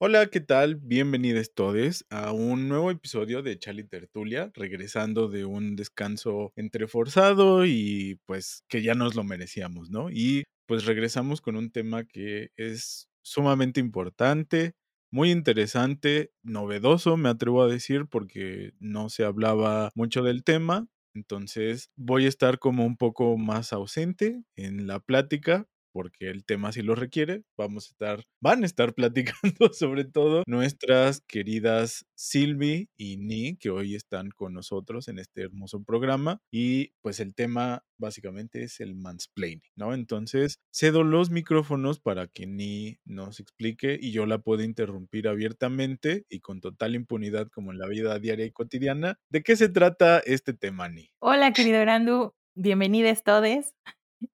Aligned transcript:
Hola, 0.00 0.26
¿qué 0.26 0.38
tal? 0.40 0.76
Bienvenidos 0.76 1.52
todos 1.54 2.06
a 2.08 2.30
un 2.30 2.68
nuevo 2.68 2.92
episodio 2.92 3.42
de 3.42 3.58
Chali 3.58 3.82
Tertulia, 3.82 4.52
regresando 4.54 5.26
de 5.28 5.44
un 5.44 5.74
descanso 5.74 6.52
entreforzado 6.54 7.66
y 7.66 8.20
pues 8.24 8.62
que 8.68 8.82
ya 8.82 8.94
nos 8.94 9.16
lo 9.16 9.24
merecíamos, 9.24 9.90
¿no? 9.90 10.08
Y 10.08 10.44
pues 10.66 10.84
regresamos 10.84 11.40
con 11.40 11.56
un 11.56 11.72
tema 11.72 12.04
que 12.04 12.50
es 12.56 13.08
sumamente 13.22 13.80
importante, 13.80 14.74
muy 15.10 15.32
interesante, 15.32 16.30
novedoso, 16.44 17.16
me 17.16 17.28
atrevo 17.30 17.62
a 17.62 17.68
decir, 17.68 18.06
porque 18.06 18.74
no 18.78 19.08
se 19.08 19.24
hablaba 19.24 19.90
mucho 19.96 20.22
del 20.22 20.44
tema. 20.44 20.86
Entonces 21.12 21.90
voy 21.96 22.26
a 22.26 22.28
estar 22.28 22.60
como 22.60 22.86
un 22.86 22.96
poco 22.96 23.36
más 23.36 23.72
ausente 23.72 24.44
en 24.54 24.86
la 24.86 25.00
plática, 25.00 25.66
porque 25.92 26.30
el 26.30 26.44
tema 26.44 26.72
sí 26.72 26.82
lo 26.82 26.94
requiere. 26.94 27.42
Vamos 27.56 27.86
a 27.86 27.90
estar, 27.90 28.24
van 28.40 28.62
a 28.62 28.66
estar 28.66 28.94
platicando 28.94 29.72
sobre 29.72 30.04
todo 30.04 30.42
nuestras 30.46 31.20
queridas 31.22 32.06
Silvi 32.14 32.88
y 32.96 33.16
Ni, 33.16 33.56
que 33.56 33.70
hoy 33.70 33.94
están 33.94 34.30
con 34.30 34.54
nosotros 34.54 35.08
en 35.08 35.18
este 35.18 35.42
hermoso 35.42 35.82
programa. 35.82 36.40
Y 36.50 36.92
pues 37.02 37.20
el 37.20 37.34
tema 37.34 37.84
básicamente 37.98 38.62
es 38.62 38.80
el 38.80 38.94
mansplaining, 38.94 39.62
¿no? 39.76 39.92
Entonces 39.94 40.60
cedo 40.72 41.02
los 41.02 41.30
micrófonos 41.30 42.00
para 42.00 42.26
que 42.28 42.46
Ni 42.46 42.98
nos 43.04 43.40
explique 43.40 43.98
y 44.00 44.12
yo 44.12 44.26
la 44.26 44.38
puedo 44.38 44.62
interrumpir 44.62 45.28
abiertamente 45.28 46.24
y 46.28 46.40
con 46.40 46.60
total 46.60 46.94
impunidad 46.94 47.48
como 47.48 47.72
en 47.72 47.78
la 47.78 47.86
vida 47.86 48.18
diaria 48.18 48.46
y 48.46 48.52
cotidiana. 48.52 49.18
¿De 49.30 49.42
qué 49.42 49.56
se 49.56 49.68
trata 49.68 50.18
este 50.20 50.52
tema, 50.52 50.88
Ni? 50.88 51.10
Hola, 51.20 51.52
querido 51.52 51.80
Grandu. 51.80 52.34
Bienvenidos 52.54 53.22
todos. 53.22 53.74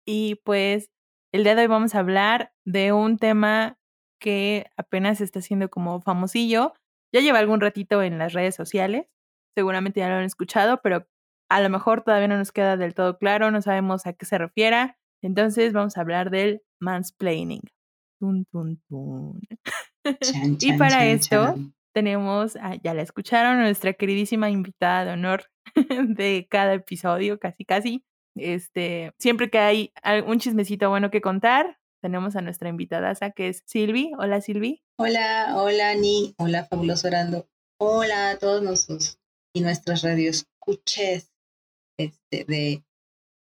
Y 0.06 0.36
pues 0.44 0.90
el 1.34 1.44
día 1.44 1.56
de 1.56 1.62
hoy 1.62 1.68
vamos 1.68 1.96
a 1.96 2.00
hablar 2.00 2.54
de 2.66 2.92
un 2.92 3.18
tema 3.18 3.78
que 4.20 4.68
apenas 4.78 5.22
está 5.22 5.42
siendo 5.42 5.70
como 5.70 6.02
famosillo. 6.02 6.74
Ya 7.14 7.22
lleva 7.22 7.40
algún 7.40 7.62
ratito 7.62 8.04
en 8.04 8.18
las 8.18 8.34
redes 8.34 8.56
sociales. 8.56 9.08
Seguramente 9.56 10.00
ya 10.02 10.10
lo 10.10 10.16
han 10.16 10.24
escuchado, 10.24 10.82
pero 10.82 11.08
a 11.50 11.62
lo 11.62 11.70
mejor 11.70 12.04
todavía 12.04 12.28
no 12.28 12.38
nos 12.38 12.52
queda 12.52 12.78
del 12.78 12.94
todo 12.94 13.18
claro, 13.18 13.52
no 13.52 13.62
sabemos 13.62 14.06
a 14.06 14.14
qué 14.14 14.26
se 14.26 14.38
refiere. 14.38 14.96
Entonces 15.22 15.74
vamos 15.74 15.98
a 15.98 16.02
hablar 16.02 16.30
del 16.32 16.62
mansplaining. 16.80 17.62
Tun, 18.20 18.46
tun, 18.52 18.82
tun. 18.88 19.42
Chan, 20.22 20.58
y 20.62 20.74
para 20.78 21.00
chan, 21.00 21.08
esto 21.08 21.56
tenemos, 21.94 22.58
ah, 22.62 22.76
ya 22.82 22.94
la 22.94 23.02
escucharon, 23.02 23.60
nuestra 23.60 23.94
queridísima 23.94 24.50
invitada 24.50 25.06
de 25.06 25.12
honor 25.12 25.46
de 26.08 26.48
cada 26.50 26.74
episodio, 26.74 27.40
casi 27.40 27.66
casi. 27.66 28.06
Este, 28.36 29.14
siempre 29.20 29.50
que 29.50 29.60
hay 29.60 29.94
un 30.26 30.40
chismecito 30.40 30.90
bueno 30.90 31.12
que 31.12 31.22
contar, 31.22 31.80
tenemos 32.02 32.36
a 32.36 32.42
nuestra 32.42 32.70
invitada 32.70 33.14
que 33.32 33.50
es 33.50 33.64
Silvi. 33.66 34.12
Hola 34.18 34.42
Silvi. 34.42 34.82
Hola, 34.98 35.54
hola 35.56 35.94
Ni, 35.96 36.34
hola 36.38 36.66
Fabuloso 36.66 37.08
Orando, 37.08 37.48
hola 37.80 38.32
a 38.32 38.38
todos 38.38 38.64
nuestros 38.64 39.20
y 39.54 39.62
nuestras 39.62 40.02
radioescuches. 40.02 41.32
Este, 41.98 42.46
de, 42.46 42.84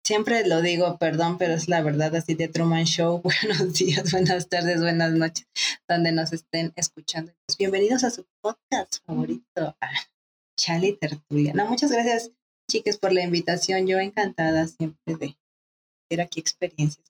siempre 0.05 0.47
lo 0.47 0.61
digo, 0.61 0.98
perdón, 0.98 1.39
pero 1.39 1.55
es 1.55 1.69
la 1.69 1.83
verdad 1.83 2.14
así 2.17 2.34
de 2.34 2.48
Truman 2.48 2.84
Show. 2.84 3.22
Buenos 3.42 3.72
días, 3.75 4.12
buenas 4.12 4.48
tardes, 4.48 4.80
buenas 4.80 5.12
noches, 5.12 5.47
donde 5.89 6.12
nos 6.12 6.33
estén 6.33 6.72
escuchando. 6.77 7.33
Bienvenidos 7.58 8.05
a 8.05 8.11
su 8.11 8.27
podcast 8.42 8.98
favorito, 9.06 9.77
a 9.80 9.91
Tertulia. 11.00 11.52
No, 11.55 11.67
muchas 11.67 11.91
gracias, 11.91 12.30
chicas, 12.70 12.98
por 12.98 13.12
la 13.12 13.23
invitación. 13.23 13.87
Yo 13.87 13.98
encantada 13.98 14.67
siempre 14.67 15.17
de 15.17 15.37
ver 16.11 16.20
aquí 16.20 16.41
experiencias 16.41 17.07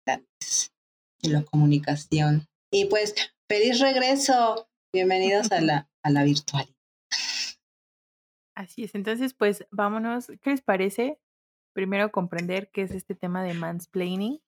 importantes 0.00 0.72
de 1.22 1.30
la 1.30 1.42
comunicación. 1.42 2.46
Y 2.70 2.86
pues, 2.86 3.14
feliz 3.48 3.80
regreso. 3.80 4.68
Bienvenidos 4.92 5.50
a 5.52 5.60
la, 5.60 5.90
a 6.02 6.10
la 6.10 6.24
virtualidad. 6.24 6.74
Así 8.54 8.84
es, 8.84 8.94
entonces 8.94 9.32
pues 9.32 9.66
vámonos, 9.70 10.26
¿qué 10.42 10.50
les 10.50 10.60
parece? 10.60 11.18
Primero 11.74 12.12
comprender 12.12 12.70
qué 12.70 12.82
es 12.82 12.90
este 12.90 13.14
tema 13.14 13.42
de 13.42 13.54
mansplaining. 13.54 14.42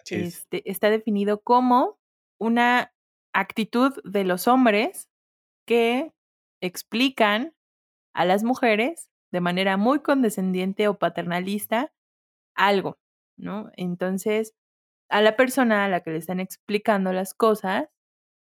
Así 0.00 0.14
es. 0.14 0.38
Este, 0.38 0.70
está 0.70 0.88
definido 0.88 1.42
como 1.42 1.98
una 2.38 2.94
actitud 3.34 3.92
de 4.02 4.24
los 4.24 4.48
hombres 4.48 5.10
que 5.66 6.14
explican 6.62 7.54
a 8.14 8.24
las 8.24 8.42
mujeres 8.42 9.09
de 9.32 9.40
manera 9.40 9.76
muy 9.76 10.00
condescendiente 10.00 10.88
o 10.88 10.98
paternalista 10.98 11.92
algo, 12.54 12.98
¿no? 13.36 13.70
Entonces, 13.76 14.54
a 15.10 15.22
la 15.22 15.36
persona 15.36 15.84
a 15.84 15.88
la 15.88 16.00
que 16.02 16.10
le 16.10 16.18
están 16.18 16.40
explicando 16.40 17.12
las 17.12 17.34
cosas, 17.34 17.88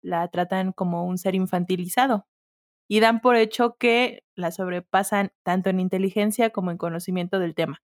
la 0.01 0.27
tratan 0.29 0.71
como 0.73 1.05
un 1.05 1.17
ser 1.17 1.35
infantilizado 1.35 2.27
y 2.89 2.99
dan 3.01 3.21
por 3.21 3.35
hecho 3.35 3.77
que 3.77 4.23
la 4.35 4.51
sobrepasan 4.51 5.31
tanto 5.43 5.69
en 5.69 5.79
inteligencia 5.79 6.51
como 6.51 6.71
en 6.71 6.77
conocimiento 6.77 7.39
del 7.39 7.55
tema. 7.55 7.81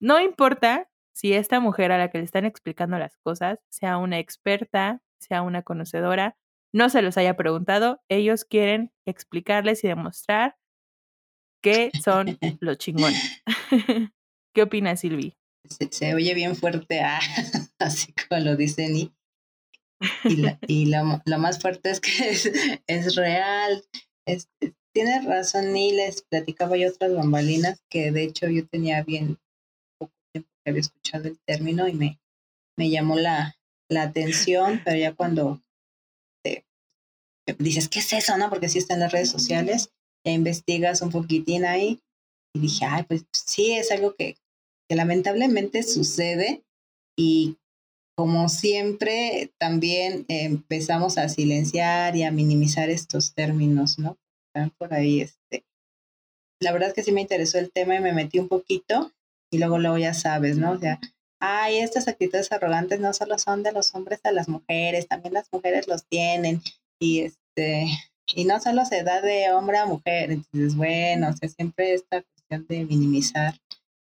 No 0.00 0.20
importa 0.20 0.88
si 1.14 1.34
esta 1.34 1.60
mujer 1.60 1.92
a 1.92 1.98
la 1.98 2.10
que 2.10 2.18
le 2.18 2.24
están 2.24 2.44
explicando 2.46 2.98
las 2.98 3.16
cosas 3.18 3.58
sea 3.68 3.98
una 3.98 4.18
experta, 4.18 5.02
sea 5.20 5.42
una 5.42 5.62
conocedora, 5.62 6.36
no 6.72 6.88
se 6.88 7.02
los 7.02 7.18
haya 7.18 7.36
preguntado, 7.36 8.00
ellos 8.08 8.44
quieren 8.44 8.92
explicarles 9.06 9.84
y 9.84 9.88
demostrar 9.88 10.56
que 11.62 11.90
son 12.02 12.38
los 12.60 12.78
chingones. 12.78 13.42
¿Qué 14.54 14.62
opinas, 14.62 15.00
Silvi? 15.00 15.36
Se, 15.68 15.88
se 15.92 16.14
oye 16.14 16.34
bien 16.34 16.56
fuerte, 16.56 17.00
ah, 17.00 17.20
así 17.78 18.12
como 18.12 18.42
lo 18.42 18.56
dice 18.56 18.88
Ni. 18.88 19.12
Y, 20.24 20.36
la, 20.36 20.58
y 20.66 20.86
lo, 20.86 21.22
lo 21.24 21.38
más 21.38 21.60
fuerte 21.60 21.90
es 21.90 22.00
que 22.00 22.30
es, 22.30 22.50
es 22.86 23.14
real. 23.16 23.84
Es, 24.26 24.48
tienes 24.92 25.24
razón, 25.24 25.72
Ni. 25.72 25.92
Les 25.92 26.22
platicaba 26.22 26.76
yo 26.76 26.88
otras 26.88 27.14
bambalinas 27.14 27.82
que 27.90 28.10
de 28.10 28.24
hecho 28.24 28.48
yo 28.48 28.66
tenía 28.66 29.02
bien 29.02 29.38
poco 29.98 30.12
tiempo 30.32 30.50
que 30.64 30.70
había 30.70 30.80
escuchado 30.80 31.28
el 31.28 31.38
término 31.46 31.86
y 31.86 31.92
me, 31.92 32.20
me 32.76 32.90
llamó 32.90 33.16
la, 33.16 33.56
la 33.90 34.02
atención, 34.02 34.80
pero 34.84 34.96
ya 34.96 35.14
cuando 35.14 35.62
te, 36.42 36.64
dices, 37.58 37.88
¿qué 37.88 37.98
es 37.98 38.12
eso? 38.12 38.36
no 38.38 38.48
Porque 38.48 38.68
sí 38.68 38.78
está 38.78 38.94
en 38.94 39.00
las 39.00 39.12
redes 39.12 39.30
sociales, 39.30 39.92
investigas 40.24 41.02
un 41.02 41.10
poquitín 41.10 41.64
ahí 41.64 42.00
y 42.54 42.60
dije, 42.60 42.84
ay, 42.84 43.04
pues 43.04 43.24
sí, 43.32 43.72
es 43.72 43.90
algo 43.90 44.14
que, 44.14 44.36
lamentablemente 44.88 45.84
sucede 45.84 46.64
y 47.16 47.58
como 48.16 48.48
siempre 48.48 49.52
también 49.58 50.24
empezamos 50.28 51.16
a 51.16 51.28
silenciar 51.28 52.16
y 52.16 52.24
a 52.24 52.32
minimizar 52.32 52.90
estos 52.90 53.32
términos, 53.34 54.00
¿no? 54.00 54.18
Están 54.48 54.70
por 54.70 54.92
ahí, 54.92 55.20
este. 55.20 55.64
La 56.60 56.72
verdad 56.72 56.88
es 56.88 56.94
que 56.94 57.04
sí 57.04 57.12
me 57.12 57.20
interesó 57.20 57.58
el 57.58 57.70
tema 57.70 57.94
y 57.94 58.00
me 58.00 58.12
metí 58.12 58.40
un 58.40 58.48
poquito 58.48 59.12
y 59.52 59.58
luego 59.58 59.78
luego 59.78 59.96
ya 59.96 60.12
sabes, 60.12 60.58
¿no? 60.58 60.72
O 60.72 60.78
sea, 60.78 60.98
ay, 61.40 61.78
estas 61.78 62.08
actitudes 62.08 62.50
arrogantes 62.52 63.00
no 63.00 63.14
solo 63.14 63.38
son 63.38 63.62
de 63.62 63.72
los 63.72 63.94
hombres 63.94 64.20
a 64.24 64.32
las 64.32 64.48
mujeres, 64.48 65.08
también 65.08 65.34
las 65.34 65.48
mujeres 65.52 65.88
los 65.88 66.04
tienen 66.06 66.62
y 67.00 67.20
este 67.20 67.86
y 68.34 68.44
no 68.44 68.60
solo 68.60 68.84
se 68.84 69.02
da 69.02 69.20
de 69.20 69.52
hombre 69.52 69.78
a 69.78 69.86
mujer, 69.86 70.30
entonces 70.30 70.76
bueno, 70.76 71.28
o 71.28 71.32
sea, 71.32 71.48
siempre 71.48 71.94
esta 71.94 72.22
cuestión 72.22 72.66
de 72.68 72.84
minimizar 72.84 73.54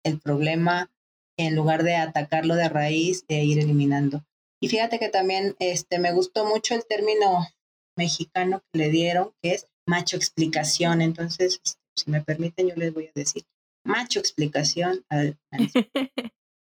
el 0.04 0.20
problema 0.20 0.92
en 1.38 1.56
lugar 1.56 1.84
de 1.84 1.96
atacarlo 1.96 2.56
de 2.56 2.70
raíz, 2.70 3.26
de 3.28 3.44
ir 3.44 3.60
eliminando. 3.60 4.24
Y 4.60 4.70
fíjate 4.70 4.98
que 4.98 5.10
también 5.10 5.56
este, 5.60 6.00
me 6.00 6.12
gustó 6.12 6.46
mucho 6.46 6.74
el 6.74 6.86
término 6.86 7.48
mexicano 7.96 8.64
que 8.72 8.80
le 8.80 8.90
dieron, 8.90 9.34
que 9.42 9.54
es 9.54 9.68
macho 9.86 10.16
explicación. 10.16 11.02
Entonces, 11.02 11.62
si 11.96 12.10
me 12.10 12.22
permiten, 12.22 12.70
yo 12.70 12.76
les 12.76 12.94
voy 12.94 13.08
a 13.08 13.12
decir 13.14 13.44
macho 13.84 14.20
explicación 14.20 15.06
al... 15.10 15.38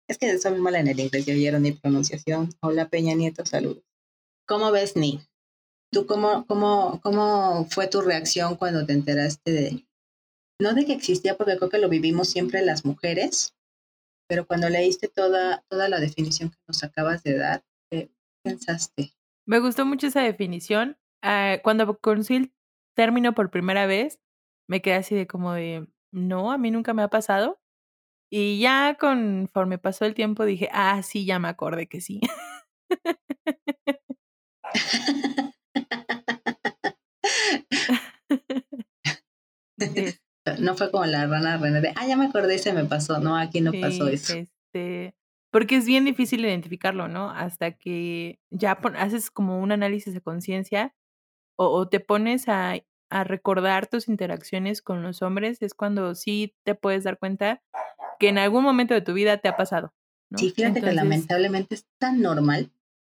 es 0.08 0.18
que 0.18 0.38
soy 0.38 0.52
muy 0.52 0.60
mala 0.60 0.80
en 0.80 0.88
el 0.88 1.00
inglés, 1.00 1.24
ya 1.24 1.34
oyeron 1.34 1.62
mi 1.62 1.72
pronunciación. 1.72 2.50
Hola 2.60 2.88
Peña 2.88 3.14
Nieto, 3.14 3.46
saludos. 3.46 3.82
¿Cómo 4.46 4.70
ves, 4.72 4.96
Ni? 4.96 5.20
¿Tú 5.92 6.06
cómo, 6.06 6.46
cómo, 6.46 7.00
cómo 7.02 7.66
fue 7.68 7.88
tu 7.88 8.00
reacción 8.00 8.56
cuando 8.56 8.86
te 8.86 8.92
enteraste 8.92 9.50
de, 9.50 9.84
no 10.60 10.74
de 10.74 10.86
que 10.86 10.92
existía, 10.92 11.36
porque 11.36 11.56
creo 11.56 11.68
que 11.68 11.78
lo 11.78 11.88
vivimos 11.88 12.28
siempre 12.28 12.64
las 12.64 12.84
mujeres, 12.84 13.56
pero 14.28 14.46
cuando 14.46 14.68
leíste 14.68 15.08
toda, 15.08 15.64
toda 15.68 15.88
la 15.88 15.98
definición 15.98 16.50
que 16.50 16.56
nos 16.68 16.84
acabas 16.84 17.24
de 17.24 17.38
dar, 17.38 17.64
¿qué 17.90 18.08
pensaste? 18.44 19.12
Me 19.46 19.58
gustó 19.58 19.84
mucho 19.84 20.06
esa 20.06 20.22
definición. 20.22 20.96
Ah, 21.22 21.56
cuando 21.64 21.98
conocí 21.98 22.36
el 22.36 22.52
término 22.94 23.34
por 23.34 23.50
primera 23.50 23.86
vez, 23.86 24.20
me 24.68 24.82
quedé 24.82 24.94
así 24.94 25.16
de 25.16 25.26
como 25.26 25.54
de, 25.54 25.88
no, 26.12 26.52
a 26.52 26.58
mí 26.58 26.70
nunca 26.70 26.94
me 26.94 27.02
ha 27.02 27.08
pasado. 27.08 27.60
Y 28.32 28.60
ya 28.60 28.96
conforme 29.00 29.78
pasó 29.78 30.04
el 30.04 30.14
tiempo 30.14 30.44
dije, 30.44 30.68
ah, 30.72 31.02
sí, 31.02 31.26
ya 31.26 31.40
me 31.40 31.48
acordé 31.48 31.88
que 31.88 32.00
sí. 32.00 32.20
No 40.58 40.74
fue 40.74 40.90
como 40.90 41.04
la 41.04 41.26
rana 41.26 41.58
René 41.58 41.80
de, 41.80 41.92
ah, 41.96 42.06
ya 42.06 42.16
me 42.16 42.26
acordé, 42.26 42.58
se 42.58 42.72
me 42.72 42.84
pasó. 42.84 43.20
No, 43.20 43.36
aquí 43.36 43.60
no 43.60 43.72
pasó 43.72 44.08
eso. 44.08 44.34
Este, 44.34 45.14
Porque 45.50 45.76
es 45.76 45.86
bien 45.86 46.04
difícil 46.04 46.44
identificarlo, 46.44 47.08
¿no? 47.08 47.30
Hasta 47.30 47.72
que 47.72 48.40
ya 48.50 48.72
haces 48.72 49.30
como 49.30 49.60
un 49.60 49.70
análisis 49.70 50.14
de 50.14 50.20
conciencia 50.20 50.94
o, 51.56 51.66
o, 51.66 51.88
te 51.88 52.00
pones 52.00 52.48
a, 52.48 52.74
a 53.10 53.24
recordar 53.24 53.86
tus 53.86 54.08
interacciones 54.08 54.82
con 54.82 55.02
los 55.02 55.22
hombres, 55.22 55.60
es 55.60 55.74
cuando 55.74 56.14
sí 56.14 56.54
te 56.64 56.74
puedes 56.74 57.04
dar 57.04 57.18
cuenta 57.18 57.62
que 58.18 58.28
en 58.28 58.38
algún 58.38 58.64
momento 58.64 58.94
de 58.94 59.02
tu 59.02 59.12
vida 59.12 59.38
te 59.38 59.48
ha 59.48 59.56
pasado. 59.56 59.92
¿no? 60.30 60.38
Sí, 60.38 60.50
fíjate 60.50 60.78
Entonces, 60.78 60.90
que 60.90 60.94
lamentablemente 60.94 61.74
es 61.74 61.86
tan 61.98 62.20
normal 62.20 62.70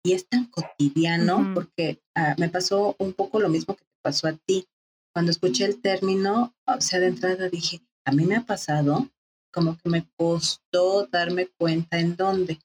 y 0.03 0.13
es 0.13 0.27
tan 0.27 0.45
cotidiano, 0.45 1.51
porque 1.53 2.01
ah, 2.15 2.35
me 2.39 2.49
pasó 2.49 2.95
un 2.97 3.13
poco 3.13 3.39
lo 3.39 3.49
mismo 3.49 3.75
que 3.75 3.83
pasó 4.01 4.27
a 4.27 4.33
ti. 4.33 4.67
Cuando 5.13 5.31
escuché 5.31 5.65
el 5.65 5.81
término, 5.81 6.55
o 6.65 6.81
sea, 6.81 6.99
de 6.99 7.07
entrada 7.07 7.49
dije, 7.49 7.81
a 8.05 8.11
mí 8.11 8.25
me 8.25 8.35
ha 8.35 8.45
pasado, 8.45 9.09
como 9.53 9.77
que 9.77 9.89
me 9.89 10.07
costó 10.17 11.07
darme 11.07 11.47
cuenta 11.47 11.99
en 11.99 12.15
dónde. 12.15 12.59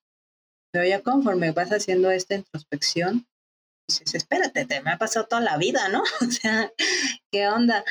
Pero 0.72 0.86
ya 0.86 1.02
conforme 1.02 1.52
vas 1.52 1.70
haciendo 1.70 2.10
esta 2.10 2.34
introspección, 2.34 3.26
dices, 3.88 4.14
espérate, 4.14 4.64
te 4.64 4.80
me 4.82 4.90
ha 4.92 4.98
pasado 4.98 5.26
toda 5.26 5.42
la 5.42 5.56
vida, 5.56 5.88
¿no? 5.88 6.02
O 6.20 6.30
sea, 6.30 6.72
¿qué 7.30 7.48
onda? 7.48 7.84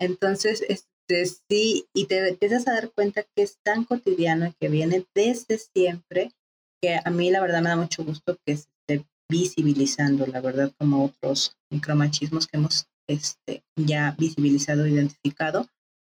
Entonces, 0.00 0.62
este, 0.68 1.26
sí, 1.48 1.88
y 1.92 2.06
te 2.06 2.28
empiezas 2.28 2.68
a 2.68 2.72
dar 2.72 2.92
cuenta 2.92 3.22
que 3.22 3.42
es 3.42 3.58
tan 3.62 3.84
cotidiano 3.84 4.46
y 4.46 4.52
que 4.54 4.68
viene 4.68 5.06
desde 5.14 5.58
siempre, 5.58 6.32
que 6.80 6.98
a 7.02 7.10
mí 7.10 7.30
la 7.30 7.40
verdad 7.40 7.62
me 7.62 7.70
da 7.70 7.76
mucho 7.76 8.04
gusto 8.04 8.38
que 8.46 8.56
se 8.56 8.68
visibilizando, 9.30 10.26
la 10.26 10.40
verdad, 10.40 10.72
como 10.78 11.04
otros 11.04 11.56
micromachismos 11.70 12.46
que 12.46 12.56
hemos 12.56 12.86
este, 13.08 13.62
ya 13.76 14.14
visibilizado, 14.18 14.86
identificado, 14.86 15.66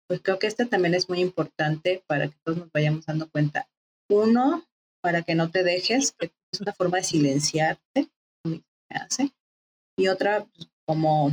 pues 0.08 0.20
creo 0.22 0.38
que 0.38 0.46
este 0.46 0.66
también 0.66 0.94
es 0.94 1.08
muy 1.08 1.20
importante 1.20 2.02
para 2.06 2.28
que 2.28 2.36
todos 2.44 2.58
nos 2.58 2.72
vayamos 2.72 3.06
dando 3.06 3.30
cuenta. 3.30 3.68
Uno, 4.08 4.64
para 5.02 5.22
que 5.22 5.34
no 5.34 5.50
te 5.50 5.62
dejes, 5.62 6.12
que 6.12 6.32
es 6.52 6.60
una 6.60 6.72
forma 6.72 6.98
de 6.98 7.04
silenciarte, 7.04 8.10
hace. 8.90 9.30
Y 9.96 10.08
otra, 10.08 10.44
pues, 10.44 10.68
como 10.86 11.30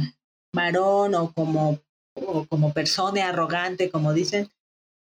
varón 0.54 1.16
o 1.16 1.34
como, 1.34 1.80
o 2.16 2.46
como 2.46 2.74
persona 2.74 3.30
arrogante, 3.30 3.90
como 3.90 4.14
dicen, 4.14 4.50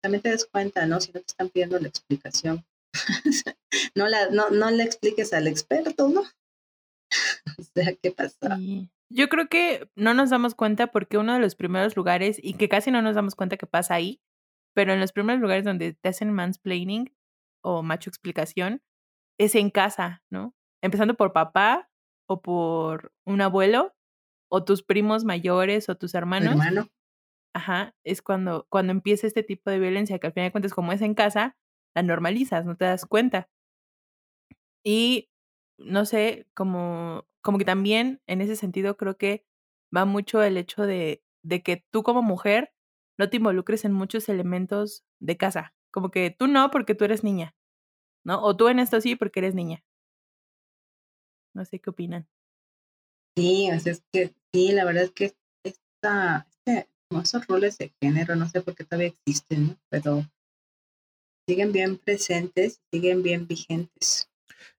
también 0.03 0.23
te 0.23 0.31
des 0.31 0.47
cuenta, 0.47 0.87
¿no? 0.87 1.01
Si 1.01 1.13
no 1.13 1.21
te 1.21 1.27
están 1.27 1.51
pidiendo 1.51 1.79
la 1.79 1.89
explicación. 1.89 2.65
no, 3.95 4.09
la, 4.09 4.31
no, 4.31 4.51
no 4.51 4.71
le 4.71 4.85
expliques 4.85 5.33
al 5.33 5.47
experto, 5.47 6.09
¿no? 6.09 6.23
o 7.59 7.63
sea, 7.63 7.95
¿qué 7.95 8.11
pasa? 8.11 8.57
Sí. 8.57 8.91
Yo 9.09 9.29
creo 9.29 9.49
que 9.49 9.89
no 9.95 10.15
nos 10.15 10.31
damos 10.31 10.55
cuenta 10.55 10.89
porque 10.89 11.19
uno 11.19 11.35
de 11.35 11.41
los 11.41 11.55
primeros 11.55 11.97
lugares, 11.97 12.39
y 12.43 12.55
que 12.55 12.69
casi 12.69 12.91
no 12.91 13.03
nos 13.03 13.15
damos 13.15 13.35
cuenta 13.35 13.57
que 13.57 13.67
pasa 13.67 13.95
ahí, 13.95 14.21
pero 14.75 14.93
en 14.93 15.01
los 15.01 15.13
primeros 15.13 15.41
lugares 15.41 15.65
donde 15.65 15.95
te 15.95 16.09
hacen 16.09 16.33
mansplaining 16.33 17.15
o 17.63 17.83
macho 17.83 18.11
explicación, 18.11 18.83
es 19.39 19.55
en 19.55 19.71
casa, 19.71 20.25
¿no? 20.31 20.55
Empezando 20.83 21.15
por 21.15 21.33
papá 21.33 21.89
o 22.29 22.43
por 22.43 23.13
un 23.25 23.41
abuelo 23.41 23.95
o 24.51 24.65
tus 24.65 24.83
primos 24.83 25.25
mayores 25.25 25.89
o 25.89 25.97
tus 25.97 26.15
hermanos. 26.15 26.53
Hermano, 26.53 26.89
Ajá, 27.55 27.95
es 28.05 28.21
cuando, 28.21 28.67
cuando 28.69 28.93
empieza 28.93 29.27
este 29.27 29.43
tipo 29.43 29.71
de 29.71 29.79
violencia, 29.79 30.19
que 30.19 30.27
al 30.27 30.35
final 30.35 30.49
de 30.49 30.53
cuentas, 30.53 30.75
como 30.75 30.93
es 30.93 31.01
en 31.01 31.15
casa, 31.15 31.57
la 31.95 32.03
normalizas, 32.03 32.67
no 32.67 32.77
te 32.77 32.85
das 32.85 33.07
cuenta. 33.07 33.49
Y 34.85 35.31
no 35.79 36.05
sé, 36.05 36.47
como, 36.53 37.27
como 37.47 37.59
que 37.59 37.65
también 37.65 38.21
en 38.27 38.41
ese 38.41 38.57
sentido 38.57 38.97
creo 38.97 39.17
que 39.17 39.47
va 39.97 40.05
mucho 40.05 40.43
el 40.43 40.57
hecho 40.57 40.83
de, 40.83 41.23
de 41.45 41.63
que 41.63 41.87
tú 41.93 42.03
como 42.03 42.21
mujer 42.21 42.75
no 43.17 43.31
te 43.31 43.37
involucres 43.37 43.85
en 43.85 43.93
muchos 43.93 44.29
elementos 44.29 45.05
de 45.21 45.37
casa. 45.37 45.73
Como 45.93 46.11
que 46.11 46.35
tú 46.37 46.49
no 46.49 46.73
porque 46.73 46.97
tú 46.97 47.05
eres 47.05 47.23
niña, 47.23 47.55
¿no? 48.25 48.43
O 48.43 48.57
tú 48.57 48.67
en 48.67 48.81
esto 48.81 49.01
sí 49.01 49.15
porque 49.15 49.39
eres 49.39 49.55
niña. 49.55 49.85
No 51.55 51.65
sé 51.65 51.79
qué 51.79 51.91
opinan. 51.91 52.29
sí, 53.37 53.71
o 53.71 53.79
sea, 53.79 53.93
es 53.93 54.03
que 54.13 54.35
sí, 54.53 54.73
la 54.73 54.85
verdad 54.85 55.05
es 55.05 55.13
que 55.13 55.37
esta, 55.63 56.49
este, 56.51 56.91
esos 57.23 57.47
roles 57.47 57.79
de 57.79 57.95
género, 58.03 58.35
no 58.35 58.49
sé 58.49 58.61
por 58.61 58.75
qué 58.75 58.83
todavía 58.83 59.15
existen, 59.15 59.69
¿no? 59.69 59.77
Pero 59.89 60.25
siguen 61.49 61.71
bien 61.71 61.97
presentes, 61.97 62.83
siguen 62.91 63.23
bien 63.23 63.47
vigentes. 63.47 64.29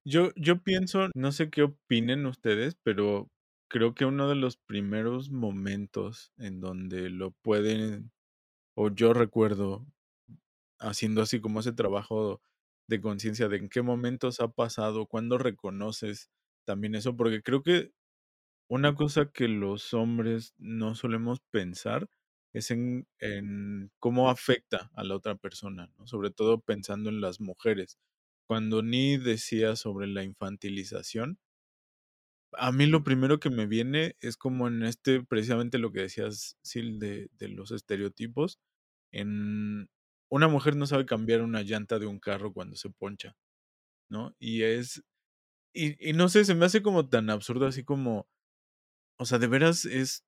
Yo, 0.10 0.32
yo 0.38 0.64
pienso, 0.64 1.10
no 1.16 1.34
sé 1.34 1.50
qué 1.50 1.64
opinen 1.64 2.26
ustedes, 2.28 2.76
pero 2.82 3.30
creo 3.70 3.94
que 3.94 4.06
uno 4.06 4.30
de 4.30 4.36
los 4.36 4.56
primeros 4.56 5.30
momentos 5.32 6.32
en 6.38 6.62
donde 6.62 7.10
lo 7.10 7.32
pueden, 7.32 8.12
o 8.76 8.90
yo 8.90 9.14
recuerdo 9.14 9.86
haciendo 10.80 11.22
así 11.24 11.42
como 11.42 11.62
ese 11.62 11.74
trabajo 11.74 12.42
de 12.88 13.02
conciencia 13.02 13.50
de 13.50 13.58
en 13.58 13.70
qué 13.70 13.82
momentos 13.84 14.40
ha 14.42 14.50
pasado, 14.50 15.08
cuándo 15.08 15.38
reconoces 15.38 16.32
también 16.66 16.96
eso, 16.96 17.18
porque 17.18 17.44
creo 17.44 17.64
que 17.64 17.92
una 18.70 18.96
cosa 18.96 19.32
que 19.32 19.48
los 19.48 19.94
hombres 19.94 20.54
no 20.58 20.96
solemos 20.96 21.42
pensar 21.52 22.10
es 22.54 22.72
en, 22.72 23.08
en 23.20 23.92
cómo 24.00 24.30
afecta 24.30 24.92
a 24.96 25.04
la 25.04 25.16
otra 25.16 25.36
persona. 25.36 25.92
Sobre 26.06 26.32
todo 26.32 26.60
pensando 26.62 27.10
en 27.10 27.22
las 27.22 27.40
mujeres. 27.42 27.98
Cuando 28.48 28.82
Ni 28.84 29.18
decía 29.18 29.76
sobre 29.76 30.08
la 30.08 30.24
infantilización, 30.24 31.40
a 32.54 32.72
mí 32.72 32.86
lo 32.86 33.04
primero 33.04 33.40
que 33.40 33.50
me 33.50 33.66
viene 33.68 34.16
es 34.22 34.38
como 34.38 34.68
en 34.68 34.84
este, 34.84 35.24
precisamente 35.24 35.78
lo 35.78 35.92
que 35.92 36.02
decías, 36.02 36.58
Sil, 36.64 37.00
de, 37.00 37.30
de 37.38 37.50
los 37.50 37.72
estereotipos. 37.72 38.60
En 39.12 39.90
una 40.30 40.48
mujer 40.48 40.76
no 40.76 40.86
sabe 40.88 41.06
cambiar 41.06 41.42
una 41.42 41.62
llanta 41.64 42.00
de 42.00 42.08
un 42.08 42.20
carro 42.20 42.54
cuando 42.54 42.76
se 42.78 42.90
poncha, 42.90 43.36
¿no? 44.10 44.36
Y 44.40 44.64
es, 44.64 45.04
y, 45.74 46.10
y 46.12 46.14
no 46.14 46.30
sé, 46.30 46.46
se 46.46 46.56
me 46.56 46.66
hace 46.66 46.84
como 46.84 47.10
tan 47.10 47.30
absurdo 47.32 47.68
así 47.68 47.84
como, 47.86 48.28
o 49.18 49.26
sea, 49.26 49.40
de 49.40 49.48
veras 49.48 49.86
es 49.86 50.24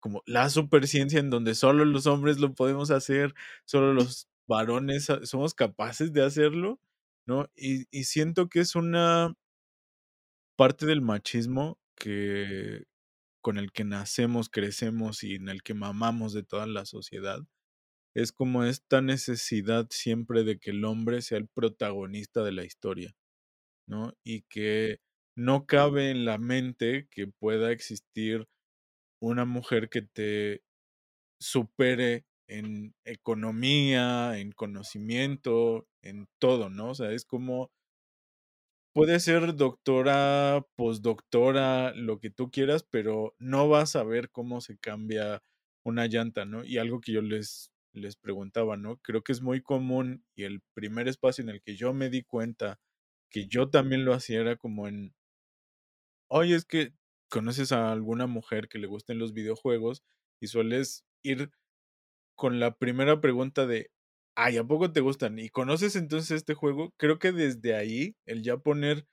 como 0.00 0.22
la 0.26 0.50
superciencia 0.50 1.20
en 1.20 1.30
donde 1.30 1.54
solo 1.54 1.84
los 1.84 2.06
hombres 2.06 2.40
lo 2.40 2.54
podemos 2.54 2.90
hacer, 2.90 3.34
solo 3.66 3.94
los 3.94 4.28
varones 4.48 5.06
sa- 5.06 5.26
somos 5.26 5.54
capaces 5.54 6.12
de 6.12 6.24
hacerlo, 6.24 6.80
Y, 7.56 7.86
y 7.90 8.04
siento 8.04 8.48
que 8.48 8.60
es 8.60 8.74
una 8.74 9.34
parte 10.56 10.86
del 10.86 11.00
machismo 11.00 11.78
que 11.96 12.84
con 13.40 13.58
el 13.58 13.72
que 13.72 13.84
nacemos, 13.84 14.50
crecemos 14.50 15.22
y 15.24 15.34
en 15.36 15.48
el 15.48 15.62
que 15.62 15.74
mamamos 15.74 16.32
de 16.34 16.42
toda 16.42 16.66
la 16.66 16.84
sociedad. 16.84 17.40
Es 18.14 18.32
como 18.32 18.64
esta 18.64 19.00
necesidad 19.02 19.86
siempre 19.90 20.44
de 20.44 20.58
que 20.58 20.70
el 20.70 20.84
hombre 20.84 21.22
sea 21.22 21.38
el 21.38 21.48
protagonista 21.48 22.42
de 22.42 22.52
la 22.52 22.64
historia, 22.64 23.16
¿no? 23.88 24.14
Y 24.24 24.42
que 24.42 25.00
no 25.36 25.66
cabe 25.66 26.10
en 26.10 26.24
la 26.24 26.38
mente 26.38 27.08
que 27.10 27.28
pueda 27.28 27.72
existir 27.72 28.46
una 29.22 29.44
mujer 29.44 29.88
que 29.90 30.02
te 30.02 30.62
supere 31.40 32.26
en 32.48 32.94
economía, 33.04 34.38
en 34.38 34.52
conocimiento, 34.52 35.86
en 36.02 36.28
todo, 36.38 36.70
¿no? 36.70 36.90
O 36.90 36.94
sea, 36.94 37.12
es 37.12 37.24
como, 37.24 37.70
puede 38.92 39.20
ser 39.20 39.54
doctora, 39.56 40.66
postdoctora, 40.76 41.92
lo 41.94 42.18
que 42.18 42.30
tú 42.30 42.50
quieras, 42.50 42.84
pero 42.90 43.34
no 43.38 43.68
vas 43.68 43.96
a 43.96 44.04
ver 44.04 44.30
cómo 44.30 44.60
se 44.60 44.78
cambia 44.78 45.42
una 45.84 46.06
llanta, 46.06 46.44
¿no? 46.44 46.64
Y 46.64 46.78
algo 46.78 47.00
que 47.00 47.12
yo 47.12 47.22
les, 47.22 47.72
les 47.92 48.16
preguntaba, 48.16 48.76
¿no? 48.76 48.98
Creo 48.98 49.22
que 49.22 49.32
es 49.32 49.42
muy 49.42 49.62
común 49.62 50.24
y 50.34 50.44
el 50.44 50.60
primer 50.74 51.08
espacio 51.08 51.42
en 51.42 51.50
el 51.50 51.62
que 51.62 51.76
yo 51.76 51.92
me 51.94 52.10
di 52.10 52.22
cuenta 52.24 52.80
que 53.30 53.46
yo 53.48 53.70
también 53.70 54.04
lo 54.04 54.14
hacía 54.14 54.40
era 54.40 54.56
como 54.56 54.88
en, 54.88 55.14
oye, 56.28 56.54
es 56.54 56.64
que 56.64 56.92
conoces 57.28 57.72
a 57.72 57.92
alguna 57.92 58.26
mujer 58.26 58.68
que 58.68 58.78
le 58.78 58.86
gusten 58.86 59.18
los 59.18 59.32
videojuegos 59.32 60.02
y 60.40 60.48
sueles 60.48 61.04
ir 61.22 61.50
con 62.36 62.60
la 62.60 62.76
primera 62.76 63.20
pregunta 63.20 63.66
de, 63.66 63.90
ay, 64.36 64.58
¿a 64.58 64.64
poco 64.64 64.92
te 64.92 65.00
gustan? 65.00 65.38
¿Y 65.38 65.48
conoces 65.50 65.96
entonces 65.96 66.32
este 66.32 66.54
juego? 66.54 66.92
Creo 66.96 67.18
que 67.18 67.32
desde 67.32 67.74
ahí, 67.76 68.16
el 68.26 68.42
ya 68.42 68.58
poner 68.58 69.06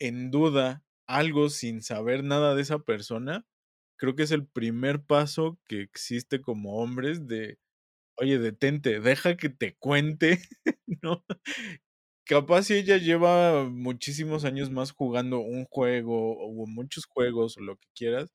en 0.00 0.30
duda 0.30 0.84
algo 1.08 1.50
sin 1.50 1.82
saber 1.82 2.24
nada 2.24 2.54
de 2.54 2.62
esa 2.62 2.80
persona, 2.80 3.46
creo 3.98 4.16
que 4.16 4.24
es 4.24 4.32
el 4.32 4.46
primer 4.48 5.02
paso 5.04 5.58
que 5.68 5.82
existe 5.82 6.40
como 6.42 6.78
hombres 6.78 7.26
de, 7.28 7.58
oye, 8.16 8.38
detente, 8.40 9.00
deja 9.00 9.36
que 9.36 9.50
te 9.50 9.76
cuente, 9.78 10.40
¿no? 11.02 11.24
Capaz 12.26 12.64
si 12.64 12.74
ella 12.74 12.98
lleva 12.98 13.64
muchísimos 13.70 14.44
años 14.44 14.70
más 14.70 14.92
jugando 14.92 15.40
un 15.40 15.64
juego 15.64 16.36
o 16.38 16.66
muchos 16.66 17.06
juegos 17.06 17.56
o 17.56 17.62
lo 17.62 17.76
que 17.76 17.88
quieras, 17.94 18.34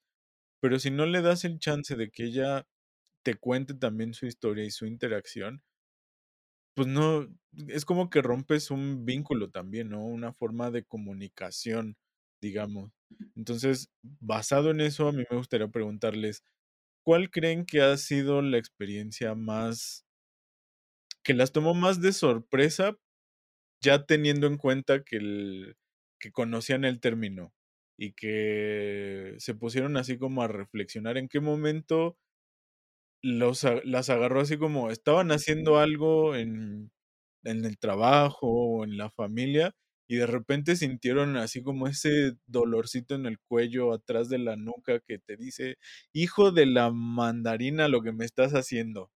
pero 0.61 0.79
si 0.79 0.91
no 0.91 1.05
le 1.07 1.21
das 1.21 1.45
el 1.45 1.59
chance 1.59 1.95
de 1.95 2.09
que 2.11 2.25
ella 2.25 2.67
te 3.23 3.35
cuente 3.35 3.73
también 3.75 4.13
su 4.15 4.27
historia 4.27 4.65
y 4.65 4.71
su 4.71 4.85
interacción, 4.87 5.63
pues 6.75 6.87
no, 6.87 7.27
es 7.67 7.85
como 7.85 8.09
que 8.09 8.21
rompes 8.21 8.71
un 8.71 9.05
vínculo 9.05 9.49
también, 9.51 9.89
¿no? 9.89 10.05
Una 10.05 10.33
forma 10.33 10.71
de 10.71 10.83
comunicación, 10.83 11.97
digamos. 12.41 12.91
Entonces, 13.35 13.89
basado 14.01 14.71
en 14.71 14.81
eso, 14.81 15.07
a 15.07 15.11
mí 15.11 15.23
me 15.29 15.37
gustaría 15.37 15.67
preguntarles, 15.69 16.43
¿cuál 17.03 17.31
creen 17.31 17.65
que 17.65 17.81
ha 17.81 17.97
sido 17.97 18.41
la 18.41 18.57
experiencia 18.57 19.35
más, 19.35 20.05
que 21.23 21.33
las 21.33 21.51
tomó 21.51 21.73
más 21.73 22.01
de 22.01 22.13
sorpresa, 22.13 22.97
ya 23.81 24.05
teniendo 24.05 24.47
en 24.47 24.57
cuenta 24.57 25.03
que, 25.03 25.17
el, 25.17 25.77
que 26.19 26.31
conocían 26.31 26.85
el 26.85 26.99
término 27.01 27.53
y 27.97 28.13
que 28.13 29.35
se 29.39 29.55
pusieron 29.55 29.97
así 29.97 30.17
como 30.17 30.43
a 30.43 30.47
reflexionar 30.47 31.17
en 31.17 31.29
qué 31.29 31.39
momento 31.41 32.17
los, 33.23 33.65
las 33.85 34.09
agarró 34.09 34.41
así 34.41 34.57
como 34.57 34.91
estaban 34.91 35.31
haciendo 35.31 35.79
algo 35.79 36.35
en, 36.35 36.91
en 37.43 37.65
el 37.65 37.77
trabajo 37.77 38.47
o 38.47 38.83
en 38.83 38.97
la 38.97 39.09
familia 39.09 39.73
y 40.07 40.17
de 40.17 40.27
repente 40.27 40.75
sintieron 40.75 41.37
así 41.37 41.63
como 41.63 41.87
ese 41.87 42.33
dolorcito 42.45 43.15
en 43.15 43.25
el 43.25 43.39
cuello 43.39 43.93
atrás 43.93 44.29
de 44.29 44.37
la 44.37 44.55
nuca 44.55 44.99
que 44.99 45.17
te 45.17 45.37
dice, 45.37 45.77
hijo 46.13 46.51
de 46.51 46.65
la 46.65 46.91
mandarina, 46.91 47.87
lo 47.87 48.01
que 48.01 48.11
me 48.11 48.25
estás 48.25 48.51
haciendo. 48.51 49.09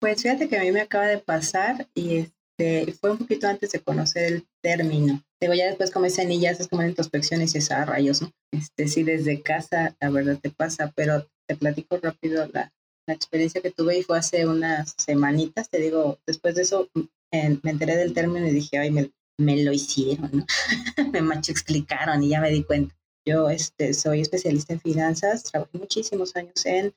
Pues 0.00 0.22
fíjate 0.22 0.48
que 0.48 0.56
a 0.56 0.62
mí 0.62 0.70
me 0.70 0.80
acaba 0.80 1.06
de 1.06 1.18
pasar 1.18 1.88
y 1.94 2.18
este, 2.18 2.92
fue 2.92 3.10
un 3.10 3.18
poquito 3.18 3.48
antes 3.48 3.72
de 3.72 3.80
conocer 3.80 4.32
el 4.32 4.48
término. 4.62 5.22
Digo, 5.40 5.54
ya 5.54 5.66
después 5.66 5.90
como 5.90 6.06
ese 6.06 6.22
anillo 6.22 6.50
haces 6.50 6.68
como 6.68 6.80
una 6.80 6.88
introspección 6.88 7.40
y 7.40 7.44
dices, 7.44 7.70
ah, 7.72 7.84
rayos, 7.84 8.22
¿no? 8.22 8.30
Este, 8.52 8.86
sí, 8.86 9.02
desde 9.02 9.42
casa, 9.42 9.96
la 10.00 10.10
verdad 10.10 10.38
te 10.40 10.50
pasa, 10.50 10.92
pero 10.94 11.28
te 11.48 11.56
platico 11.56 11.98
rápido 11.98 12.48
la, 12.52 12.72
la 13.08 13.14
experiencia 13.14 13.62
que 13.62 13.70
tuve 13.70 13.98
y 13.98 14.02
fue 14.02 14.18
hace 14.18 14.46
unas 14.46 14.94
semanitas, 14.98 15.70
te 15.70 15.78
digo, 15.78 16.18
después 16.26 16.54
de 16.54 16.62
eso 16.62 16.90
me 17.32 17.70
enteré 17.70 17.96
del 17.96 18.12
término 18.12 18.46
y 18.46 18.50
dije, 18.50 18.78
ay, 18.78 18.90
me, 18.90 19.10
me 19.38 19.64
lo 19.64 19.72
hicieron, 19.72 20.30
¿no? 20.32 20.46
me 21.12 21.22
macho 21.22 21.50
explicaron 21.50 22.22
y 22.22 22.28
ya 22.28 22.40
me 22.40 22.50
di 22.50 22.62
cuenta. 22.64 22.94
Yo 23.26 23.48
este, 23.48 23.94
soy 23.94 24.20
especialista 24.20 24.74
en 24.74 24.80
finanzas, 24.80 25.42
trabajé 25.44 25.78
muchísimos 25.78 26.36
años 26.36 26.64
en 26.66 26.94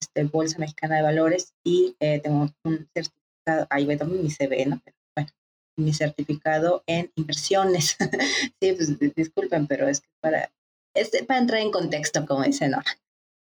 este, 0.00 0.24
Bolsa 0.24 0.58
Mexicana 0.58 0.96
de 0.96 1.02
Valores 1.02 1.52
y 1.64 1.96
eh, 1.98 2.20
tengo 2.20 2.48
un 2.64 2.88
certificado, 2.94 3.66
ahí 3.68 3.84
voy 3.84 3.98
a 4.00 4.04
mi 4.04 4.30
CV, 4.30 4.64
¿no? 4.66 4.80
Pero, 4.84 4.96
bueno, 5.16 5.30
mi 5.76 5.92
certificado 5.92 6.84
en 6.86 7.10
inversiones. 7.16 7.96
sí, 8.60 8.72
pues 8.74 8.96
disculpen, 9.16 9.66
pero 9.66 9.88
es 9.88 10.02
que 10.02 10.08
para, 10.20 10.52
este, 10.94 11.24
para 11.24 11.40
entrar 11.40 11.60
en 11.60 11.72
contexto, 11.72 12.24
como 12.26 12.44
dice 12.44 12.68
Nora. 12.68 12.96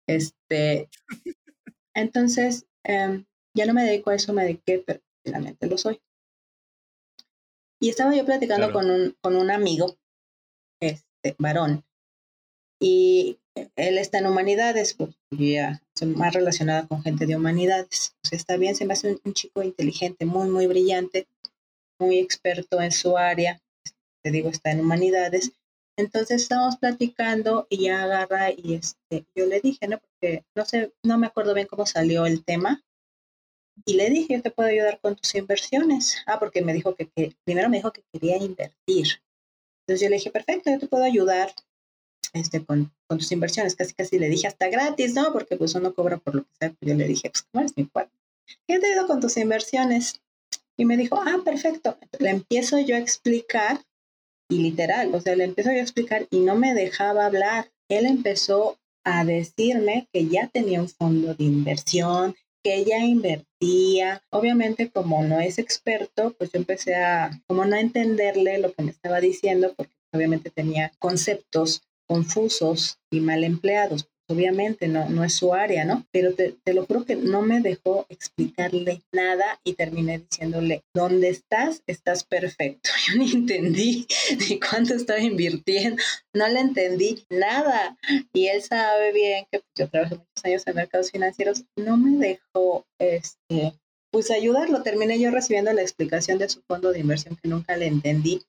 Este, 0.07 0.89
entonces, 1.93 2.65
em, 2.83 3.25
ya 3.55 3.65
no 3.65 3.73
me 3.73 3.83
dedico 3.83 4.09
a 4.09 4.15
eso, 4.15 4.33
me 4.33 4.43
dediqué, 4.43 4.83
pero 4.85 5.01
finalmente 5.23 5.67
lo 5.67 5.77
soy. 5.77 6.01
Y 7.79 7.89
estaba 7.89 8.15
yo 8.15 8.25
platicando 8.25 8.71
con, 8.71 8.89
un, 8.89 9.15
con 9.21 9.35
un 9.35 9.51
amigo, 9.51 9.97
este, 10.79 11.35
varón, 11.37 11.83
y 12.79 13.39
él 13.75 13.97
está 13.97 14.17
en 14.17 14.27
humanidades, 14.27 14.93
pues 14.93 15.11
ya 15.31 15.81
soy 15.95 16.09
más 16.09 16.33
relacionada 16.33 16.87
con 16.87 17.01
gente 17.01 17.25
de 17.25 17.35
humanidades. 17.35 18.15
Pues 18.21 18.33
está 18.33 18.57
bien, 18.57 18.75
se 18.75 18.85
me 18.85 18.93
hace 18.93 19.19
un, 19.23 19.33
chico 19.33 19.63
inteligente, 19.63 20.25
muy, 20.25 20.49
muy 20.49 20.67
brillante, 20.67 21.27
muy 21.99 22.19
experto 22.19 22.81
en 22.81 22.91
su 22.91 23.17
área. 23.17 23.61
Te 24.21 24.31
digo, 24.31 24.49
está 24.49 24.71
en 24.71 24.81
humanidades. 24.81 25.53
Entonces 25.97 26.41
estábamos 26.41 26.77
platicando 26.77 27.67
y 27.69 27.83
ya 27.85 28.03
agarra 28.03 28.51
y 28.51 28.73
este, 28.73 29.25
yo 29.35 29.45
le 29.45 29.61
dije, 29.61 29.87
¿no? 29.87 29.99
No 30.55 30.65
sé, 30.65 30.93
no 31.03 31.17
me 31.17 31.27
acuerdo 31.27 31.53
bien 31.53 31.67
cómo 31.67 31.85
salió 31.85 32.25
el 32.25 32.43
tema. 32.43 32.83
Y 33.85 33.95
le 33.95 34.09
dije, 34.09 34.35
yo 34.35 34.41
te 34.41 34.51
puedo 34.51 34.69
ayudar 34.69 34.99
con 35.01 35.15
tus 35.15 35.33
inversiones. 35.35 36.17
Ah, 36.25 36.39
porque 36.39 36.61
me 36.61 36.73
dijo 36.73 36.95
que, 36.95 37.07
que 37.09 37.35
primero 37.43 37.69
me 37.69 37.77
dijo 37.77 37.91
que 37.91 38.03
quería 38.11 38.37
invertir. 38.37 39.07
Entonces 39.81 40.01
yo 40.01 40.09
le 40.09 40.17
dije, 40.17 40.31
perfecto, 40.31 40.69
yo 40.69 40.79
te 40.79 40.87
puedo 40.87 41.03
ayudar 41.03 41.53
este, 42.33 42.63
con, 42.63 42.91
con, 43.07 43.17
tus 43.17 43.31
inversiones. 43.31 43.75
Casi, 43.75 43.93
casi 43.93 44.19
le 44.19 44.29
dije 44.29 44.47
hasta 44.47 44.69
gratis, 44.69 45.13
¿no? 45.13 45.33
Porque 45.33 45.57
pues 45.57 45.75
uno 45.75 45.93
cobra 45.93 46.17
por 46.17 46.35
lo 46.35 46.43
que 46.43 46.51
sea. 46.59 46.75
Yo 46.81 46.93
le 46.93 47.07
dije, 47.07 47.29
pues, 47.29 47.43
¿cómo 47.43 47.61
eres 47.61 47.77
mi 47.77 47.85
cuarto? 47.87 48.13
¿Qué 48.67 48.79
te 48.79 48.91
ido 48.91 49.07
con 49.07 49.19
tus 49.19 49.37
inversiones? 49.37 50.21
Y 50.77 50.85
me 50.85 50.97
dijo, 50.97 51.19
ah, 51.19 51.41
perfecto. 51.43 51.97
Le 52.19 52.29
empiezo 52.29 52.79
yo 52.79 52.95
a 52.95 52.99
explicar 52.99 53.81
y 54.49 54.57
literal, 54.59 55.13
o 55.15 55.21
sea, 55.21 55.35
le 55.35 55.45
empiezo 55.45 55.71
yo 55.71 55.77
a 55.77 55.81
explicar 55.81 56.27
y 56.29 56.39
no 56.39 56.55
me 56.55 56.73
dejaba 56.73 57.25
hablar. 57.25 57.71
Él 57.89 58.05
empezó 58.05 58.77
a 59.03 59.25
decirme 59.25 60.07
que 60.11 60.27
ya 60.27 60.47
tenía 60.47 60.81
un 60.81 60.89
fondo 60.89 61.33
de 61.33 61.43
inversión, 61.43 62.35
que 62.63 62.85
ya 62.85 62.99
invertía. 62.99 64.23
Obviamente, 64.29 64.89
como 64.89 65.23
no 65.23 65.39
es 65.39 65.59
experto, 65.59 66.33
pues 66.37 66.51
yo 66.51 66.59
empecé 66.59 66.95
a, 66.95 67.31
como 67.47 67.65
no 67.65 67.75
entenderle 67.75 68.57
lo 68.59 68.71
que 68.73 68.83
me 68.83 68.91
estaba 68.91 69.19
diciendo, 69.19 69.73
porque 69.75 69.93
obviamente 70.11 70.49
tenía 70.49 70.91
conceptos 70.99 71.83
confusos 72.07 72.99
y 73.11 73.19
mal 73.19 73.43
empleados. 73.43 74.09
Obviamente 74.29 74.87
no, 74.87 75.09
no 75.09 75.25
es 75.25 75.35
su 75.35 75.53
área, 75.53 75.83
¿no? 75.83 76.05
Pero 76.11 76.33
te, 76.33 76.55
lo 76.73 76.85
juro 76.85 77.03
que 77.05 77.17
no 77.17 77.41
me 77.41 77.59
dejó 77.59 78.05
explicarle 78.07 79.01
nada 79.11 79.59
y 79.65 79.73
terminé 79.73 80.19
diciéndole, 80.19 80.83
¿dónde 80.93 81.27
estás? 81.27 81.83
Estás 81.87 82.23
perfecto. 82.23 82.89
Yo 83.07 83.19
ni 83.19 83.31
entendí 83.31 84.07
ni 84.37 84.59
cuánto 84.59 84.93
estaba 84.93 85.19
invirtiendo, 85.19 86.01
no 86.33 86.47
le 86.47 86.61
entendí 86.61 87.25
nada. 87.29 87.97
Y 88.31 88.47
él 88.47 88.61
sabe 88.61 89.11
bien 89.11 89.45
que 89.51 89.61
yo 89.77 89.89
trabajé 89.89 90.15
muchos 90.15 90.45
años 90.45 90.67
en 90.67 90.75
mercados 90.75 91.11
financieros, 91.11 91.65
no 91.75 91.97
me 91.97 92.17
dejó 92.17 92.85
este, 92.99 93.73
pues 94.09 94.31
ayudarlo. 94.31 94.83
Terminé 94.83 95.19
yo 95.19 95.31
recibiendo 95.31 95.73
la 95.73 95.81
explicación 95.81 96.37
de 96.37 96.47
su 96.47 96.61
fondo 96.61 96.93
de 96.93 96.99
inversión 96.99 97.35
que 97.35 97.49
nunca 97.49 97.75
le 97.75 97.87
entendí. 97.87 98.41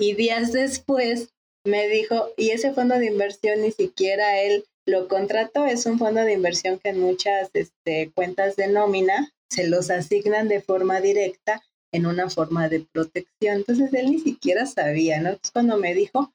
Y 0.00 0.14
días 0.14 0.52
después 0.52 1.28
me 1.64 1.88
dijo, 1.88 2.32
y 2.36 2.50
ese 2.50 2.72
fondo 2.72 2.98
de 2.98 3.06
inversión 3.06 3.60
ni 3.62 3.70
siquiera 3.70 4.40
él 4.40 4.64
lo 4.86 5.08
contrató, 5.08 5.66
es 5.66 5.86
un 5.86 5.98
fondo 5.98 6.22
de 6.22 6.32
inversión 6.32 6.78
que 6.78 6.90
en 6.90 7.00
muchas 7.00 7.50
este, 7.54 8.10
cuentas 8.14 8.56
de 8.56 8.68
nómina 8.68 9.32
se 9.50 9.68
los 9.68 9.90
asignan 9.90 10.48
de 10.48 10.60
forma 10.60 11.00
directa 11.00 11.62
en 11.92 12.06
una 12.06 12.30
forma 12.30 12.68
de 12.68 12.80
protección. 12.92 13.56
Entonces 13.56 13.92
él 13.92 14.10
ni 14.10 14.20
siquiera 14.20 14.66
sabía, 14.66 15.20
¿no? 15.20 15.30
Entonces 15.30 15.50
cuando 15.52 15.76
me 15.76 15.94
dijo, 15.94 16.32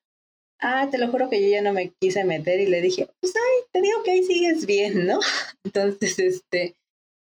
ah, 0.60 0.88
te 0.90 0.98
lo 0.98 1.10
juro 1.10 1.30
que 1.30 1.42
yo 1.42 1.50
ya 1.50 1.62
no 1.62 1.74
me 1.74 1.92
quise 2.00 2.24
meter 2.24 2.60
y 2.60 2.68
le 2.68 2.82
dije, 2.82 3.10
pues 3.20 3.34
ay, 3.36 3.64
te 3.72 3.82
digo 3.82 4.04
que 4.04 4.12
ahí 4.12 4.24
sigues 4.24 4.66
bien, 4.66 5.06
¿no? 5.06 5.20
Entonces, 5.64 6.20
este, 6.20 6.76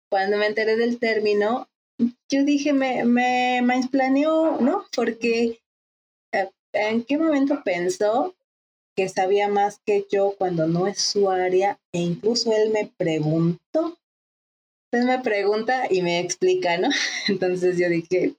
cuando 0.10 0.38
me 0.38 0.48
enteré 0.48 0.76
del 0.76 1.00
término, 1.00 1.70
yo 2.30 2.44
dije, 2.44 2.74
me, 2.74 3.04
me 3.06 3.62
planeó, 3.92 4.60
¿no? 4.60 4.86
Porque 4.96 5.63
¿En 6.74 7.04
qué 7.04 7.18
momento 7.18 7.62
pensó 7.64 8.36
que 8.96 9.08
sabía 9.08 9.48
más 9.48 9.80
que 9.86 10.06
yo 10.12 10.36
cuando 10.38 10.68
no 10.68 10.88
es 10.88 11.00
su 11.00 11.30
área? 11.30 11.80
E 11.92 12.00
incluso 12.00 12.52
él 12.52 12.72
me 12.72 12.92
preguntó. 12.98 13.98
Él 14.92 15.06
me 15.06 15.20
pregunta 15.20 15.88
y 15.90 16.02
me 16.02 16.20
explica, 16.20 16.78
¿no? 16.78 16.90
Entonces 17.28 17.78
yo 17.78 17.90
dije, 17.90 18.36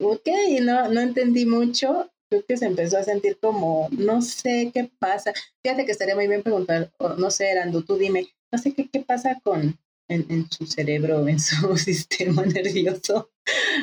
ok, 0.00 0.28
no, 0.60 0.88
no 0.88 1.00
entendí 1.00 1.46
mucho. 1.46 2.10
Creo 2.28 2.44
que 2.44 2.56
se 2.56 2.66
empezó 2.66 2.98
a 2.98 3.04
sentir 3.04 3.38
como, 3.38 3.88
no 3.92 4.20
sé 4.20 4.72
qué 4.74 4.90
pasa. 4.98 5.32
Fíjate 5.62 5.86
que 5.86 5.92
estaría 5.92 6.16
muy 6.16 6.26
bien 6.26 6.42
preguntar, 6.42 6.90
no 7.18 7.30
sé, 7.30 7.50
Erando, 7.50 7.82
tú 7.82 7.96
dime, 7.96 8.26
no 8.50 8.58
sé 8.58 8.74
qué 8.74 9.00
pasa 9.00 9.38
con, 9.44 9.78
en, 10.08 10.26
en, 10.30 10.50
su 10.50 10.66
cerebro, 10.66 11.26
en 11.28 11.40
su 11.40 11.76
sistema 11.76 12.44
nervioso, 12.44 13.30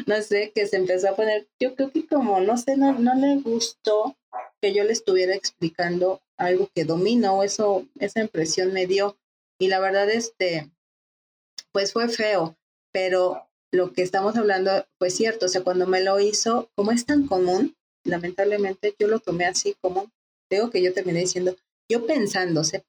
no 0.06 0.22
sé, 0.22 0.52
que 0.54 0.68
se 0.68 0.78
empezó 0.78 1.10
a 1.10 1.16
poner, 1.16 1.48
yo 1.60 1.76
creo 1.76 1.92
que 1.92 2.08
como, 2.08 2.40
no 2.40 2.58
sé, 2.58 2.78
no, 2.78 2.98
no 3.00 3.16
le 3.16 3.42
gustó 3.42 4.16
que 4.62 4.74
yo 4.74 4.84
le 4.84 4.94
estuviera 4.94 5.36
explicando 5.36 6.22
algo 6.38 6.70
que 6.74 6.86
domino, 6.86 7.44
eso, 7.44 7.86
esa 8.00 8.22
impresión 8.22 8.74
me 8.74 8.88
dio. 8.88 9.18
Y 9.60 9.68
la 9.68 9.80
verdad, 9.80 10.10
este, 10.10 10.72
pues 11.72 11.94
fue 11.94 12.10
feo, 12.10 12.58
pero 12.92 13.48
lo 13.72 13.92
que 13.94 14.04
estamos 14.04 14.38
hablando 14.38 14.86
fue 14.98 15.10
cierto, 15.10 15.48
o 15.48 15.50
sea, 15.50 15.64
cuando 15.64 15.88
me 15.88 16.02
lo 16.02 16.20
hizo, 16.20 16.70
como 16.76 16.92
es 16.92 17.06
tan 17.06 17.28
común, 17.28 17.76
lamentablemente 18.06 18.96
yo 19.00 19.08
lo 19.08 19.20
tomé 19.20 19.46
así 19.46 19.76
como, 19.82 20.12
digo 20.50 20.70
que 20.70 20.82
yo 20.82 20.94
terminé 20.94 21.20
diciendo, 21.20 21.56
yo 21.90 22.06
pensando, 22.06 22.64
sepa, 22.64 22.88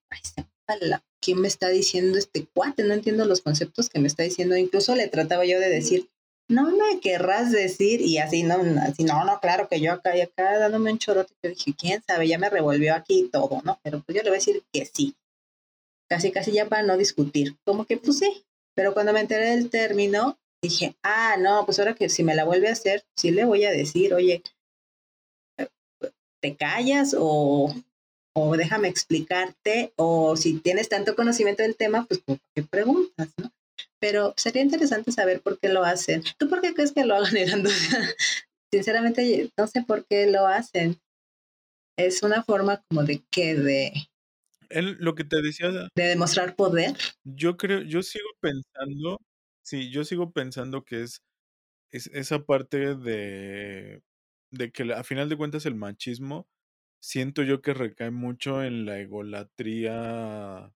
la 0.80 1.02
¿quién 1.24 1.40
me 1.40 1.48
está 1.48 1.68
diciendo 1.68 2.18
este 2.18 2.46
cuate? 2.46 2.84
No 2.84 2.92
entiendo 2.92 3.24
los 3.24 3.40
conceptos 3.40 3.88
que 3.88 3.98
me 3.98 4.06
está 4.06 4.22
diciendo. 4.22 4.56
Incluso 4.56 4.94
le 4.94 5.08
trataba 5.08 5.44
yo 5.46 5.58
de 5.58 5.70
decir, 5.70 6.10
no 6.48 6.70
me 6.70 7.00
querrás 7.00 7.50
decir, 7.50 8.02
y 8.02 8.18
así, 8.18 8.42
no, 8.42 8.56
así, 8.82 9.04
no, 9.04 9.24
no, 9.24 9.40
claro 9.40 9.66
que 9.68 9.80
yo 9.80 9.92
acá 9.92 10.16
y 10.16 10.20
acá 10.20 10.58
dándome 10.58 10.92
un 10.92 10.98
chorote, 10.98 11.32
yo 11.42 11.50
dije, 11.50 11.74
quién 11.76 12.02
sabe, 12.06 12.28
ya 12.28 12.38
me 12.38 12.50
revolvió 12.50 12.94
aquí 12.94 13.30
todo, 13.32 13.62
¿no? 13.64 13.80
Pero 13.82 14.02
pues 14.02 14.16
yo 14.16 14.22
le 14.22 14.28
voy 14.28 14.36
a 14.36 14.40
decir 14.40 14.62
que 14.70 14.84
sí. 14.84 15.16
Casi, 16.06 16.30
casi 16.30 16.52
ya 16.52 16.68
para 16.68 16.82
no 16.82 16.98
discutir. 16.98 17.56
Como 17.64 17.86
que, 17.86 17.96
pues 17.96 18.18
sí. 18.18 18.44
Pero 18.76 18.92
cuando 18.92 19.14
me 19.14 19.20
enteré 19.20 19.56
del 19.56 19.70
término, 19.70 20.38
dije, 20.62 20.94
ah, 21.02 21.36
no, 21.38 21.64
pues 21.64 21.78
ahora 21.78 21.94
que 21.94 22.10
si 22.10 22.22
me 22.22 22.34
la 22.34 22.44
vuelve 22.44 22.68
a 22.68 22.72
hacer, 22.72 23.04
sí 23.16 23.30
le 23.30 23.44
voy 23.44 23.64
a 23.64 23.70
decir, 23.70 24.12
oye, 24.12 24.42
¿te 26.42 26.56
callas 26.56 27.16
o 27.18 27.74
o 28.34 28.56
déjame 28.56 28.88
explicarte, 28.88 29.92
o 29.96 30.36
si 30.36 30.58
tienes 30.58 30.88
tanto 30.88 31.14
conocimiento 31.14 31.62
del 31.62 31.76
tema, 31.76 32.04
pues 32.06 32.20
¿por 32.20 32.38
qué 32.54 32.62
preguntas? 32.62 33.32
¿no? 33.38 33.50
Pero 34.00 34.34
sería 34.36 34.62
interesante 34.62 35.12
saber 35.12 35.40
por 35.40 35.58
qué 35.58 35.68
lo 35.68 35.84
hacen. 35.84 36.22
¿Tú 36.38 36.48
por 36.48 36.60
qué 36.60 36.74
crees 36.74 36.92
que 36.92 37.04
lo 37.04 37.14
hagan, 37.14 37.36
Erando? 37.36 37.70
Sinceramente, 38.72 39.50
no 39.56 39.66
sé 39.66 39.82
por 39.82 40.04
qué 40.06 40.26
lo 40.26 40.46
hacen. 40.46 40.98
Es 41.96 42.22
una 42.22 42.42
forma 42.42 42.82
como 42.88 43.04
de 43.04 43.22
que 43.30 43.54
de... 43.54 43.92
lo 44.70 45.14
que 45.14 45.24
te 45.24 45.40
decía... 45.40 45.70
De 45.70 46.04
demostrar 46.04 46.56
poder. 46.56 46.96
Yo 47.22 47.56
creo, 47.56 47.82
yo 47.82 48.02
sigo 48.02 48.28
pensando, 48.40 49.20
sí, 49.62 49.90
yo 49.90 50.04
sigo 50.04 50.32
pensando 50.32 50.84
que 50.84 51.02
es 51.02 51.20
es 51.94 52.10
esa 52.12 52.40
parte 52.40 52.96
de 52.96 54.02
de 54.50 54.72
que 54.72 54.92
a 54.92 55.04
final 55.04 55.28
de 55.28 55.36
cuentas 55.36 55.64
el 55.64 55.76
machismo 55.76 56.48
siento 57.04 57.42
yo 57.42 57.62
que 57.62 57.74
recae 57.74 58.10
mucho 58.10 58.62
en 58.62 58.86
la 58.86 58.98
egolatría 59.00 60.72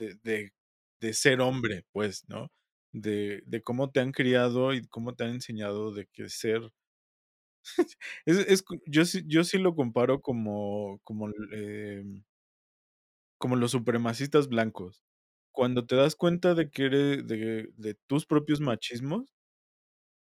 de 0.00 0.52
de 1.00 1.12
ser 1.14 1.40
hombre, 1.40 1.84
pues, 1.92 2.24
¿no? 2.28 2.50
De 2.92 3.42
de 3.46 3.62
cómo 3.62 3.90
te 3.90 4.00
han 4.00 4.12
criado 4.12 4.72
y 4.74 4.86
cómo 4.88 5.14
te 5.14 5.24
han 5.24 5.30
enseñado 5.30 5.92
de 5.92 6.06
que 6.06 6.28
ser 6.28 6.62
es 8.26 8.38
es 8.38 8.64
yo 8.86 9.02
yo 9.26 9.44
sí 9.44 9.58
lo 9.58 9.74
comparo 9.74 10.20
como 10.22 11.00
como, 11.04 11.28
em 11.52 12.24
como 13.40 13.56
los 13.56 13.72
supremacistas 13.72 14.48
blancos. 14.48 15.02
Cuando 15.52 15.84
te 15.86 15.96
das 15.96 16.16
cuenta 16.16 16.54
de 16.54 16.70
que 16.70 16.86
eres 16.86 17.26
de 17.26 17.70
de 17.76 17.94
tus 18.06 18.24
propios 18.26 18.60
machismos 18.60 19.31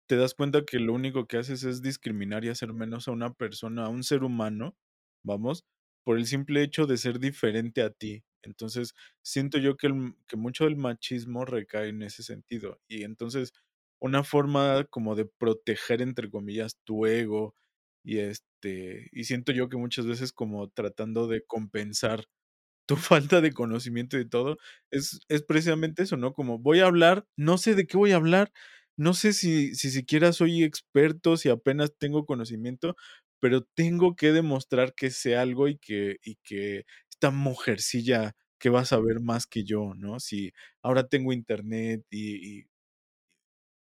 te 0.09 0.17
das 0.17 0.33
cuenta 0.35 0.65
que 0.65 0.79
lo 0.79 0.93
único 0.93 1.27
que 1.27 1.37
haces 1.37 1.63
es 1.63 1.81
discriminar 1.83 2.43
y 2.45 2.49
hacer 2.49 2.73
menos 2.73 3.07
a 3.07 3.11
una 3.11 3.33
persona, 3.33 3.85
a 3.85 3.89
un 3.89 4.03
ser 4.03 4.23
humano, 4.23 4.75
vamos, 5.23 5.65
por 6.03 6.17
el 6.17 6.25
simple 6.25 6.63
hecho 6.63 6.87
de 6.87 6.97
ser 6.97 7.19
diferente 7.19 7.83
a 7.83 7.91
ti. 7.91 8.23
Entonces, 8.43 8.95
siento 9.21 9.59
yo 9.59 9.77
que 9.77 9.87
el 9.87 10.13
que 10.27 10.37
mucho 10.37 10.65
del 10.65 10.77
machismo 10.77 11.45
recae 11.45 11.89
en 11.89 12.01
ese 12.03 12.23
sentido. 12.23 12.79
Y 12.87 13.03
entonces, 13.03 13.53
una 13.99 14.23
forma 14.23 14.85
como 14.89 15.15
de 15.15 15.25
proteger, 15.25 16.01
entre 16.01 16.29
comillas, 16.31 16.77
tu 16.85 17.05
ego, 17.05 17.55
y 18.03 18.19
este, 18.19 19.09
y 19.11 19.25
siento 19.25 19.51
yo 19.51 19.69
que 19.69 19.77
muchas 19.77 20.05
veces 20.07 20.31
como 20.33 20.69
tratando 20.69 21.27
de 21.27 21.43
compensar 21.45 22.25
tu 22.87 22.95
falta 22.97 23.41
de 23.41 23.53
conocimiento 23.53 24.19
y 24.19 24.27
todo, 24.29 24.57
es 24.91 25.19
es 25.29 25.43
precisamente 25.43 26.03
eso, 26.03 26.17
¿no? 26.17 26.33
Como 26.33 26.59
voy 26.59 26.79
a 26.81 26.87
hablar, 26.87 27.25
no 27.37 27.57
sé 27.59 27.75
de 27.75 27.87
qué 27.87 27.97
voy 27.97 28.11
a 28.13 28.17
hablar, 28.17 28.51
no 28.99 29.13
sé 29.15 29.33
si 29.33 29.75
si 29.75 29.91
siquiera 29.91 30.33
soy 30.33 30.63
experto, 30.63 31.37
si 31.37 31.49
apenas 31.49 31.93
tengo 31.97 32.25
conocimiento, 32.27 32.95
pero 33.41 33.63
tengo 33.75 34.15
que 34.17 34.33
demostrar 34.33 34.93
que 34.95 35.11
sé 35.11 35.37
algo 35.37 35.67
y 35.69 35.77
que 35.79 36.17
y 36.23 36.37
que 36.43 36.85
esta 37.11 37.31
mujercilla 37.31 38.35
que 38.59 38.69
va 38.69 38.81
a 38.81 38.85
saber 38.85 39.21
más 39.21 39.47
que 39.47 39.63
yo, 39.65 39.93
¿no? 39.95 40.19
Si 40.21 40.53
ahora 40.83 41.07
tengo 41.07 41.33
Internet 41.33 42.03
y 42.11 42.59
y 42.61 42.65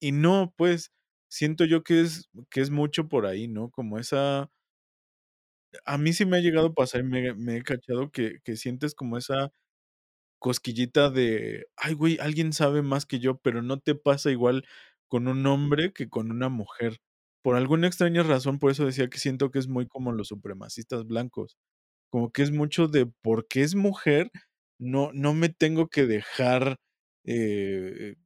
y 0.00 0.12
no, 0.12 0.54
pues, 0.56 0.92
siento 1.28 1.64
yo 1.64 1.82
que 1.82 2.00
es 2.02 2.28
que 2.50 2.60
es 2.60 2.70
mucho 2.70 3.08
por 3.08 3.26
ahí, 3.26 3.48
¿no? 3.48 3.70
Como 3.70 3.98
esa 3.98 4.50
a 5.84 5.98
mí 5.98 6.12
sí 6.12 6.24
me 6.26 6.36
ha 6.38 6.40
llegado 6.40 6.68
a 6.68 6.72
pasar, 6.74 7.04
me 7.04 7.34
me 7.34 7.56
he 7.58 7.62
cachado 7.62 8.10
que 8.10 8.40
que 8.44 8.56
sientes 8.56 8.94
como 8.94 9.18
esa 9.18 9.52
cosquillita 10.40 11.10
de: 11.10 11.66
"Ay, 11.76 11.94
güey, 11.94 12.18
alguien 12.20 12.52
sabe 12.54 12.82
más 12.82 13.06
que 13.06 13.20
yo", 13.20 13.38
pero 13.38 13.62
no 13.62 13.80
te 13.80 13.94
pasa 13.96 14.30
igual 14.32 14.66
con 15.08 15.28
un 15.28 15.46
hombre 15.46 15.92
que 15.92 16.08
con 16.08 16.30
una 16.32 16.48
mujer. 16.50 16.98
Por 17.42 17.56
alguna 17.56 17.86
extraña 17.88 18.22
razón, 18.24 18.58
por 18.58 18.70
eso 18.72 18.86
decía 18.86 19.08
que 19.10 19.18
siento 19.18 19.50
que 19.50 19.58
es 19.60 19.68
muy 19.68 19.86
como 19.88 20.12
los 20.12 20.28
supremacistas 20.28 21.06
blancos, 21.06 21.56
como 22.10 22.32
que 22.32 22.42
es 22.42 22.52
mucho 22.52 22.88
de 22.88 23.06
porque 23.22 23.62
es 23.62 23.74
mujer, 23.76 24.30
no 24.80 25.12
no 25.14 25.34
me 25.34 25.48
tengo 25.50 25.88
que 25.88 26.06
dejar, 26.06 26.78
eh, 27.26 28.16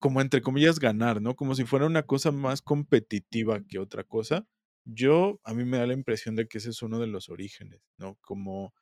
como 0.00 0.20
entre 0.22 0.42
comillas 0.42 0.80
"ganar", 0.80 1.22
¿no? 1.22 1.36
Como 1.36 1.54
si 1.56 1.64
fuera 1.64 1.86
una 1.86 2.04
cosa 2.04 2.32
más 2.32 2.62
competitiva 2.62 3.62
que 3.68 3.78
otra 3.80 4.04
cosa. 4.04 4.46
Yo 4.86 5.40
a 5.44 5.54
mí 5.54 5.64
me 5.64 5.78
da 5.78 5.86
la 5.86 5.94
impresión 5.94 6.36
de 6.36 6.46
que 6.48 6.58
ese 6.58 6.70
es 6.70 6.82
uno 6.82 6.98
de 7.00 7.06
los 7.08 7.28
orígenes, 7.30 7.80
¿no? 7.98 8.16
Como 8.22 8.72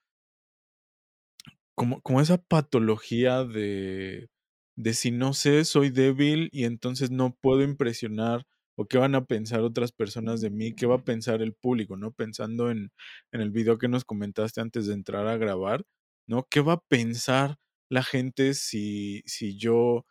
como 1.74 2.00
como 2.02 2.20
esa 2.20 2.38
patología 2.38 3.44
de 3.44 4.28
de 4.76 4.94
si 4.94 5.10
no 5.10 5.34
sé, 5.34 5.64
soy 5.64 5.90
débil 5.90 6.48
y 6.52 6.64
entonces 6.64 7.10
no 7.10 7.34
puedo 7.40 7.62
impresionar, 7.62 8.46
o 8.76 8.86
qué 8.86 8.98
van 8.98 9.14
a 9.14 9.24
pensar 9.26 9.60
otras 9.62 9.92
personas 9.92 10.40
de 10.40 10.50
mí, 10.50 10.74
qué 10.74 10.86
va 10.86 10.96
a 10.96 11.04
pensar 11.04 11.42
el 11.42 11.54
público, 11.54 11.96
¿no? 11.96 12.12
Pensando 12.12 12.70
en 12.70 12.90
en 13.32 13.40
el 13.42 13.50
video 13.50 13.78
que 13.78 13.88
nos 13.88 14.04
comentaste 14.04 14.60
antes 14.60 14.86
de 14.86 14.94
entrar 14.94 15.26
a 15.28 15.36
grabar, 15.36 15.84
¿no? 16.26 16.46
¿Qué 16.50 16.60
va 16.60 16.74
a 16.74 16.80
pensar 16.88 17.56
la 17.90 18.02
gente 18.02 18.54
si 18.54 19.22
si 19.26 19.56
yo, 19.58 20.06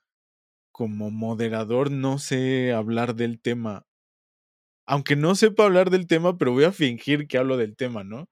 como 0.74 1.12
moderador, 1.12 1.92
no 1.92 2.20
sé 2.20 2.74
hablar 2.74 3.16
del 3.16 3.42
tema? 3.42 3.86
Aunque 4.88 5.16
no 5.16 5.36
sepa 5.36 5.66
hablar 5.66 5.90
del 5.90 6.08
tema, 6.08 6.38
pero 6.38 6.52
voy 6.54 6.64
a 6.66 6.72
fingir 6.72 7.28
que 7.28 7.38
hablo 7.38 7.58
del 7.58 7.76
tema, 7.76 8.04
¿no? 8.04 8.30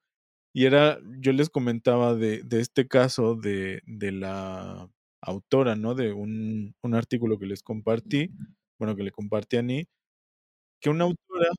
Y 0.54 0.66
era 0.66 1.00
yo 1.20 1.34
les 1.34 1.50
comentaba 1.50 2.16
de 2.16 2.44
de 2.44 2.62
este 2.62 2.88
caso 2.88 3.36
de 3.36 3.82
de 3.88 4.12
la 4.14 4.90
autora, 5.22 5.76
¿no? 5.76 5.96
De 5.96 6.14
un 6.14 6.76
un 6.84 6.96
artículo 6.96 7.40
que 7.40 7.46
les 7.48 7.64
compartí, 7.64 8.32
bueno, 8.80 8.96
que 8.96 9.04
le 9.04 9.12
compartí 9.12 9.58
a 9.58 9.60
Annie, 9.62 9.88
que 10.82 10.90
una 10.90 11.06
autora 11.06 11.52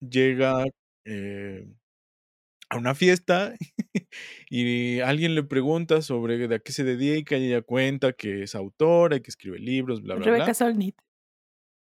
llega, 0.00 0.64
eh, 1.06 1.66
a 2.70 2.76
una 2.78 2.94
fiesta 2.94 3.54
y 4.50 5.00
alguien 5.00 5.34
le 5.34 5.44
pregunta 5.44 6.02
sobre 6.02 6.48
de 6.48 6.54
a 6.56 6.58
qué 6.58 6.72
se 6.72 6.84
dedica, 6.84 7.36
y 7.36 7.46
ella 7.46 7.62
cuenta 7.62 8.12
que 8.12 8.42
es 8.42 8.54
autora 8.54 9.16
y 9.16 9.20
que 9.20 9.30
escribe 9.30 9.58
libros, 9.58 10.02
bla, 10.02 10.16
bla, 10.16 10.24
Rebeca 10.24 10.44
bla. 10.46 10.54
Solnit. 10.54 10.96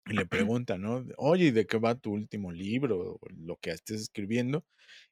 Y 0.07 0.13
le 0.13 0.25
pregunta, 0.27 0.77
¿no? 0.77 1.03
Oye, 1.17 1.45
¿y 1.45 1.51
de 1.51 1.65
qué 1.65 1.79
va 1.79 1.95
tu 1.95 2.11
último 2.11 2.51
libro? 2.51 3.13
O 3.15 3.19
lo 3.35 3.57
que 3.57 3.71
estés 3.71 4.01
escribiendo. 4.01 4.63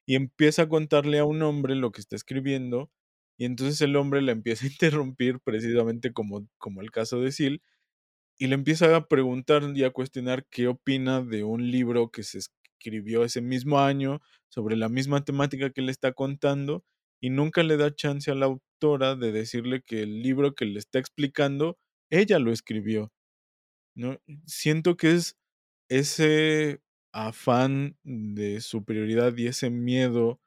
Y 0.06 0.14
empieza 0.14 0.62
a 0.62 0.68
contarle 0.68 1.18
a 1.18 1.24
un 1.24 1.42
hombre 1.42 1.74
lo 1.74 1.90
que 1.90 2.00
está 2.00 2.14
escribiendo, 2.14 2.92
y 3.38 3.44
entonces 3.46 3.80
el 3.82 3.96
hombre 3.96 4.22
la 4.22 4.32
empieza 4.32 4.66
a 4.66 4.68
interrumpir, 4.70 5.40
precisamente 5.44 6.12
como 6.12 6.46
como 6.58 6.80
el 6.82 6.90
caso 6.90 7.20
de 7.20 7.32
Sil, 7.34 7.62
y 8.38 8.48
le 8.48 8.54
empieza 8.56 8.94
a 8.96 9.06
preguntar 9.08 9.62
y 9.74 9.84
a 9.84 9.90
cuestionar 9.90 10.46
qué 10.50 10.68
opina 10.68 11.22
de 11.22 11.44
un 11.44 11.70
libro 11.70 12.10
que 12.10 12.22
se 12.24 12.38
escribió 12.40 13.24
ese 13.24 13.40
mismo 13.42 13.80
año, 13.80 14.20
sobre 14.50 14.76
la 14.76 14.88
misma 14.88 15.24
temática 15.24 15.70
que 15.70 15.82
le 15.82 15.92
está 15.92 16.12
contando, 16.12 16.84
y 17.20 17.30
nunca 17.30 17.62
le 17.64 17.76
da 17.78 17.94
chance 17.94 18.30
a 18.30 18.34
la 18.34 18.46
autora 18.46 19.16
de 19.16 19.32
decirle 19.32 19.82
que 19.82 20.02
el 20.02 20.22
libro 20.22 20.54
que 20.54 20.66
le 20.66 20.78
está 20.80 20.98
explicando, 21.00 21.78
ella 22.10 22.38
lo 22.38 22.52
escribió, 22.52 23.12
¿no? 23.96 24.18
Siento 24.46 24.96
que 24.96 25.12
es 25.12 25.36
ese 25.90 26.80
afán 27.12 27.96
de 28.04 28.60
superioridad 28.60 29.36
y 29.36 29.46
ese 29.48 29.70
miedo 29.70 30.40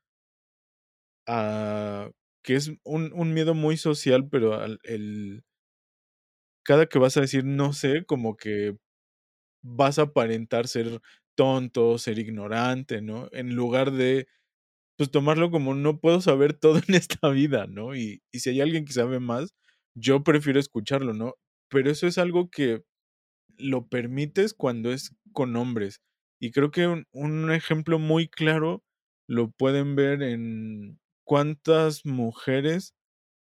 a 1.27 2.09
que 2.47 2.55
es 2.55 2.71
un 2.85 3.11
un 3.13 3.35
miedo 3.35 3.53
muy 3.55 3.77
social, 3.77 4.29
pero 4.31 4.55
al 4.55 4.79
el 4.85 5.43
cada 6.63 6.87
que 6.87 6.99
vas 6.99 7.17
a 7.17 7.21
decir: 7.21 7.43
"No 7.45 7.73
sé", 7.73 8.05
como 8.05 8.37
que 8.37 8.77
vas 9.63 9.99
a 9.99 10.03
aparentar 10.03 10.67
ser 10.67 11.01
tonto, 11.35 11.97
ser 11.99 12.19
ignorante, 12.19 13.01
¿no? 13.01 13.29
En 13.33 13.55
lugar 13.55 13.91
de, 13.93 14.27
pues, 14.97 15.11
tomarlo 15.11 15.51
como 15.51 15.75
no 15.75 15.99
puedo 16.01 16.21
saber 16.21 16.53
todo 16.55 16.79
en 16.87 16.95
esta 16.95 17.29
vida, 17.31 17.67
¿no? 17.67 17.95
Y 17.95 18.23
y 18.33 18.39
si 18.41 18.51
hay 18.51 18.61
alguien 18.61 18.85
que 18.85 18.93
sabe 18.93 19.19
más, 19.21 19.55
yo 19.95 20.23
prefiero 20.25 20.59
escucharlo, 20.61 21.13
¿no? 21.13 21.35
Pero 21.69 21.91
eso 21.91 22.07
es 22.07 22.17
algo 22.19 22.49
que 22.51 22.83
lo 23.57 23.87
permites 23.87 24.53
cuando 24.53 24.91
es 24.93 25.15
con 25.33 25.55
hombres. 25.55 26.01
Y 26.41 26.51
creo 26.51 26.71
que 26.71 26.87
un 26.87 27.05
un 27.13 27.51
ejemplo 27.51 27.99
muy 27.99 28.27
claro 28.29 28.83
lo 29.27 29.51
pueden 29.51 29.95
ver 29.95 30.23
en 30.23 30.99
cuántas 31.27 32.07
mujeres 32.07 32.95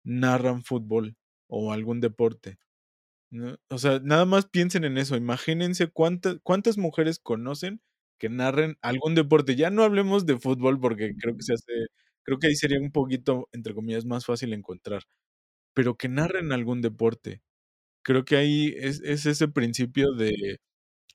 narran 0.05 0.63
fútbol 0.63 1.17
o 1.49 1.73
algún 1.73 2.01
deporte, 2.01 2.59
¿no? 3.31 3.57
O 3.69 3.77
sea, 3.79 3.99
nada 4.03 4.25
más 4.25 4.47
piensen 4.47 4.85
en 4.85 4.97
eso, 4.99 5.15
imagínense 5.17 5.87
cuántas 5.89 6.37
cuántas 6.43 6.77
mujeres 6.79 7.19
conocen 7.19 7.81
que 8.19 8.29
narren 8.29 8.77
algún 8.83 9.15
deporte. 9.15 9.55
Ya 9.57 9.69
no 9.71 9.83
hablemos 9.83 10.25
de 10.27 10.39
fútbol, 10.39 10.79
porque 10.81 11.13
creo 11.19 11.35
que 11.37 11.43
se 11.43 11.53
hace 11.55 11.73
creo 12.23 12.39
que 12.39 12.47
ahí 12.49 12.55
sería 12.57 12.79
un 12.81 12.91
poquito, 12.93 13.49
entre 13.53 13.73
comillas, 13.75 14.05
"más 14.05 14.25
fácil 14.27 14.53
encontrar", 14.53 15.03
pero 15.75 15.97
que 15.97 16.09
narren 16.09 16.51
algún 16.53 16.81
deporte. 16.83 17.41
Creo 18.03 18.25
que 18.25 18.37
ahí 18.37 18.73
es 18.77 19.01
es 19.03 19.25
ese 19.27 19.47
principio 19.49 20.13
de 20.13 20.59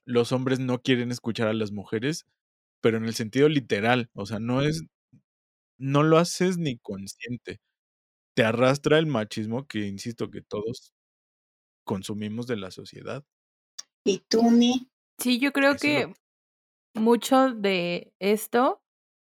los 0.05 0.31
hombres 0.33 0.59
no 0.61 0.81
quieren 0.83 1.11
escuchar 1.11 1.47
a 1.49 1.53
las 1.53 1.71
mujeres, 1.73 2.25
pero 2.81 2.97
en 2.99 3.05
el 3.05 3.15
sentido 3.15 3.49
literal, 3.49 4.09
o 4.13 4.25
sea, 4.27 4.39
no 4.39 4.61
es 4.63 4.83
no 5.79 6.03
lo 6.03 6.19
haces 6.19 6.59
ni 6.59 6.77
consciente. 6.77 7.61
Te 8.35 8.43
arrastra 8.43 8.99
el 8.99 9.07
machismo 9.07 9.67
que, 9.67 9.87
insisto, 9.87 10.29
que 10.29 10.41
todos 10.41 10.93
consumimos 11.85 12.47
de 12.47 12.57
la 12.57 12.71
sociedad. 12.71 13.23
¿Y 14.05 14.19
tú, 14.29 14.43
Mi? 14.51 14.89
Sí, 15.17 15.39
yo 15.39 15.51
creo 15.51 15.73
Eso 15.73 15.87
es 15.87 15.93
lo 16.07 16.13
que 16.13 16.19
mucho 16.95 17.51
de 17.53 18.13
esto 18.19 18.81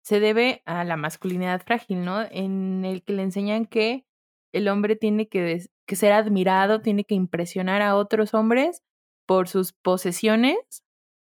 se 0.04 0.20
debe 0.20 0.62
a 0.66 0.84
la 0.84 0.96
masculinidad 0.96 1.62
frágil, 1.64 2.04
¿no? 2.04 2.22
En 2.30 2.84
el 2.84 3.02
que 3.04 3.12
le 3.14 3.22
enseñan 3.22 3.66
que 3.66 4.06
el 4.52 4.68
hombre 4.68 4.96
tiene 4.96 5.28
que 5.28 5.66
que 5.86 5.96
ser 5.96 6.12
admirado, 6.12 6.82
tiene 6.82 7.04
que 7.04 7.14
impresionar 7.14 7.80
a 7.82 7.96
otros 7.96 8.34
hombres 8.34 8.82
por 9.26 9.48
sus 9.48 9.72
posesiones, 9.72 10.84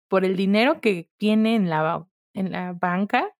por 0.08 0.24
el 0.24 0.36
dinero 0.36 0.80
que 0.80 1.10
tiene 1.18 1.56
en 1.56 1.70
la 1.70 2.06
en 2.34 2.52
la 2.52 2.72
banca, 2.74 3.34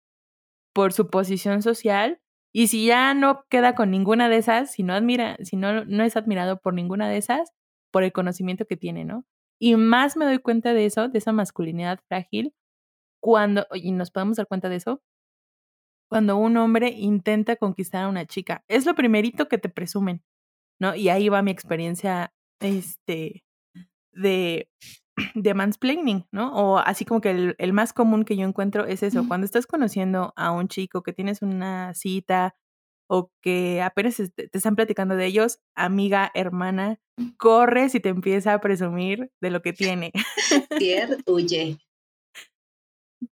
por 0.73 0.93
su 0.93 1.09
posición 1.11 1.63
social, 1.63 2.21
y 2.53 2.69
si 2.69 2.87
ya 2.87 3.15
no 3.15 3.45
queda 3.49 3.75
con 3.75 3.91
ninguna 3.91 4.29
de 4.29 4.37
esas, 4.39 4.73
si 4.73 4.83
no 4.83 4.95
admira 4.95 5.37
si 5.43 5.57
no 5.57 5.85
no 5.85 6.05
es 6.05 6.17
admirado 6.17 6.61
por 6.61 6.75
ninguna 6.75 7.09
de 7.09 7.17
esas, 7.19 7.53
por 7.93 8.03
el 8.03 8.13
conocimiento 8.13 8.67
que 8.67 8.77
tiene, 8.77 9.05
¿no? 9.05 9.25
Y 9.61 9.77
más 9.77 10.17
me 10.17 10.25
doy 10.25 10.39
cuenta 10.39 10.73
de 10.75 10.87
eso, 10.87 11.09
de 11.09 11.19
esa 11.19 11.33
masculinidad 11.33 12.01
frágil, 12.09 12.55
cuando, 13.21 13.67
y 13.75 13.93
nos 13.93 14.11
podemos 14.11 14.37
dar 14.39 14.47
cuenta 14.49 14.69
de 14.69 14.77
eso, 14.77 15.03
cuando 16.11 16.37
un 16.37 16.57
hombre 16.57 16.89
intenta 16.91 17.57
conquistar 17.57 18.05
a 18.05 18.09
una 18.09 18.27
chica. 18.27 18.65
Es 18.69 18.87
lo 18.87 18.95
primerito 18.95 19.49
que 19.49 19.59
te 19.59 19.69
presumen, 19.69 20.23
¿no? 20.81 20.95
Y 20.97 21.09
ahí 21.09 21.29
va 21.29 21.43
mi 21.43 21.51
experiencia, 21.51 22.33
este, 22.61 23.45
de, 24.13 24.71
de 25.35 25.55
mansplaining, 25.55 26.27
¿no? 26.33 26.55
O 26.55 26.79
así 26.79 27.05
como 27.05 27.21
que 27.21 27.31
el, 27.31 27.55
el 27.59 27.73
más 27.73 27.93
común 27.93 28.25
que 28.25 28.37
yo 28.37 28.47
encuentro 28.47 28.87
es 28.87 29.03
eso, 29.03 29.27
cuando 29.27 29.45
estás 29.45 29.67
conociendo 29.67 30.33
a 30.37 30.51
un 30.53 30.69
chico 30.69 31.03
que 31.03 31.13
tienes 31.13 31.43
una 31.43 31.95
cita 31.95 32.55
o 33.09 33.33
que 33.43 33.83
apenas 33.83 34.17
te 34.17 34.51
están 34.53 34.77
platicando 34.77 35.17
de 35.17 35.27
ellos, 35.27 35.59
amiga, 35.75 36.31
hermana, 36.33 37.01
corres 37.39 37.95
y 37.97 38.01
te 38.01 38.09
empieza 38.09 38.55
a 38.55 38.61
presumir 38.61 39.33
de 39.41 39.51
lo 39.51 39.63
que 39.63 39.73
tiene. 39.73 40.13
Huye. 41.27 41.79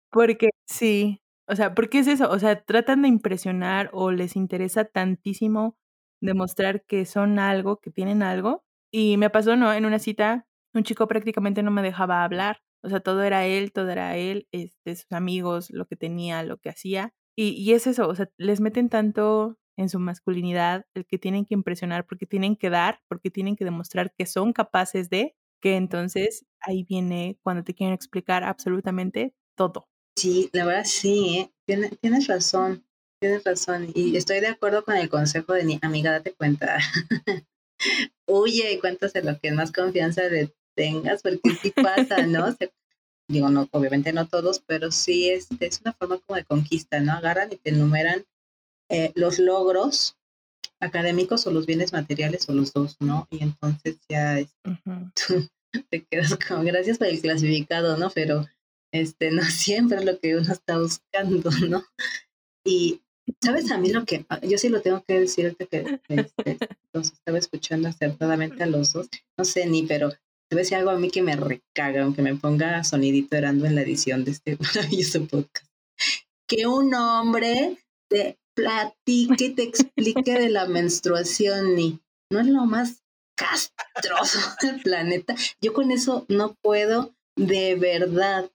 Porque 0.09 0.49
sí, 0.65 1.21
o 1.47 1.55
sea, 1.55 1.75
porque 1.75 1.99
es 1.99 2.07
eso, 2.07 2.29
o 2.29 2.39
sea, 2.39 2.63
tratan 2.63 3.03
de 3.03 3.07
impresionar 3.07 3.89
o 3.93 4.11
les 4.11 4.35
interesa 4.35 4.83
tantísimo 4.85 5.77
demostrar 6.21 6.83
que 6.85 7.05
son 7.05 7.39
algo, 7.39 7.77
que 7.77 7.91
tienen 7.91 8.23
algo. 8.23 8.63
Y 8.91 9.17
me 9.17 9.29
pasó, 9.29 9.55
¿no? 9.55 9.73
En 9.73 9.85
una 9.85 9.99
cita, 9.99 10.47
un 10.77 10.83
chico 10.83 11.07
prácticamente 11.07 11.63
no 11.63 11.71
me 11.71 11.81
dejaba 11.81 12.23
hablar. 12.23 12.61
O 12.83 12.89
sea, 12.89 12.99
todo 12.99 13.23
era 13.23 13.45
él, 13.45 13.71
todo 13.71 13.89
era 13.89 14.15
él, 14.17 14.47
este, 14.51 14.95
sus 14.95 15.11
amigos, 15.11 15.69
lo 15.71 15.87
que 15.87 15.95
tenía, 15.95 16.43
lo 16.43 16.57
que 16.57 16.69
hacía. 16.69 17.13
Y, 17.35 17.49
y 17.49 17.73
es 17.73 17.87
eso, 17.87 18.07
o 18.07 18.15
sea, 18.15 18.29
les 18.37 18.61
meten 18.61 18.89
tanto 18.89 19.57
en 19.77 19.89
su 19.89 19.99
masculinidad, 19.99 20.85
el 20.95 21.05
que 21.05 21.19
tienen 21.19 21.45
que 21.45 21.53
impresionar, 21.53 22.05
porque 22.05 22.25
tienen 22.25 22.55
que 22.55 22.69
dar, 22.69 22.99
porque 23.07 23.29
tienen 23.29 23.55
que 23.55 23.65
demostrar 23.65 24.13
que 24.17 24.25
son 24.25 24.53
capaces 24.53 25.09
de, 25.09 25.35
que 25.61 25.75
entonces 25.75 26.45
ahí 26.59 26.83
viene 26.83 27.39
cuando 27.43 27.63
te 27.63 27.73
quieren 27.73 27.93
explicar 27.93 28.43
absolutamente 28.43 29.35
todo. 29.55 29.87
Sí, 30.17 30.49
la 30.53 30.65
verdad 30.65 30.85
sí, 30.85 31.37
¿eh? 31.37 31.53
tienes, 31.67 31.97
tienes 31.99 32.27
razón, 32.27 32.85
tienes 33.21 33.43
razón. 33.43 33.87
Y 33.93 34.17
estoy 34.17 34.39
de 34.39 34.47
acuerdo 34.47 34.83
con 34.83 34.95
el 34.95 35.09
consejo 35.09 35.53
de 35.53 35.63
mi 35.63 35.79
amiga, 35.81 36.11
date 36.11 36.33
cuenta. 36.33 36.79
Huye 38.27 38.73
y 38.73 38.79
cuéntase 38.79 39.21
lo 39.21 39.39
que 39.39 39.51
más 39.51 39.71
confianza 39.71 40.23
le 40.23 40.55
tengas, 40.77 41.21
porque 41.21 41.49
sí 41.61 41.71
pasa, 41.75 42.25
¿no? 42.25 42.55
digo, 43.29 43.49
no, 43.49 43.67
obviamente 43.71 44.13
no 44.13 44.27
todos, 44.27 44.63
pero 44.65 44.91
sí 44.91 45.29
es, 45.29 45.51
este, 45.51 45.67
es 45.67 45.81
una 45.81 45.93
forma 45.93 46.19
como 46.19 46.37
de 46.37 46.45
conquista, 46.45 47.01
¿no? 47.01 47.11
Agarran 47.11 47.51
y 47.51 47.57
te 47.57 47.71
enumeran 47.71 48.25
eh, 48.89 49.11
los 49.15 49.37
logros 49.39 50.15
académicos 50.79 51.45
o 51.45 51.51
los 51.51 51.65
bienes 51.65 51.91
materiales 51.91 52.47
o 52.47 52.53
los 52.53 52.71
dos, 52.71 52.95
¿no? 53.01 53.27
Y 53.29 53.43
entonces 53.43 53.97
ya 54.07 54.37
tú 54.63 55.49
te 55.89 56.05
quedas 56.05 56.37
como, 56.47 56.63
gracias 56.63 56.97
por 56.97 57.07
el 57.07 57.19
clasificado, 57.19 57.97
¿no? 57.97 58.09
Pero 58.11 58.45
este 58.93 59.31
no 59.31 59.41
siempre 59.43 59.97
es 59.97 60.05
lo 60.05 60.19
que 60.19 60.37
uno 60.37 60.53
está 60.53 60.77
buscando, 60.77 61.49
¿no? 61.67 61.83
Y 62.65 63.01
sabes 63.41 63.71
a 63.71 63.77
mí 63.77 63.91
lo 63.91 64.05
que, 64.05 64.25
ah, 64.29 64.39
yo 64.41 64.57
sí 64.57 64.69
lo 64.69 64.81
tengo 64.81 65.03
que 65.03 65.19
decirte 65.19 65.67
que 65.67 65.99
este, 66.07 66.57
los 66.93 67.11
estaba 67.11 67.37
escuchando 67.37 67.89
acertadamente 67.89 68.63
a 68.63 68.67
los 68.67 68.93
dos, 68.93 69.09
no 69.37 69.43
sé 69.43 69.65
ni, 69.65 69.83
pero 69.83 70.11
te 70.49 70.75
algo 70.75 70.89
a 70.91 70.97
mí 70.97 71.09
que 71.09 71.21
me 71.21 71.35
recaga, 71.35 72.03
aunque 72.03 72.21
me 72.21 72.35
ponga 72.35 72.83
sonidito 72.83 73.37
orando 73.37 73.65
en 73.65 73.75
la 73.75 73.81
edición 73.81 74.23
de 74.23 74.31
este 74.31 74.57
maravilloso 74.59 75.25
podcast. 75.27 75.67
Que 76.47 76.65
un 76.65 76.93
hombre 76.93 77.77
te 78.09 78.37
platique 78.55 79.45
y 79.45 79.49
te 79.53 79.63
explique 79.63 80.33
de 80.33 80.49
la 80.49 80.65
menstruación, 80.65 81.75
ni 81.75 81.99
no 82.31 82.39
es 82.39 82.47
lo 82.47 82.65
más 82.65 83.03
castroso 83.35 84.39
del 84.61 84.81
planeta. 84.81 85.35
Yo 85.61 85.73
con 85.73 85.91
eso 85.91 86.25
no 86.29 86.55
puedo 86.61 87.13
de 87.35 87.75
verdad. 87.75 88.49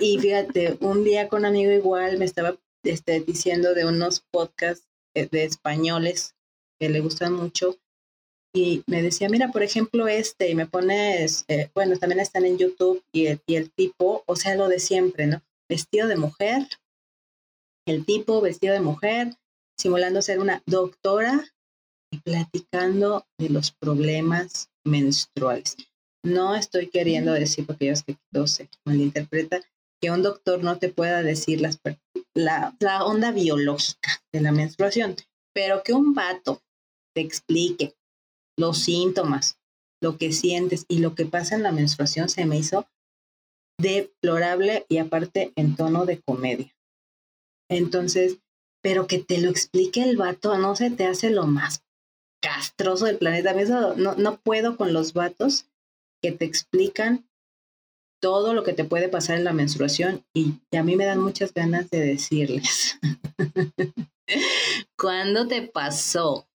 Y 0.00 0.18
fíjate, 0.18 0.78
un 0.80 1.04
día 1.04 1.28
con 1.28 1.40
un 1.40 1.46
amigo 1.46 1.72
igual 1.72 2.18
me 2.18 2.24
estaba 2.24 2.56
este, 2.84 3.20
diciendo 3.20 3.74
de 3.74 3.84
unos 3.84 4.24
podcasts 4.30 4.88
eh, 5.14 5.28
de 5.30 5.44
españoles 5.44 6.34
que 6.78 6.88
le 6.88 7.00
gustan 7.00 7.32
mucho 7.32 7.76
y 8.56 8.82
me 8.86 9.02
decía, 9.02 9.28
mira, 9.28 9.52
por 9.52 9.62
ejemplo, 9.62 10.08
este, 10.08 10.48
y 10.48 10.54
me 10.54 10.66
pones, 10.66 11.44
eh, 11.48 11.68
bueno, 11.74 11.98
también 11.98 12.20
están 12.20 12.46
en 12.46 12.56
YouTube 12.56 13.04
y 13.12 13.26
el, 13.26 13.40
y 13.46 13.56
el 13.56 13.70
tipo, 13.70 14.22
o 14.24 14.34
sea, 14.34 14.54
lo 14.54 14.68
de 14.68 14.78
siempre, 14.78 15.26
¿no? 15.26 15.42
Vestido 15.68 16.08
de 16.08 16.16
mujer, 16.16 16.66
el 17.86 18.06
tipo 18.06 18.40
vestido 18.40 18.72
de 18.72 18.80
mujer, 18.80 19.36
simulando 19.78 20.22
ser 20.22 20.38
una 20.38 20.62
doctora 20.64 21.44
y 22.10 22.18
platicando 22.20 23.26
de 23.38 23.50
los 23.50 23.72
problemas 23.72 24.70
menstruales. 24.86 25.76
No 26.24 26.56
estoy 26.56 26.88
queriendo 26.88 27.32
decir, 27.34 27.66
porque 27.66 27.86
ya 27.86 28.02
que 28.02 28.16
todo 28.32 28.46
se 28.46 28.70
malinterpreta, 28.86 29.60
que 30.00 30.10
un 30.10 30.22
doctor 30.22 30.64
no 30.64 30.78
te 30.78 30.88
pueda 30.88 31.22
decir 31.22 31.60
las, 31.60 31.78
la, 32.32 32.74
la 32.80 33.04
onda 33.04 33.32
biológica 33.32 34.22
de 34.32 34.40
la 34.40 34.52
menstruación, 34.52 35.14
pero 35.52 35.82
que 35.82 35.92
un 35.92 36.14
vato 36.14 36.62
te 37.14 37.20
explique 37.20 37.94
los 38.58 38.78
síntomas, 38.78 39.58
lo 40.02 40.18
que 40.18 40.32
sientes 40.32 40.84
y 40.88 40.98
lo 40.98 41.14
que 41.14 41.26
pasa 41.26 41.54
en 41.54 41.62
la 41.62 41.72
menstruación 41.72 42.28
se 42.28 42.46
me 42.46 42.58
hizo 42.58 42.86
deplorable 43.78 44.86
y 44.88 44.98
aparte 44.98 45.52
en 45.56 45.76
tono 45.76 46.06
de 46.06 46.20
comedia. 46.20 46.74
Entonces, 47.70 48.38
pero 48.82 49.06
que 49.06 49.18
te 49.18 49.38
lo 49.38 49.50
explique 49.50 50.02
el 50.02 50.16
vato, 50.16 50.56
no 50.58 50.76
se 50.76 50.90
te 50.90 51.06
hace 51.06 51.30
lo 51.30 51.46
más 51.46 51.82
castroso 52.40 53.06
del 53.06 53.18
planeta. 53.18 53.52
No, 53.96 54.14
no 54.14 54.40
puedo 54.40 54.76
con 54.76 54.92
los 54.92 55.12
vatos 55.12 55.66
que 56.22 56.32
te 56.32 56.44
explican 56.44 57.28
todo 58.22 58.54
lo 58.54 58.62
que 58.62 58.72
te 58.72 58.84
puede 58.84 59.08
pasar 59.08 59.36
en 59.36 59.44
la 59.44 59.52
menstruación 59.52 60.24
y 60.34 60.54
a 60.76 60.82
mí 60.82 60.96
me 60.96 61.04
dan 61.04 61.20
muchas 61.20 61.52
ganas 61.52 61.90
de 61.90 62.00
decirles. 62.00 62.98
¿Cuándo 64.98 65.46
te 65.46 65.62
pasó? 65.62 66.48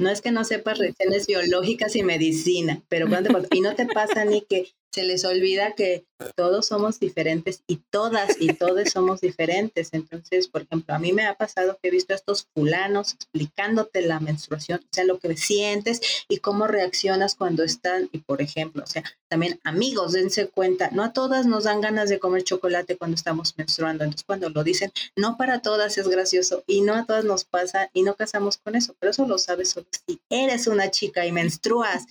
No 0.00 0.08
es 0.08 0.22
que 0.22 0.30
no 0.30 0.44
sepas 0.44 0.78
reacciones 0.78 1.26
biológicas 1.26 1.94
y 1.94 2.02
medicina, 2.02 2.82
pero 2.88 3.06
cuando? 3.06 3.38
Y 3.50 3.60
no 3.60 3.74
te 3.74 3.84
pasa 3.84 4.24
ni 4.24 4.40
que 4.40 4.66
se 4.90 5.04
les 5.04 5.26
olvida 5.26 5.74
que 5.74 6.06
todos 6.34 6.66
somos 6.66 7.00
diferentes 7.00 7.62
y 7.66 7.76
todas 7.90 8.36
y 8.40 8.52
todos 8.54 8.90
somos 8.90 9.20
diferentes. 9.20 9.90
Entonces, 9.92 10.48
por 10.48 10.62
ejemplo, 10.62 10.94
a 10.94 10.98
mí 10.98 11.12
me 11.12 11.26
ha 11.26 11.34
pasado 11.34 11.78
que 11.80 11.88
he 11.88 11.90
visto 11.90 12.12
a 12.12 12.16
estos 12.16 12.46
fulanos 12.54 13.14
explicándote 13.14 14.02
la 14.02 14.20
menstruación, 14.20 14.80
o 14.80 14.88
sea, 14.90 15.04
lo 15.04 15.18
que 15.18 15.36
sientes 15.36 16.00
y 16.28 16.38
cómo 16.38 16.66
reaccionas 16.66 17.34
cuando 17.34 17.64
están, 17.64 18.08
y 18.12 18.18
por 18.18 18.42
ejemplo, 18.42 18.82
o 18.82 18.86
sea, 18.86 19.04
también 19.28 19.60
amigos, 19.64 20.12
dense 20.12 20.48
cuenta, 20.48 20.90
no 20.92 21.02
a 21.02 21.12
todas 21.12 21.46
nos 21.46 21.64
dan 21.64 21.80
ganas 21.80 22.08
de 22.08 22.18
comer 22.18 22.44
chocolate 22.44 22.96
cuando 22.96 23.14
estamos 23.14 23.54
menstruando. 23.56 24.04
Entonces, 24.04 24.24
cuando 24.24 24.50
lo 24.50 24.64
dicen, 24.64 24.92
no 25.16 25.36
para 25.36 25.60
todas 25.60 25.98
es 25.98 26.08
gracioso 26.08 26.64
y 26.66 26.80
no 26.80 26.94
a 26.94 27.04
todas 27.04 27.24
nos 27.24 27.44
pasa 27.44 27.90
y 27.92 28.02
no 28.02 28.14
casamos 28.14 28.58
con 28.58 28.74
eso, 28.76 28.94
pero 28.98 29.10
eso 29.10 29.26
lo 29.26 29.38
sabes 29.38 29.70
solo 29.70 29.86
si 30.06 30.20
eres 30.28 30.66
una 30.66 30.90
chica 30.90 31.26
y 31.26 31.32
menstruas 31.32 32.06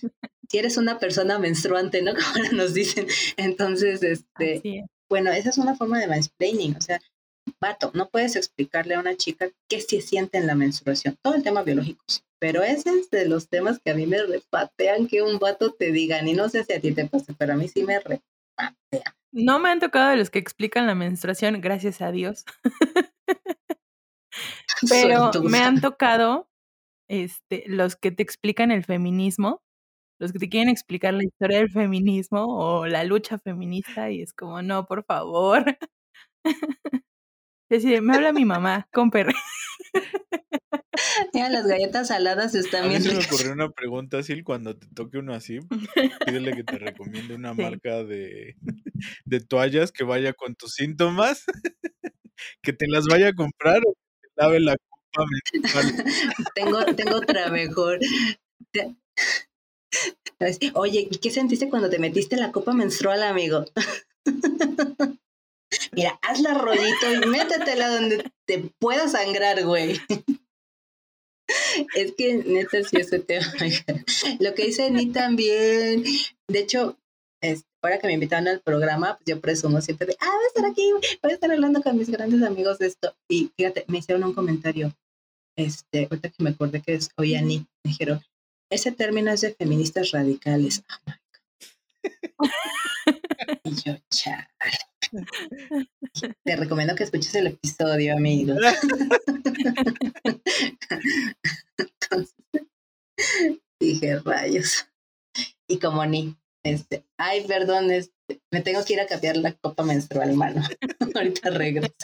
si 0.50 0.58
eres 0.58 0.76
una 0.76 0.98
persona 0.98 1.38
menstruante, 1.38 2.02
¿no? 2.02 2.12
Como 2.34 2.44
nos 2.52 2.74
dicen. 2.74 3.06
Entonces, 3.36 3.99
este, 4.02 4.86
bueno, 5.08 5.30
esa 5.32 5.50
es 5.50 5.58
una 5.58 5.76
forma 5.76 5.98
de 5.98 6.06
mansplaining, 6.06 6.76
o 6.76 6.80
sea, 6.80 7.00
vato, 7.60 7.90
no 7.94 8.08
puedes 8.08 8.36
explicarle 8.36 8.94
a 8.94 9.00
una 9.00 9.16
chica 9.16 9.48
qué 9.68 9.80
se 9.80 10.00
siente 10.00 10.38
en 10.38 10.46
la 10.46 10.54
menstruación. 10.54 11.16
Todo 11.22 11.34
el 11.34 11.42
tema 11.42 11.62
biológico, 11.62 12.02
sí. 12.06 12.20
Pero 12.38 12.62
ese 12.62 12.90
es 12.98 13.10
de 13.10 13.28
los 13.28 13.48
temas 13.48 13.80
que 13.84 13.90
a 13.90 13.94
mí 13.94 14.06
me 14.06 14.22
repatean 14.22 15.08
que 15.08 15.20
un 15.20 15.38
vato 15.38 15.72
te 15.72 15.92
diga, 15.92 16.26
y 16.26 16.32
no 16.32 16.48
sé 16.48 16.64
si 16.64 16.72
a 16.72 16.80
ti 16.80 16.92
te 16.92 17.06
pasa, 17.06 17.34
pero 17.38 17.52
a 17.52 17.56
mí 17.56 17.68
sí 17.68 17.84
me 17.84 17.98
repatea. 17.98 19.16
No 19.30 19.58
me 19.58 19.68
han 19.68 19.78
tocado 19.78 20.10
de 20.10 20.16
los 20.16 20.30
que 20.30 20.38
explican 20.38 20.86
la 20.86 20.94
menstruación, 20.94 21.60
gracias 21.60 22.00
a 22.00 22.10
Dios. 22.10 22.44
pero 24.88 25.30
me 25.42 25.58
han 25.58 25.80
tocado 25.82 26.48
este, 27.08 27.64
los 27.66 27.94
que 27.96 28.10
te 28.10 28.22
explican 28.22 28.70
el 28.70 28.84
feminismo 28.84 29.62
los 30.20 30.32
que 30.32 30.38
te 30.38 30.48
quieren 30.50 30.68
explicar 30.68 31.14
la 31.14 31.24
historia 31.24 31.58
del 31.58 31.70
feminismo 31.70 32.44
o 32.46 32.86
la 32.86 33.04
lucha 33.04 33.38
feminista 33.38 34.10
y 34.10 34.20
es 34.20 34.34
como, 34.34 34.60
no, 34.62 34.84
por 34.86 35.02
favor. 35.04 35.64
Decide, 37.70 38.00
me 38.02 38.14
habla 38.14 38.32
mi 38.32 38.44
mamá, 38.44 38.86
comper. 38.92 39.28
Mira, 41.32 41.48
las 41.48 41.66
galletas 41.66 42.08
saladas 42.08 42.54
están 42.54 42.88
bien. 42.88 42.96
A 42.96 43.04
mí 43.04 43.10
se 43.10 43.16
me 43.16 43.24
ocurrió 43.24 43.52
una 43.52 43.70
pregunta 43.70 44.18
así, 44.18 44.42
cuando 44.42 44.76
te 44.76 44.86
toque 44.88 45.18
uno 45.18 45.32
así, 45.32 45.60
pídele 46.26 46.52
que 46.52 46.64
te 46.64 46.78
recomiende 46.78 47.34
una 47.34 47.54
marca 47.54 48.04
de, 48.04 48.56
de 49.24 49.40
toallas 49.40 49.90
que 49.90 50.04
vaya 50.04 50.34
con 50.34 50.54
tus 50.54 50.74
síntomas, 50.74 51.44
que 52.62 52.74
te 52.74 52.88
las 52.88 53.06
vaya 53.06 53.28
a 53.28 53.32
comprar 53.32 53.78
o 53.86 53.94
que 53.94 54.28
te 54.28 54.42
lave 54.42 54.60
la 54.60 54.76
copa 54.76 55.26
menstrual. 55.30 56.04
tengo, 56.54 56.84
tengo 56.94 57.16
otra 57.16 57.48
mejor. 57.50 58.00
Oye, 60.74 61.08
¿y 61.10 61.18
qué 61.18 61.30
sentiste 61.30 61.68
cuando 61.68 61.90
te 61.90 61.98
metiste 61.98 62.36
la 62.36 62.52
copa 62.52 62.72
menstrual, 62.72 63.22
amigo? 63.22 63.64
Mira, 65.92 66.18
hazla 66.22 66.54
rollito 66.54 67.12
y 67.12 67.26
métetela 67.26 67.90
donde 67.90 68.30
te 68.46 68.70
pueda 68.78 69.08
sangrar, 69.08 69.64
güey. 69.64 70.00
Es 71.94 72.12
que 72.16 72.36
neta 72.36 72.82
sí 72.82 72.96
ese 72.96 73.18
tema. 73.18 73.46
Lo 74.38 74.54
que 74.54 74.66
dice 74.66 74.90
Ni 74.90 75.06
también. 75.12 76.04
De 76.48 76.58
hecho, 76.58 76.96
ahora 77.82 77.98
que 77.98 78.06
me 78.06 78.14
invitaron 78.14 78.48
al 78.48 78.60
programa, 78.60 79.16
pues 79.16 79.26
yo 79.26 79.40
presumo 79.40 79.80
siempre 79.80 80.08
de, 80.08 80.16
ah, 80.20 80.30
voy 80.34 80.44
a 80.44 80.48
estar 80.48 80.66
aquí, 80.66 80.92
voy 81.22 81.32
a 81.32 81.34
estar 81.34 81.50
hablando 81.50 81.82
con 81.82 81.96
mis 81.96 82.10
grandes 82.10 82.42
amigos 82.42 82.78
de 82.78 82.86
esto. 82.86 83.14
Y 83.28 83.50
fíjate, 83.56 83.84
me 83.88 83.98
hicieron 83.98 84.24
un 84.24 84.34
comentario, 84.34 84.92
este, 85.56 86.04
ahorita 86.10 86.30
que 86.30 86.42
me 86.42 86.50
acordé 86.50 86.82
que 86.82 86.94
es 86.94 87.10
Oyani, 87.16 87.66
me 87.84 87.90
dijeron, 87.90 88.20
ese 88.70 88.92
término 88.92 89.32
es 89.32 89.40
de 89.42 89.54
feministas 89.54 90.12
radicales. 90.12 90.82
Oh 92.36 92.46
y 93.64 93.74
yo, 93.82 93.96
chale. 94.10 94.46
Te 96.44 96.56
recomiendo 96.56 96.94
que 96.94 97.04
escuches 97.04 97.34
el 97.34 97.48
episodio, 97.48 98.14
amigos. 98.16 98.58
Entonces, 101.76 102.34
dije, 103.80 104.18
rayos. 104.20 104.86
Y 105.68 105.78
como 105.78 106.04
ni, 106.06 106.36
este, 106.64 107.04
ay, 107.18 107.44
perdón, 107.46 107.90
este, 107.90 108.40
me 108.52 108.60
tengo 108.60 108.84
que 108.84 108.92
ir 108.94 109.00
a 109.00 109.06
cambiar 109.06 109.36
la 109.36 109.52
copa 109.54 109.82
menstrual, 109.82 110.34
mano. 110.34 110.62
Ahorita 111.14 111.50
regreso. 111.50 111.94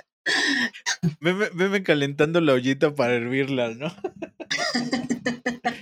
Veme, 1.21 1.83
calentando 1.83 2.41
la 2.41 2.55
ollita 2.55 2.95
para 2.95 3.15
hervirla, 3.15 3.71
¿no? 3.75 3.95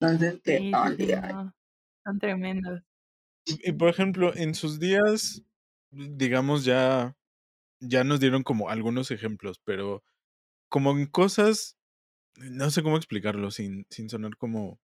Entonces, 0.00 0.40
qué 0.42 0.58
Sí, 0.58 0.72
sí, 0.72 0.96
sí, 0.96 1.16
no, 1.16 1.54
Son 2.04 2.18
tremendos. 2.18 2.82
Y 3.46 3.72
por 3.72 3.88
ejemplo, 3.88 4.34
en 4.34 4.54
sus 4.54 4.78
días, 4.78 5.42
digamos, 5.90 6.64
ya, 6.64 7.16
ya 7.80 8.04
nos 8.04 8.20
dieron 8.20 8.44
como 8.44 8.70
algunos 8.70 9.10
ejemplos, 9.12 9.60
pero 9.64 10.04
como 10.70 10.92
en 10.92 11.06
cosas, 11.06 11.78
no 12.36 12.70
sé 12.70 12.82
cómo 12.84 12.98
explicarlo 12.98 13.52
sin, 13.52 13.86
sin 13.90 14.10
sonar 14.10 14.36
como 14.38 14.80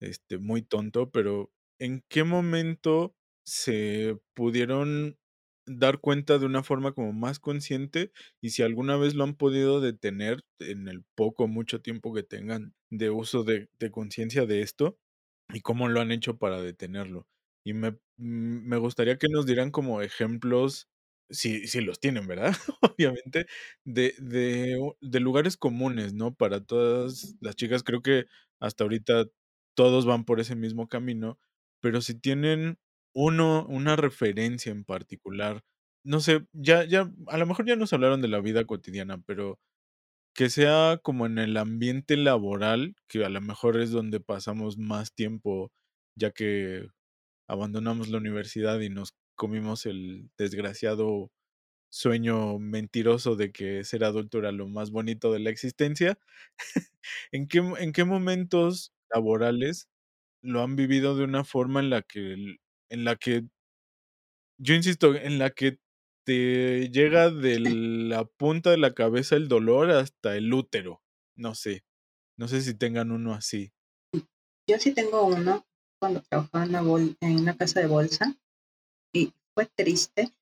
este, 0.00 0.38
muy 0.38 0.62
tonto, 0.62 1.10
pero 1.12 1.52
¿en 1.80 2.04
qué 2.10 2.24
momento 2.24 3.16
se 3.44 4.18
pudieron 4.34 5.19
dar 5.78 6.00
cuenta 6.00 6.38
de 6.38 6.46
una 6.46 6.62
forma 6.62 6.92
como 6.92 7.12
más 7.12 7.38
consciente 7.40 8.12
y 8.40 8.50
si 8.50 8.62
alguna 8.62 8.96
vez 8.96 9.14
lo 9.14 9.24
han 9.24 9.34
podido 9.36 9.80
detener 9.80 10.44
en 10.60 10.88
el 10.88 11.04
poco 11.14 11.48
mucho 11.48 11.80
tiempo 11.82 12.14
que 12.14 12.22
tengan 12.22 12.74
de 12.90 13.10
uso 13.10 13.44
de, 13.44 13.68
de 13.78 13.90
conciencia 13.90 14.46
de 14.46 14.62
esto 14.62 14.98
y 15.52 15.60
cómo 15.60 15.88
lo 15.88 16.00
han 16.00 16.12
hecho 16.12 16.38
para 16.38 16.60
detenerlo? 16.62 17.26
Y 17.64 17.72
me, 17.74 17.92
mm, 17.92 18.68
me 18.68 18.76
gustaría 18.78 19.18
que 19.18 19.28
nos 19.28 19.46
dieran 19.46 19.70
como 19.70 20.02
ejemplos, 20.02 20.88
si, 21.30 21.66
si 21.68 21.80
los 21.80 22.00
tienen, 22.00 22.26
¿verdad? 22.26 22.54
Obviamente, 22.96 23.46
de, 23.84 24.14
de, 24.18 24.78
de 25.00 25.20
lugares 25.20 25.56
comunes, 25.56 26.14
¿no? 26.14 26.34
Para 26.34 26.64
todas 26.64 27.36
las 27.40 27.56
chicas, 27.56 27.82
creo 27.84 28.02
que 28.02 28.26
hasta 28.60 28.84
ahorita 28.84 29.26
todos 29.74 30.06
van 30.06 30.24
por 30.24 30.40
ese 30.40 30.56
mismo 30.56 30.88
camino, 30.88 31.38
pero 31.80 32.00
si 32.02 32.14
tienen 32.14 32.78
uno, 33.14 33.66
una 33.68 33.96
referencia 33.96 34.72
en 34.72 34.84
particular, 34.84 35.62
no 36.04 36.20
sé, 36.20 36.46
ya, 36.52 36.84
ya, 36.84 37.10
a 37.28 37.38
lo 37.38 37.46
mejor 37.46 37.66
ya 37.66 37.76
nos 37.76 37.92
hablaron 37.92 38.22
de 38.22 38.28
la 38.28 38.40
vida 38.40 38.64
cotidiana, 38.64 39.18
pero 39.26 39.58
que 40.34 40.50
sea 40.50 40.98
como 41.02 41.26
en 41.26 41.38
el 41.38 41.56
ambiente 41.56 42.16
laboral, 42.16 42.94
que 43.08 43.24
a 43.24 43.28
lo 43.28 43.40
mejor 43.40 43.80
es 43.80 43.90
donde 43.90 44.20
pasamos 44.20 44.78
más 44.78 45.12
tiempo, 45.14 45.72
ya 46.16 46.30
que 46.32 46.88
abandonamos 47.48 48.08
la 48.10 48.18
universidad 48.18 48.80
y 48.80 48.90
nos 48.90 49.14
comimos 49.36 49.86
el 49.86 50.30
desgraciado 50.38 51.30
sueño 51.90 52.58
mentiroso 52.58 53.36
de 53.36 53.52
que 53.52 53.84
ser 53.84 54.04
adulto 54.04 54.38
era 54.38 54.52
lo 54.52 54.68
más 54.68 54.90
bonito 54.90 55.32
de 55.32 55.40
la 55.40 55.50
existencia. 55.50 56.18
¿En, 57.32 57.48
qué, 57.48 57.58
¿En 57.80 57.92
qué 57.92 58.04
momentos 58.04 58.92
laborales 59.14 59.88
lo 60.42 60.62
han 60.62 60.76
vivido 60.76 61.16
de 61.16 61.24
una 61.24 61.44
forma 61.44 61.80
en 61.80 61.90
la 61.90 62.02
que, 62.02 62.58
en 62.90 63.04
la 63.04 63.16
que, 63.16 63.44
yo 64.58 64.74
insisto, 64.74 65.14
en 65.14 65.38
la 65.38 65.50
que 65.50 65.78
te 66.26 66.90
llega 66.90 67.30
de 67.30 67.58
la 67.60 68.24
punta 68.24 68.70
de 68.70 68.76
la 68.76 68.92
cabeza 68.92 69.36
el 69.36 69.48
dolor 69.48 69.90
hasta 69.90 70.36
el 70.36 70.52
útero? 70.52 71.02
No 71.36 71.54
sé, 71.54 71.84
no 72.36 72.48
sé 72.48 72.60
si 72.60 72.74
tengan 72.74 73.10
uno 73.10 73.32
así. 73.32 73.72
Yo 74.68 74.78
sí 74.78 74.92
tengo 74.92 75.24
uno 75.24 75.66
cuando 75.98 76.22
trabajaba 76.22 76.64
en 76.64 76.76
una, 76.76 77.16
en 77.20 77.40
una 77.40 77.56
casa 77.56 77.80
de 77.80 77.86
bolsa 77.86 78.36
y 79.12 79.32
fue 79.54 79.66
triste. 79.66 80.32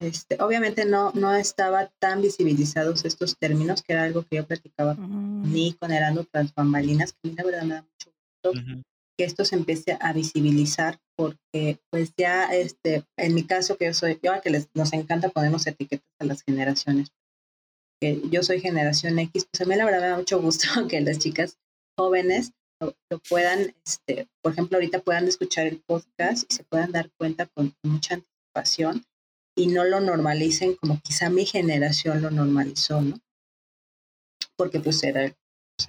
Este, 0.00 0.36
obviamente 0.42 0.84
no, 0.84 1.12
no 1.12 1.34
estaba 1.34 1.86
tan 1.98 2.20
visibilizados 2.20 3.04
estos 3.04 3.38
términos, 3.38 3.82
que 3.82 3.92
era 3.92 4.02
algo 4.02 4.24
que 4.24 4.36
yo 4.36 4.46
platicaba 4.46 4.96
ni 4.98 5.72
con 5.74 5.92
Herando 5.92 6.24
tras 6.24 6.52
bambalinas, 6.54 7.12
que 7.12 7.18
a 7.22 7.30
mí 7.30 7.34
la 7.36 7.44
verdad 7.44 7.62
me 7.62 7.74
da 7.74 7.82
mucho 7.82 8.12
gusto 8.12 8.84
que 9.16 9.24
esto 9.24 9.44
se 9.44 9.56
empiece 9.56 9.96
a 10.00 10.12
visibilizar, 10.12 10.98
porque 11.16 11.78
pues 11.90 12.12
ya, 12.16 12.52
este, 12.54 13.04
en 13.16 13.34
mi 13.34 13.44
caso 13.44 13.76
que 13.76 13.86
yo 13.86 13.94
soy, 13.94 14.18
yo 14.22 14.32
a 14.32 14.40
que 14.40 14.50
les, 14.50 14.68
nos 14.74 14.92
encanta 14.92 15.28
ponernos 15.28 15.66
etiquetas 15.66 16.08
a 16.20 16.24
las 16.24 16.42
generaciones, 16.42 17.08
que 18.00 18.20
yo 18.30 18.42
soy 18.42 18.60
generación 18.60 19.18
X, 19.18 19.46
pues 19.50 19.60
a 19.60 19.64
mí 19.64 19.76
la 19.76 19.84
verdad 19.84 20.00
me 20.00 20.08
da 20.08 20.16
mucho 20.16 20.40
gusto 20.40 20.66
que 20.88 21.00
las 21.00 21.18
chicas 21.18 21.58
jóvenes 21.96 22.52
lo, 22.80 22.94
puedan, 23.28 23.74
este, 23.86 24.28
por 24.42 24.52
ejemplo, 24.52 24.76
ahorita 24.76 25.00
puedan 25.00 25.26
escuchar 25.26 25.66
el 25.66 25.80
podcast 25.80 26.50
y 26.50 26.54
se 26.54 26.64
puedan 26.64 26.92
dar 26.92 27.10
cuenta 27.18 27.46
con, 27.46 27.74
mucha 27.82 28.14
anticipación 28.14 29.04
y 29.56 29.68
no 29.68 29.84
lo 29.84 30.00
normalicen 30.00 30.74
como 30.74 31.00
quizá 31.00 31.30
mi 31.30 31.46
generación 31.46 32.22
lo 32.22 32.30
normalizó, 32.30 33.00
¿no? 33.00 33.18
Porque 34.56 34.80
pues 34.80 35.02
era, 35.02 35.32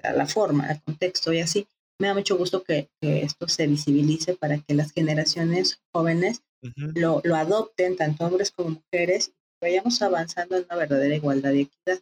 la 0.03 0.25
forma, 0.27 0.71
el 0.71 0.81
contexto 0.81 1.33
y 1.33 1.39
así. 1.39 1.67
Me 1.99 2.07
da 2.07 2.13
mucho 2.13 2.37
gusto 2.37 2.63
que, 2.63 2.89
esto 3.01 3.47
se 3.47 3.67
visibilice 3.67 4.35
para 4.35 4.57
que 4.57 4.73
las 4.73 4.91
generaciones 4.91 5.81
jóvenes 5.93 6.43
lo, 6.75 7.21
lo, 7.23 7.35
adopten, 7.35 7.95
tanto 7.95 8.25
hombres 8.25 8.51
como 8.51 8.81
mujeres, 8.81 9.29
y 9.29 9.65
vayamos 9.65 10.01
avanzando 10.01 10.57
en 10.57 10.65
una 10.65 10.75
verdadera 10.75 11.15
igualdad 11.15 11.53
y 11.53 11.61
equidad. 11.61 12.01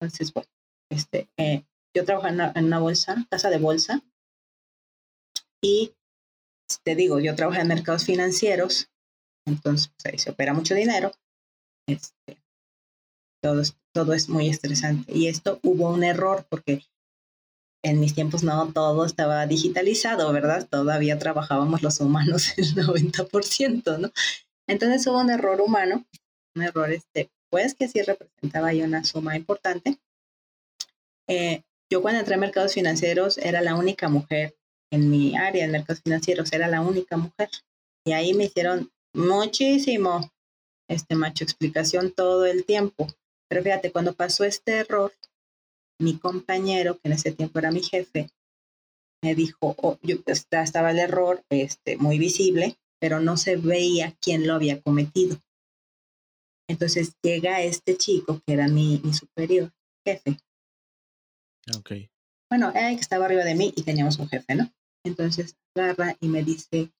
Entonces, 0.00 0.32
bueno, 0.32 0.48
este, 0.90 1.28
eh, 1.36 1.64
yo 1.94 2.04
trabajo 2.04 2.28
en 2.28 2.34
una, 2.34 2.52
en 2.54 2.64
una 2.66 2.78
bolsa, 2.78 3.26
casa 3.28 3.50
de 3.50 3.58
bolsa, 3.58 4.02
y 5.62 5.92
te 6.82 6.94
digo, 6.94 7.20
yo 7.20 7.34
trabajo 7.34 7.60
en 7.60 7.68
mercados 7.68 8.04
financieros, 8.04 8.90
entonces 9.46 9.88
pues, 9.88 10.12
ahí 10.12 10.18
se 10.18 10.30
opera 10.30 10.54
mucho 10.54 10.74
dinero. 10.74 11.12
Este, 11.86 12.38
todo, 13.42 13.62
todo 13.92 14.14
es 14.14 14.28
muy 14.28 14.48
estresante. 14.48 15.12
Y 15.12 15.28
esto 15.28 15.60
hubo 15.62 15.90
un 15.90 16.04
error 16.04 16.46
porque 16.48 16.82
en 17.84 18.00
mis 18.00 18.14
tiempos 18.14 18.42
no 18.42 18.72
todo 18.72 19.04
estaba 19.04 19.46
digitalizado, 19.46 20.32
¿verdad? 20.32 20.66
Todavía 20.68 21.18
trabajábamos 21.18 21.82
los 21.82 22.00
humanos 22.00 22.54
el 22.56 22.74
90%, 22.74 23.98
¿no? 23.98 24.10
Entonces 24.66 25.06
hubo 25.06 25.20
un 25.20 25.30
error 25.30 25.60
humano, 25.60 26.04
un 26.56 26.62
error 26.62 26.90
este, 26.90 27.30
pues 27.50 27.74
que 27.74 27.86
sí 27.86 28.00
representaba 28.02 28.68
ahí 28.68 28.82
una 28.82 29.04
suma 29.04 29.36
importante. 29.36 29.98
Eh, 31.28 31.62
yo 31.90 32.00
cuando 32.00 32.20
entré 32.20 32.34
a 32.34 32.38
mercados 32.38 32.72
financieros 32.72 33.36
era 33.36 33.60
la 33.60 33.74
única 33.74 34.08
mujer 34.08 34.56
en 34.90 35.10
mi 35.10 35.36
área, 35.36 35.64
en 35.64 35.70
mercados 35.70 36.02
financieros, 36.02 36.52
era 36.52 36.68
la 36.68 36.80
única 36.80 37.18
mujer. 37.18 37.50
Y 38.06 38.12
ahí 38.12 38.32
me 38.32 38.44
hicieron 38.44 38.90
muchísimo, 39.14 40.30
este 40.88 41.16
macho, 41.16 41.44
explicación 41.44 42.12
todo 42.12 42.46
el 42.46 42.64
tiempo. 42.64 43.08
Pero 43.48 43.62
fíjate, 43.62 43.92
cuando 43.92 44.14
pasó 44.14 44.44
este 44.44 44.78
error, 44.78 45.12
mi 45.98 46.18
compañero, 46.18 46.94
que 46.94 47.08
en 47.08 47.12
ese 47.12 47.32
tiempo 47.32 47.58
era 47.58 47.70
mi 47.70 47.82
jefe, 47.82 48.30
me 49.22 49.34
dijo, 49.34 49.74
oh, 49.78 49.98
yo, 50.02 50.16
estaba 50.26 50.90
el 50.90 50.98
error 50.98 51.42
este, 51.48 51.96
muy 51.96 52.18
visible, 52.18 52.76
pero 53.00 53.20
no 53.20 53.36
se 53.36 53.56
veía 53.56 54.14
quién 54.20 54.46
lo 54.46 54.54
había 54.54 54.80
cometido. 54.82 55.38
Entonces 56.68 57.14
llega 57.22 57.62
este 57.62 57.96
chico, 57.96 58.40
que 58.46 58.52
era 58.52 58.68
mi, 58.68 59.00
mi 59.04 59.12
superior, 59.12 59.72
jefe. 60.06 60.38
Ok. 61.76 61.92
Bueno, 62.50 62.72
él 62.74 62.94
que 62.96 63.00
estaba 63.00 63.26
arriba 63.26 63.44
de 63.44 63.54
mí 63.54 63.72
y 63.74 63.82
teníamos 63.82 64.18
un 64.18 64.28
jefe, 64.28 64.54
¿no? 64.54 64.70
Entonces 65.04 65.56
agarra 65.74 66.16
y 66.20 66.28
me 66.28 66.42
dice, 66.42 66.90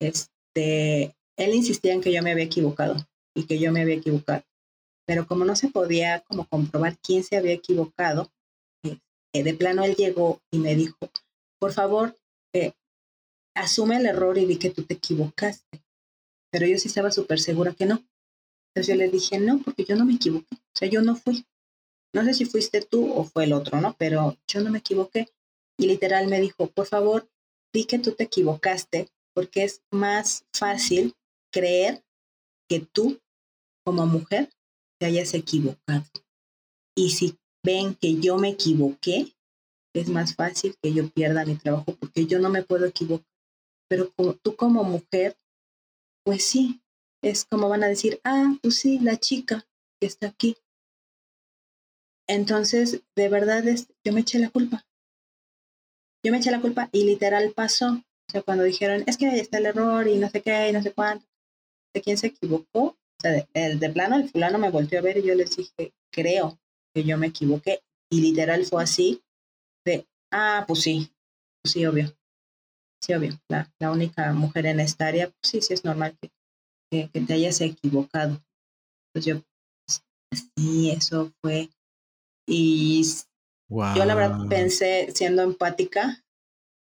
este, 0.00 1.16
él 1.36 1.54
insistía 1.54 1.94
en 1.94 2.00
que 2.00 2.12
yo 2.12 2.22
me 2.22 2.32
había 2.32 2.44
equivocado 2.44 2.96
y 3.34 3.46
que 3.46 3.58
yo 3.58 3.72
me 3.72 3.82
había 3.82 3.96
equivocado. 3.96 4.44
Pero 5.06 5.26
como 5.26 5.44
no 5.44 5.54
se 5.56 5.68
podía 5.68 6.20
como 6.20 6.46
comprobar 6.46 6.98
quién 6.98 7.22
se 7.22 7.36
había 7.36 7.52
equivocado, 7.52 8.32
eh, 9.34 9.42
de 9.42 9.54
plano 9.54 9.82
él 9.84 9.96
llegó 9.96 10.40
y 10.50 10.58
me 10.58 10.76
dijo, 10.76 10.96
por 11.58 11.72
favor, 11.72 12.16
eh, 12.54 12.72
asume 13.54 13.96
el 13.96 14.06
error 14.06 14.38
y 14.38 14.46
di 14.46 14.56
que 14.58 14.70
tú 14.70 14.84
te 14.84 14.94
equivocaste. 14.94 15.84
Pero 16.52 16.66
yo 16.66 16.78
sí 16.78 16.88
estaba 16.88 17.10
súper 17.10 17.40
segura 17.40 17.74
que 17.74 17.86
no. 17.86 18.04
Entonces 18.68 18.94
yo 18.94 18.96
le 18.96 19.08
dije, 19.08 19.38
no, 19.38 19.60
porque 19.60 19.84
yo 19.84 19.96
no 19.96 20.04
me 20.04 20.14
equivoqué. 20.14 20.54
O 20.54 20.76
sea, 20.78 20.88
yo 20.88 21.02
no 21.02 21.16
fui. 21.16 21.44
No 22.14 22.24
sé 22.24 22.34
si 22.34 22.44
fuiste 22.44 22.80
tú 22.80 23.12
o 23.12 23.24
fue 23.24 23.44
el 23.44 23.52
otro, 23.52 23.80
¿no? 23.80 23.96
Pero 23.98 24.36
yo 24.46 24.60
no 24.60 24.70
me 24.70 24.78
equivoqué. 24.78 25.28
Y 25.76 25.88
literal 25.88 26.28
me 26.28 26.40
dijo, 26.40 26.68
por 26.68 26.86
favor, 26.86 27.28
di 27.72 27.86
que 27.86 27.98
tú 27.98 28.12
te 28.12 28.24
equivocaste, 28.24 29.08
porque 29.34 29.64
es 29.64 29.82
más 29.90 30.44
fácil 30.52 31.14
creer 31.52 32.04
que 32.68 32.80
tú, 32.80 33.20
como 33.84 34.06
mujer, 34.06 34.48
te 34.98 35.06
hayas 35.06 35.34
equivocado. 35.34 36.04
Y 36.96 37.10
si 37.10 37.36
ven 37.64 37.94
que 37.94 38.20
yo 38.20 38.36
me 38.38 38.50
equivoqué, 38.50 39.34
es 39.94 40.08
más 40.08 40.34
fácil 40.34 40.76
que 40.82 40.92
yo 40.92 41.08
pierda 41.10 41.44
mi 41.44 41.56
trabajo 41.56 41.96
porque 41.96 42.26
yo 42.26 42.38
no 42.38 42.50
me 42.50 42.62
puedo 42.62 42.86
equivocar. 42.86 43.26
pero 43.88 44.12
tú 44.42 44.56
como 44.56 44.82
mujer, 44.84 45.36
pues 46.24 46.44
sí, 46.44 46.80
es 47.22 47.44
como 47.44 47.68
van 47.68 47.84
a 47.84 47.88
decir, 47.88 48.20
ah, 48.24 48.56
pues 48.62 48.78
sí, 48.78 48.98
la 48.98 49.16
chica 49.16 49.66
que 50.00 50.06
está 50.06 50.28
aquí. 50.28 50.56
Entonces, 52.28 53.02
de 53.16 53.28
verdad, 53.28 53.66
es, 53.68 53.88
yo 54.04 54.12
me 54.12 54.20
eché 54.20 54.38
la 54.38 54.50
culpa. 54.50 54.86
Yo 56.24 56.32
me 56.32 56.38
eché 56.38 56.50
la 56.50 56.60
culpa 56.60 56.88
y 56.92 57.04
literal 57.04 57.52
pasó. 57.52 57.92
O 57.92 58.32
sea, 58.32 58.42
cuando 58.42 58.64
dijeron, 58.64 59.04
es 59.06 59.18
que 59.18 59.26
ahí 59.26 59.40
está 59.40 59.58
el 59.58 59.66
error 59.66 60.08
y 60.08 60.18
no 60.18 60.30
sé 60.30 60.42
qué 60.42 60.68
y 60.70 60.72
no 60.72 60.82
sé 60.82 60.92
cuánto, 60.92 61.26
de 61.94 62.00
quién 62.00 62.16
se 62.16 62.28
equivocó. 62.28 62.96
Sea, 63.24 63.46
de 63.54 63.90
plano, 63.90 64.16
el 64.16 64.28
fulano 64.28 64.58
me 64.58 64.70
volteó 64.70 64.98
a 64.98 65.02
ver 65.02 65.16
y 65.16 65.22
yo 65.22 65.34
les 65.34 65.56
dije, 65.56 65.94
creo 66.12 66.58
que 66.94 67.04
yo 67.04 67.16
me 67.16 67.28
equivoqué. 67.28 67.80
Y 68.10 68.20
literal 68.20 68.66
fue 68.66 68.82
así, 68.82 69.22
de, 69.84 70.06
ah, 70.30 70.64
pues 70.68 70.82
sí, 70.82 71.10
pues 71.62 71.72
sí, 71.72 71.86
obvio. 71.86 72.14
Sí, 73.02 73.14
obvio. 73.14 73.40
La, 73.48 73.72
la 73.78 73.90
única 73.90 74.30
mujer 74.34 74.66
en 74.66 74.80
esta 74.80 75.06
área, 75.06 75.28
pues 75.28 75.38
sí, 75.42 75.62
sí 75.62 75.72
es 75.72 75.84
normal 75.84 76.16
que, 76.20 76.30
que, 76.90 77.10
que 77.10 77.20
te 77.22 77.32
hayas 77.32 77.60
equivocado. 77.62 78.44
Pues 79.12 79.24
yo, 79.24 79.42
sí, 80.56 80.90
eso 80.90 81.32
fue. 81.40 81.70
Y 82.46 83.02
yo 83.70 84.04
la 84.04 84.14
verdad 84.14 84.48
pensé, 84.50 85.10
siendo 85.14 85.42
empática, 85.42 86.22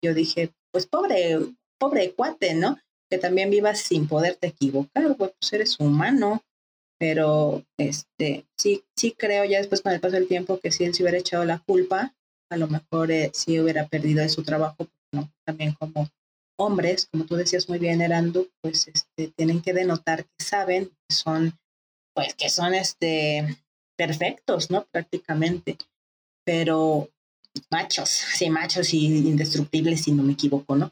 yo 0.02 0.14
dije, 0.14 0.54
pues 0.72 0.86
pobre, 0.86 1.38
pobre 1.78 2.14
cuate, 2.14 2.54
¿no? 2.54 2.78
Que 3.10 3.18
también 3.18 3.50
vivas 3.50 3.80
sin 3.80 4.06
poderte 4.06 4.48
equivocar, 4.48 5.16
pues 5.16 5.32
eres 5.52 5.78
humano. 5.80 6.42
Pero 6.98 7.64
este, 7.78 8.46
sí, 8.58 8.84
sí 8.94 9.14
creo 9.16 9.44
ya 9.44 9.58
después 9.58 9.80
con 9.80 9.92
el 9.92 10.00
paso 10.00 10.16
del 10.16 10.28
tiempo 10.28 10.60
que 10.60 10.70
si 10.70 10.84
él 10.84 10.94
se 10.94 11.02
hubiera 11.02 11.18
echado 11.18 11.44
la 11.44 11.58
culpa, 11.58 12.14
a 12.50 12.56
lo 12.56 12.68
mejor 12.68 13.10
eh, 13.10 13.30
sí 13.32 13.58
hubiera 13.58 13.86
perdido 13.88 14.20
de 14.22 14.28
su 14.28 14.42
trabajo, 14.42 14.86
¿no? 15.12 15.32
También 15.46 15.72
como 15.72 16.08
hombres, 16.58 17.08
como 17.10 17.24
tú 17.24 17.36
decías 17.36 17.70
muy 17.70 17.78
bien, 17.78 18.02
Erandu, 18.02 18.50
pues 18.60 18.88
este, 18.88 19.28
tienen 19.28 19.62
que 19.62 19.72
denotar 19.72 20.24
que 20.24 20.44
saben 20.44 20.90
que 20.90 21.14
son, 21.14 21.58
pues 22.14 22.34
que 22.34 22.50
son 22.50 22.74
este, 22.74 23.56
perfectos, 23.96 24.70
¿no? 24.70 24.84
Prácticamente 24.92 25.78
pero 26.50 27.08
machos, 27.70 28.08
sí, 28.08 28.50
machos 28.50 28.92
y 28.94 29.06
indestructibles, 29.06 30.02
si 30.02 30.12
no 30.12 30.22
me 30.22 30.32
equivoco, 30.32 30.74
¿no? 30.76 30.90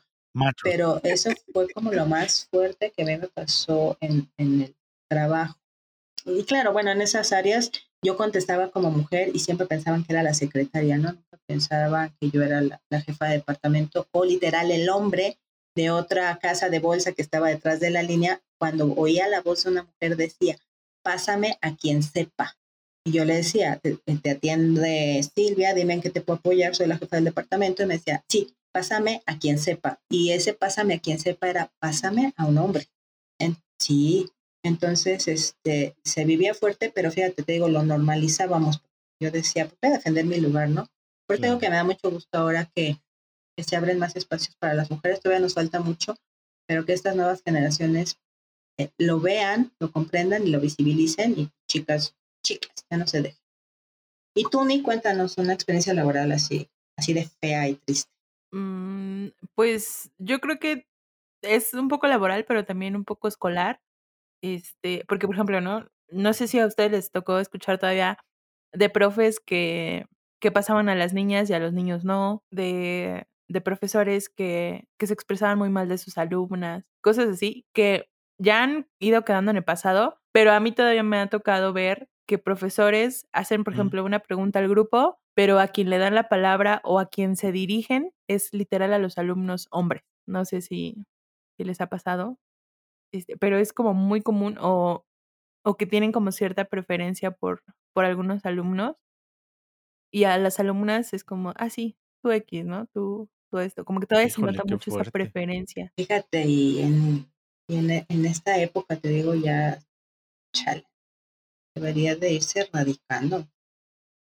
Pero 0.62 1.01
eso 1.03 1.31
fue 1.53 1.69
como 1.71 1.93
lo 1.93 2.07
más 2.07 2.47
fuerte 2.51 2.93
que 2.97 3.05
me 3.05 3.19
pasó 3.29 3.97
en, 4.01 4.31
en 4.37 4.62
el 4.62 4.77
trabajo. 5.09 5.59
Y 6.25 6.45
claro, 6.45 6.73
bueno, 6.73 6.91
en 6.91 7.01
esas 7.01 7.33
áreas 7.33 7.71
yo 8.03 8.17
contestaba 8.17 8.71
como 8.71 8.91
mujer 8.91 9.31
y 9.35 9.41
siempre 9.41 9.67
pensaban 9.67 10.05
que 10.05 10.12
era 10.12 10.23
la 10.23 10.35
secretaria, 10.35 10.99
¿no? 10.99 11.12
Nunca 11.12 11.38
pensaba 11.47 12.12
que 12.21 12.31
yo 12.31 12.43
era 12.43 12.61
la, 12.61 12.81
la, 12.91 13.01
jefa 13.01 13.27
de 13.27 13.38
departamento 13.38 14.07
o 14.12 14.25
literal 14.25 14.71
el 14.71 14.88
hombre 14.88 15.38
de 15.75 15.91
otra 15.91 16.38
casa 16.38 16.69
de 16.69 16.81
bolsa 16.81 17.12
que 17.12 17.23
estaba 17.23 17.49
detrás 17.49 17.81
de 17.81 17.91
la 17.91 18.03
línea. 18.03 18.43
Cuando 18.59 18.93
oía 18.95 19.29
la 19.29 19.41
voz 19.41 19.64
de 19.64 19.71
una 19.71 19.85
mujer 19.85 20.17
decía, 20.17 20.59
pásame 21.03 21.59
a 21.62 21.75
quien 21.77 22.03
sepa. 22.03 22.57
Y 23.05 23.12
yo 23.12 23.25
le 23.25 23.37
decía, 23.37 23.81
te, 23.81 23.99
atiende 24.31 25.23
Silvia, 25.35 25.73
dime 25.73 25.95
en 25.95 26.03
qué 26.03 26.11
te 26.11 26.21
puedo 26.21 26.38
apoyar, 26.38 26.75
soy 26.75 26.87
la 26.87 26.99
jefa 26.99 27.17
del 27.17 27.25
departamento. 27.25 27.83
Y 27.83 27.87
me 27.87 27.95
decía, 27.95 28.25
sí, 28.29 28.55
pásame 28.79 29.23
a 29.27 29.37
quien 29.41 29.59
sepa. 29.59 30.01
Y 30.09 30.31
ese 30.31 30.55
pásame 30.55 30.95
a 30.95 31.01
quien 31.01 31.19
sepa 31.19 31.49
era, 31.49 31.73
pásame 31.81 32.33
a 32.37 32.47
un 32.47 32.59
hombre. 32.59 32.88
sí, 33.81 34.31
entonces 34.64 35.27
este, 35.27 35.97
se 36.05 36.25
vivía 36.25 36.55
fuerte, 36.55 36.91
pero 36.95 37.11
fíjate, 37.11 37.43
te 37.43 37.53
digo, 37.53 37.69
lo 37.69 37.83
normalizábamos. 37.83 38.83
Yo 39.21 39.33
decía, 39.33 39.67
pues 39.67 39.79
voy 39.83 39.91
a 39.91 39.95
defender 39.95 40.27
mi 40.27 40.38
lugar, 40.38 40.69
¿no? 40.69 40.87
Por 41.27 41.38
tengo 41.38 41.59
que 41.59 41.69
me 41.69 41.77
da 41.77 41.85
mucho 41.85 42.11
gusto 42.11 42.38
ahora 42.38 42.71
que, 42.73 43.01
que 43.57 43.64
se 43.64 43.75
abren 43.75 43.99
más 43.99 44.14
espacios 44.14 44.55
para 44.61 44.75
las 44.75 44.91
mujeres. 44.93 45.21
Todavía 45.21 45.41
nos 45.41 45.55
falta 45.55 45.81
mucho, 45.81 46.14
pero 46.69 46.85
que 46.85 46.93
estas 46.93 47.17
nuevas 47.17 47.43
generaciones 47.45 48.19
eh, 48.79 48.91
lo 48.97 49.19
vean, 49.19 49.73
lo 49.81 49.91
comprendan 49.91 50.47
y 50.47 50.51
lo 50.51 50.61
visibilicen. 50.61 51.35
Y 51.37 51.51
chicas, 51.69 52.14
chicas, 52.45 52.85
ya 52.88 52.97
no 52.97 53.09
se 53.09 53.23
dejen. 53.23 53.43
Y 54.37 54.45
tú, 54.45 54.64
ni 54.64 54.83
cuéntanos 54.83 55.37
una 55.37 55.53
experiencia 55.53 55.95
laboral 55.95 56.31
así, 56.31 56.69
así 56.97 57.12
de 57.12 57.29
fea 57.41 57.69
y 57.69 57.75
triste. 57.75 58.17
Mm, 58.52 59.28
pues 59.54 60.11
yo 60.18 60.40
creo 60.40 60.58
que 60.58 60.87
es 61.42 61.74
un 61.74 61.88
poco 61.88 62.06
laboral, 62.08 62.44
pero 62.46 62.64
también 62.64 62.96
un 62.96 63.04
poco 63.04 63.28
escolar. 63.28 63.80
Este, 64.42 65.04
porque, 65.08 65.26
por 65.26 65.37
ejemplo, 65.37 65.61
¿no? 65.61 65.88
No 66.11 66.32
sé 66.34 66.48
si 66.48 66.61
a 66.61 66.66
ustedes 66.66 66.92
les 66.92 67.11
tocó 67.12 67.38
escuchar 67.40 67.78
todavía 67.78 68.18
de 68.72 68.90
profes 68.90 69.40
que, 69.40 70.06
que 70.40 70.52
pasaban 70.52 70.88
a 70.88 70.94
las 70.94 71.14
niñas 71.14 71.50
y 71.50 71.54
a 71.54 71.58
los 71.61 71.72
niños 71.72 72.04
no, 72.04 72.42
de, 72.50 73.26
de 73.48 73.61
profesores 73.61 74.28
que, 74.28 74.87
que 74.98 75.06
se 75.06 75.14
expresaban 75.14 75.58
muy 75.58 75.70
mal 75.70 75.88
de 75.88 75.98
sus 75.98 76.18
alumnas, 76.18 76.84
cosas 77.02 77.28
así, 77.28 77.66
que 77.74 78.08
ya 78.38 78.62
han 78.62 78.88
ido 79.00 79.24
quedando 79.24 79.50
en 79.50 79.58
el 79.58 79.64
pasado, 79.64 80.20
pero 80.32 80.52
a 80.52 80.61
mí 80.61 80.72
todavía 80.72 81.02
me 81.02 81.18
ha 81.18 81.28
tocado 81.28 81.72
ver 81.72 82.08
que 82.26 82.38
profesores 82.38 83.26
hacen, 83.32 83.64
por 83.64 83.72
ejemplo, 83.74 84.04
una 84.04 84.20
pregunta 84.20 84.58
al 84.58 84.68
grupo, 84.68 85.18
pero 85.38 85.61
a 85.61 85.68
quien 85.68 85.88
le 85.88 85.98
dan 85.98 86.16
la 86.16 86.29
palabra 86.29 86.81
o 86.83 86.98
a 86.98 87.07
quien 87.07 87.37
se 87.37 87.53
dirigen 87.53 88.11
es 88.27 88.53
literal 88.53 88.92
a 88.92 88.98
los 88.98 89.18
alumnos 89.18 89.68
hombres. 89.70 90.03
No 90.27 90.44
sé 90.44 90.62
si, 90.62 91.07
si 91.57 91.62
les 91.62 91.81
ha 91.81 91.87
pasado, 91.87 92.40
este, 93.12 93.37
pero 93.37 93.57
es 93.57 93.72
como 93.72 93.94
muy 93.94 94.20
común 94.20 94.57
o, 94.61 95.07
o 95.64 95.77
que 95.77 95.87
tienen 95.87 96.11
como 96.11 96.33
cierta 96.33 96.64
preferencia 96.64 97.31
por, 97.31 97.62
por 97.94 98.05
algunos 98.05 98.44
alumnos 98.46 98.96
y 100.12 100.24
a 100.24 100.37
las 100.38 100.59
alumnas 100.59 101.14
es 101.14 101.22
como, 101.22 101.53
ah, 101.55 101.70
sí, 101.70 101.96
tú 102.20 102.33
X, 102.33 102.64
¿no? 102.64 102.87
Tú, 102.87 103.31
tú 103.53 103.61
esto. 103.61 103.85
Como 103.85 104.01
que 104.01 104.07
todavía 104.07 104.31
se 104.31 104.42
nota 104.42 104.64
mucho 104.64 104.90
esa 104.90 105.09
preferencia. 105.09 105.92
Fíjate, 105.96 106.46
y 106.46 106.81
en, 106.81 107.33
en, 107.68 108.05
en, 108.09 108.27
esta 108.27 108.59
época, 108.59 108.96
te 108.96 109.09
digo 109.09 109.37
ya, 109.37 109.79
chale, 110.53 110.85
debería 111.77 112.16
de 112.16 112.33
irse 112.33 112.62
erradicando. 112.62 113.46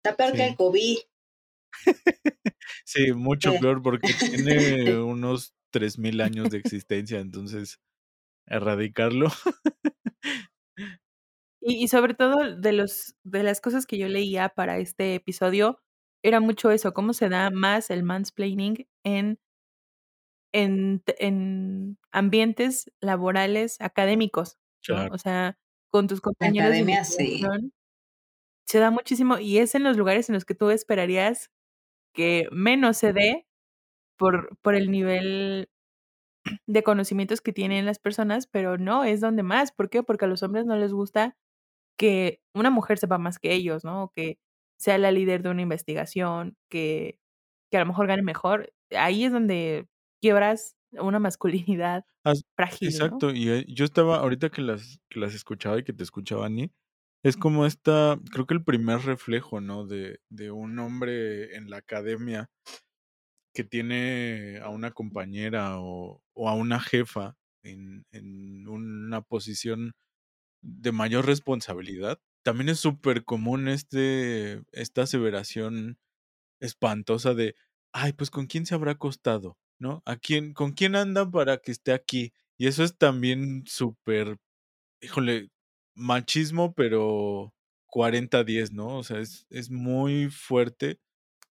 Está 0.05 0.17
peor 0.17 0.33
que 0.33 0.45
el 0.45 0.55
COVID. 0.55 0.97
sí, 2.85 3.11
mucho 3.13 3.53
peor 3.59 3.81
porque 3.81 4.13
tiene 4.13 4.95
unos 5.03 5.55
3.000 5.73 6.21
años 6.21 6.51
de 6.51 6.59
existencia, 6.59 7.19
entonces 7.19 7.81
erradicarlo. 8.45 9.31
y, 11.59 11.83
y, 11.83 11.87
sobre 11.87 12.13
todo 12.13 12.55
de 12.55 12.71
los 12.71 13.15
de 13.23 13.41
las 13.41 13.61
cosas 13.61 13.87
que 13.87 13.97
yo 13.97 14.07
leía 14.07 14.49
para 14.49 14.77
este 14.77 15.15
episodio 15.15 15.81
era 16.23 16.39
mucho 16.39 16.69
eso, 16.69 16.93
cómo 16.93 17.13
se 17.13 17.27
da 17.27 17.49
más 17.49 17.89
el 17.89 18.03
mansplaining 18.03 18.87
en 19.03 19.39
en, 20.53 21.01
en 21.17 21.97
ambientes 22.11 22.91
laborales 23.01 23.81
académicos, 23.81 24.59
¿no? 24.87 25.07
O 25.11 25.17
sea, 25.17 25.57
con 25.89 26.05
tus 26.05 26.21
compañeros 26.21 26.67
academia, 26.67 26.99
de 26.99 27.05
sí. 27.05 27.43
Se 28.65 28.79
da 28.79 28.91
muchísimo 28.91 29.37
y 29.39 29.59
es 29.59 29.75
en 29.75 29.83
los 29.83 29.97
lugares 29.97 30.29
en 30.29 30.35
los 30.35 30.45
que 30.45 30.55
tú 30.55 30.69
esperarías 30.69 31.51
que 32.13 32.47
menos 32.51 32.97
se 32.97 33.13
dé 33.13 33.47
por, 34.17 34.57
por 34.61 34.75
el 34.75 34.89
nivel 34.89 35.69
de 36.67 36.83
conocimientos 36.83 37.41
que 37.41 37.53
tienen 37.53 37.85
las 37.85 37.99
personas, 37.99 38.47
pero 38.47 38.77
no, 38.77 39.03
es 39.03 39.21
donde 39.21 39.43
más. 39.43 39.71
¿Por 39.71 39.89
qué? 39.89 40.03
Porque 40.03 40.25
a 40.25 40.27
los 40.27 40.43
hombres 40.43 40.65
no 40.65 40.75
les 40.77 40.93
gusta 40.93 41.35
que 41.97 42.41
una 42.53 42.69
mujer 42.69 42.97
sepa 42.97 43.17
más 43.17 43.39
que 43.39 43.53
ellos, 43.53 43.83
¿no? 43.83 44.11
que 44.15 44.39
sea 44.77 44.97
la 44.97 45.11
líder 45.11 45.41
de 45.43 45.49
una 45.49 45.61
investigación, 45.61 46.57
que, 46.69 47.19
que 47.71 47.77
a 47.77 47.79
lo 47.81 47.87
mejor 47.87 48.07
gane 48.07 48.21
mejor. 48.21 48.73
Ahí 48.91 49.25
es 49.25 49.31
donde 49.31 49.87
quiebras 50.21 50.75
una 50.91 51.19
masculinidad 51.19 52.05
frágil. 52.55 52.89
Exacto, 52.89 53.31
y 53.31 53.49
eh, 53.49 53.65
yo 53.67 53.85
estaba, 53.85 54.17
ahorita 54.17 54.49
que 54.49 54.61
las, 54.61 54.99
que 55.09 55.19
las 55.19 55.33
escuchaba 55.33 55.79
y 55.79 55.83
que 55.83 55.93
te 55.93 56.03
escuchaba, 56.03 56.45
Ani, 56.45 56.71
es 57.25 57.37
como 57.37 57.65
esta, 57.65 58.19
creo 58.31 58.45
que 58.47 58.53
el 58.53 58.63
primer 58.63 58.99
reflejo, 59.01 59.59
¿no? 59.61 59.85
De, 59.85 60.19
de 60.29 60.51
un 60.51 60.79
hombre 60.79 61.55
en 61.55 61.69
la 61.69 61.77
academia 61.77 62.49
que 63.53 63.63
tiene 63.63 64.59
a 64.61 64.69
una 64.69 64.91
compañera 64.91 65.79
o, 65.79 66.21
o 66.33 66.49
a 66.49 66.53
una 66.55 66.79
jefa 66.79 67.37
en, 67.63 68.05
en 68.11 68.67
una 68.67 69.21
posición 69.21 69.93
de 70.63 70.91
mayor 70.91 71.25
responsabilidad. 71.27 72.19
También 72.43 72.69
es 72.69 72.79
súper 72.79 73.25
común 73.25 73.67
este, 73.69 74.63
esta 74.73 75.03
aseveración 75.03 75.97
espantosa 76.61 77.33
de, 77.35 77.55
ay, 77.93 78.13
pues 78.13 78.31
con 78.31 78.47
quién 78.47 78.65
se 78.65 78.75
habrá 78.75 78.93
acostado, 78.93 79.57
¿no? 79.79 80.03
¿A 80.05 80.17
quién, 80.17 80.53
con 80.53 80.73
quién 80.73 80.95
anda 80.95 81.29
para 81.29 81.57
que 81.59 81.71
esté 81.71 81.93
aquí? 81.93 82.33
Y 82.57 82.67
eso 82.67 82.83
es 82.83 82.97
también 82.97 83.63
súper, 83.67 84.37
híjole, 85.01 85.49
machismo, 85.95 86.73
pero 86.75 87.53
40-10, 87.87 88.71
¿no? 88.73 88.97
O 88.97 89.03
sea, 89.03 89.19
es, 89.19 89.45
es 89.49 89.71
muy 89.71 90.29
fuerte 90.29 90.99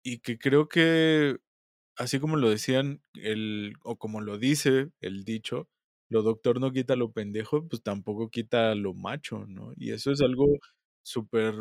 y 0.04 0.20
que 0.20 0.38
creo 0.38 0.68
que, 0.68 1.38
así 1.96 2.20
como 2.20 2.36
lo 2.36 2.50
decían, 2.50 3.02
el, 3.14 3.74
o 3.84 3.98
como 3.98 4.20
lo 4.20 4.38
dice 4.38 4.90
el 5.00 5.24
dicho, 5.24 5.68
lo 6.10 6.22
doctor 6.22 6.60
no 6.60 6.72
quita 6.72 6.96
lo 6.96 7.12
pendejo, 7.12 7.66
pues 7.68 7.82
tampoco 7.82 8.30
quita 8.30 8.74
lo 8.74 8.94
macho, 8.94 9.46
¿no? 9.48 9.72
Y 9.76 9.92
eso 9.92 10.12
es 10.12 10.20
algo 10.22 10.46
súper 11.02 11.54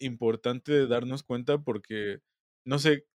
importante 0.00 0.72
de 0.72 0.86
darnos 0.88 1.22
cuenta 1.22 1.58
porque, 1.62 2.20
no 2.64 2.78
sé, 2.78 3.06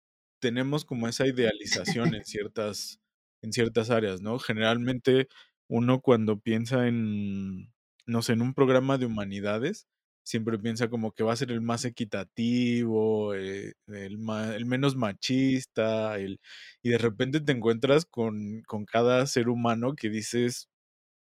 tenemos 0.42 0.86
como 0.86 1.08
esa 1.08 1.28
idealización 1.28 2.16
en 2.16 2.26
ciertas 2.26 3.02
en 3.42 3.54
ciertas 3.54 3.90
áreas, 3.90 4.22
¿no? 4.22 4.40
Generalmente 4.40 5.28
uno 5.70 6.02
cuando 6.02 6.40
piensa 6.40 6.88
en, 6.88 7.72
no 8.10 8.22
sé, 8.24 8.34
en 8.34 8.42
un 8.42 8.54
programa 8.54 8.98
de 8.98 9.06
humanidades, 9.06 9.88
siempre 10.24 10.60
piensa 10.60 10.90
como 10.90 11.12
que 11.14 11.24
va 11.24 11.34
a 11.34 11.36
ser 11.36 11.52
el 11.52 11.62
más 11.62 11.86
equitativo, 11.86 13.36
eh, 13.36 13.74
el, 13.88 14.20
el, 14.56 14.66
menos 14.66 14.96
machista, 14.96 16.18
el, 16.20 16.40
y 16.84 16.90
de 16.90 16.98
repente 17.00 17.42
te 17.42 17.52
encuentras 17.54 18.06
con, 18.06 18.62
con 18.68 18.86
cada 18.86 19.26
ser 19.28 19.50
humano 19.50 19.96
que 19.96 20.10
dices, 20.10 20.70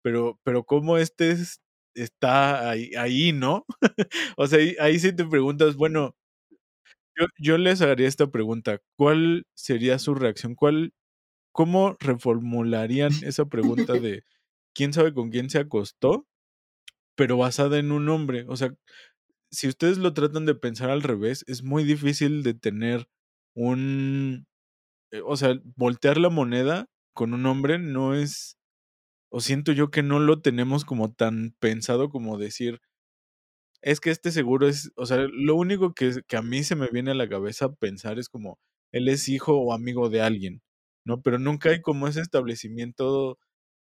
pero, 0.04 0.40
pero 0.44 0.66
¿cómo 0.66 0.98
este 0.98 1.36
está 1.96 2.70
ahí, 2.70 2.92
ahí 2.98 3.34
¿no? 3.34 3.66
o 4.38 4.48
sea, 4.48 4.60
ahí, 4.60 4.76
ahí, 4.80 5.00
sí 5.00 5.14
te 5.14 5.26
preguntas, 5.26 5.76
bueno, 5.76 6.16
yo, 7.18 7.26
yo 7.38 7.58
les 7.58 7.82
haría 7.82 8.08
esta 8.08 8.28
pregunta, 8.32 8.80
¿cuál 8.98 9.46
sería 9.56 10.00
su 10.00 10.16
reacción? 10.16 10.56
¿Cuál, 10.56 10.94
¿Cómo 11.54 11.98
reformularían 12.00 13.12
esa 13.26 13.46
pregunta 13.46 13.94
de 13.94 14.24
quién 14.76 14.94
sabe 14.94 15.14
con 15.14 15.32
quién 15.32 15.50
se 15.50 15.60
acostó? 15.60 16.28
Pero 17.16 17.38
basada 17.38 17.80
en 17.80 17.92
un 17.92 18.10
hombre. 18.10 18.46
O 18.48 18.56
sea, 18.58 18.74
si 19.52 19.68
ustedes 19.68 19.98
lo 20.00 20.14
tratan 20.14 20.46
de 20.46 20.56
pensar 20.56 20.90
al 20.90 21.04
revés, 21.04 21.44
es 21.48 21.64
muy 21.64 21.84
difícil 21.84 22.44
de 22.44 22.54
tener 22.56 23.08
un... 23.56 24.48
eh, 25.12 25.22
o 25.26 25.38
sea, 25.38 25.56
voltear 25.78 26.18
la 26.20 26.30
moneda 26.30 26.88
con 27.14 27.34
un 27.34 27.46
hombre 27.48 27.80
no 27.80 28.16
es... 28.16 28.58
O 29.32 29.42
siento 29.42 29.72
yo 29.74 29.92
que 29.92 30.04
no 30.04 30.20
lo 30.20 30.42
tenemos 30.42 30.86
como 30.86 31.14
tan 31.14 31.56
pensado 31.60 32.10
como 32.10 32.38
decir, 32.38 32.82
es 33.82 34.00
que 34.00 34.12
este 34.12 34.32
seguro 34.32 34.68
es, 34.68 34.92
o 34.96 35.06
sea, 35.06 35.18
lo 35.32 35.56
único 35.56 35.94
que, 35.94 36.22
que 36.28 36.38
a 36.38 36.42
mí 36.42 36.64
se 36.64 36.76
me 36.76 36.88
viene 36.90 37.12
a 37.12 37.16
la 37.16 37.28
cabeza 37.30 37.74
pensar 37.74 38.18
es 38.20 38.30
como, 38.30 38.60
él 38.92 39.10
es 39.10 39.28
hijo 39.30 39.58
o 39.58 39.74
amigo 39.74 40.10
de 40.10 40.22
alguien, 40.22 40.62
¿no? 41.06 41.22
Pero 41.22 41.40
nunca 41.40 41.70
hay 41.70 41.82
como 41.82 42.08
ese 42.08 42.22
establecimiento 42.22 43.38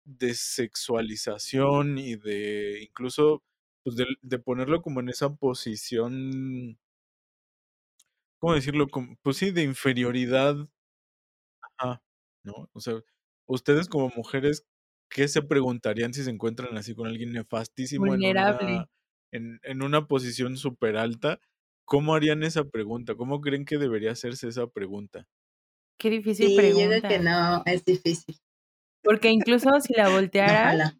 de 0.05 0.33
sexualización 0.35 1.97
y 1.97 2.15
de 2.15 2.81
incluso 2.83 3.43
pues 3.83 3.95
de, 3.97 4.05
de 4.21 4.39
ponerlo 4.39 4.81
como 4.81 4.99
en 5.01 5.09
esa 5.09 5.35
posición, 5.35 6.77
¿cómo 8.39 8.53
decirlo? 8.55 8.87
Como, 8.89 9.15
pues 9.21 9.37
sí, 9.37 9.51
de 9.51 9.63
inferioridad. 9.63 10.55
Ajá, 11.77 12.01
¿no? 12.43 12.69
O 12.73 12.79
sea, 12.79 13.01
ustedes 13.47 13.87
como 13.87 14.09
mujeres, 14.15 14.65
¿qué 15.09 15.27
se 15.27 15.41
preguntarían 15.41 16.13
si 16.13 16.23
se 16.23 16.29
encuentran 16.31 16.77
así 16.77 16.95
con 16.95 17.07
alguien 17.07 17.31
nefastísimo 17.33 18.05
en 18.07 18.11
Vulnerable. 18.11 18.73
una, 18.73 18.89
en, 19.31 19.59
en 19.63 19.83
una 19.83 20.07
posición 20.07 20.57
súper 20.57 20.97
alta? 20.97 21.39
¿Cómo 21.85 22.15
harían 22.15 22.43
esa 22.43 22.65
pregunta? 22.65 23.15
¿Cómo 23.15 23.41
creen 23.41 23.65
que 23.65 23.77
debería 23.77 24.11
hacerse 24.11 24.47
esa 24.47 24.67
pregunta? 24.67 25.27
Qué 25.97 26.09
difícil 26.09 26.47
Sí, 26.47 26.55
yo 26.55 26.87
creo 26.87 27.01
que 27.01 27.19
no, 27.19 27.63
es 27.65 27.85
difícil. 27.85 28.35
Porque 29.03 29.29
incluso 29.29 29.79
si 29.81 29.93
la 29.93 30.09
voltearas, 30.09 30.75
Ojalá. 30.75 30.97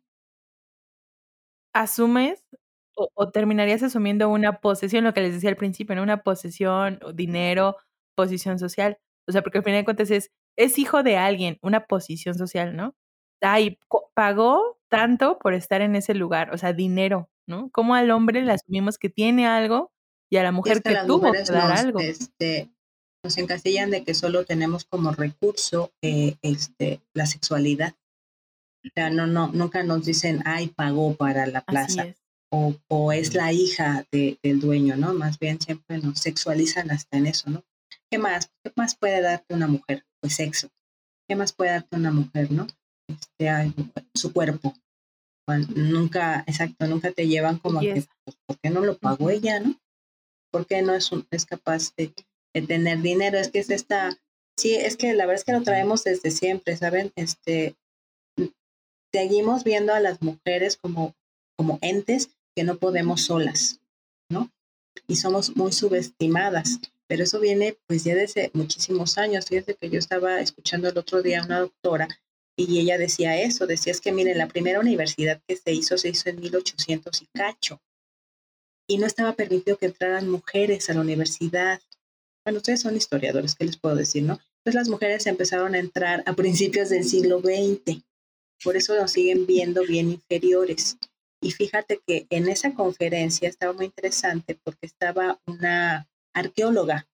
asumes 1.74 2.43
o, 2.95 3.10
o 3.14 3.32
terminarías 3.32 3.84
asumiendo 3.84 4.30
una 4.30 4.60
posesión, 4.62 5.04
lo 5.04 5.14
que 5.14 5.22
les 5.22 5.34
decía 5.34 5.49
al 5.49 5.56
principio, 5.58 5.95
¿no? 5.95 6.04
Una 6.04 6.24
posesión, 6.24 6.99
dinero, 7.14 7.78
posición 8.16 8.60
social. 8.60 8.97
O 9.28 9.32
sea, 9.32 9.41
porque 9.43 9.60
al 9.60 9.64
final 9.64 9.80
de 9.82 9.86
cuentas 9.86 10.12
es, 10.12 10.32
es 10.58 10.78
hijo 10.80 11.04
de 11.04 11.18
alguien, 11.18 11.58
una 11.62 11.86
posición 11.86 12.36
social, 12.36 12.76
¿no? 12.76 12.95
Ay, 13.41 13.80
pagó 14.14 14.78
tanto 14.89 15.39
por 15.39 15.54
estar 15.54 15.82
en 15.82 15.95
ese 15.95 16.14
lugar, 16.16 16.54
o 16.54 16.58
sea, 16.58 16.74
dinero, 16.74 17.30
¿no? 17.47 17.70
Como 17.72 17.95
al 17.95 18.12
hombre 18.12 18.41
le 18.43 18.52
asumimos 18.54 18.97
que 18.97 19.10
tiene 19.10 19.47
algo 19.47 19.91
y 20.30 20.38
a 20.38 20.43
la 20.43 20.52
mujer 20.52 20.78
es 20.78 20.82
que 20.82 20.91
que 20.91 20.97
tuvo 20.97 21.32
que 21.32 21.52
dar 21.54 21.72
algo. 21.72 21.99
este, 21.99 22.72
nos 23.24 23.38
encasillan 23.38 23.91
de 23.91 24.03
que 24.03 24.13
solo 24.13 24.45
tenemos 24.45 24.86
como 24.86 25.11
recurso 25.11 25.91
eh, 26.01 26.36
este, 26.41 27.01
la 27.13 27.26
sexualidad. 27.26 27.93
O 28.84 28.89
sea, 28.95 29.09
no, 29.11 29.28
no, 29.28 29.51
nunca 29.53 29.84
nos 29.84 30.05
dicen, 30.05 30.41
ay, 30.45 30.67
pagó 30.69 31.15
para 31.15 31.45
la 31.45 31.61
plaza. 31.61 32.03
es. 32.05 32.15
O, 32.53 32.76
o 32.89 33.11
es 33.13 33.34
la 33.34 33.53
hija 33.53 34.05
de- 34.11 34.38
del 34.43 34.59
dueño, 34.59 34.97
¿no? 34.97 35.13
Más 35.13 35.39
bien 35.39 35.61
siempre 35.61 35.99
nos 35.99 36.19
sexualizan 36.19 36.91
hasta 36.91 37.17
en 37.17 37.28
eso, 37.28 37.49
¿no? 37.49 37.63
¿Qué 38.09 38.17
más? 38.17 38.51
¿Qué 38.63 38.74
más 38.76 38.95
puede 38.97 39.22
darte 39.22 39.53
una 39.53 39.67
mujer? 39.67 40.03
Pues 40.19 40.36
sexo. 40.36 40.69
¿Qué 41.30 41.36
más 41.38 41.53
puede 41.53 41.72
darte 41.72 41.95
una 41.95 42.11
mujer, 42.11 42.51
no? 42.51 42.67
Este, 43.07 43.49
ay, 43.49 43.74
su 44.15 44.34
cuerpo. 44.34 44.74
Nunca, 45.76 46.43
exacto, 46.47 46.88
nunca 46.88 47.11
te 47.11 47.28
llevan 47.28 47.57
como 47.59 47.80
a 47.80 47.82
que, 47.82 48.05
pues, 48.26 48.38
¿por 48.45 48.57
qué 48.59 48.69
no 48.69 48.82
lo 48.82 48.97
pagó 48.97 49.30
ella, 49.30 49.59
no? 49.59 49.80
¿Por 50.51 50.65
qué 50.65 50.82
no 50.82 50.93
es, 50.93 51.11
un- 51.11 51.28
es 51.32 51.45
capaz 51.45 51.93
de, 51.95 52.13
de 52.54 52.62
tener 52.62 53.02
dinero? 53.02 53.38
Es 53.38 53.49
que 53.49 53.60
es 53.60 53.70
esta, 53.70 54.18
sí, 54.58 54.76
es 54.76 54.97
que 54.97 55.14
la 55.14 55.26
verdad 55.26 55.39
es 55.39 55.45
que 55.45 55.54
lo 55.54 55.64
traemos 55.64 56.04
desde 56.04 56.32
siempre, 56.32 56.76
¿saben? 56.78 57.12
Este, 57.16 57.76
seguimos 59.14 59.64
viendo 59.64 59.93
a 59.93 59.99
las 59.99 60.22
mujeres 60.22 60.78
como, 60.78 61.16
como 61.58 61.80
entes 61.82 62.30
que 62.56 62.64
no 62.64 62.78
podemos 62.78 63.22
solas, 63.22 63.80
¿no? 64.30 64.52
Y 65.08 65.18
somos 65.18 65.56
muy 65.56 65.72
subestimadas. 65.72 66.80
Pero 67.08 67.24
eso 67.24 67.41
viene 67.41 67.78
pues 67.88 68.06
ya 68.06 68.16
desde 68.16 68.52
muchísimos 68.54 69.18
años. 69.18 69.47
Fíjate 69.47 69.76
que 69.76 69.89
yo 69.89 69.99
estaba 69.99 70.39
escuchando 70.39 70.88
el 70.88 70.97
otro 70.97 71.22
día 71.22 71.41
a 71.41 71.45
una 71.45 71.60
doctora 71.60 72.08
y 72.56 72.80
ella 72.80 72.97
decía 72.97 73.41
eso, 73.41 73.68
decía 73.68 73.91
es 73.91 74.02
que 74.02 74.12
miren, 74.12 74.38
la 74.38 74.47
primera 74.47 74.80
universidad 74.80 75.41
que 75.47 75.56
se 75.56 75.74
hizo 75.74 75.97
se 75.97 76.10
hizo 76.10 76.30
en 76.30 76.39
1800 76.39 77.22
y 77.22 77.26
cacho. 77.28 77.82
Y 78.88 78.97
no 78.97 79.08
estaba 79.08 79.34
permitido 79.34 79.78
que 79.78 79.88
entraran 79.88 80.30
mujeres 80.30 80.89
a 80.89 80.93
la 80.93 81.02
universidad. 81.02 81.82
Bueno, 82.46 82.58
ustedes 82.58 82.82
son 82.82 82.98
historiadores, 82.98 83.56
¿qué 83.56 83.66
les 83.66 83.78
puedo 83.78 83.96
decir, 83.96 84.24
no? 84.24 84.39
Entonces 84.60 84.76
las 84.76 84.89
mujeres 84.89 85.28
empezaron 85.28 85.76
a 85.76 85.80
entrar 85.80 86.24
a 86.26 86.34
principios 86.34 86.89
del 86.89 87.04
siglo 87.04 87.39
XX. 87.39 88.02
Por 88.64 88.78
eso 88.78 88.96
nos 88.96 89.12
siguen 89.12 89.46
viendo 89.46 89.84
bien 89.84 90.10
inferiores. 90.10 90.98
Y 91.42 91.52
fíjate 91.52 92.00
que 92.06 92.28
en 92.30 92.48
esa 92.48 92.74
conferencia 92.74 93.50
estaba 93.50 93.74
muy 93.74 93.86
interesante 93.86 94.60
porque 94.64 94.86
estaba 94.86 95.39
una 95.48 96.08
arqueóloga 96.34 97.08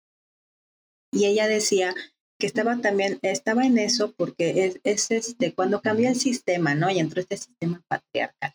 y 1.14 1.26
ella 1.26 1.48
decía 1.48 1.96
que 2.40 2.48
estaba 2.48 2.78
también, 2.78 3.20
estaba 3.22 3.66
en 3.66 3.78
eso 3.80 4.12
porque 4.12 4.66
es, 4.66 4.80
es 4.84 5.12
este, 5.12 5.54
cuando 5.54 5.82
cambió 5.82 6.10
el 6.10 6.16
sistema, 6.16 6.76
¿no? 6.76 6.90
Y 6.90 7.00
entró 7.00 7.22
este 7.22 7.38
sistema 7.38 7.82
patriarcal. 7.88 8.54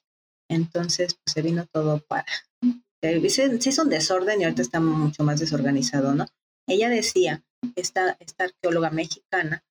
Entonces, 0.48 1.14
pues 1.14 1.32
se 1.32 1.42
vino 1.42 1.66
todo 1.72 2.00
para, 2.06 2.26
se, 3.02 3.30
se 3.30 3.68
hizo 3.70 3.82
un 3.82 3.88
desorden 3.88 4.40
y 4.40 4.44
ahorita 4.44 4.62
está 4.62 4.80
mucho 4.80 5.24
más 5.24 5.40
desorganizado, 5.40 6.14
¿no? 6.14 6.26
Ella 6.68 6.88
decía, 6.88 7.42
esta, 7.76 8.16
esta 8.20 8.44
arqueóloga 8.44 8.90
mexicana, 8.90 9.64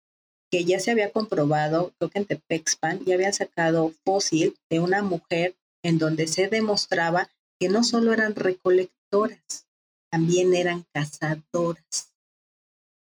que 0.51 0.65
ya 0.65 0.79
se 0.79 0.91
había 0.91 1.11
comprobado, 1.11 1.93
creo 1.97 2.09
que 2.09 2.19
en 2.19 2.25
Tepexpan, 2.25 3.05
ya 3.05 3.15
habían 3.15 3.33
sacado 3.33 3.93
fósil 4.03 4.55
de 4.69 4.79
una 4.79 5.01
mujer 5.01 5.55
en 5.83 5.97
donde 5.97 6.27
se 6.27 6.47
demostraba 6.47 7.29
que 7.59 7.69
no 7.69 7.83
solo 7.83 8.13
eran 8.13 8.35
recolectoras, 8.35 9.67
también 10.11 10.53
eran 10.53 10.85
cazadoras. 10.93 12.13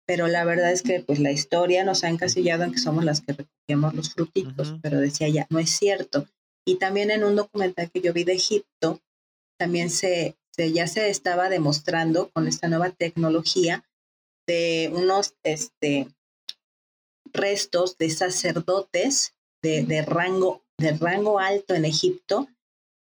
Pero 0.07 0.29
la 0.29 0.45
verdad 0.45 0.73
es 0.73 0.83
que 0.83 1.01
pues 1.01 1.19
la 1.19 1.33
historia 1.33 1.85
nos 1.85 2.05
ha 2.05 2.09
encasillado 2.09 2.65
en 2.65 2.73
que 2.73 2.79
somos 2.79 3.05
las 3.05 3.21
que 3.21 3.33
recogíamos 3.33 3.95
los 3.95 4.13
frutitos, 4.13 4.77
pero 4.83 5.01
decía 5.01 5.29
ya, 5.29 5.47
no 5.51 5.59
es 5.59 5.71
cierto. 5.71 6.29
Y 6.65 6.77
también 6.77 7.11
en 7.11 7.25
un 7.25 7.35
documental 7.35 7.91
que 7.91 8.01
yo 8.01 8.13
vi 8.13 8.25
de 8.25 8.35
Egipto, 8.35 9.01
también 9.59 9.91
se, 9.91 10.37
se 10.55 10.73
ya 10.73 10.87
se 10.87 11.09
estaba 11.11 11.49
demostrando 11.49 12.31
con 12.31 12.47
esta 12.47 12.69
nueva 12.69 12.91
tecnología 12.91 13.85
de 14.47 14.91
unos 14.95 15.35
este, 15.43 16.09
restos 17.33 17.99
de 17.99 18.11
sacerdotes 18.11 19.35
de, 19.63 19.85
de 19.85 20.03
rango 20.03 20.63
de 20.79 20.93
rango 20.93 21.39
alto 21.39 21.75
en 21.75 21.85
Egipto 21.85 22.49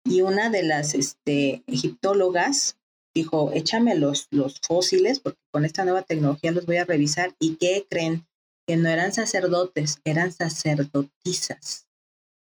y 0.05 0.22
una 0.22 0.51
de 0.51 0.62
las 0.62 0.94
este, 0.94 1.62
egiptólogas 1.66 2.76
dijo, 3.14 3.51
échame 3.53 3.94
los, 3.94 4.28
los 4.30 4.61
fósiles 4.61 5.20
porque 5.20 5.40
con 5.51 5.64
esta 5.64 5.84
nueva 5.84 6.03
tecnología 6.03 6.53
los 6.53 6.66
voy 6.66 6.76
a 6.76 6.84
revisar 6.84 7.34
y 7.38 7.57
¿qué 7.57 7.86
creen? 7.88 8.26
Que 8.66 8.76
no 8.76 8.88
eran 8.88 9.12
sacerdotes, 9.12 10.01
eran 10.05 10.32
sacerdotisas, 10.32 11.88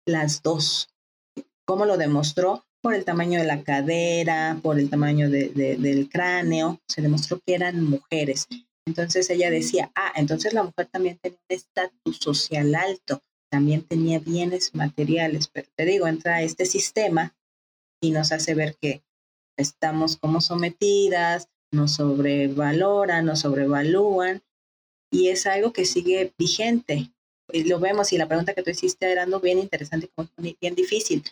las 0.06 0.44
dos. 0.44 0.90
¿Cómo 1.66 1.86
lo 1.86 1.98
demostró? 1.98 2.67
Por 2.88 2.96
el 2.96 3.04
tamaño 3.04 3.42
de 3.42 3.46
la 3.46 3.64
cadera, 3.64 4.58
por 4.64 4.80
el 4.80 4.90
tamaño 4.90 5.30
de, 5.30 5.50
de, 5.50 5.76
del 5.76 6.08
cráneo, 6.08 6.80
se 6.88 7.02
demostró 7.02 7.42
que 7.46 7.54
eran 7.54 7.84
mujeres. 7.84 8.48
Entonces 8.86 9.30
ella 9.30 9.52
decía, 9.52 9.92
ah, 9.94 10.14
entonces 10.16 10.54
la 10.54 10.64
mujer 10.64 10.88
también 10.88 11.18
tenía 11.22 11.38
un 11.38 11.54
estatus 11.54 12.18
social 12.18 12.74
alto, 12.76 13.22
también 13.52 13.82
tenía 13.82 14.20
bienes 14.20 14.74
materiales, 14.74 15.50
pero 15.50 15.68
te 15.76 15.84
digo, 15.84 16.08
entra 16.08 16.44
este 16.44 16.66
sistema 16.66 17.36
y 18.02 18.12
nos 18.12 18.32
hace 18.32 18.54
ver 18.54 18.78
que 18.80 19.04
estamos 19.58 20.16
como 20.16 20.40
sometidas, 20.40 21.50
nos 21.74 21.96
sobrevaloran, 21.96 23.26
nos 23.26 23.42
sobrevalúan, 23.42 24.44
y 25.12 25.28
es 25.28 25.46
algo 25.46 25.74
que 25.74 25.84
sigue 25.84 26.32
vigente. 26.38 27.12
Y 27.52 27.66
lo 27.66 27.82
vemos, 27.82 28.14
y 28.14 28.18
la 28.18 28.30
pregunta 28.30 28.54
que 28.54 28.64
tú 28.64 28.70
hiciste 28.70 29.12
era 29.12 29.26
bien 29.26 29.60
interesante, 29.60 30.10
como 30.16 30.30
bien 30.62 30.74
difícil. 30.74 31.26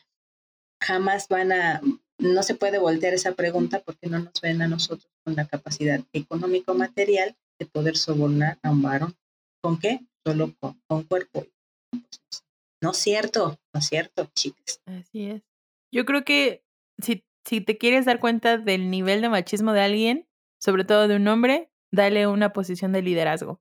Jamás 0.86 1.28
van 1.28 1.52
a, 1.52 1.82
no 2.20 2.44
se 2.44 2.56
puede 2.56 2.78
voltear 2.78 3.14
esa 3.14 3.34
pregunta 3.34 3.80
porque 3.80 4.08
no 4.08 4.20
nos 4.20 4.40
ven 4.42 4.62
a 4.62 4.68
nosotros 4.68 5.10
con 5.24 5.36
la 5.36 5.48
capacidad 5.48 6.00
económico-material 6.14 7.36
de 7.60 7.66
poder 7.66 7.98
sobornar 7.98 8.60
a 8.62 8.72
un 8.72 8.82
varón. 8.82 9.16
¿Con 9.62 9.80
qué? 9.80 10.02
Solo 10.24 10.54
con, 10.60 10.80
con 10.88 11.04
cuerpo 11.04 11.46
No 12.82 12.92
es 12.92 12.98
cierto, 12.98 13.60
no 13.74 13.80
es 13.80 13.88
cierto, 13.88 14.30
chicas. 14.36 14.82
Así 14.86 15.30
es. 15.32 15.42
Yo 15.92 16.06
creo 16.06 16.24
que 16.24 16.64
si, 17.02 17.24
si 17.46 17.62
te 17.62 17.78
quieres 17.78 18.06
dar 18.06 18.20
cuenta 18.20 18.58
del 18.58 18.92
nivel 18.92 19.22
de 19.22 19.30
machismo 19.30 19.74
de 19.74 19.82
alguien, 19.82 20.28
sobre 20.60 20.84
todo 20.84 21.08
de 21.08 21.16
un 21.16 21.28
hombre, 21.28 21.72
dale 21.92 22.28
una 22.28 22.54
posición 22.54 22.92
de 22.92 23.02
liderazgo. 23.02 23.60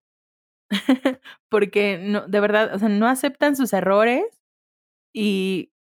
Porque 1.48 1.98
no, 1.98 2.26
de 2.26 2.40
verdad, 2.40 2.74
o 2.74 2.78
sea, 2.78 2.88
no 2.88 3.06
aceptan 3.06 3.56
sus 3.56 3.72
errores 3.72 4.24
y, 5.12 5.73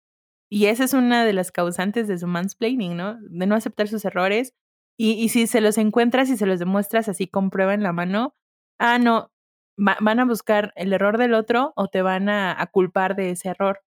y 0.53 0.67
esa 0.67 0.85
es 0.85 0.93
una 0.93 1.25
de 1.25 1.33
las 1.33 1.51
causantes 1.51 2.09
de 2.09 2.19
su 2.19 2.27
mansplaining, 2.27 2.95
¿no? 2.95 3.17
De 3.23 3.47
no 3.47 3.55
aceptar 3.55 3.89
sus 3.89 4.05
errores. 4.05 4.53
Y, 4.99 5.31
si 5.31 5.47
se 5.47 5.63
los 5.63 5.79
encuentras 5.79 6.29
y 6.29 6.37
se 6.37 6.45
los 6.45 6.59
demuestras 6.59 7.09
así 7.09 7.27
con 7.27 7.49
prueba 7.49 7.73
en 7.73 7.83
la 7.83 7.95
mano, 7.95 8.35
ah, 8.79 8.99
no, 8.99 9.33
van 9.79 10.21
a 10.21 10.27
buscar 10.27 10.75
el 10.77 10.93
error 10.93 11.17
del 11.17 11.33
otro 11.33 11.73
o 11.75 11.89
te 11.89 12.03
van 12.03 12.29
a, 12.29 12.69
culpar 12.71 13.17
de 13.17 13.31
ese 13.31 13.49
error. 13.49 13.81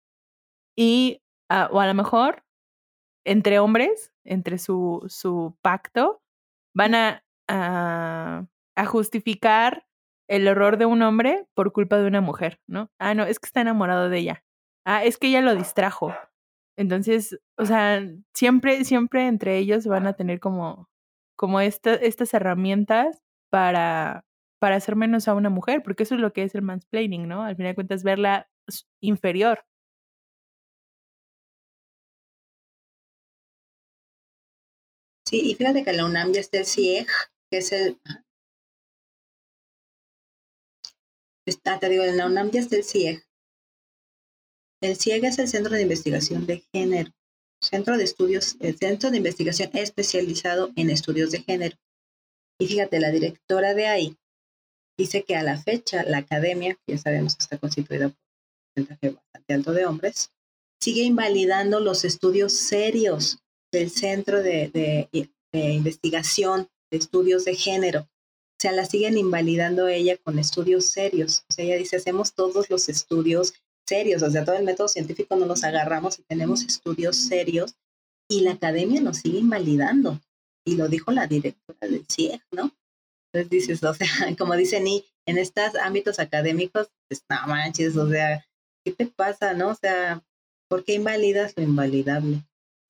Y, 0.76 1.22
uh, 1.52 1.72
o 1.72 1.82
a 1.82 1.86
lo 1.86 1.94
mejor, 1.94 2.44
entre 3.26 3.60
hombres, 3.60 4.12
entre 4.24 4.58
su, 4.58 5.06
su 5.08 5.56
pacto, 5.62 6.24
van 6.74 6.96
a, 6.96 7.24
a, 7.48 8.48
a 8.76 8.86
justificar 8.88 9.86
el 10.28 10.48
error 10.48 10.78
de 10.78 10.88
un 10.88 11.04
hombre 11.04 11.46
por 11.54 11.74
culpa 11.74 12.00
de 12.00 12.08
una 12.08 12.22
mujer, 12.22 12.60
¿no? 12.66 12.90
Ah, 12.98 13.14
no, 13.14 13.24
es 13.26 13.40
que 13.40 13.46
está 13.46 13.62
enamorado 13.62 14.10
de 14.10 14.18
ella. 14.18 14.44
Ah, 14.84 15.04
es 15.04 15.20
que 15.20 15.28
ella 15.28 15.42
lo 15.42 15.54
distrajo. 15.54 16.12
Entonces, 16.78 17.40
o 17.58 17.66
sea, 17.66 18.02
siempre, 18.34 18.84
siempre 18.86 19.28
entre 19.28 19.58
ellos 19.58 19.88
van 19.88 20.08
a 20.08 20.14
tener 20.14 20.40
como, 20.40 20.90
como 21.38 21.62
esta, 21.62 21.94
estas 21.96 22.34
herramientas 22.34 23.22
para, 23.50 24.26
para 24.60 24.76
hacer 24.76 24.96
menos 24.96 25.28
a 25.28 25.36
una 25.36 25.50
mujer, 25.50 25.84
porque 25.84 26.04
eso 26.04 26.16
es 26.16 26.22
lo 26.22 26.34
que 26.34 26.44
es 26.44 26.56
el 26.56 26.62
mansplaining, 26.62 27.28
¿no? 27.28 27.44
Al 27.44 27.56
final 27.56 27.72
de 27.72 27.76
cuentas, 27.76 28.04
verla 28.04 28.50
inferior. 29.02 29.66
Sí, 35.28 35.42
y 35.52 35.56
fíjate 35.56 35.84
que 35.84 35.94
la 35.94 36.06
UNAM 36.06 36.34
ya 36.34 36.42
está 36.42 36.60
el 36.60 36.66
CIEG, 36.66 37.08
que 37.50 37.58
es 37.58 37.72
el... 37.72 38.00
Está, 41.48 41.80
te 41.80 41.90
digo, 41.90 42.04
en 42.04 42.18
la 42.18 42.28
UNAM 42.28 42.52
ya 42.52 42.60
está 42.60 42.76
el 42.76 42.84
CIEG. 42.84 43.24
El 44.86 44.98
CIEG 44.98 45.26
es 45.26 45.40
el 45.40 45.48
Centro 45.48 45.74
de 45.74 45.82
Investigación 45.82 46.46
de 46.46 46.64
Género. 46.72 47.12
Centro 47.60 47.98
de 47.98 48.04
Estudios, 48.04 48.56
el 48.60 48.78
Centro 48.78 49.10
de 49.10 49.18
Investigación 49.18 49.72
especializado 49.74 50.70
en 50.76 50.92
estudios 50.92 51.32
de 51.32 51.42
género. 51.42 51.76
Y 52.60 52.68
fíjate, 52.68 53.00
la 53.00 53.10
directora 53.10 53.74
de 53.74 53.88
ahí 53.88 54.16
dice 54.96 55.24
que 55.24 55.36
a 55.36 55.42
la 55.42 55.58
fecha 55.58 56.04
la 56.04 56.20
academia, 56.20 56.78
ya 56.86 57.00
sabemos 57.00 57.36
que 57.36 57.42
está 57.42 57.58
constituida 57.58 58.10
por 58.10 58.18
un 58.18 58.86
porcentaje 58.86 59.10
bastante 59.16 59.54
alto 59.56 59.74
de 59.74 59.86
hombres, 59.88 60.32
sigue 60.80 61.02
invalidando 61.02 61.80
los 61.80 62.06
estudios 62.06 62.54
serios 62.54 63.40
del 63.72 63.90
Centro 63.90 64.44
de 64.44 65.10
Investigación 65.52 66.70
de 66.92 67.00
Estudios 67.00 67.44
de 67.44 67.56
Género. 67.56 68.02
O 68.02 68.58
sea, 68.62 68.72
la 68.72 68.86
siguen 68.86 69.18
invalidando 69.18 69.88
ella 69.88 70.16
con 70.18 70.38
estudios 70.38 70.86
serios. 70.86 71.44
O 71.50 71.54
sea, 71.54 71.66
ella 71.66 71.78
dice, 71.78 71.98
hacemos 71.98 72.36
todos 72.36 72.70
los 72.70 72.88
estudios 72.88 73.56
serios, 73.88 74.24
o 74.24 74.30
sea, 74.30 74.46
todo 74.46 74.56
el 74.56 74.64
método 74.64 74.88
científico 74.88 75.36
no 75.36 75.46
los 75.46 75.64
agarramos 75.64 76.20
y 76.20 76.24
tenemos 76.24 76.64
estudios 76.64 77.16
serios 77.16 77.76
y 78.30 78.42
la 78.42 78.54
academia 78.54 79.02
nos 79.02 79.18
sigue 79.18 79.40
invalidando. 79.40 80.20
Y 80.66 80.76
lo 80.78 80.88
dijo 80.88 81.12
la 81.12 81.28
directora 81.28 81.88
del 81.88 82.06
CIEG, 82.10 82.42
¿no? 82.52 82.72
Entonces 83.32 83.50
dices, 83.50 83.84
o 83.84 83.94
sea, 83.94 84.08
como 84.38 84.56
dice 84.56 84.80
Ni, 84.82 85.06
en 85.28 85.38
estos 85.38 85.76
ámbitos 85.76 86.20
académicos, 86.20 86.90
pues 87.08 87.24
no 87.30 87.48
manches, 87.48 87.96
o 87.98 88.10
sea, 88.10 88.46
¿qué 88.84 88.94
te 88.94 89.06
pasa, 89.06 89.54
no? 89.54 89.70
O 89.70 89.76
sea, 89.76 90.24
¿por 90.70 90.84
qué 90.84 90.94
invalidas 90.94 91.54
lo 91.56 91.64
invalidable? 91.64 92.44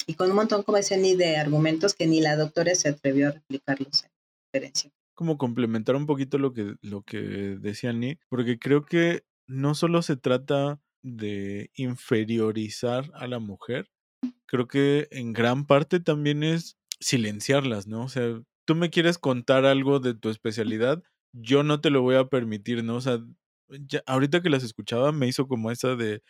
Y 0.07 0.13
con 0.13 0.29
un 0.29 0.35
montón, 0.35 0.63
como 0.63 0.77
dice 0.77 0.97
Ni, 0.97 1.15
de 1.15 1.37
argumentos 1.37 1.95
que 1.95 2.07
ni 2.07 2.21
la 2.21 2.35
doctora 2.35 2.75
se 2.75 2.89
atrevió 2.89 3.29
a 3.29 3.31
replicarlos 3.31 4.03
en 4.03 4.09
la 4.09 4.43
conferencia. 4.43 4.91
Como 5.15 5.37
complementar 5.37 5.95
un 5.95 6.05
poquito 6.05 6.37
lo 6.37 6.53
que, 6.53 6.75
lo 6.81 7.01
que 7.01 7.19
decía 7.19 7.91
Ni, 7.91 8.17
porque 8.29 8.59
creo 8.59 8.85
que 8.85 9.23
no 9.47 9.75
solo 9.75 10.01
se 10.01 10.15
trata 10.15 10.79
de 11.05 11.69
inferiorizar 11.75 13.11
a 13.13 13.27
la 13.27 13.37
mujer, 13.37 13.91
creo 14.47 14.67
que 14.67 15.07
en 15.11 15.33
gran 15.33 15.67
parte 15.67 15.99
también 15.99 16.43
es 16.43 16.79
silenciarlas, 16.99 17.85
¿no? 17.85 18.03
O 18.03 18.09
sea, 18.09 18.41
tú 18.65 18.73
me 18.73 18.89
quieres 18.89 19.19
contar 19.19 19.65
algo 19.65 19.99
de 19.99 20.15
tu 20.15 20.29
especialidad, 20.29 21.03
yo 21.31 21.61
no 21.61 21.79
te 21.79 21.91
lo 21.91 22.01
voy 22.01 22.15
a 22.15 22.25
permitir, 22.25 22.83
¿no? 22.83 22.95
O 22.95 23.01
sea, 23.01 23.19
ya, 23.69 24.01
ahorita 24.07 24.41
que 24.41 24.49
las 24.49 24.63
escuchaba 24.63 25.11
me 25.11 25.27
hizo 25.27 25.47
como 25.47 25.69
esa 25.69 25.95
de, 25.95 26.23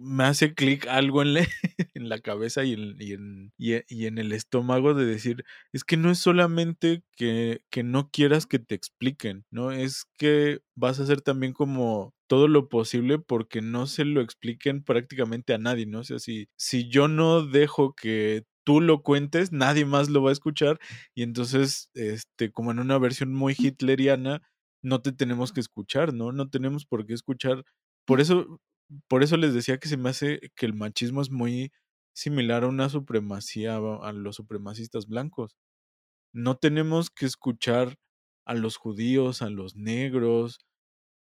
me 0.00 0.24
hace 0.24 0.54
clic 0.54 0.86
algo 0.86 1.22
en, 1.22 1.34
le, 1.34 1.40
en, 1.94 2.08
la 2.08 2.18
cabeza 2.18 2.64
y 2.64 2.74
en, 2.74 2.96
y, 2.98 3.12
en, 3.12 3.52
y 3.56 4.06
en, 4.06 4.18
el 4.18 4.32
estómago 4.32 4.94
de 4.94 5.04
decir, 5.04 5.44
es 5.72 5.84
que 5.84 5.96
no 5.96 6.10
es 6.10 6.18
solamente 6.18 7.02
que, 7.16 7.62
que 7.70 7.82
no 7.82 8.10
quieras 8.10 8.46
que 8.46 8.58
te 8.58 8.74
expliquen, 8.74 9.44
¿no? 9.50 9.70
Es 9.72 10.06
que 10.18 10.60
vas 10.74 11.00
a 11.00 11.04
hacer 11.04 11.20
también 11.20 11.52
como 11.52 12.14
todo 12.26 12.48
lo 12.48 12.68
posible 12.68 13.18
porque 13.18 13.60
no 13.62 13.86
se 13.86 14.04
lo 14.04 14.20
expliquen 14.20 14.84
prácticamente 14.84 15.52
a 15.54 15.58
nadie, 15.58 15.86
¿no? 15.86 16.00
O 16.00 16.04
sea, 16.04 16.18
si, 16.18 16.48
si 16.56 16.88
yo 16.88 17.08
no 17.08 17.44
dejo 17.46 17.94
que 17.94 18.44
tú 18.64 18.80
lo 18.80 19.02
cuentes, 19.02 19.52
nadie 19.52 19.84
más 19.84 20.08
lo 20.10 20.22
va 20.22 20.30
a 20.30 20.32
escuchar 20.32 20.78
y 21.14 21.22
entonces, 21.22 21.90
este, 21.94 22.52
como 22.52 22.70
en 22.70 22.78
una 22.78 22.98
versión 22.98 23.34
muy 23.34 23.54
hitleriana, 23.58 24.42
no 24.82 25.02
te 25.02 25.12
tenemos 25.12 25.52
que 25.52 25.60
escuchar, 25.60 26.14
¿no? 26.14 26.32
No 26.32 26.48
tenemos 26.50 26.86
por 26.86 27.06
qué 27.06 27.14
escuchar. 27.14 27.64
Por 28.06 28.20
eso, 28.20 28.60
por 29.08 29.22
eso 29.22 29.36
les 29.36 29.54
decía 29.54 29.78
que 29.78 29.88
se 29.88 29.96
me 29.96 30.10
hace 30.10 30.40
que 30.56 30.66
el 30.66 30.74
machismo 30.74 31.22
es 31.22 31.30
muy 31.30 31.72
similar 32.12 32.64
a 32.64 32.68
una 32.68 32.88
supremacía, 32.88 33.76
a 33.76 34.12
los 34.12 34.36
supremacistas 34.36 35.06
blancos. 35.06 35.56
No 36.32 36.56
tenemos 36.56 37.10
que 37.10 37.26
escuchar 37.26 37.96
a 38.44 38.54
los 38.54 38.76
judíos, 38.76 39.42
a 39.42 39.50
los 39.50 39.76
negros, 39.76 40.58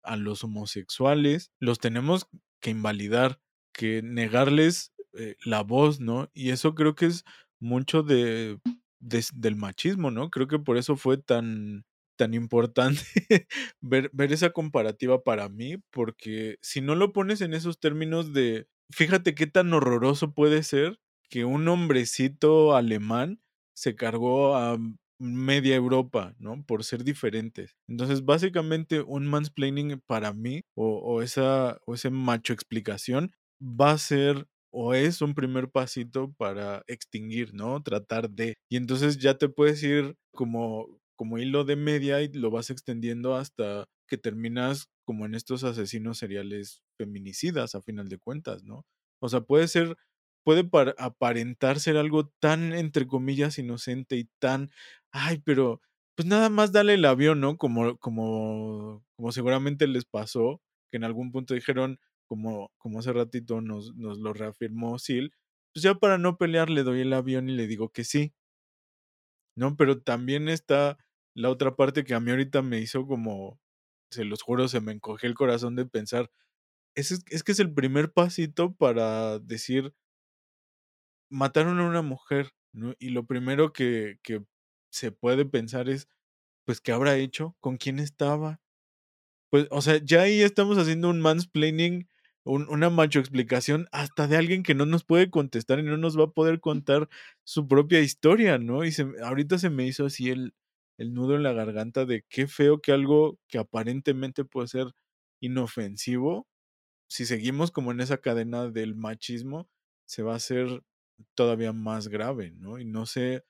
a 0.02 0.16
los 0.16 0.44
homosexuales, 0.44 1.52
los 1.60 1.78
tenemos 1.78 2.26
que 2.60 2.70
invalidar, 2.70 3.40
que 3.72 4.02
negarles 4.02 4.92
eh, 5.14 5.36
la 5.44 5.62
voz, 5.62 6.00
¿no? 6.00 6.30
Y 6.34 6.50
eso 6.50 6.74
creo 6.74 6.94
que 6.94 7.06
es 7.06 7.24
mucho 7.60 8.02
de, 8.02 8.58
de, 9.00 9.24
del 9.34 9.56
machismo, 9.56 10.10
¿no? 10.10 10.30
Creo 10.30 10.48
que 10.48 10.58
por 10.58 10.76
eso 10.78 10.96
fue 10.96 11.18
tan, 11.18 11.84
tan 12.18 12.34
importante 12.34 13.00
ver, 13.80 14.10
ver 14.12 14.32
esa 14.34 14.50
comparativa 14.50 15.22
para 15.24 15.48
mí, 15.48 15.76
porque 15.90 16.58
si 16.62 16.82
no 16.82 16.96
lo 16.96 17.14
pones 17.14 17.40
en 17.40 17.54
esos 17.54 17.80
términos 17.80 18.34
de, 18.34 18.68
fíjate 18.92 19.34
qué 19.34 19.46
tan 19.46 19.72
horroroso 19.72 20.34
puede 20.34 20.62
ser 20.64 21.00
que 21.30 21.46
un 21.46 21.68
hombrecito 21.68 22.76
alemán 22.76 23.40
se 23.74 23.96
cargó 23.96 24.56
a 24.56 24.78
media 25.20 25.76
Europa, 25.76 26.34
¿no? 26.38 26.64
Por 26.64 26.84
ser 26.84 27.04
diferentes. 27.04 27.76
Entonces, 27.88 28.24
básicamente, 28.24 29.00
un 29.00 29.26
mansplaining 29.26 30.00
para 30.06 30.32
mí, 30.32 30.62
o, 30.76 30.98
o, 30.98 31.22
esa, 31.22 31.78
o 31.86 31.94
ese 31.94 32.10
macho 32.10 32.52
explicación, 32.52 33.32
va 33.60 33.92
a 33.92 33.98
ser 33.98 34.46
o 34.70 34.94
es 34.94 35.22
un 35.22 35.34
primer 35.34 35.70
pasito 35.70 36.32
para 36.34 36.82
extinguir, 36.86 37.54
¿no? 37.54 37.82
Tratar 37.82 38.30
de. 38.30 38.56
Y 38.68 38.76
entonces 38.76 39.18
ya 39.18 39.34
te 39.38 39.48
puedes 39.48 39.82
ir 39.82 40.14
como, 40.32 40.86
como 41.18 41.38
hilo 41.38 41.64
de 41.64 41.76
media 41.76 42.22
y 42.22 42.32
lo 42.32 42.50
vas 42.50 42.70
extendiendo 42.70 43.34
hasta 43.36 43.86
que 44.08 44.18
terminas 44.18 44.88
como 45.04 45.26
en 45.26 45.34
estos 45.34 45.64
asesinos 45.64 46.18
seriales 46.18 46.82
feminicidas, 46.98 47.74
a 47.74 47.82
final 47.82 48.08
de 48.08 48.18
cuentas, 48.18 48.64
¿no? 48.64 48.86
O 49.20 49.28
sea, 49.28 49.42
puede 49.42 49.68
ser 49.68 49.96
puede 50.44 50.68
aparentar 50.98 51.78
ser 51.80 51.98
algo 51.98 52.28
tan, 52.40 52.72
entre 52.72 53.06
comillas, 53.06 53.58
inocente 53.58 54.16
y 54.16 54.30
tan, 54.38 54.70
ay, 55.12 55.42
pero 55.44 55.82
pues 56.16 56.26
nada 56.26 56.48
más 56.48 56.72
dale 56.72 56.94
el 56.94 57.04
avión, 57.04 57.40
¿no? 57.40 57.58
Como, 57.58 57.98
como, 57.98 59.04
como 59.16 59.32
seguramente 59.32 59.86
les 59.86 60.06
pasó, 60.06 60.62
que 60.90 60.96
en 60.96 61.04
algún 61.04 61.32
punto 61.32 61.54
dijeron, 61.54 62.00
como, 62.26 62.72
como 62.78 63.00
hace 63.00 63.12
ratito 63.12 63.60
nos, 63.60 63.94
nos 63.96 64.18
lo 64.18 64.32
reafirmó 64.32 64.98
Sil, 65.02 65.32
pues 65.74 65.82
ya 65.82 65.94
para 65.96 66.16
no 66.18 66.38
pelear 66.38 66.70
le 66.70 66.82
doy 66.82 67.02
el 67.02 67.12
avión 67.12 67.50
y 67.50 67.54
le 67.56 67.66
digo 67.66 67.90
que 67.90 68.04
sí. 68.04 68.32
¿No? 69.56 69.76
Pero 69.76 70.00
también 70.00 70.48
está 70.48 70.96
la 71.38 71.50
otra 71.50 71.76
parte 71.76 72.04
que 72.04 72.14
a 72.14 72.20
mí 72.20 72.30
ahorita 72.30 72.62
me 72.62 72.80
hizo 72.80 73.06
como, 73.06 73.60
se 74.10 74.24
los 74.24 74.42
juro, 74.42 74.68
se 74.68 74.80
me 74.80 74.92
encogió 74.92 75.28
el 75.28 75.36
corazón 75.36 75.76
de 75.76 75.86
pensar, 75.86 76.30
es, 76.96 77.24
es 77.30 77.44
que 77.44 77.52
es 77.52 77.60
el 77.60 77.74
primer 77.74 78.12
pasito 78.12 78.74
para 78.74 79.38
decir, 79.40 79.94
mataron 81.30 81.78
a 81.80 81.86
una 81.86 82.02
mujer, 82.02 82.52
¿no? 82.72 82.94
Y 82.98 83.10
lo 83.10 83.26
primero 83.26 83.72
que, 83.72 84.18
que 84.22 84.42
se 84.90 85.12
puede 85.12 85.44
pensar 85.44 85.88
es, 85.88 86.08
pues, 86.66 86.80
¿qué 86.80 86.92
habrá 86.92 87.16
hecho? 87.16 87.56
¿Con 87.60 87.76
quién 87.78 87.98
estaba? 88.00 88.60
Pues, 89.50 89.66
o 89.70 89.80
sea, 89.82 89.98
ya 90.04 90.22
ahí 90.22 90.42
estamos 90.42 90.78
haciendo 90.78 91.10
un 91.10 91.20
mansplaining, 91.20 92.08
un, 92.44 92.68
una 92.70 92.90
macho 92.90 93.20
explicación 93.20 93.88
hasta 93.92 94.26
de 94.28 94.36
alguien 94.36 94.62
que 94.62 94.74
no 94.74 94.86
nos 94.86 95.04
puede 95.04 95.30
contestar 95.30 95.78
y 95.80 95.82
no 95.84 95.96
nos 95.96 96.18
va 96.18 96.24
a 96.24 96.30
poder 96.32 96.60
contar 96.60 97.08
su 97.44 97.68
propia 97.68 98.00
historia, 98.00 98.58
¿no? 98.58 98.84
Y 98.84 98.92
se, 98.92 99.06
ahorita 99.24 99.58
se 99.58 99.70
me 99.70 99.86
hizo 99.86 100.06
así 100.06 100.30
el, 100.30 100.54
el 100.98 101.14
nudo 101.14 101.36
en 101.36 101.42
la 101.44 101.52
garganta 101.52 102.04
de 102.06 102.24
qué 102.28 102.46
feo 102.48 102.80
que 102.80 102.92
algo 102.92 103.38
que 103.48 103.58
aparentemente 103.58 104.44
puede 104.44 104.68
ser 104.68 104.88
inofensivo 105.40 106.46
si 107.08 107.26
seguimos 107.26 107.70
como 107.70 107.92
en 107.92 108.00
esa 108.00 108.18
cadena 108.18 108.68
del 108.70 108.94
machismo, 108.94 109.68
se 110.06 110.22
va 110.22 110.34
a 110.34 110.36
hacer 110.36 110.82
todavía 111.34 111.72
más 111.72 112.08
grave, 112.08 112.52
¿no? 112.52 112.78
Y 112.78 112.84
no 112.84 113.06
sé, 113.06 113.44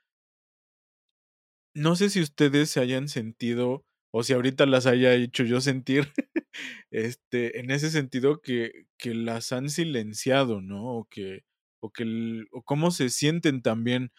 no 1.75 1.97
sé 1.97 2.11
si 2.11 2.21
ustedes 2.21 2.71
se 2.71 2.81
hayan 2.81 3.09
sentido 3.09 3.85
o 4.13 4.23
si 4.23 4.33
ahorita 4.33 4.67
las 4.67 4.87
haya 4.87 5.15
hecho 5.15 5.45
yo 5.45 5.61
sentir, 5.61 6.09
este, 6.91 7.61
en 7.61 7.71
ese 7.71 7.91
sentido 7.91 8.41
que, 8.41 8.87
que 8.99 9.15
las 9.15 9.53
han 9.53 9.71
silenciado, 9.71 10.61
¿no? 10.63 10.85
O 10.99 11.05
que, 11.05 11.45
o 11.81 11.91
que, 11.93 12.45
o 12.53 12.63
cómo 12.63 12.91
se 12.91 13.11
sienten 13.11 13.63
también, 13.63 14.13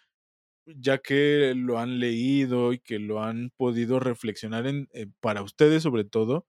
ya 0.77 0.99
que 0.99 1.53
lo 1.55 1.79
han 1.79 1.99
leído 1.99 2.73
y 2.73 2.79
que 2.79 2.99
lo 2.99 3.23
han 3.23 3.51
podido 3.57 3.99
reflexionar 3.99 4.67
en, 4.67 4.89
eh, 4.93 5.07
para 5.21 5.41
ustedes 5.43 5.83
sobre 5.83 6.03
todo, 6.05 6.47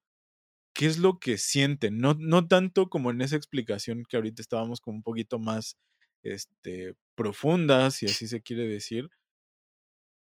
qué 0.74 0.86
es 0.86 0.98
lo 0.98 1.18
que 1.18 1.38
sienten, 1.38 1.98
no, 1.98 2.14
no 2.18 2.46
tanto 2.48 2.88
como 2.88 3.10
en 3.10 3.22
esa 3.22 3.36
explicación 3.36 4.04
que 4.08 4.16
ahorita 4.16 4.42
estábamos 4.42 4.80
como 4.80 4.98
un 4.98 5.02
poquito 5.02 5.38
más 5.38 5.76
este, 6.22 6.94
profunda, 7.16 7.90
si 7.90 8.06
así 8.06 8.28
se 8.28 8.42
quiere 8.42 8.66
decir, 8.68 9.10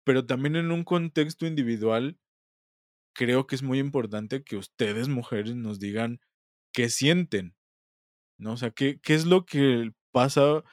pero 0.04 0.26
también 0.26 0.56
en 0.56 0.72
un 0.72 0.84
contexto 0.84 1.46
individual, 1.46 2.18
creo 3.14 3.46
que 3.46 3.54
es 3.56 3.62
muy 3.62 3.78
importante 3.78 4.42
que 4.44 4.56
ustedes, 4.56 5.08
mujeres, 5.08 5.54
nos 5.56 5.78
digan 5.80 6.20
qué 6.72 6.88
sienten, 6.88 7.54
¿no? 8.38 8.54
O 8.54 8.56
sea, 8.56 8.70
qué, 8.70 9.00
qué 9.02 9.14
es 9.14 9.26
lo 9.26 9.46
que 9.46 9.92
pasa 10.12 10.64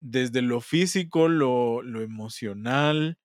desde 0.00 0.42
lo 0.42 0.60
físico, 0.60 1.28
lo, 1.28 1.82
lo 1.82 2.00
emocional. 2.00 3.18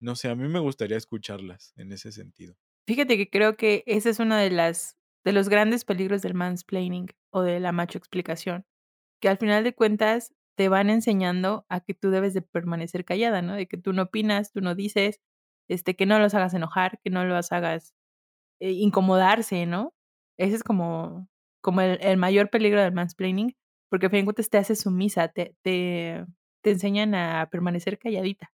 No 0.00 0.16
sé, 0.16 0.28
a 0.28 0.34
mí 0.34 0.48
me 0.48 0.60
gustaría 0.60 0.96
escucharlas 0.96 1.72
en 1.76 1.92
ese 1.92 2.12
sentido. 2.12 2.56
Fíjate 2.86 3.16
que 3.16 3.28
creo 3.30 3.56
que 3.56 3.84
ese 3.86 4.10
es 4.10 4.18
uno 4.18 4.36
de 4.36 4.50
las 4.50 4.96
de 5.24 5.32
los 5.32 5.48
grandes 5.48 5.84
peligros 5.84 6.22
del 6.22 6.34
mansplaining 6.34 7.08
o 7.30 7.42
de 7.42 7.60
la 7.60 7.72
macho 7.72 7.98
explicación, 7.98 8.64
que 9.20 9.28
al 9.28 9.38
final 9.38 9.64
de 9.64 9.74
cuentas 9.74 10.34
te 10.56 10.68
van 10.68 10.90
enseñando 10.90 11.66
a 11.68 11.80
que 11.80 11.94
tú 11.94 12.10
debes 12.10 12.34
de 12.34 12.42
permanecer 12.42 13.04
callada, 13.04 13.42
¿no? 13.42 13.54
De 13.54 13.66
que 13.66 13.76
tú 13.76 13.92
no 13.92 14.02
opinas, 14.04 14.52
tú 14.52 14.60
no 14.60 14.74
dices, 14.74 15.20
este, 15.68 15.96
que 15.96 16.06
no 16.06 16.18
los 16.18 16.34
hagas 16.34 16.54
enojar, 16.54 17.00
que 17.02 17.10
no 17.10 17.24
los 17.24 17.52
hagas 17.52 17.94
eh, 18.60 18.72
incomodarse, 18.72 19.66
¿no? 19.66 19.94
Ese 20.38 20.56
es 20.56 20.64
como, 20.64 21.28
como 21.62 21.80
el, 21.82 21.98
el, 22.02 22.16
mayor 22.16 22.50
peligro 22.50 22.82
del 22.82 22.92
mansplaining, 22.92 23.54
porque 23.90 24.06
al 24.06 24.12
fin 24.12 24.20
de 24.22 24.24
cuentas 24.26 24.50
te 24.50 24.58
hace 24.58 24.76
sumisa, 24.76 25.28
te, 25.28 25.56
te, 25.62 26.24
te 26.62 26.70
enseñan 26.72 27.14
a 27.16 27.48
permanecer 27.50 27.98
calladita. 27.98 28.52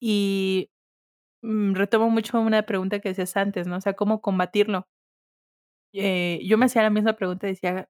Y 0.00 0.70
mm, 1.42 1.74
retomo 1.74 2.10
mucho 2.10 2.40
una 2.40 2.62
pregunta 2.64 3.00
que 3.00 3.10
decías 3.10 3.36
antes, 3.36 3.66
¿no? 3.68 3.76
O 3.78 3.80
sea, 3.82 3.94
¿cómo 3.94 4.20
combatirlo? 4.22 4.86
Eh, 5.92 6.40
yo 6.46 6.56
me 6.58 6.66
hacía 6.66 6.82
la 6.82 6.90
misma 6.90 7.14
pregunta, 7.14 7.46
decía, 7.46 7.88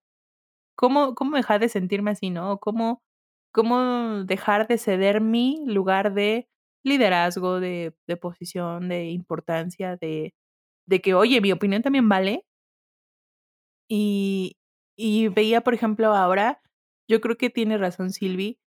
¿cómo, 0.76 1.14
cómo 1.16 1.36
dejar 1.36 1.60
de 1.60 1.68
sentirme 1.70 2.12
así, 2.12 2.30
no? 2.30 2.58
¿Cómo, 2.60 3.02
¿Cómo 3.52 4.24
dejar 4.24 4.68
de 4.68 4.78
ceder 4.78 5.20
mi 5.22 5.62
lugar 5.66 6.14
de 6.14 6.48
liderazgo, 6.84 7.60
de, 7.60 7.94
de 8.08 8.16
posición, 8.18 8.88
de 8.90 9.06
importancia, 9.10 9.96
de, 9.96 10.34
de 10.86 11.00
que, 11.02 11.14
oye, 11.14 11.40
mi 11.42 11.52
opinión 11.52 11.82
también 11.82 12.08
vale? 12.10 12.44
Y, 13.88 14.56
y 15.00 15.28
veía, 15.28 15.62
por 15.62 15.74
ejemplo, 15.74 16.14
ahora, 16.14 16.60
yo 17.08 17.20
creo 17.20 17.36
que 17.36 17.48
tiene 17.50 17.78
razón 17.78 18.10
Silvi, 18.10 18.58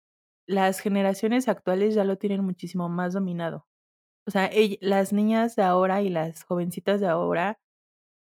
las 0.46 0.80
generaciones 0.80 1.48
actuales 1.48 1.94
ya 1.94 2.04
lo 2.04 2.18
tienen 2.18 2.44
muchísimo 2.44 2.88
más 2.88 3.14
dominado. 3.14 3.66
O 4.26 4.30
sea, 4.30 4.50
las 4.80 5.12
niñas 5.12 5.54
de 5.56 5.62
ahora 5.62 6.02
y 6.02 6.10
las 6.10 6.44
jovencitas 6.44 7.00
de 7.00 7.06
ahora 7.06 7.60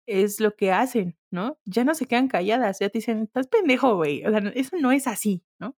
es 0.07 0.39
lo 0.39 0.55
que 0.55 0.72
hacen, 0.72 1.18
¿no? 1.32 1.60
Ya 1.66 1.84
no 1.84 1.93
se 1.93 2.07
quedan 2.07 2.30
calladas, 2.30 2.80
ya 2.80 2.89
te 2.89 2.99
dicen, 2.99 3.24
estás 3.24 3.47
pendejo, 3.47 3.95
güey. 3.95 4.26
O 4.26 4.32
sea, 4.32 4.39
eso 4.55 4.78
no 4.78 4.91
es 4.91 5.07
así, 5.07 5.43
¿no? 5.60 5.76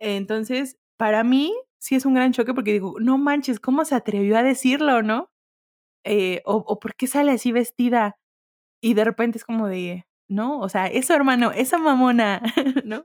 Entonces, 0.00 0.78
para 0.98 1.24
mí 1.24 1.54
sí 1.80 1.96
es 1.96 2.06
un 2.06 2.14
gran 2.14 2.32
choque 2.32 2.54
porque 2.54 2.72
digo, 2.72 2.96
no 3.00 3.18
manches, 3.18 3.60
¿cómo 3.60 3.84
se 3.84 3.94
atrevió 3.94 4.38
a 4.38 4.42
decirlo, 4.42 5.02
no? 5.02 5.30
Eh, 6.04 6.42
o, 6.46 6.56
o 6.66 6.80
por 6.80 6.94
qué 6.96 7.06
sale 7.08 7.32
así 7.32 7.52
vestida. 7.52 8.18
Y 8.82 8.94
de 8.94 9.04
repente 9.04 9.38
es 9.38 9.44
como 9.44 9.68
de, 9.68 10.07
no, 10.28 10.60
o 10.60 10.68
sea, 10.68 10.86
eso 10.86 11.14
hermano, 11.14 11.52
esa 11.52 11.78
mamona, 11.78 12.42
¿no? 12.84 13.02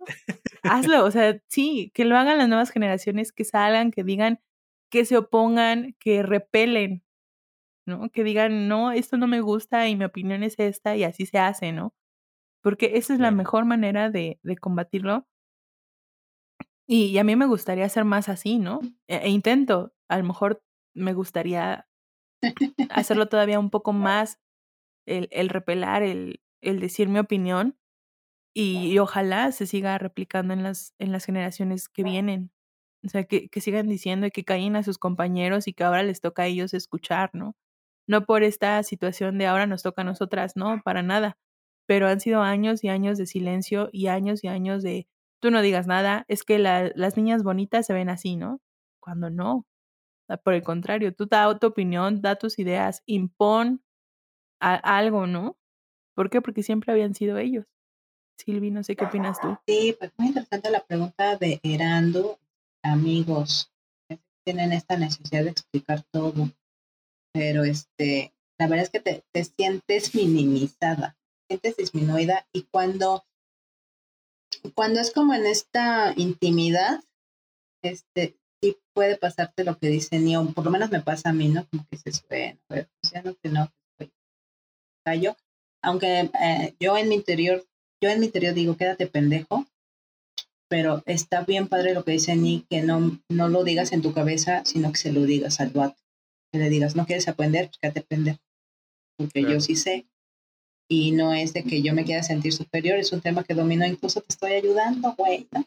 Hazlo, 0.63 1.05
o 1.05 1.11
sea, 1.11 1.39
sí, 1.47 1.91
que 1.93 2.05
lo 2.05 2.17
hagan 2.17 2.37
las 2.37 2.49
nuevas 2.49 2.71
generaciones, 2.71 3.31
que 3.31 3.45
salgan, 3.45 3.91
que 3.91 4.03
digan, 4.03 4.41
que 4.91 5.05
se 5.05 5.17
opongan, 5.17 5.95
que 5.99 6.23
repelen, 6.23 7.03
¿no? 7.87 8.09
Que 8.11 8.23
digan, 8.23 8.67
no, 8.67 8.91
esto 8.91 9.17
no 9.17 9.27
me 9.27 9.41
gusta 9.41 9.87
y 9.89 9.95
mi 9.95 10.05
opinión 10.05 10.43
es 10.43 10.55
esta 10.59 10.95
y 10.97 11.03
así 11.03 11.25
se 11.25 11.39
hace, 11.39 11.71
¿no? 11.71 11.93
Porque 12.61 12.97
esa 12.97 13.13
es 13.13 13.19
la 13.19 13.31
mejor 13.31 13.65
manera 13.65 14.09
de, 14.09 14.39
de 14.43 14.57
combatirlo. 14.57 15.27
Y, 16.87 17.05
y, 17.05 17.17
a 17.17 17.23
mí 17.23 17.35
me 17.35 17.45
gustaría 17.45 17.87
ser 17.89 18.05
más 18.05 18.29
así, 18.29 18.59
¿no? 18.59 18.81
E, 19.07 19.17
e, 19.17 19.29
intento, 19.29 19.93
a 20.09 20.17
lo 20.17 20.25
mejor 20.25 20.61
me 20.93 21.13
gustaría 21.13 21.87
hacerlo 22.89 23.27
todavía 23.27 23.59
un 23.59 23.69
poco 23.69 23.93
más, 23.93 24.39
el, 25.05 25.29
el 25.31 25.49
repelar, 25.49 26.03
el, 26.03 26.41
el 26.63 26.79
decir 26.79 27.09
mi 27.09 27.19
opinión 27.19 27.77
y, 28.55 28.93
y, 28.93 28.99
ojalá 28.99 29.51
se 29.51 29.67
siga 29.67 29.97
replicando 29.97 30.53
en 30.53 30.63
las, 30.63 30.93
en 30.99 31.11
las 31.11 31.25
generaciones 31.25 31.89
que 31.89 32.03
vienen. 32.03 32.51
O 33.05 33.09
sea, 33.09 33.25
que, 33.25 33.49
que 33.49 33.61
sigan 33.61 33.87
diciendo 33.89 34.27
y 34.27 34.31
que 34.31 34.45
callen 34.45 34.75
a 34.75 34.83
sus 34.83 34.97
compañeros 34.97 35.67
y 35.67 35.73
que 35.73 35.83
ahora 35.83 36.03
les 36.03 36.21
toca 36.21 36.43
a 36.43 36.47
ellos 36.47 36.73
escuchar, 36.73 37.31
¿no? 37.33 37.55
No 38.07 38.25
por 38.25 38.43
esta 38.43 38.81
situación 38.83 39.37
de 39.37 39.47
ahora 39.47 39.67
nos 39.67 39.83
toca 39.83 40.03
a 40.03 40.05
nosotras, 40.05 40.55
no, 40.55 40.81
para 40.83 41.03
nada. 41.03 41.37
Pero 41.87 42.07
han 42.07 42.19
sido 42.21 42.41
años 42.41 42.83
y 42.83 42.89
años 42.89 43.17
de 43.17 43.25
silencio 43.27 43.89
y 43.91 44.07
años 44.07 44.43
y 44.43 44.47
años 44.47 44.83
de 44.83 45.07
tú 45.41 45.51
no 45.51 45.61
digas 45.61 45.87
nada, 45.87 46.25
es 46.29 46.43
que 46.43 46.59
la, 46.59 46.91
las 46.95 47.17
niñas 47.17 47.43
bonitas 47.43 47.85
se 47.85 47.93
ven 47.93 48.09
así, 48.09 48.37
¿no? 48.37 48.61
Cuando 49.01 49.29
no. 49.29 49.65
Por 50.43 50.53
el 50.53 50.63
contrario, 50.63 51.13
tú 51.13 51.27
da 51.27 51.57
tu 51.59 51.67
opinión, 51.67 52.21
da 52.21 52.37
tus 52.37 52.59
ideas, 52.59 53.03
impon 53.05 53.83
a, 54.61 54.75
algo, 54.97 55.27
¿no? 55.27 55.57
¿Por 56.15 56.29
qué? 56.29 56.41
Porque 56.41 56.63
siempre 56.63 56.91
habían 56.91 57.15
sido 57.15 57.37
ellos. 57.37 57.65
Silvi, 58.37 58.71
no 58.71 58.83
sé 58.83 58.95
qué 58.95 59.05
opinas 59.05 59.39
tú. 59.39 59.57
Sí, 59.67 59.95
pues 59.97 60.11
muy 60.17 60.27
interesante 60.29 60.69
la 60.69 60.83
pregunta 60.83 61.37
de 61.37 61.59
Erando. 61.63 62.39
Amigos, 62.83 63.71
tienen 64.43 64.73
esta 64.73 64.97
necesidad 64.97 65.43
de 65.43 65.51
explicar 65.51 66.03
todo, 66.11 66.49
pero 67.31 67.63
este, 67.63 68.33
la 68.59 68.67
verdad 68.67 68.83
es 68.83 68.89
que 68.89 68.99
te, 68.99 69.23
te 69.31 69.43
sientes 69.45 70.13
minimizada, 70.13 71.15
te 71.47 71.55
sientes 71.55 71.77
disminuida 71.77 72.45
y 72.51 72.63
cuando 72.63 73.23
cuando 74.71 74.99
es 74.99 75.11
como 75.11 75.33
en 75.33 75.45
esta 75.45 76.13
intimidad, 76.15 77.03
este, 77.83 78.37
sí 78.61 78.77
puede 78.93 79.17
pasarte 79.17 79.63
lo 79.63 79.77
que 79.77 79.87
dice 79.87 80.19
Nio, 80.19 80.45
por 80.53 80.65
lo 80.65 80.71
menos 80.71 80.91
me 80.91 81.01
pasa 81.01 81.29
a 81.29 81.33
mí, 81.33 81.49
¿no? 81.49 81.67
Como 81.67 81.83
que 81.83 81.97
dices, 81.97 82.25
bueno, 82.29 82.59
pues 82.67 82.87
ya 83.11 83.21
no 83.21 83.33
te 83.33 83.49
no, 83.49 83.71
callo. 85.05 85.35
Aunque 85.83 86.31
eh, 86.41 86.75
yo 86.79 86.97
en 86.97 87.09
mi 87.09 87.15
interior, 87.15 87.63
yo 88.01 88.09
en 88.09 88.19
mi 88.19 88.27
interior 88.27 88.53
digo, 88.53 88.77
quédate 88.77 89.07
pendejo, 89.07 89.65
pero 90.69 91.03
está 91.05 91.43
bien 91.43 91.67
padre 91.67 91.93
lo 91.93 92.03
que 92.03 92.13
dice 92.13 92.35
Ni, 92.35 92.65
que 92.69 92.81
no, 92.81 93.21
no 93.29 93.49
lo 93.49 93.63
digas 93.63 93.91
en 93.91 94.01
tu 94.01 94.13
cabeza, 94.13 94.63
sino 94.65 94.91
que 94.91 94.97
se 94.97 95.11
lo 95.11 95.23
digas 95.23 95.59
al 95.59 95.69
vato. 95.69 96.01
Que 96.51 96.59
le 96.59 96.69
digas, 96.69 96.95
no 96.95 97.05
quieres 97.05 97.27
aprender, 97.27 97.67
pues 97.67 97.77
quédate 97.77 98.01
pendejo. 98.01 98.39
Porque 99.17 99.41
claro. 99.41 99.55
yo 99.55 99.61
sí 99.61 99.75
sé 99.75 100.07
y 100.89 101.11
no 101.11 101.33
es 101.33 101.53
de 101.53 101.63
que 101.63 101.81
yo 101.81 101.93
me 101.93 102.03
quiera 102.03 102.23
sentir 102.23 102.53
superior, 102.53 102.97
es 102.97 103.11
un 103.13 103.21
tema 103.21 103.43
que 103.43 103.53
domino, 103.53 103.85
incluso 103.85 104.21
te 104.21 104.27
estoy 104.29 104.53
ayudando, 104.53 105.15
güey, 105.17 105.47
¿no? 105.51 105.65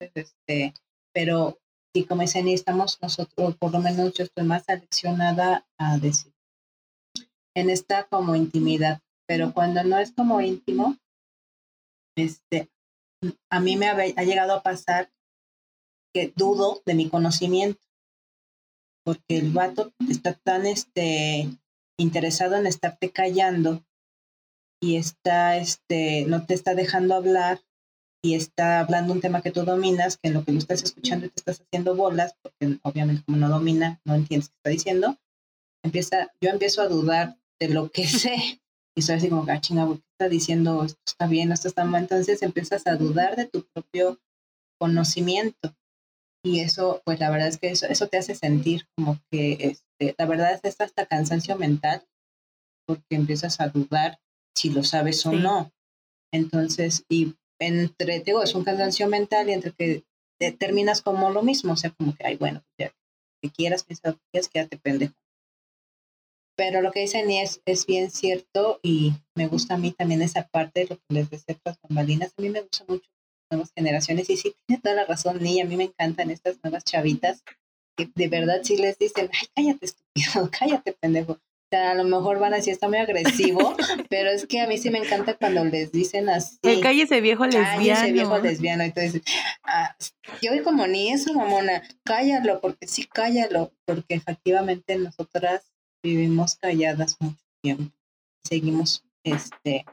Este, 0.00 0.74
pero 1.12 1.58
sí, 1.94 2.04
como 2.04 2.22
dicen, 2.22 2.48
estamos 2.48 2.98
nosotros, 3.00 3.56
por 3.56 3.72
lo 3.72 3.80
menos 3.80 4.14
yo 4.14 4.24
estoy 4.24 4.44
más 4.44 4.68
aleccionada 4.68 5.66
a 5.78 5.98
decir, 5.98 6.32
en 7.54 7.70
esta 7.70 8.04
como 8.04 8.36
intimidad, 8.36 9.00
pero 9.28 9.52
cuando 9.52 9.84
no 9.84 9.98
es 9.98 10.12
como 10.12 10.40
íntimo, 10.40 10.96
este, 12.16 12.70
a 13.50 13.60
mí 13.60 13.76
me 13.76 13.88
ha, 13.88 13.92
ha 13.92 14.24
llegado 14.24 14.54
a 14.54 14.62
pasar 14.62 15.12
que 16.14 16.32
dudo 16.34 16.82
de 16.86 16.94
mi 16.94 17.08
conocimiento, 17.10 17.80
porque 19.04 19.36
el 19.38 19.52
vato 19.52 19.92
está 20.08 20.32
tan 20.34 20.66
este, 20.66 21.48
interesado 21.98 22.56
en 22.56 22.66
estarte 22.66 23.10
callando 23.10 23.84
y 24.80 24.96
está, 24.96 25.58
este, 25.58 26.24
no 26.26 26.46
te 26.46 26.54
está 26.54 26.74
dejando 26.74 27.14
hablar 27.14 27.60
y 28.22 28.34
está 28.34 28.80
hablando 28.80 29.12
un 29.12 29.20
tema 29.20 29.42
que 29.42 29.50
tú 29.50 29.64
dominas, 29.64 30.16
que 30.16 30.28
en 30.28 30.34
lo 30.34 30.44
que 30.44 30.52
lo 30.52 30.58
estás 30.58 30.82
escuchando 30.82 31.28
te 31.28 31.34
estás 31.36 31.60
haciendo 31.60 31.94
bolas, 31.94 32.34
porque 32.42 32.78
obviamente 32.82 33.22
como 33.24 33.38
no 33.38 33.48
domina, 33.48 34.00
no 34.04 34.14
entiendes 34.14 34.48
qué 34.48 34.56
está 34.56 34.70
diciendo, 34.70 35.18
empieza, 35.84 36.32
yo 36.40 36.50
empiezo 36.50 36.82
a 36.82 36.88
dudar 36.88 37.38
de 37.60 37.68
lo 37.68 37.90
que 37.90 38.06
sé. 38.06 38.60
Y 38.98 39.02
soy 39.02 39.14
así 39.14 39.28
como, 39.28 39.46
ah, 39.48 39.60
chinga, 39.60 39.86
¿qué 39.86 40.02
está 40.18 40.28
diciendo? 40.28 40.82
Esto 40.82 41.00
está 41.06 41.28
bien, 41.28 41.52
esto 41.52 41.68
está 41.68 41.84
mal. 41.84 42.02
Entonces 42.02 42.42
empiezas 42.42 42.84
a 42.88 42.96
dudar 42.96 43.36
de 43.36 43.46
tu 43.46 43.64
propio 43.72 44.18
conocimiento. 44.76 45.72
Y 46.44 46.58
eso, 46.58 47.00
pues 47.04 47.20
la 47.20 47.30
verdad 47.30 47.46
es 47.46 47.58
que 47.58 47.68
eso, 47.70 47.86
eso 47.86 48.08
te 48.08 48.18
hace 48.18 48.34
sentir 48.34 48.88
como 48.96 49.20
que, 49.30 49.52
este, 49.60 50.16
la 50.18 50.26
verdad 50.26 50.58
es 50.60 50.80
hasta 50.80 51.06
cansancio 51.06 51.56
mental, 51.56 52.08
porque 52.88 53.04
empiezas 53.10 53.60
a 53.60 53.68
dudar 53.68 54.18
si 54.56 54.70
lo 54.70 54.82
sabes 54.82 55.24
o 55.26 55.30
sí. 55.30 55.36
no. 55.36 55.70
Entonces, 56.32 57.04
y 57.08 57.36
entre, 57.60 58.18
digo, 58.18 58.42
es 58.42 58.56
un 58.56 58.64
cansancio 58.64 59.06
mental 59.06 59.48
y 59.48 59.52
entre 59.52 59.70
que 59.74 60.04
terminas 60.58 61.02
como 61.02 61.30
lo 61.30 61.44
mismo, 61.44 61.74
o 61.74 61.76
sea, 61.76 61.92
como 61.92 62.16
que, 62.16 62.26
ay, 62.26 62.36
bueno, 62.36 62.64
ya, 62.76 62.92
que 63.40 63.50
quieras, 63.50 63.84
piensa 63.84 64.08
lo 64.08 64.14
que 64.16 64.24
quieras, 64.32 64.48
quédate 64.48 64.76
pendejo. 64.76 65.14
Pero 66.58 66.82
lo 66.82 66.90
que 66.90 67.00
dice 67.00 67.24
Ni 67.24 67.38
es, 67.40 67.62
es 67.66 67.86
bien 67.86 68.10
cierto 68.10 68.80
y 68.82 69.12
me 69.36 69.46
gusta 69.46 69.74
a 69.74 69.78
mí 69.78 69.92
también 69.92 70.22
esa 70.22 70.48
parte, 70.48 70.88
lo 70.90 70.96
que 70.96 71.04
les 71.14 71.30
decía 71.30 71.56
las 71.64 71.78
bambalinas, 71.80 72.34
a 72.36 72.42
mí 72.42 72.48
me 72.50 72.62
gusta 72.62 72.84
mucho 72.88 73.08
las 73.08 73.58
nuevas 73.58 73.72
generaciones 73.76 74.28
y 74.28 74.36
sí, 74.36 74.56
tiene 74.66 74.82
toda 74.82 74.96
la 74.96 75.04
razón 75.04 75.40
Ni, 75.40 75.60
a 75.60 75.64
mí 75.64 75.76
me 75.76 75.84
encantan 75.84 76.32
estas 76.32 76.58
nuevas 76.64 76.82
chavitas 76.82 77.44
que 77.96 78.10
de 78.12 78.26
verdad 78.26 78.60
sí 78.64 78.76
les 78.76 78.98
dicen, 78.98 79.30
ay, 79.32 79.48
cállate 79.54 79.86
estúpido, 79.86 80.50
cállate 80.58 80.92
pendejo. 80.94 81.32
O 81.34 81.68
sea, 81.70 81.92
a 81.92 81.94
lo 81.94 82.04
mejor 82.04 82.40
van 82.40 82.54
a 82.54 82.56
decir, 82.56 82.72
está 82.72 82.88
muy 82.88 82.98
agresivo, 82.98 83.76
pero 84.10 84.30
es 84.30 84.46
que 84.46 84.60
a 84.60 84.66
mí 84.66 84.78
sí 84.78 84.90
me 84.90 84.98
encanta 84.98 85.34
cuando 85.34 85.64
les 85.64 85.92
dicen 85.92 86.28
así. 86.28 86.58
El 86.62 86.80
cállese 86.80 87.20
viejo 87.20 87.44
lesbiano. 87.44 87.76
Cállese 87.76 88.12
viejo 88.12 88.38
lesbiano. 88.38 88.82
Entonces, 88.82 89.22
ah, 89.62 89.94
yo 90.42 90.50
como 90.64 90.88
ni 90.88 91.12
eso, 91.12 91.34
mamona, 91.34 91.82
cállalo, 92.04 92.60
porque 92.60 92.88
sí, 92.88 93.04
cállalo, 93.06 93.72
porque 93.84 94.14
efectivamente 94.14 94.96
nosotras 94.96 95.67
vivimos 96.02 96.56
calladas 96.56 97.16
mucho 97.20 97.44
tiempo. 97.62 97.94
Seguimos, 98.44 99.04
este, 99.24 99.84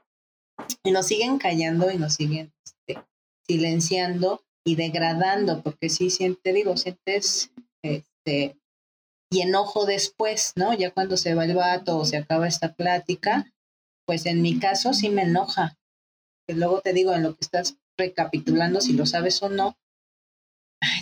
y 0.83 0.91
nos 0.91 1.07
siguen 1.07 1.37
callando 1.37 1.91
y 1.91 1.97
nos 1.97 2.15
siguen 2.15 2.53
este, 2.65 3.03
silenciando 3.47 4.43
y 4.63 4.75
degradando, 4.75 5.61
porque 5.61 5.89
sí, 5.89 6.09
te 6.41 6.53
digo, 6.53 6.77
sientes 6.77 7.51
este, 7.83 8.57
y 9.31 9.41
enojo 9.41 9.85
después, 9.85 10.53
¿no? 10.55 10.73
Ya 10.73 10.91
cuando 10.91 11.17
se 11.17 11.35
va 11.35 11.45
el 11.45 11.55
vato 11.55 11.97
o 11.97 12.05
se 12.05 12.17
acaba 12.17 12.47
esta 12.47 12.73
plática, 12.73 13.51
pues 14.05 14.25
en 14.25 14.41
mi 14.41 14.59
caso 14.59 14.93
sí 14.93 15.09
me 15.09 15.23
enoja. 15.23 15.77
Que 16.47 16.55
luego 16.55 16.81
te 16.81 16.93
digo, 16.93 17.13
en 17.13 17.23
lo 17.23 17.33
que 17.35 17.41
estás 17.41 17.77
recapitulando, 17.97 18.81
si 18.81 18.93
lo 18.93 19.05
sabes 19.05 19.41
o 19.41 19.49
no, 19.49 19.77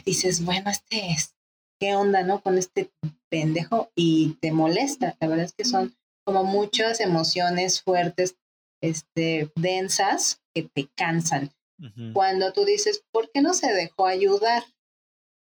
dices, 0.05 0.43
bueno, 0.43 0.69
este 0.69 1.11
es, 1.11 1.35
¿qué 1.83 1.95
onda, 1.95 2.23
no? 2.23 2.41
Con 2.41 2.57
este 2.57 2.93
pendejo 3.29 3.91
y 3.93 4.37
te 4.39 4.53
molesta. 4.53 5.17
La 5.19 5.27
verdad 5.27 5.43
es 5.43 5.53
que 5.53 5.65
son 5.65 5.93
como 6.25 6.45
muchas 6.45 7.01
emociones 7.01 7.81
fuertes, 7.81 8.37
este, 8.81 9.51
densas, 9.57 10.41
que 10.55 10.63
te 10.63 10.87
cansan. 10.95 11.51
Cuando 12.13 12.53
tú 12.53 12.63
dices, 12.63 13.03
¿por 13.11 13.29
qué 13.31 13.41
no 13.41 13.53
se 13.53 13.73
dejó 13.73 14.05
ayudar? 14.05 14.63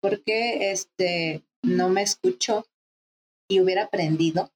¿Por 0.00 0.24
qué 0.24 0.70
este, 0.70 1.44
no 1.62 1.90
me 1.90 2.00
escuchó 2.00 2.64
y 3.46 3.60
hubiera 3.60 3.82
aprendido 3.82 4.50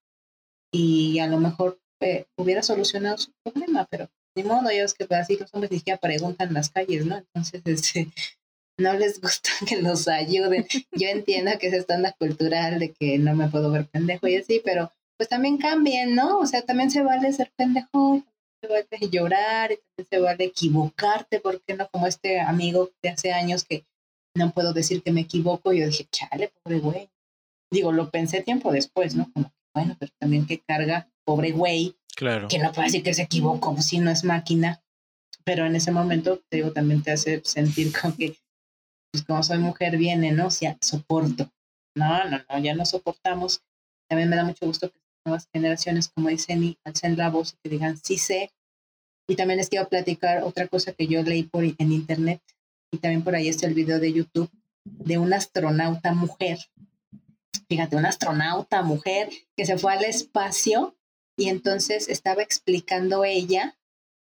y 0.72 1.18
a 1.18 1.26
lo 1.26 1.36
mejor 1.36 1.78
eh, 2.00 2.24
hubiera 2.38 2.62
solucionado 2.62 3.18
su 3.18 3.32
problema? 3.42 3.86
Pero 3.90 4.08
ni 4.34 4.42
modo, 4.44 4.70
ya 4.70 4.84
es 4.84 4.94
que 4.94 5.06
así 5.14 5.36
los 5.36 5.52
hombres 5.52 5.70
ni 5.70 5.78
siquiera 5.78 6.00
preguntan 6.00 6.48
en 6.48 6.54
las 6.54 6.70
calles, 6.70 7.04
¿no? 7.04 7.18
Entonces, 7.18 7.60
este, 7.66 8.08
no 8.78 8.92
les 8.94 9.20
gusta 9.20 9.50
que 9.68 9.80
los 9.80 10.08
ayuden. 10.08 10.66
Yo 10.92 11.08
entiendo 11.08 11.52
que 11.58 11.68
es 11.68 11.74
estándar 11.74 12.14
cultural 12.18 12.78
de 12.78 12.92
que 12.92 13.18
no 13.18 13.34
me 13.34 13.48
puedo 13.48 13.70
ver 13.70 13.86
pendejo 13.86 14.26
y 14.28 14.36
así, 14.36 14.60
pero 14.64 14.92
pues 15.16 15.28
también 15.28 15.58
cambien, 15.58 16.14
¿no? 16.14 16.38
O 16.38 16.46
sea, 16.46 16.62
también 16.62 16.90
se 16.90 17.02
vale 17.02 17.32
ser 17.32 17.52
pendejo, 17.56 18.22
se 18.60 18.68
vale 18.68 19.10
llorar, 19.10 19.72
y 19.72 19.76
también 19.76 20.08
se 20.10 20.18
vale 20.18 20.44
equivocarte, 20.44 21.40
¿por 21.40 21.62
qué 21.62 21.74
no? 21.74 21.88
Como 21.90 22.06
este 22.06 22.40
amigo 22.40 22.90
de 23.02 23.10
hace 23.10 23.32
años 23.32 23.64
que 23.64 23.86
no 24.36 24.50
puedo 24.50 24.72
decir 24.72 25.02
que 25.02 25.12
me 25.12 25.20
equivoco, 25.20 25.72
yo 25.72 25.86
dije, 25.86 26.08
chale, 26.10 26.52
pobre 26.62 26.80
güey. 26.80 27.10
Digo, 27.70 27.92
lo 27.92 28.10
pensé 28.10 28.42
tiempo 28.42 28.72
después, 28.72 29.14
¿no? 29.14 29.30
Como, 29.32 29.52
bueno, 29.74 29.96
pero 29.98 30.12
también 30.18 30.46
que 30.46 30.60
carga, 30.60 31.08
pobre 31.24 31.52
güey. 31.52 31.96
Claro. 32.16 32.48
Que 32.48 32.58
no 32.58 32.72
puede 32.72 32.88
decir 32.88 33.02
que 33.02 33.14
se 33.14 33.22
equivocó, 33.22 33.80
si 33.80 33.98
no 33.98 34.10
es 34.10 34.24
máquina. 34.24 34.82
Pero 35.44 35.66
en 35.66 35.76
ese 35.76 35.92
momento, 35.92 36.40
te 36.48 36.56
digo, 36.56 36.72
también 36.72 37.02
te 37.02 37.12
hace 37.12 37.42
sentir 37.44 37.92
como 37.92 38.16
que 38.16 38.36
pues 39.14 39.22
como 39.22 39.44
soy 39.44 39.58
mujer 39.58 39.96
viene, 39.96 40.32
¿no? 40.32 40.48
O 40.48 40.50
sea, 40.50 40.76
soporto. 40.80 41.48
No, 41.94 42.24
no, 42.28 42.40
no, 42.50 42.58
ya 42.58 42.74
no 42.74 42.84
soportamos. 42.84 43.62
También 44.08 44.28
me 44.28 44.34
da 44.34 44.42
mucho 44.42 44.66
gusto 44.66 44.90
que 44.90 44.98
nuevas 45.24 45.48
generaciones, 45.52 46.08
como 46.08 46.30
dicen, 46.30 46.64
y 46.64 46.78
alcen 46.82 47.16
la 47.16 47.30
voz 47.30 47.52
y 47.52 47.56
que 47.62 47.68
digan, 47.68 47.96
sí 47.96 48.18
sé. 48.18 48.50
Y 49.28 49.36
también 49.36 49.58
les 49.58 49.68
quiero 49.68 49.88
platicar 49.88 50.42
otra 50.42 50.66
cosa 50.66 50.94
que 50.94 51.06
yo 51.06 51.22
leí 51.22 51.44
por, 51.44 51.62
en 51.62 51.92
internet, 51.92 52.42
y 52.90 52.98
también 52.98 53.22
por 53.22 53.36
ahí 53.36 53.46
está 53.46 53.68
el 53.68 53.74
video 53.74 54.00
de 54.00 54.12
YouTube, 54.12 54.50
de 54.84 55.16
una 55.18 55.36
astronauta 55.36 56.12
mujer. 56.12 56.58
Fíjate, 57.68 57.94
una 57.94 58.08
astronauta 58.08 58.82
mujer 58.82 59.28
que 59.56 59.64
se 59.64 59.78
fue 59.78 59.92
al 59.92 60.02
espacio 60.02 60.96
y 61.36 61.50
entonces 61.50 62.08
estaba 62.08 62.42
explicando 62.42 63.24
ella 63.24 63.78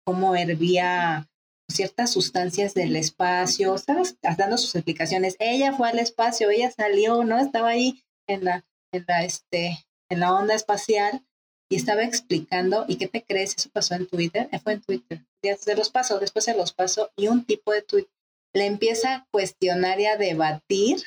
cómo 0.04 0.36
hervía 0.36 1.28
ciertas 1.68 2.12
sustancias 2.12 2.74
del 2.74 2.96
espacio, 2.96 3.76
¿sabes? 3.78 4.16
Dando 4.36 4.58
sus 4.58 4.74
explicaciones. 4.74 5.36
Ella 5.38 5.72
fue 5.72 5.88
al 5.88 5.98
espacio, 5.98 6.50
ella 6.50 6.70
salió, 6.70 7.24
¿no? 7.24 7.38
Estaba 7.38 7.68
ahí 7.68 8.04
en 8.28 8.44
la, 8.44 8.64
en 8.92 9.04
la, 9.06 9.24
este, 9.24 9.86
en 10.08 10.20
la 10.20 10.34
onda 10.34 10.54
espacial 10.54 11.24
y 11.68 11.76
estaba 11.76 12.04
explicando, 12.04 12.84
¿y 12.86 12.96
qué 12.96 13.08
te 13.08 13.24
crees? 13.24 13.56
Eso 13.56 13.70
pasó 13.70 13.94
en 13.94 14.06
Twitter, 14.06 14.48
eh, 14.52 14.58
fue 14.60 14.74
en 14.74 14.82
Twitter, 14.82 15.24
se 15.58 15.74
los 15.74 15.90
paso, 15.90 16.20
después 16.20 16.44
se 16.44 16.56
los 16.56 16.72
paso, 16.72 17.10
y 17.16 17.28
un 17.28 17.44
tipo 17.44 17.72
de 17.72 17.82
Twitter 17.82 18.12
le 18.54 18.66
empieza 18.66 19.14
a 19.14 19.26
cuestionar 19.30 20.00
y 20.00 20.06
a 20.06 20.16
debatir 20.16 21.02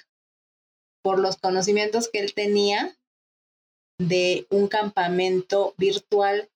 por 1.01 1.19
los 1.19 1.37
conocimientos 1.37 2.09
que 2.09 2.19
él 2.19 2.33
tenía 2.33 2.95
de 3.99 4.45
un 4.49 4.67
campamento 4.67 5.73
virtual 5.77 6.49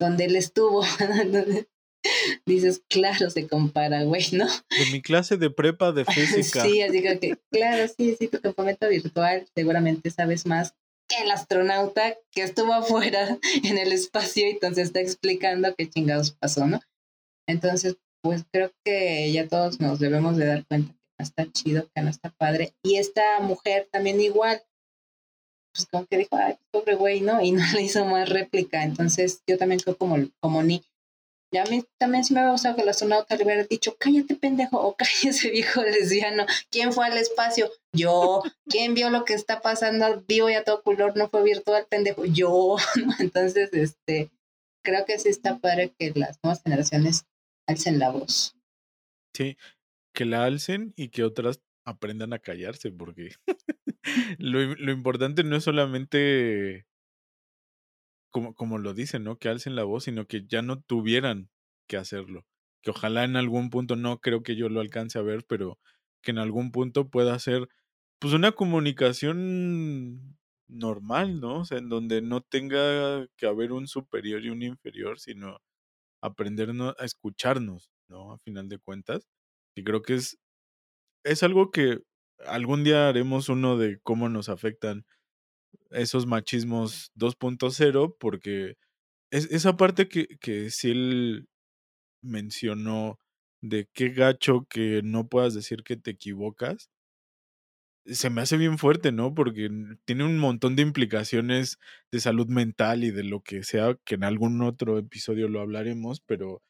donde 0.00 0.24
él 0.24 0.36
estuvo. 0.36 0.82
dices, 2.46 2.82
claro, 2.88 3.30
se 3.30 3.48
compara, 3.48 4.02
güey, 4.04 4.26
¿no? 4.32 4.46
De 4.46 4.90
mi 4.92 5.02
clase 5.02 5.36
de 5.36 5.50
prepa 5.50 5.92
de 5.92 6.04
física. 6.06 6.62
sí, 6.62 6.82
así 6.82 7.02
que, 7.02 7.38
claro, 7.50 7.86
sí, 7.96 8.16
sí, 8.18 8.28
tu 8.28 8.40
campamento 8.40 8.88
virtual 8.88 9.46
seguramente 9.54 10.10
sabes 10.10 10.46
más 10.46 10.74
que 11.08 11.22
el 11.22 11.30
astronauta 11.30 12.16
que 12.30 12.42
estuvo 12.42 12.72
afuera 12.72 13.38
en 13.64 13.78
el 13.78 13.92
espacio 13.92 14.46
y 14.46 14.52
entonces 14.52 14.86
está 14.86 15.00
explicando 15.00 15.74
qué 15.76 15.88
chingados 15.88 16.32
pasó, 16.32 16.66
¿no? 16.66 16.80
Entonces, 17.46 17.96
pues 18.22 18.44
creo 18.52 18.72
que 18.84 19.32
ya 19.32 19.48
todos 19.48 19.80
nos 19.80 19.98
debemos 19.98 20.36
de 20.36 20.46
dar 20.46 20.66
cuenta 20.66 20.92
que 20.92 20.98
no 21.18 21.24
está 21.24 21.50
chido, 21.50 21.88
que 21.94 22.02
no 22.02 22.08
está 22.08 22.30
padre. 22.30 22.72
Y 22.82 22.96
esta 22.96 23.40
mujer 23.40 23.88
también 23.90 24.20
igual, 24.20 24.62
pues 25.74 25.86
como 25.90 26.06
que 26.06 26.18
dijo, 26.18 26.36
ay, 26.36 26.56
pobre 26.70 26.94
güey, 26.94 27.20
¿no? 27.20 27.42
Y 27.42 27.50
no 27.50 27.64
le 27.74 27.82
hizo 27.82 28.04
más 28.04 28.28
réplica. 28.28 28.84
Entonces 28.84 29.42
yo 29.46 29.58
también 29.58 29.80
creo 29.80 29.96
como, 29.96 30.16
como 30.40 30.62
ni 30.62 30.84
a 31.58 31.64
mí 31.64 31.84
también 31.98 32.24
sí 32.24 32.32
me 32.32 32.40
hubiera 32.40 32.52
gustado 32.52 32.76
que 32.76 32.82
el 32.82 32.88
astronauta 32.88 33.36
le 33.36 33.44
hubiera 33.44 33.64
dicho, 33.64 33.96
cállate 33.98 34.36
pendejo 34.36 34.80
o 34.80 34.96
cállese 34.96 35.50
viejo 35.50 35.82
lesbiano. 35.82 36.46
¿Quién 36.70 36.92
fue 36.92 37.06
al 37.06 37.16
espacio? 37.18 37.70
Yo. 37.92 38.42
¿Quién 38.68 38.94
vio 38.94 39.10
lo 39.10 39.24
que 39.24 39.34
está 39.34 39.60
pasando 39.60 40.22
vivo 40.26 40.48
y 40.48 40.54
a 40.54 40.64
todo 40.64 40.82
color? 40.82 41.16
No 41.16 41.28
fue 41.28 41.42
virtual, 41.42 41.86
pendejo. 41.88 42.24
Yo. 42.24 42.76
Entonces, 43.18 43.70
este, 43.72 44.30
creo 44.82 45.04
que 45.04 45.18
sí 45.18 45.28
está 45.28 45.58
padre 45.58 45.92
que 45.98 46.12
las 46.14 46.38
nuevas 46.42 46.62
generaciones 46.62 47.26
alcen 47.68 47.98
la 47.98 48.10
voz. 48.10 48.56
Sí, 49.34 49.56
que 50.14 50.24
la 50.24 50.44
alcen 50.44 50.92
y 50.96 51.08
que 51.08 51.24
otras 51.24 51.60
aprendan 51.84 52.32
a 52.32 52.38
callarse, 52.38 52.90
porque 52.92 53.34
lo, 54.38 54.60
lo 54.74 54.92
importante 54.92 55.44
no 55.44 55.56
es 55.56 55.64
solamente 55.64 56.86
como, 58.32 58.54
como 58.54 58.78
lo 58.78 58.94
dicen, 58.94 59.24
¿no? 59.24 59.38
Que 59.38 59.50
alcen 59.50 59.76
la 59.76 59.84
voz, 59.84 60.04
sino 60.04 60.26
que 60.26 60.46
ya 60.48 60.62
no 60.62 60.82
tuvieran 60.82 61.50
que 61.88 61.98
hacerlo. 61.98 62.46
Que 62.82 62.90
ojalá 62.92 63.24
en 63.24 63.36
algún 63.36 63.70
punto, 63.70 63.96
no 63.96 64.20
creo 64.20 64.42
que 64.44 64.56
yo 64.56 64.68
lo 64.70 64.80
alcance 64.80 65.18
a 65.18 65.22
ver, 65.22 65.44
pero 65.48 65.78
que 66.22 66.32
en 66.32 66.38
algún 66.38 66.72
punto 66.72 67.10
pueda 67.10 67.38
ser, 67.40 67.68
pues, 68.20 68.34
una 68.34 68.52
comunicación 68.52 70.36
normal, 70.68 71.40
¿no? 71.40 71.60
O 71.60 71.64
sea, 71.64 71.78
en 71.78 71.88
donde 71.90 72.22
no 72.22 72.40
tenga 72.42 73.26
que 73.36 73.46
haber 73.46 73.72
un 73.72 73.86
superior 73.88 74.44
y 74.44 74.50
un 74.50 74.62
inferior, 74.62 75.20
sino 75.20 75.58
aprendernos 76.22 76.94
a 76.98 77.04
escucharnos, 77.04 77.90
¿no? 78.08 78.32
A 78.34 78.38
final 78.38 78.68
de 78.68 78.78
cuentas. 78.78 79.26
Y 79.76 79.84
creo 79.84 80.02
que 80.02 80.14
es, 80.16 80.38
es 81.24 81.42
algo 81.42 81.70
que 81.70 82.00
algún 82.46 82.84
día 82.84 83.08
haremos 83.08 83.48
uno 83.48 83.76
de 83.78 84.00
cómo 84.02 84.28
nos 84.28 84.48
afectan 84.48 85.04
esos 85.90 86.26
machismos 86.26 87.10
2.0 87.14 88.16
porque 88.18 88.76
es, 89.30 89.50
esa 89.50 89.76
parte 89.76 90.08
que, 90.08 90.26
que 90.40 90.68
él 90.84 91.48
mencionó 92.22 93.18
de 93.62 93.88
qué 93.94 94.10
gacho 94.10 94.66
que 94.68 95.02
no 95.04 95.28
puedas 95.28 95.54
decir 95.54 95.84
que 95.84 95.96
te 95.96 96.12
equivocas, 96.12 96.90
se 98.06 98.30
me 98.30 98.40
hace 98.40 98.56
bien 98.56 98.78
fuerte, 98.78 99.12
¿no? 99.12 99.34
Porque 99.34 99.70
tiene 100.04 100.24
un 100.24 100.38
montón 100.38 100.76
de 100.76 100.82
implicaciones 100.82 101.78
de 102.10 102.20
salud 102.20 102.48
mental 102.48 103.04
y 103.04 103.10
de 103.10 103.24
lo 103.24 103.42
que 103.42 103.62
sea, 103.62 103.96
que 104.04 104.16
en 104.16 104.24
algún 104.24 104.60
otro 104.62 104.98
episodio 104.98 105.48
lo 105.48 105.60
hablaremos, 105.60 106.20
pero 106.20 106.62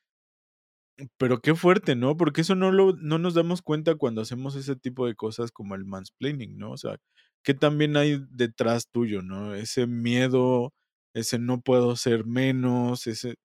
pero 1.19 1.41
qué 1.41 1.55
fuerte, 1.55 1.97
¿no? 1.97 2.17
Porque 2.17 2.43
eso 2.43 2.55
no 2.55 2.71
lo 2.71 2.93
no 2.97 3.19
nos 3.19 3.35
damos 3.35 3.63
cuenta 3.63 3.95
cuando 3.97 4.21
hacemos 4.23 4.57
ese 4.57 4.77
tipo 4.77 5.07
de 5.07 5.15
cosas 5.15 5.51
como 5.51 5.75
el 5.75 5.85
mansplaining, 5.85 6.59
¿no? 6.59 6.73
O 6.73 6.77
sea, 6.77 6.99
que 7.45 7.55
también 7.55 7.97
hay 7.97 8.21
detrás 8.31 8.89
tuyo, 8.91 9.23
¿no? 9.23 9.55
Ese 9.55 9.87
miedo, 9.87 10.73
ese 11.15 11.39
no 11.39 11.61
puedo 11.63 11.97
ser 11.97 12.25
menos, 12.27 13.07
ese 13.07 13.37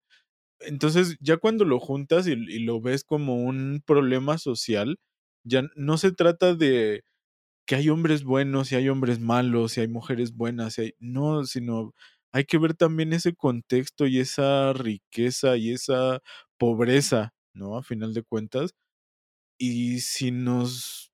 entonces, 0.60 1.16
ya 1.20 1.36
cuando 1.38 1.64
lo 1.64 1.78
juntas 1.80 2.26
y, 2.26 2.32
y 2.32 2.60
lo 2.60 2.80
ves 2.80 3.04
como 3.04 3.36
un 3.44 3.82
problema 3.86 4.38
social, 4.38 4.98
ya 5.44 5.62
no 5.76 5.98
se 5.98 6.12
trata 6.12 6.54
de 6.54 7.02
que 7.66 7.76
hay 7.76 7.90
hombres 7.90 8.24
buenos 8.24 8.72
y 8.72 8.76
hay 8.76 8.88
hombres 8.88 9.20
malos 9.20 9.76
y 9.78 9.82
hay 9.82 9.88
mujeres 9.88 10.34
buenas, 10.34 10.78
y 10.78 10.82
hay- 10.82 10.94
no, 11.00 11.44
sino 11.46 11.94
hay 12.32 12.44
que 12.44 12.58
ver 12.58 12.74
también 12.74 13.12
ese 13.12 13.34
contexto 13.34 14.06
y 14.06 14.18
esa 14.20 14.72
riqueza 14.74 15.56
y 15.56 15.72
esa 15.72 16.20
pobreza, 16.58 17.34
¿no? 17.54 17.76
A 17.78 17.82
final 17.82 18.14
de 18.14 18.22
cuentas. 18.24 18.72
Y 19.58 20.00
si 20.00 20.30
nos 20.30 21.12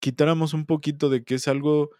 quitáramos 0.00 0.54
un 0.54 0.66
poquito 0.66 1.08
de 1.10 1.24
que 1.24 1.36
es 1.36 1.48
algo, 1.48 1.90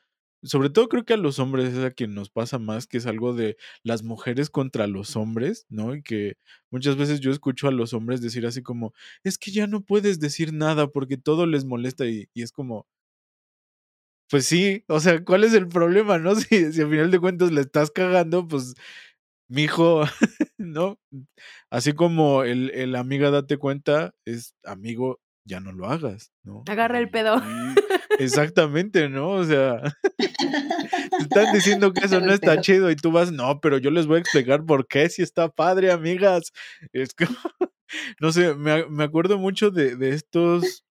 sobre 0.42 0.70
todo 0.70 0.88
creo 0.88 1.05
que 1.05 1.14
a 1.14 1.18
los 1.18 1.38
hombres 1.38 1.74
es 1.74 1.84
a 1.84 1.90
quien 1.92 2.14
nos 2.14 2.30
pasa 2.30 2.59
más, 2.59 2.86
que 2.86 2.98
es 2.98 3.07
algo 3.07 3.34
de 3.34 3.57
las 3.84 4.03
mujeres 4.03 4.51
contra 4.51 4.86
los 4.86 5.16
hombres, 5.16 5.66
¿no? 5.68 5.94
Y 5.94 6.03
que 6.03 6.36
muchas 6.70 6.96
veces 6.96 7.20
yo 7.20 7.30
escucho 7.30 7.68
a 7.68 7.72
los 7.72 7.94
hombres 7.94 8.22
decir 8.22 8.46
así 8.46 8.62
como, 8.62 8.94
es 9.24 9.38
que 9.38 9.51
ya 9.53 9.66
no 9.66 9.82
puedes 9.82 10.20
decir 10.20 10.53
nada 10.53 10.88
porque 10.88 11.16
todo 11.18 11.46
les 11.46 11.64
molesta 11.64 12.07
y, 12.07 12.28
es 12.34 12.53
como, 12.53 12.86
pues 14.28 14.46
sí, 14.46 14.84
o 14.88 15.01
sea, 15.01 15.24
¿cuál 15.24 15.44
es 15.44 15.55
el 15.55 15.68
problema, 15.68 16.18
no? 16.18 16.34
Si, 16.36 16.72
si 16.72 16.80
al 16.82 16.90
final 16.90 17.11
de 17.11 17.20
cuentas 17.20 17.51
le 17.53 17.61
estás 17.62 17.90
cagando, 17.90 18.46
pues, 18.48 18.74
mijo, 19.48 20.03
¿no? 20.59 20.98
Así 21.70 21.94
como 21.94 22.44
el, 22.44 22.70
el 22.72 22.96
amiga 22.96 23.30
date 23.30 23.59
cuenta 23.59 24.14
es 24.26 24.55
amigo, 24.64 25.20
ya 25.45 25.61
no 25.61 25.72
lo 25.72 25.86
hagas, 25.86 26.32
¿no? 26.43 26.64
Agarra 26.68 26.99
el 26.99 27.11
pedo. 27.11 27.36
exactamente, 28.18 29.09
¿no? 29.09 29.30
O 29.30 29.45
sea, 29.45 29.80
te 30.18 31.22
están 31.22 31.53
diciendo 31.53 31.93
que 31.93 32.01
eso 32.07 32.20
no 32.20 32.32
está 32.32 32.61
chido 32.61 32.91
y 32.91 32.97
tú 32.97 33.12
vas, 33.12 33.32
no, 33.32 33.61
pero 33.61 33.78
yo 33.78 33.91
les 33.91 34.07
voy 34.07 34.16
a 34.16 34.20
explicar 34.20 34.64
por 34.64 34.86
qué 34.86 35.09
si 35.09 35.22
está 35.22 35.49
padre, 35.49 35.91
amigas. 35.91 36.53
Es 36.93 37.14
que, 37.14 37.26
no 38.20 38.32
sé, 38.32 38.55
me, 38.55 38.86
me 38.86 39.05
acuerdo 39.05 39.38
mucho 39.38 39.70
de, 39.70 39.97
de 39.97 40.11
estos, 40.11 40.84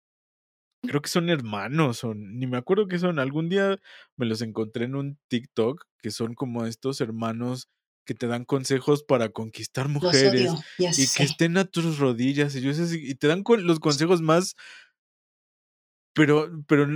creo 0.83 1.03
que 1.03 1.09
son 1.09 1.29
hermanos, 1.29 2.05
o 2.05 2.15
ni 2.15 2.47
me 2.47 2.59
acuerdo 2.59 2.89
qué 2.89 2.99
son. 2.99 3.19
Algún 3.19 3.49
día 3.49 3.79
me 4.17 4.27
los 4.27 4.43
encontré 4.43 4.85
en 4.85 4.95
un 4.95 5.19
TikTok, 5.29 5.85
que 6.01 6.11
son 6.11 6.35
como 6.35 6.67
estos 6.67 7.01
hermanos 7.01 7.69
que 8.07 8.15
te 8.15 8.27
dan 8.27 8.45
consejos 8.45 9.03
para 9.03 9.29
conquistar 9.29 9.89
mujeres 9.89 10.53
odio, 10.53 10.65
y 10.79 10.93
sé. 10.93 11.19
que 11.19 11.25
estén 11.25 11.59
a 11.59 11.65
tus 11.65 11.99
rodillas. 11.99 12.55
Y, 12.55 12.63
yo 12.63 12.73
sé 12.73 12.99
y 12.99 13.15
te 13.17 13.27
dan 13.27 13.43
con- 13.43 13.67
los 13.67 13.81
consejos 13.81 14.23
más, 14.23 14.57
pero, 16.15 16.51
pero 16.67 16.87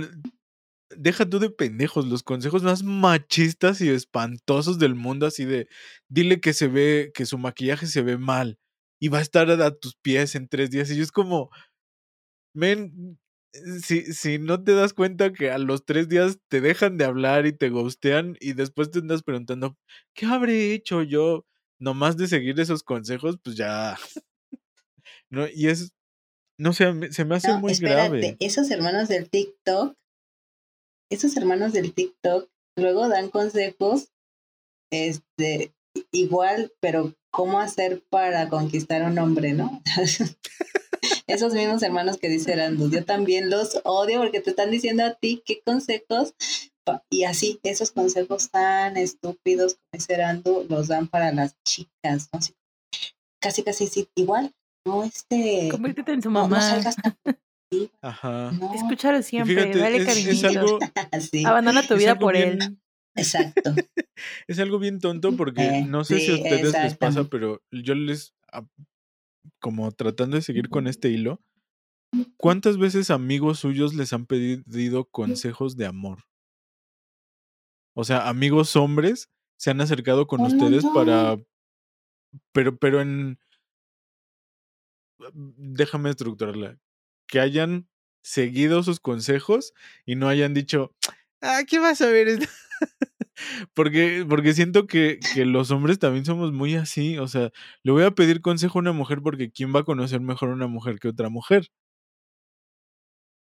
deja 0.97 1.29
tú 1.29 1.39
de 1.39 1.49
pendejos, 1.49 2.07
los 2.07 2.23
consejos 2.23 2.63
más 2.63 2.81
machistas 2.81 3.81
y 3.81 3.89
espantosos 3.89 4.79
del 4.79 4.95
mundo, 4.95 5.27
así 5.27 5.45
de, 5.45 5.67
dile 6.09 6.39
que 6.39 6.53
se 6.53 6.67
ve, 6.67 7.11
que 7.13 7.25
su 7.25 7.37
maquillaje 7.37 7.85
se 7.85 8.01
ve 8.01 8.17
mal 8.17 8.57
y 8.99 9.09
va 9.09 9.19
a 9.19 9.21
estar 9.21 9.49
a, 9.51 9.65
a 9.65 9.71
tus 9.71 9.95
pies 9.95 10.35
en 10.35 10.47
tres 10.47 10.71
días. 10.71 10.89
Y 10.89 10.95
yo 10.95 11.03
es 11.03 11.11
como, 11.11 11.49
men, 12.55 13.19
si, 13.83 14.01
si 14.13 14.39
no 14.39 14.63
te 14.63 14.73
das 14.73 14.93
cuenta 14.93 15.33
que 15.33 15.51
a 15.51 15.57
los 15.57 15.85
tres 15.85 16.07
días 16.07 16.39
te 16.49 16.61
dejan 16.61 16.97
de 16.97 17.05
hablar 17.05 17.45
y 17.45 17.53
te 17.53 17.69
ghostean 17.69 18.37
y 18.39 18.53
después 18.53 18.91
te 18.91 18.99
andas 18.99 19.23
preguntando, 19.23 19.77
¿qué 20.13 20.25
habré 20.25 20.73
hecho 20.73 21.03
yo? 21.03 21.45
Nomás 21.79 22.15
de 22.17 22.27
seguir 22.27 22.59
esos 22.59 22.83
consejos, 22.83 23.39
pues 23.43 23.55
ya, 23.57 23.97
¿no? 25.29 25.47
Y 25.47 25.67
es, 25.67 25.93
no 26.59 26.73
sé, 26.73 27.11
se 27.11 27.25
me 27.25 27.35
hace 27.35 27.49
No, 27.49 27.59
muy 27.59 27.71
espérate, 27.71 28.19
grave. 28.19 28.37
esos 28.39 28.69
hermanos 28.71 29.07
del 29.09 29.29
TikTok, 29.29 29.95
esos 31.11 31.35
hermanos 31.37 31.73
del 31.73 31.93
TikTok 31.93 32.49
luego 32.77 33.09
dan 33.09 33.29
consejos, 33.29 34.11
este, 34.91 35.73
igual, 36.11 36.71
pero 36.79 37.13
cómo 37.31 37.59
hacer 37.59 38.03
para 38.09 38.49
conquistar 38.49 39.01
a 39.01 39.07
un 39.07 39.19
hombre, 39.19 39.53
¿no? 39.53 39.81
Esos 41.27 41.53
mismos 41.53 41.81
hermanos 41.83 42.17
que 42.17 42.29
dice 42.29 42.53
Erandus, 42.53 42.91
yo 42.91 43.05
también 43.05 43.49
los 43.49 43.79
odio 43.83 44.19
porque 44.19 44.41
te 44.41 44.49
están 44.51 44.71
diciendo 44.71 45.03
a 45.05 45.13
ti 45.13 45.41
qué 45.45 45.61
consejos, 45.65 46.33
y 47.09 47.23
así, 47.23 47.59
esos 47.63 47.91
consejos 47.91 48.49
tan 48.49 48.97
estúpidos 48.97 49.75
como 49.75 49.85
dice 49.93 50.13
Erandu, 50.13 50.65
los 50.69 50.87
dan 50.87 51.07
para 51.07 51.31
las 51.31 51.55
chicas, 51.63 52.29
¿no? 52.33 52.39
Así, 52.39 52.53
casi, 53.41 53.63
casi, 53.63 53.87
sí, 53.87 54.07
igual, 54.15 54.51
no, 54.85 55.03
este, 55.03 55.69
Conviértete 55.71 56.11
en 56.13 56.21
su 56.21 56.31
no, 56.31 56.41
no 56.41 56.47
mamá. 56.49 56.61
salgas 56.61 56.95
tan 56.95 57.15
positiva, 57.69 57.97
Ajá. 58.01 58.51
no, 58.51 58.73
Escúchalo 58.73 59.21
siempre, 59.21 59.55
fíjate, 59.55 59.77
dale 59.79 59.97
es, 59.97 60.07
es 60.07 60.41
cariñito. 60.41 60.47
algo, 60.47 60.79
Abandona 61.49 61.87
tu 61.87 61.95
vida 61.95 62.17
por 62.17 62.33
bien, 62.33 62.61
él. 62.61 62.77
exacto, 63.15 63.73
es 64.47 64.59
algo 64.59 64.79
bien 64.79 64.99
tonto 64.99 65.37
porque 65.37 65.63
eh, 65.63 65.85
no 65.85 66.03
sé 66.03 66.19
si 66.19 66.31
a 66.31 66.35
ustedes 66.35 66.73
les 66.73 66.97
pasa, 66.97 67.25
pero 67.25 67.61
yo 67.71 67.93
les, 67.95 68.33
como 69.59 69.91
tratando 69.91 70.35
de 70.35 70.41
seguir 70.41 70.69
con 70.69 70.87
este 70.87 71.09
hilo, 71.09 71.41
¿cuántas 72.37 72.77
veces 72.77 73.09
amigos 73.09 73.59
suyos 73.59 73.93
les 73.93 74.13
han 74.13 74.25
pedido 74.25 75.05
consejos 75.05 75.77
de 75.77 75.85
amor? 75.85 76.23
O 77.93 78.03
sea, 78.03 78.29
amigos 78.29 78.75
hombres 78.75 79.29
se 79.57 79.69
han 79.69 79.81
acercado 79.81 80.27
con 80.27 80.41
ustedes 80.41 80.83
para, 80.93 81.37
pero, 82.51 82.77
pero 82.77 83.01
en, 83.01 83.37
déjame 85.33 86.09
estructurarla, 86.09 86.79
que 87.27 87.39
hayan 87.39 87.87
seguido 88.23 88.83
sus 88.83 88.99
consejos 88.99 89.73
y 90.05 90.15
no 90.15 90.27
hayan 90.27 90.53
dicho, 90.53 90.95
ah, 91.41 91.61
¿qué 91.67 91.79
vas 91.79 92.01
a 92.01 92.07
ver? 92.07 92.39
Esto?" 93.41 93.69
Porque, 93.73 94.25
porque 94.27 94.53
siento 94.53 94.87
que, 94.87 95.19
que 95.33 95.45
los 95.45 95.71
hombres 95.71 95.99
también 95.99 96.25
somos 96.25 96.51
muy 96.53 96.75
así. 96.75 97.17
O 97.17 97.27
sea, 97.27 97.51
le 97.83 97.91
voy 97.91 98.03
a 98.03 98.11
pedir 98.11 98.41
consejo 98.41 98.79
a 98.79 98.81
una 98.81 98.91
mujer 98.93 99.21
porque 99.21 99.51
¿quién 99.51 99.73
va 99.75 99.81
a 99.81 99.83
conocer 99.83 100.21
mejor 100.21 100.49
a 100.49 100.53
una 100.53 100.67
mujer 100.67 100.99
que 100.99 101.09
otra 101.09 101.29
mujer? 101.29 101.67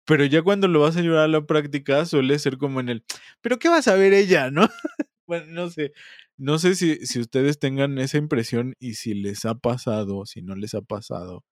Pero 0.08 0.26
ya 0.26 0.42
cuando 0.42 0.68
lo 0.68 0.80
vas 0.82 0.98
a 0.98 1.02
llevar 1.02 1.20
a 1.20 1.28
la 1.28 1.46
práctica 1.46 2.06
suele 2.06 2.40
ser 2.40 2.58
como 2.58 2.80
en 2.80 2.90
el, 2.90 3.04
pero 3.42 3.60
¿qué 3.60 3.70
vas 3.70 3.88
a 3.88 3.96
ver 3.96 4.14
ella, 4.14 4.50
no? 4.52 4.68
bueno, 5.28 5.46
no 5.50 5.70
sé. 5.70 5.94
No 6.38 6.58
sé 6.58 6.76
si, 6.76 7.06
si 7.06 7.20
ustedes 7.20 7.60
tengan 7.60 8.00
esa 8.00 8.18
impresión 8.18 8.76
y 8.80 8.96
si 8.96 9.14
les 9.14 9.46
ha 9.46 9.56
pasado, 9.56 10.26
si 10.26 10.42
no 10.42 10.56
les 10.56 10.74
ha 10.74 10.82
pasado, 10.82 11.44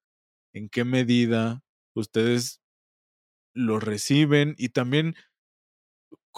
en 0.54 0.70
qué 0.70 0.86
medida 0.86 1.62
ustedes 1.96 2.62
lo 3.54 3.80
reciben 3.80 4.56
y 4.58 4.70
también 4.70 5.16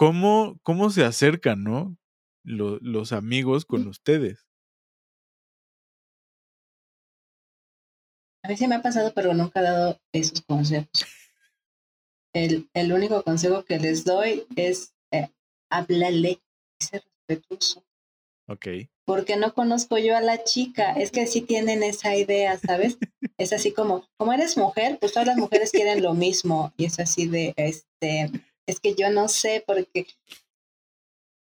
cómo, 0.00 0.58
cómo 0.62 0.88
se 0.88 1.04
acercan, 1.04 1.62
¿no? 1.62 1.94
Lo- 2.42 2.78
los 2.80 3.12
amigos 3.12 3.66
con 3.66 3.86
ustedes. 3.86 4.46
A 8.42 8.48
mí 8.48 8.56
sí 8.56 8.66
me 8.66 8.76
ha 8.76 8.82
pasado, 8.82 9.12
pero 9.14 9.34
nunca 9.34 9.60
he 9.60 9.64
dado 9.64 10.00
esos 10.14 10.40
consejos. 10.40 10.88
El, 12.32 12.70
el 12.72 12.94
único 12.94 13.22
consejo 13.24 13.62
que 13.66 13.78
les 13.78 14.06
doy 14.06 14.46
es 14.56 14.94
eh, 15.12 15.28
háblale, 15.70 16.40
ser 16.80 17.04
respetuoso. 17.28 17.84
Ok. 18.48 18.68
Porque 19.04 19.36
no 19.36 19.52
conozco 19.52 19.98
yo 19.98 20.16
a 20.16 20.22
la 20.22 20.42
chica. 20.44 20.92
Es 20.92 21.10
que 21.10 21.26
sí 21.26 21.42
tienen 21.42 21.82
esa 21.82 22.16
idea, 22.16 22.56
¿sabes? 22.56 22.96
Es 23.36 23.52
así 23.52 23.72
como, 23.74 24.08
como 24.16 24.32
eres 24.32 24.56
mujer, 24.56 24.96
pues 24.98 25.12
todas 25.12 25.26
las 25.26 25.36
mujeres 25.36 25.72
quieren 25.72 26.02
lo 26.02 26.14
mismo. 26.14 26.72
Y 26.78 26.86
es 26.86 26.98
así 27.00 27.26
de, 27.26 27.52
este, 27.56 28.30
es 28.68 28.80
que 28.80 28.94
yo 28.94 29.10
no 29.10 29.28
sé 29.28 29.62
porque 29.66 30.06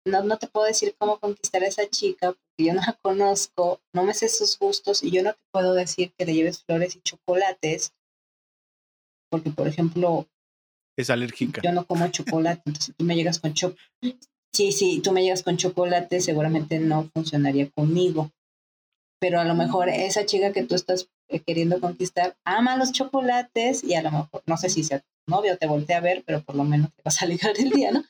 no, 0.06 0.24
no 0.24 0.38
te 0.38 0.48
puedo 0.48 0.66
decir 0.66 0.96
cómo 0.98 1.20
conquistar 1.20 1.64
a 1.64 1.68
esa 1.68 1.90
chica 1.90 2.34
porque 2.34 2.66
yo 2.66 2.74
no 2.74 2.82
la 2.82 2.94
conozco, 3.02 3.82
no 3.94 4.04
me 4.04 4.14
sé 4.14 4.30
sus 4.30 4.58
gustos 4.60 5.04
y 5.04 5.12
yo 5.12 5.24
no 5.24 5.34
te 5.34 5.40
puedo 5.52 5.74
decir 5.74 6.14
que 6.18 6.26
le 6.26 6.34
lleves 6.34 6.64
flores 6.64 6.96
y 6.96 7.02
chocolates 7.02 7.94
porque, 9.30 9.50
por 9.50 9.68
ejemplo, 9.68 10.28
Es 10.98 11.10
alérgica. 11.10 11.62
yo 11.64 11.72
no 11.72 11.86
como 11.86 12.08
chocolate, 12.08 12.62
entonces 12.66 12.96
tú 12.96 13.04
me 13.06 13.16
llegas 13.16 13.40
con 13.40 13.54
chocolate, 13.54 13.82
sí, 14.54 14.72
sí, 14.72 15.02
tú 15.04 15.12
me 15.12 15.24
llegas 15.24 15.44
con 15.44 15.58
chocolate, 15.58 16.22
seguramente 16.22 16.80
no 16.80 17.10
funcionaría 17.14 17.70
conmigo. 17.72 18.32
Pero 19.20 19.40
a 19.40 19.46
lo 19.46 19.56
mejor 19.56 19.90
esa 19.90 20.26
chica 20.26 20.54
que 20.54 20.64
tú 20.64 20.76
estás 20.76 21.10
eh, 21.30 21.40
queriendo 21.40 21.80
conquistar 21.82 22.38
ama 22.46 22.78
los 22.78 22.92
chocolates 22.92 23.84
y 23.84 23.96
a 23.96 24.04
lo 24.04 24.12
mejor, 24.12 24.44
no 24.46 24.58
sé 24.58 24.70
si 24.70 24.84
sea 24.84 25.04
novio 25.28 25.58
te 25.58 25.68
voltea 25.68 25.98
a 25.98 26.02
ver, 26.02 26.24
pero 26.26 26.44
por 26.44 26.56
lo 26.56 26.64
menos 26.64 26.92
te 26.94 27.02
vas 27.04 27.22
a 27.22 27.26
ligar 27.26 27.54
el 27.58 27.70
día, 27.70 27.92
¿no? 27.92 28.04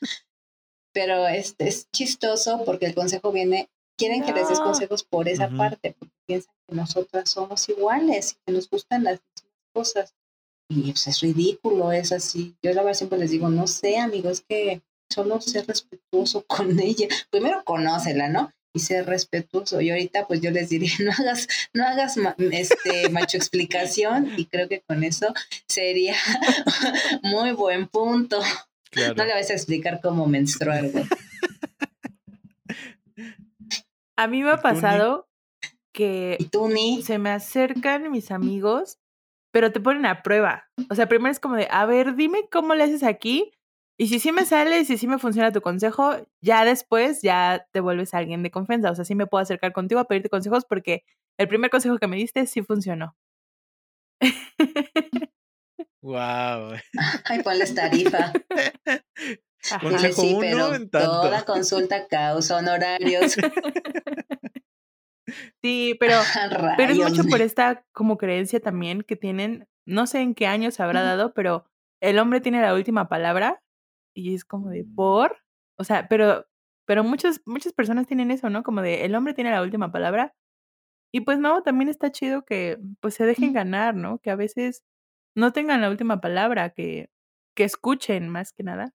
Pero 0.92 1.26
es, 1.28 1.54
es 1.58 1.90
chistoso 1.90 2.64
porque 2.64 2.86
el 2.86 2.94
consejo 2.94 3.32
viene, 3.32 3.68
quieren 3.98 4.24
que 4.24 4.32
les 4.32 4.48
des 4.48 4.60
consejos 4.60 5.04
por 5.04 5.28
esa 5.28 5.48
parte, 5.50 5.94
porque 5.98 6.14
piensan 6.26 6.54
que 6.66 6.74
nosotras 6.74 7.30
somos 7.30 7.68
iguales 7.68 8.32
y 8.32 8.36
que 8.46 8.52
nos 8.52 8.68
gustan 8.70 9.04
las 9.04 9.20
mismas 9.20 9.52
cosas. 9.74 10.14
Y 10.68 10.92
pues, 10.92 11.06
es 11.06 11.20
ridículo, 11.20 11.92
es 11.92 12.12
así. 12.12 12.56
Yo 12.62 12.72
la 12.72 12.82
verdad 12.82 12.98
siempre 12.98 13.18
les 13.18 13.30
digo, 13.30 13.48
no 13.48 13.66
sé, 13.66 13.98
amigo, 13.98 14.30
es 14.30 14.40
que 14.40 14.82
solo 15.10 15.40
ser 15.40 15.66
respetuoso 15.66 16.44
con 16.46 16.78
ella. 16.80 17.08
Primero 17.30 17.62
conócela, 17.64 18.28
¿no? 18.28 18.52
Y 18.76 18.78
ser 18.78 19.06
respetuoso. 19.06 19.80
Y 19.80 19.90
ahorita 19.90 20.26
pues 20.26 20.42
yo 20.42 20.50
les 20.50 20.68
diría, 20.68 20.90
no 21.00 21.10
hagas, 21.10 21.48
no 21.72 21.86
hagas 21.86 22.16
ma- 22.18 22.36
este 22.38 23.08
macho 23.08 23.38
explicación 23.38 24.32
y 24.36 24.44
creo 24.44 24.68
que 24.68 24.82
con 24.86 25.02
eso 25.02 25.32
sería 25.66 26.14
muy 27.22 27.52
buen 27.52 27.88
punto. 27.88 28.38
Claro. 28.90 29.14
No 29.14 29.24
le 29.24 29.32
vas 29.34 29.48
a 29.50 29.54
explicar 29.54 30.00
cómo 30.02 30.26
menstruar, 30.26 30.88
güey. 30.90 31.04
A 34.16 34.26
mí 34.26 34.42
me 34.42 34.50
¿Y 34.50 34.52
ha 34.52 34.56
pasado 34.58 35.28
que 35.92 36.38
se 37.02 37.18
me 37.18 37.30
acercan 37.30 38.10
mis 38.10 38.30
amigos, 38.30 38.98
pero 39.52 39.72
te 39.72 39.80
ponen 39.80 40.04
a 40.06 40.22
prueba. 40.22 40.68
O 40.90 40.94
sea, 40.94 41.08
primero 41.08 41.32
es 41.32 41.40
como 41.40 41.56
de, 41.56 41.68
a 41.70 41.86
ver, 41.86 42.14
dime 42.14 42.48
cómo 42.50 42.74
le 42.74 42.84
haces 42.84 43.02
aquí. 43.02 43.52
Y 43.98 44.08
si 44.08 44.18
sí 44.18 44.30
me 44.30 44.44
sale, 44.44 44.80
y 44.80 44.84
si 44.84 44.98
sí 44.98 45.06
me 45.06 45.18
funciona 45.18 45.52
tu 45.52 45.62
consejo, 45.62 46.14
ya 46.42 46.64
después 46.64 47.22
ya 47.22 47.66
te 47.72 47.80
vuelves 47.80 48.12
alguien 48.12 48.42
de 48.42 48.50
confianza. 48.50 48.90
O 48.90 48.94
sea, 48.94 49.04
sí 49.04 49.14
me 49.14 49.26
puedo 49.26 49.42
acercar 49.42 49.72
contigo 49.72 50.00
a 50.00 50.04
pedirte 50.04 50.28
consejos 50.28 50.64
porque 50.66 51.04
el 51.38 51.48
primer 51.48 51.70
consejo 51.70 51.98
que 51.98 52.06
me 52.06 52.16
diste 52.16 52.46
sí 52.46 52.62
funcionó. 52.62 53.16
Wow. 56.06 56.74
Ay, 57.24 57.42
ponles 57.42 57.74
tarifa. 57.74 58.32
Dile, 58.84 59.80
Consejo 59.80 60.22
sí, 60.22 60.34
uno 60.34 60.40
pero 60.40 60.74
en 60.74 60.90
tanto. 60.90 61.22
toda 61.22 61.44
consulta 61.44 62.06
causa 62.06 62.58
honorarios. 62.58 63.36
Sí, 65.60 65.96
pero, 65.98 66.20
pero 66.76 66.92
es 66.92 66.98
mucho 66.98 67.24
por 67.24 67.40
esta 67.42 67.84
como 67.92 68.16
creencia 68.16 68.60
también 68.60 69.02
que 69.02 69.16
tienen, 69.16 69.66
no 69.84 70.06
sé 70.06 70.20
en 70.20 70.36
qué 70.36 70.46
año 70.46 70.70
se 70.70 70.84
habrá 70.84 71.02
dado, 71.02 71.34
pero 71.34 71.64
el 72.00 72.20
hombre 72.20 72.40
tiene 72.40 72.60
la 72.62 72.74
última 72.74 73.08
palabra 73.08 73.60
y 74.16 74.34
es 74.34 74.44
como 74.44 74.70
de 74.70 74.84
por, 74.84 75.38
o 75.78 75.84
sea, 75.84 76.08
pero, 76.08 76.46
pero 76.86 77.04
muchas, 77.04 77.42
muchas 77.46 77.72
personas 77.74 78.06
tienen 78.08 78.30
eso, 78.32 78.50
¿no? 78.50 78.62
Como 78.64 78.82
de 78.82 79.04
el 79.04 79.14
hombre 79.14 79.34
tiene 79.34 79.50
la 79.52 79.62
última 79.62 79.92
palabra 79.92 80.34
y 81.12 81.22
pues 81.22 81.38
no, 81.38 81.62
también 81.62 81.88
está 81.90 82.12
chido 82.12 82.44
que 82.44 82.78
pues 83.00 83.14
se 83.14 83.26
dejen 83.26 83.52
ganar, 83.54 83.94
¿no? 83.96 84.18
Que 84.20 84.30
a 84.30 84.36
veces 84.36 84.84
no 85.36 85.52
tengan 85.52 85.82
la 85.82 85.90
última 85.90 86.20
palabra, 86.20 86.70
que, 86.70 87.10
que 87.56 87.64
escuchen 87.64 88.28
más 88.30 88.52
que 88.52 88.64
nada 88.64 88.92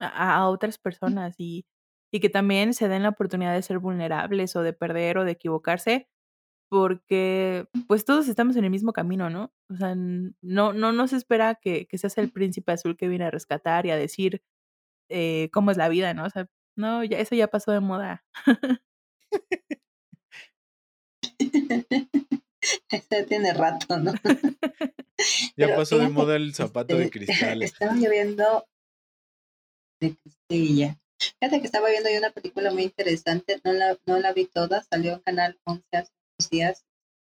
a, 0.00 0.34
a 0.36 0.48
otras 0.48 0.78
personas 0.78 1.34
y, 1.38 1.66
y 2.12 2.20
que 2.20 2.28
también 2.30 2.74
se 2.74 2.88
den 2.88 3.02
la 3.02 3.10
oportunidad 3.10 3.54
de 3.54 3.62
ser 3.62 3.78
vulnerables 3.78 4.56
o 4.56 4.62
de 4.62 4.72
perder 4.72 5.18
o 5.18 5.24
de 5.24 5.32
equivocarse, 5.32 6.08
porque 6.70 7.66
pues 7.88 8.04
todos 8.04 8.28
estamos 8.28 8.56
en 8.56 8.64
el 8.64 8.70
mismo 8.70 8.92
camino, 8.92 9.28
¿no? 9.28 9.52
O 9.68 9.76
sea, 9.76 9.94
no, 9.96 10.72
no, 10.72 10.92
no 10.92 11.08
se 11.08 11.16
espera 11.16 11.56
que, 11.56 11.86
que 11.86 11.98
seas 11.98 12.16
el 12.16 12.30
príncipe 12.30 12.72
azul 12.72 12.96
que 12.96 13.08
viene 13.08 13.24
a 13.24 13.30
rescatar 13.30 13.86
y 13.86 13.90
a 13.90 13.96
decir 13.96 14.42
eh, 15.10 15.50
cómo 15.52 15.72
es 15.72 15.76
la 15.76 15.88
vida, 15.88 16.14
¿no? 16.14 16.24
O 16.24 16.30
sea, 16.30 16.48
no, 16.76 17.02
ya, 17.04 17.18
eso 17.18 17.34
ya 17.34 17.48
pasó 17.48 17.72
de 17.72 17.80
moda. 17.80 18.24
Eso 22.90 23.26
tiene 23.26 23.54
rato, 23.54 23.98
¿no? 23.98 24.12
Ya 25.56 25.66
Pero 25.66 25.76
pasó 25.76 25.98
de 25.98 26.08
moda 26.08 26.36
el 26.36 26.54
zapato 26.54 26.96
de 26.96 27.04
este, 27.04 27.18
cristal. 27.18 27.62
Estaba 27.62 27.94
yo 27.98 28.10
viendo 28.10 28.66
de 30.00 30.16
Castilla. 30.16 30.98
Fíjate 31.18 31.60
que 31.60 31.66
estaba 31.66 31.90
viendo 31.90 32.08
yo 32.10 32.18
una 32.18 32.30
película 32.30 32.72
muy 32.72 32.84
interesante, 32.84 33.60
no 33.64 33.72
la, 33.72 33.98
no 34.06 34.18
la 34.18 34.32
vi 34.32 34.46
toda, 34.46 34.82
salió 34.82 35.14
en 35.14 35.20
Canal 35.20 35.60
11 35.64 35.84
hace 35.92 36.12
días, 36.48 36.84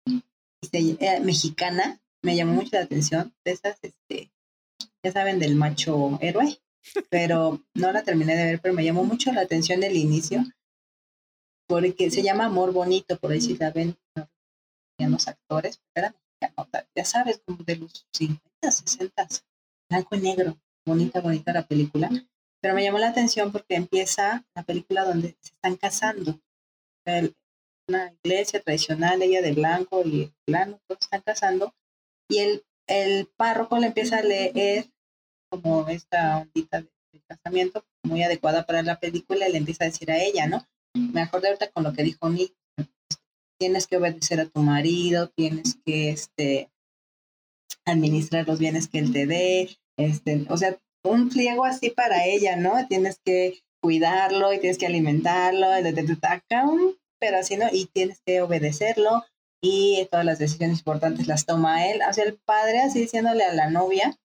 y 0.07 0.67
se- 0.67 0.97
eh, 1.05 1.21
mexicana, 1.21 2.01
me 2.23 2.37
llamó 2.37 2.53
mucho 2.55 2.71
la 2.77 2.83
atención, 2.85 3.35
de 3.45 3.53
esas, 3.53 3.79
este, 3.83 4.31
ya 5.05 5.13
saben, 5.13 5.39
del 5.39 5.57
macho 5.57 6.19
héroe, 6.23 6.59
pero 7.11 7.63
no 7.75 7.93
la 7.93 8.03
terminé 8.03 8.35
de 8.37 8.45
ver, 8.45 8.61
pero 8.61 8.75
me 8.75 8.85
llamó 8.85 9.05
mucho 9.05 9.33
la 9.33 9.43
atención 9.43 9.83
el 9.83 9.97
inicio, 9.97 10.43
porque 11.67 12.11
se 12.11 12.23
llama 12.23 12.47
Amor 12.47 12.73
Bonito, 12.73 13.19
por 13.19 13.33
ahí 13.33 13.41
si 13.41 13.57
la 13.57 13.71
ven, 13.71 13.97
no 14.17 14.29
reconocían 14.99 15.11
los 15.13 15.29
actores, 15.29 15.81
pero 15.93 16.07
era 16.07 16.17
mexicana, 16.41 16.87
ya 16.95 17.05
sabes, 17.05 17.43
como 17.45 17.65
de 17.65 17.77
los 17.77 18.07
50, 18.13 18.71
60, 18.71 19.29
blanco 19.91 20.17
y 20.17 20.21
negro, 20.21 20.59
bonita, 20.87 21.21
bonita 21.21 21.53
la 21.53 21.67
película, 21.67 22.11
pero 22.61 22.75
me 22.75 22.83
llamó 22.83 22.99
la 22.99 23.09
atención 23.09 23.53
porque 23.53 23.75
empieza 23.77 24.45
la 24.55 24.63
película 24.63 25.05
donde 25.05 25.37
se 25.41 25.53
están 25.55 25.77
casando, 25.77 26.41
El- 27.07 27.35
una 27.89 28.13
iglesia 28.23 28.61
tradicional, 28.61 29.23
ella 29.23 29.43
de 29.43 29.53
blanco 29.53 30.03
y 30.05 30.33
plano, 30.47 30.81
todos 30.87 31.03
están 31.03 31.23
casando, 31.23 31.75
y 32.29 32.39
el, 32.39 32.65
el 32.89 33.27
párroco 33.37 33.79
le 33.79 33.89
empieza 33.89 34.19
a 34.19 34.23
leer 34.23 34.87
como 35.51 35.89
esta 35.89 36.39
ondita 36.39 36.81
de, 36.83 36.89
de 37.13 37.21
casamiento 37.29 37.85
muy 38.05 38.23
adecuada 38.23 38.65
para 38.67 38.83
la 38.83 38.99
película 38.99 39.49
y 39.49 39.53
le 39.53 39.59
empieza 39.59 39.85
a 39.85 39.89
decir 39.89 40.11
a 40.11 40.23
ella, 40.23 40.47
¿no? 40.47 40.67
Me 40.97 41.21
acordé 41.23 41.49
ahorita 41.49 41.71
con 41.71 41.85
lo 41.85 41.93
que 41.93 42.03
dijo 42.03 42.29
Nick, 42.29 42.55
tienes 43.59 43.87
que 43.87 43.97
obedecer 43.99 44.41
a 44.41 44.47
tu 44.47 44.61
marido, 44.63 45.29
tienes 45.29 45.77
que 45.85 46.11
este, 46.11 46.71
administrar 47.87 48.47
los 48.47 48.59
bienes 48.59 48.89
que 48.89 48.99
él 48.99 49.13
te 49.13 49.27
dé, 49.27 49.77
este, 49.99 50.47
o 50.49 50.57
sea, 50.57 50.79
un 51.05 51.29
pliego 51.29 51.65
así 51.65 51.91
para 51.91 52.25
ella, 52.27 52.57
¿no? 52.57 52.87
Tienes 52.89 53.21
que 53.25 53.61
cuidarlo 53.83 54.53
y 54.53 54.59
tienes 54.59 54.79
que 54.79 54.87
alimentarlo, 54.87 55.69
de- 55.71 55.93
de- 55.93 56.03
acá 57.29 57.39
un 57.39 57.49
pedacito 57.49 57.67
y 57.73 57.87
tienes 57.87 58.21
que 58.25 58.43
obedecerlo 58.43 59.25
y 59.63 60.07
todas 60.11 60.27
las 60.27 60.39
decisiones 60.39 60.79
importantes 60.79 61.27
las 61.27 61.47
toma 61.47 61.87
él, 61.89 62.01
o 62.03 62.21
el 62.23 62.35
padre 62.45 62.83
así 62.83 63.01
diciéndole 63.01 63.45
a 63.45 63.55
la 63.55 63.71
novia 63.71 64.19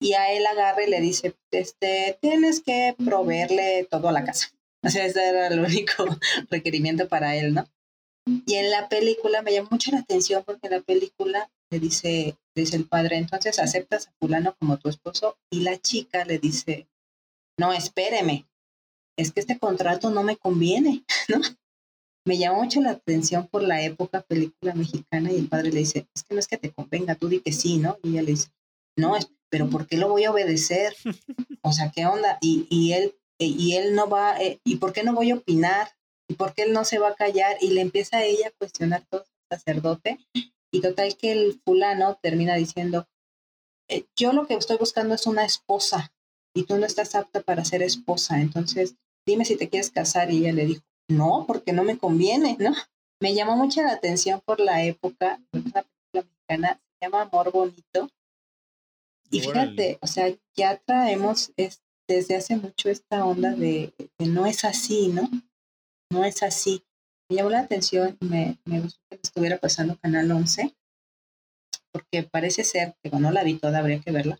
y 0.00 0.12
a 0.12 0.32
él 0.32 0.46
agarra 0.46 0.84
y 0.84 0.90
le 0.90 1.00
dice, 1.00 1.34
este, 1.50 2.18
tienes 2.20 2.60
que 2.60 2.94
proveerle 3.04 3.88
todo 3.90 4.08
a 4.08 4.12
la 4.12 4.24
casa. 4.24 4.48
O 4.84 4.90
sea, 4.90 5.06
ese 5.06 5.26
era 5.26 5.48
el 5.48 5.60
único 5.60 6.04
requerimiento 6.50 7.08
para 7.08 7.34
él, 7.36 7.54
¿no? 7.54 7.66
Y 8.46 8.54
en 8.54 8.70
la 8.70 8.88
película 8.88 9.42
me 9.42 9.52
llamó 9.52 9.68
mucho 9.72 9.90
la 9.90 10.00
atención 10.00 10.44
porque 10.44 10.68
en 10.68 10.74
la 10.74 10.80
película 10.80 11.50
le 11.70 11.80
dice, 11.80 12.36
le 12.54 12.62
dice 12.62 12.76
el 12.76 12.86
padre, 12.86 13.16
entonces 13.16 13.58
aceptas 13.58 14.08
a 14.08 14.12
fulano 14.20 14.54
como 14.58 14.78
tu 14.78 14.88
esposo 14.88 15.38
y 15.50 15.60
la 15.60 15.78
chica 15.78 16.24
le 16.24 16.38
dice, 16.38 16.86
no, 17.58 17.72
espéreme, 17.72 18.46
es 19.18 19.32
que 19.32 19.40
este 19.40 19.58
contrato 19.58 20.10
no 20.10 20.22
me 20.22 20.36
conviene, 20.36 21.04
¿no? 21.28 21.40
Me 22.26 22.38
llamó 22.38 22.62
mucho 22.62 22.80
la 22.80 22.92
atención 22.92 23.46
por 23.48 23.62
la 23.62 23.82
época 23.82 24.22
película 24.22 24.74
mexicana 24.74 25.30
y 25.30 25.36
el 25.36 25.48
padre 25.48 25.72
le 25.72 25.80
dice, 25.80 26.06
es 26.14 26.22
que 26.22 26.34
no 26.34 26.40
es 26.40 26.48
que 26.48 26.56
te 26.56 26.72
convenga, 26.72 27.14
tú 27.16 27.28
di 27.28 27.40
que 27.40 27.52
sí, 27.52 27.78
¿no? 27.78 27.98
Y 28.02 28.10
ella 28.10 28.22
le 28.22 28.30
dice, 28.32 28.48
no, 28.96 29.14
pero 29.50 29.68
¿por 29.68 29.86
qué 29.86 29.96
lo 29.96 30.08
voy 30.08 30.24
a 30.24 30.30
obedecer? 30.30 30.96
O 31.62 31.72
sea, 31.72 31.90
¿qué 31.94 32.06
onda? 32.06 32.38
Y, 32.40 32.66
y 32.70 32.92
él, 32.92 33.14
y 33.38 33.76
él 33.76 33.94
no 33.94 34.08
va, 34.08 34.40
eh, 34.40 34.60
¿y 34.64 34.76
por 34.76 34.92
qué 34.92 35.02
no 35.02 35.14
voy 35.14 35.30
a 35.30 35.36
opinar? 35.36 35.88
¿Y 36.28 36.34
por 36.34 36.54
qué 36.54 36.62
él 36.62 36.72
no 36.72 36.84
se 36.84 36.98
va 36.98 37.08
a 37.08 37.14
callar? 37.14 37.56
Y 37.60 37.70
le 37.70 37.80
empieza 37.80 38.18
a 38.18 38.24
ella 38.24 38.48
a 38.48 38.58
cuestionar 38.58 39.04
todo 39.08 39.22
el 39.22 39.58
sacerdote. 39.58 40.18
Y 40.72 40.80
total 40.80 41.16
que 41.16 41.32
el 41.32 41.60
fulano 41.64 42.18
termina 42.22 42.54
diciendo, 42.56 43.06
eh, 43.88 44.06
yo 44.16 44.32
lo 44.32 44.46
que 44.46 44.54
estoy 44.54 44.76
buscando 44.76 45.14
es 45.14 45.26
una 45.26 45.44
esposa 45.44 46.12
y 46.54 46.64
tú 46.64 46.78
no 46.78 46.86
estás 46.86 47.14
apta 47.14 47.42
para 47.42 47.64
ser 47.64 47.82
esposa. 47.82 48.40
Entonces, 48.40 48.96
dime 49.26 49.44
si 49.44 49.56
te 49.56 49.68
quieres 49.68 49.90
casar. 49.90 50.32
Y 50.32 50.38
ella 50.38 50.52
le 50.52 50.66
dijo, 50.66 50.82
no, 51.08 51.44
porque 51.46 51.72
no 51.72 51.84
me 51.84 51.98
conviene, 51.98 52.56
¿no? 52.58 52.72
Me 53.20 53.34
llamó 53.34 53.56
mucho 53.56 53.82
la 53.82 53.92
atención 53.92 54.40
por 54.44 54.60
la 54.60 54.82
época, 54.84 55.40
una 55.52 55.82
película 55.82 56.22
mexicana, 56.48 56.80
se 56.98 57.06
llama 57.06 57.22
Amor 57.22 57.52
Bonito. 57.52 58.10
Y 59.30 59.40
fíjate, 59.40 59.98
o 60.00 60.06
sea, 60.06 60.34
ya 60.56 60.76
traemos 60.78 61.52
es- 61.56 61.82
desde 62.06 62.36
hace 62.36 62.56
mucho 62.56 62.90
esta 62.90 63.24
onda 63.24 63.52
de, 63.52 63.94
de 64.18 64.26
no 64.26 64.44
es 64.46 64.64
así, 64.64 65.08
¿no? 65.08 65.28
No 66.10 66.24
es 66.24 66.42
así. 66.42 66.84
Me 67.30 67.36
llamó 67.36 67.50
la 67.50 67.60
atención, 67.60 68.16
me, 68.20 68.58
me 68.66 68.80
gustó 68.80 69.00
que 69.08 69.18
estuviera 69.22 69.56
pasando 69.58 69.96
Canal 69.98 70.30
11, 70.30 70.74
porque 71.92 72.22
parece 72.24 72.64
ser, 72.64 72.94
que 73.02 73.08
bueno, 73.08 73.28
no 73.28 73.32
la 73.34 73.42
vi 73.44 73.54
toda, 73.58 73.78
habría 73.78 74.00
que 74.00 74.10
verla, 74.12 74.38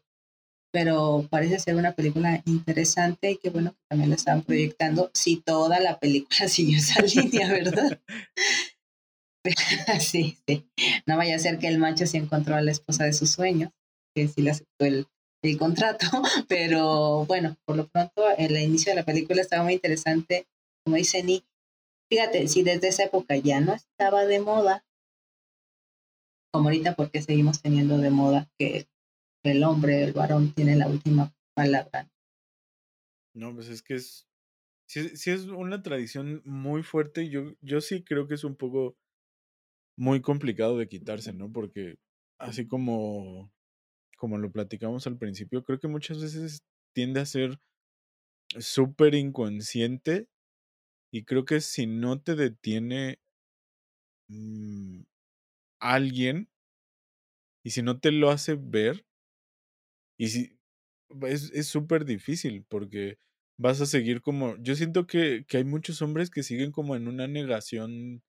pero 0.74 1.24
parece 1.30 1.60
ser 1.60 1.76
una 1.76 1.92
película 1.92 2.42
interesante 2.46 3.30
y 3.30 3.36
que 3.36 3.50
bueno 3.50 3.70
que 3.70 3.84
también 3.88 4.10
la 4.10 4.16
estaban 4.16 4.42
proyectando, 4.42 5.08
si 5.14 5.36
toda 5.36 5.78
la 5.78 6.00
película 6.00 6.48
siguió 6.48 6.78
esa 6.78 7.00
línea, 7.02 7.48
¿verdad? 7.48 8.00
sí, 10.00 10.36
sí. 10.48 10.66
No 11.06 11.16
vaya 11.16 11.36
a 11.36 11.38
ser 11.38 11.60
que 11.60 11.68
el 11.68 11.78
macho 11.78 12.08
se 12.08 12.16
encontró 12.16 12.56
a 12.56 12.60
la 12.60 12.72
esposa 12.72 13.04
de 13.04 13.12
sus 13.12 13.30
sueños, 13.30 13.70
que 14.16 14.26
sí 14.26 14.42
le 14.42 14.50
aceptó 14.50 14.84
el, 14.84 15.06
el 15.44 15.58
contrato, 15.58 16.06
pero 16.48 17.24
bueno, 17.26 17.56
por 17.64 17.76
lo 17.76 17.86
pronto 17.86 18.28
el 18.36 18.58
inicio 18.58 18.90
de 18.90 18.96
la 18.96 19.04
película 19.04 19.42
estaba 19.42 19.62
muy 19.62 19.74
interesante, 19.74 20.48
como 20.84 20.96
dice 20.96 21.22
Nick. 21.22 21.44
Fíjate, 22.10 22.48
si 22.48 22.64
desde 22.64 22.88
esa 22.88 23.04
época 23.04 23.36
ya 23.36 23.60
no 23.60 23.74
estaba 23.74 24.26
de 24.26 24.40
moda, 24.40 24.84
como 26.52 26.68
ahorita 26.68 26.96
porque 26.96 27.22
seguimos 27.22 27.62
teniendo 27.62 27.98
de 27.98 28.10
moda 28.10 28.48
que 28.58 28.88
el 29.44 29.62
hombre, 29.62 30.02
el 30.02 30.12
varón, 30.12 30.52
tiene 30.52 30.74
la 30.76 30.88
última 30.88 31.32
palabra. 31.54 32.08
No, 33.34 33.54
pues 33.54 33.68
es 33.68 33.82
que 33.82 33.94
es. 33.94 34.26
Sí, 34.86 35.16
sí 35.16 35.30
es 35.30 35.46
una 35.46 35.82
tradición 35.82 36.42
muy 36.44 36.82
fuerte. 36.82 37.28
Yo, 37.28 37.54
yo 37.60 37.80
sí 37.80 38.02
creo 38.04 38.28
que 38.28 38.34
es 38.34 38.44
un 38.44 38.56
poco 38.56 38.96
muy 39.96 40.20
complicado 40.20 40.78
de 40.78 40.88
quitarse, 40.88 41.32
¿no? 41.32 41.52
Porque 41.52 41.96
así 42.38 42.66
como, 42.66 43.52
como 44.18 44.38
lo 44.38 44.50
platicamos 44.52 45.06
al 45.06 45.18
principio, 45.18 45.64
creo 45.64 45.78
que 45.80 45.88
muchas 45.88 46.20
veces 46.20 46.64
tiende 46.94 47.20
a 47.20 47.26
ser 47.26 47.60
súper 48.58 49.14
inconsciente. 49.14 50.28
Y 51.12 51.24
creo 51.24 51.44
que 51.44 51.60
si 51.60 51.86
no 51.86 52.20
te 52.20 52.34
detiene 52.34 53.18
mm, 54.28 55.02
alguien, 55.80 56.48
y 57.64 57.70
si 57.70 57.82
no 57.82 57.98
te 57.98 58.12
lo 58.12 58.30
hace 58.30 58.56
ver, 58.56 59.06
y 60.18 60.28
si 60.28 60.58
es 61.22 61.50
es 61.52 61.68
súper 61.68 62.04
difícil 62.04 62.64
porque 62.68 63.18
vas 63.58 63.80
a 63.80 63.86
seguir 63.86 64.20
como 64.22 64.56
yo 64.58 64.74
siento 64.76 65.06
que 65.06 65.44
que 65.48 65.58
hay 65.58 65.64
muchos 65.64 66.02
hombres 66.02 66.30
que 66.30 66.42
siguen 66.42 66.72
como 66.72 66.96
en 66.96 67.08
una 67.08 67.26
negación 67.28 68.22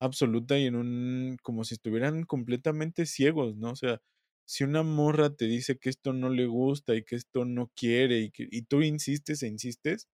absoluta 0.00 0.58
y 0.58 0.66
en 0.66 0.76
un, 0.76 1.36
como 1.42 1.64
si 1.64 1.74
estuvieran 1.74 2.24
completamente 2.24 3.06
ciegos, 3.06 3.56
¿no? 3.56 3.70
O 3.72 3.76
sea, 3.76 4.00
si 4.46 4.64
una 4.64 4.82
morra 4.82 5.34
te 5.36 5.46
dice 5.46 5.78
que 5.78 5.90
esto 5.90 6.12
no 6.12 6.30
le 6.30 6.46
gusta 6.46 6.94
y 6.96 7.04
que 7.04 7.16
esto 7.16 7.44
no 7.44 7.70
quiere 7.76 8.20
y 8.20 8.30
que 8.30 8.48
y 8.50 8.62
tú 8.62 8.82
insistes 8.82 9.42
e 9.42 9.48
insistes, 9.48 10.08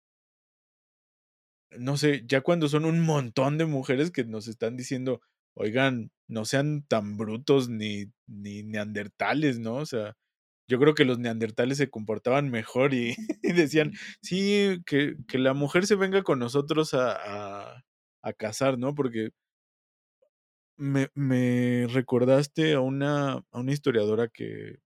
no 1.78 1.98
sé, 1.98 2.24
ya 2.28 2.42
cuando 2.42 2.68
son 2.70 2.86
un 2.86 3.02
montón 3.02 3.58
de 3.58 3.66
mujeres 3.66 4.12
que 4.12 4.24
nos 4.26 4.48
están 4.48 4.78
diciendo, 4.78 5.22
oigan, 5.56 6.12
no 6.28 6.46
sean 6.46 6.84
tan 6.88 7.18
brutos 7.18 7.70
ni, 7.70 8.06
ni 8.28 8.64
neandertales, 8.64 9.60
¿no? 9.60 9.76
O 9.78 9.86
sea, 9.86 10.16
yo 10.68 10.80
creo 10.80 10.96
que 10.96 11.06
los 11.06 11.20
neandertales 11.20 11.78
se 11.78 11.90
comportaban 11.90 12.50
mejor 12.50 12.94
y, 12.94 13.16
decían, 13.44 13.94
sí, 14.22 14.82
que, 14.86 15.16
que, 15.28 15.38
la 15.40 15.54
mujer 15.54 15.86
se 15.88 15.96
venga 15.96 16.24
con 16.24 16.40
nosotros 16.40 16.94
a, 16.94 17.14
a, 17.72 17.84
a 18.24 18.34
cazar, 18.34 18.78
¿no? 18.80 18.96
Porque 18.96 19.30
me, 20.78 21.10
me 21.14 21.88
recordaste 21.88 22.74
a 22.74 22.82
una, 22.82 23.34
a 23.34 23.60
una 23.60 23.72
historiadora 23.72 24.28
que, 24.28 24.80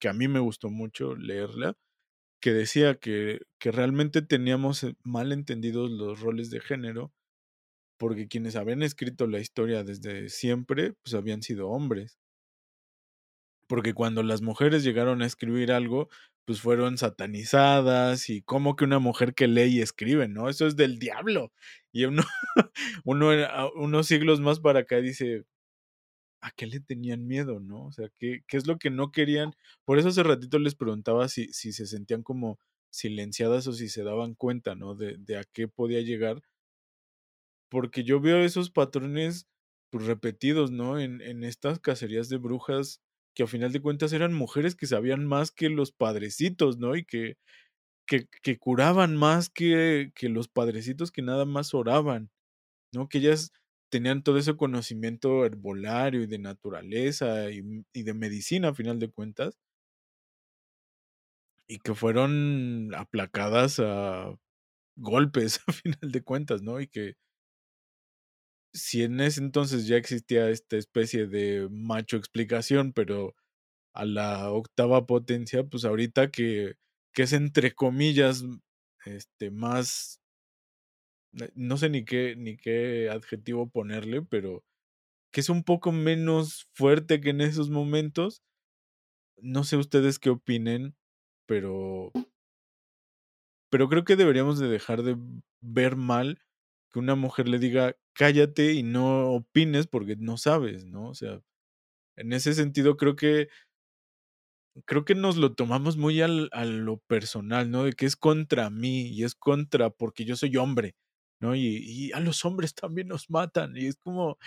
que 0.00 0.08
a 0.08 0.12
mí 0.12 0.28
me 0.28 0.40
gustó 0.40 0.70
mucho 0.70 1.16
leerla, 1.16 1.74
que 2.40 2.52
decía 2.52 2.96
que, 2.96 3.40
que 3.60 3.72
realmente 3.72 4.22
teníamos 4.22 4.84
eh, 4.84 4.96
mal 5.04 5.32
entendidos 5.32 5.90
los 5.90 6.20
roles 6.20 6.50
de 6.50 6.60
género, 6.60 7.12
porque 7.98 8.28
quienes 8.28 8.56
habían 8.56 8.82
escrito 8.82 9.26
la 9.28 9.40
historia 9.40 9.84
desde 9.84 10.28
siempre, 10.28 10.94
pues 11.04 11.14
habían 11.14 11.42
sido 11.42 11.68
hombres. 11.70 12.18
Porque 13.72 13.94
cuando 13.94 14.22
las 14.22 14.42
mujeres 14.42 14.84
llegaron 14.84 15.22
a 15.22 15.26
escribir 15.26 15.72
algo, 15.72 16.10
pues 16.44 16.60
fueron 16.60 16.98
satanizadas 16.98 18.28
y 18.28 18.42
como 18.42 18.76
que 18.76 18.84
una 18.84 18.98
mujer 18.98 19.32
que 19.32 19.48
lee 19.48 19.78
y 19.78 19.80
escribe, 19.80 20.28
¿no? 20.28 20.50
Eso 20.50 20.66
es 20.66 20.76
del 20.76 20.98
diablo. 20.98 21.54
Y 21.90 22.04
uno, 22.04 22.22
uno 23.06 23.30
unos 23.74 24.06
siglos 24.06 24.40
más 24.40 24.60
para 24.60 24.80
acá 24.80 25.00
dice, 25.00 25.46
¿a 26.42 26.50
qué 26.50 26.66
le 26.66 26.80
tenían 26.80 27.26
miedo, 27.26 27.60
no? 27.60 27.86
O 27.86 27.92
sea, 27.92 28.10
¿qué, 28.18 28.42
qué 28.46 28.58
es 28.58 28.66
lo 28.66 28.76
que 28.76 28.90
no 28.90 29.10
querían? 29.10 29.54
Por 29.86 29.98
eso 29.98 30.08
hace 30.08 30.22
ratito 30.22 30.58
les 30.58 30.74
preguntaba 30.74 31.30
si, 31.30 31.50
si 31.54 31.72
se 31.72 31.86
sentían 31.86 32.22
como 32.22 32.58
silenciadas 32.90 33.66
o 33.68 33.72
si 33.72 33.88
se 33.88 34.04
daban 34.04 34.34
cuenta, 34.34 34.74
¿no? 34.74 34.94
De, 34.94 35.16
de 35.16 35.38
a 35.38 35.44
qué 35.44 35.66
podía 35.66 36.02
llegar. 36.02 36.42
Porque 37.70 38.04
yo 38.04 38.20
veo 38.20 38.44
esos 38.44 38.70
patrones 38.70 39.46
pues, 39.88 40.04
repetidos, 40.04 40.70
¿no? 40.70 40.98
En, 40.98 41.22
en 41.22 41.42
estas 41.42 41.78
cacerías 41.80 42.28
de 42.28 42.36
brujas 42.36 43.00
que 43.34 43.44
a 43.44 43.46
final 43.46 43.72
de 43.72 43.80
cuentas 43.80 44.12
eran 44.12 44.34
mujeres 44.34 44.74
que 44.76 44.86
sabían 44.86 45.26
más 45.26 45.50
que 45.50 45.68
los 45.70 45.92
padrecitos, 45.92 46.78
¿no? 46.78 46.96
Y 46.96 47.04
que, 47.04 47.36
que, 48.06 48.58
curaban 48.58 49.16
más 49.16 49.50
que, 49.50 50.12
que 50.14 50.28
los 50.28 50.48
padrecitos 50.48 51.10
que 51.12 51.22
nada 51.22 51.44
más 51.46 51.74
oraban, 51.74 52.30
¿no? 52.92 53.08
Que 53.08 53.18
ellas 53.18 53.52
tenían 53.90 54.22
todo 54.22 54.38
ese 54.38 54.56
conocimiento 54.56 55.44
herbolario 55.46 56.22
y 56.22 56.26
de 56.26 56.38
naturaleza 56.38 57.50
y, 57.50 57.62
y, 57.92 58.02
de 58.04 58.14
medicina 58.14 58.70
a 58.70 58.74
final 58.74 58.98
de 58.98 59.10
cuentas. 59.10 59.58
Y 61.68 61.78
que 61.78 61.94
fueron 61.94 62.94
aplacadas 62.94 63.80
a 63.80 64.34
golpes 64.96 65.60
a 65.68 65.72
final 65.72 66.12
de 66.12 66.22
cuentas, 66.22 66.62
¿no? 66.62 66.80
Y 66.80 66.88
que 66.88 67.14
si 68.72 69.02
en 69.04 69.20
ese 69.20 69.40
entonces 69.40 69.86
ya 69.86 69.96
existía 69.96 70.50
esta 70.50 70.76
especie 70.76 71.26
de 71.26 71.68
macho 71.70 72.16
explicación, 72.16 72.92
pero 72.92 73.34
a 73.94 74.04
la 74.04 74.50
octava 74.50 75.06
potencia, 75.06 75.64
pues 75.64 75.84
ahorita 75.84 76.30
que, 76.30 76.76
que 77.12 77.24
es 77.24 77.32
entre 77.34 77.74
comillas 77.74 78.44
este 79.04 79.50
más 79.50 80.22
no 81.54 81.76
sé 81.76 81.88
ni 81.88 82.04
qué, 82.04 82.36
ni 82.36 82.56
qué 82.56 83.08
adjetivo 83.10 83.68
ponerle, 83.68 84.22
pero 84.22 84.64
que 85.32 85.40
es 85.40 85.48
un 85.48 85.64
poco 85.64 85.92
menos 85.92 86.68
fuerte 86.74 87.20
que 87.20 87.30
en 87.30 87.40
esos 87.40 87.70
momentos. 87.70 88.42
No 89.38 89.64
sé 89.64 89.76
ustedes 89.76 90.18
qué 90.18 90.30
opinen, 90.30 90.94
pero. 91.46 92.12
Pero 93.70 93.88
creo 93.88 94.04
que 94.04 94.16
deberíamos 94.16 94.58
de 94.58 94.68
dejar 94.68 95.02
de 95.02 95.16
ver 95.60 95.96
mal 95.96 96.42
que 96.92 96.98
una 97.00 97.14
mujer 97.16 97.48
le 97.48 97.58
diga 97.58 97.96
cállate 98.14 98.74
y 98.74 98.82
no 98.82 99.30
opines 99.32 99.86
porque 99.86 100.16
no 100.16 100.36
sabes, 100.38 100.84
¿no? 100.84 101.08
O 101.08 101.14
sea, 101.14 101.40
en 102.16 102.32
ese 102.32 102.54
sentido 102.54 102.96
creo 102.96 103.16
que 103.16 103.48
creo 104.86 105.04
que 105.04 105.14
nos 105.14 105.36
lo 105.36 105.54
tomamos 105.54 105.96
muy 105.96 106.20
al, 106.22 106.48
a 106.52 106.64
lo 106.64 106.98
personal, 106.98 107.70
¿no? 107.70 107.84
De 107.84 107.92
que 107.92 108.06
es 108.06 108.16
contra 108.16 108.70
mí 108.70 109.08
y 109.08 109.24
es 109.24 109.34
contra 109.34 109.90
porque 109.90 110.24
yo 110.24 110.36
soy 110.36 110.56
hombre. 110.56 110.94
¿no? 111.42 111.56
Y, 111.56 112.12
a 112.14 112.20
los 112.20 112.44
hombres 112.44 112.74
también 112.74 113.08
nos 113.08 113.28
matan. 113.28 113.76
Y 113.76 113.86
es 113.86 113.96
como. 113.96 114.38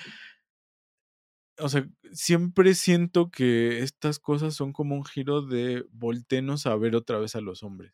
O 1.58 1.70
sea, 1.70 1.88
siempre 2.12 2.74
siento 2.76 3.32
que 3.32 3.80
estas 3.80 4.20
cosas 4.20 4.56
son 4.56 4.74
como 4.74 4.96
un 4.96 5.06
giro 5.06 5.42
de 5.42 5.86
voltenos 5.92 6.66
a 6.66 6.76
ver 6.76 6.96
otra 6.96 7.18
vez 7.20 7.36
a 7.36 7.42
los 7.42 7.64
hombres. 7.64 7.94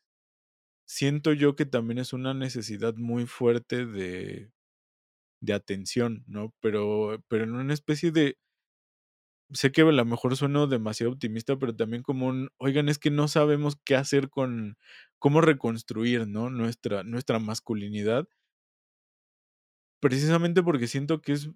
Siento 0.93 1.31
yo 1.31 1.55
que 1.55 1.65
también 1.65 1.99
es 1.99 2.11
una 2.11 2.33
necesidad 2.33 2.95
muy 2.95 3.25
fuerte 3.25 3.85
de, 3.85 4.51
de 5.39 5.53
atención, 5.53 6.25
¿no? 6.27 6.53
Pero, 6.59 7.23
pero 7.29 7.45
en 7.45 7.55
una 7.55 7.73
especie 7.73 8.11
de. 8.11 8.37
Sé 9.53 9.71
que 9.71 9.83
a 9.83 9.85
lo 9.85 10.05
mejor 10.05 10.35
sueno 10.35 10.67
demasiado 10.67 11.13
optimista, 11.13 11.57
pero 11.57 11.73
también 11.73 12.03
como 12.03 12.27
un, 12.27 12.49
oigan, 12.57 12.89
es 12.89 12.99
que 12.99 13.09
no 13.09 13.29
sabemos 13.29 13.77
qué 13.85 13.95
hacer 13.95 14.29
con, 14.29 14.77
cómo 15.17 15.39
reconstruir, 15.39 16.27
¿no? 16.27 16.49
Nuestra, 16.49 17.03
nuestra 17.03 17.39
masculinidad 17.39 18.27
precisamente 20.01 20.63
porque 20.63 20.87
siento 20.87 21.21
que 21.21 21.33
es 21.33 21.49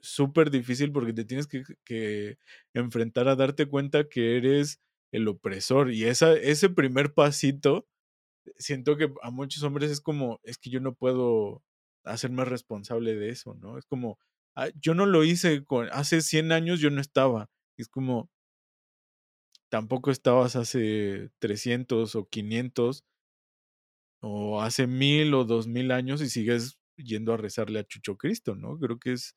súper 0.00 0.50
difícil 0.50 0.90
porque 0.92 1.12
te 1.12 1.24
tienes 1.24 1.46
que, 1.46 1.62
que, 1.84 2.38
enfrentar 2.74 3.28
a 3.28 3.36
darte 3.36 3.66
cuenta 3.66 4.08
que 4.08 4.38
eres 4.38 4.80
el 5.12 5.28
opresor 5.28 5.92
y 5.92 6.04
esa, 6.04 6.34
ese 6.34 6.70
primer 6.70 7.14
pasito, 7.14 7.86
siento 8.58 8.96
que 8.96 9.12
a 9.22 9.30
muchos 9.30 9.62
hombres 9.62 9.90
es 9.90 10.00
como, 10.00 10.40
es 10.44 10.58
que 10.58 10.70
yo 10.70 10.80
no 10.80 10.94
puedo 10.94 11.62
hacerme 12.04 12.44
responsable 12.44 13.14
de 13.14 13.30
eso, 13.30 13.54
¿no? 13.54 13.78
Es 13.78 13.86
como, 13.86 14.18
ah, 14.56 14.68
yo 14.80 14.94
no 14.94 15.06
lo 15.06 15.24
hice 15.24 15.64
con, 15.64 15.88
hace 15.92 16.22
100 16.22 16.52
años 16.52 16.80
yo 16.80 16.90
no 16.90 17.00
estaba, 17.00 17.50
es 17.76 17.88
como, 17.88 18.30
tampoco 19.70 20.10
estabas 20.10 20.54
hace 20.56 21.30
300 21.40 22.14
o 22.14 22.26
500 22.28 23.04
o 24.20 24.60
hace 24.62 24.86
mil 24.86 25.34
o 25.34 25.44
dos 25.44 25.66
mil 25.66 25.90
años 25.90 26.22
y 26.22 26.28
sigues 26.30 26.78
yendo 26.96 27.32
a 27.32 27.36
rezarle 27.36 27.80
a 27.80 27.84
Chucho 27.84 28.16
Cristo, 28.16 28.54
¿no? 28.54 28.78
Creo 28.78 28.98
que 28.98 29.12
es, 29.12 29.36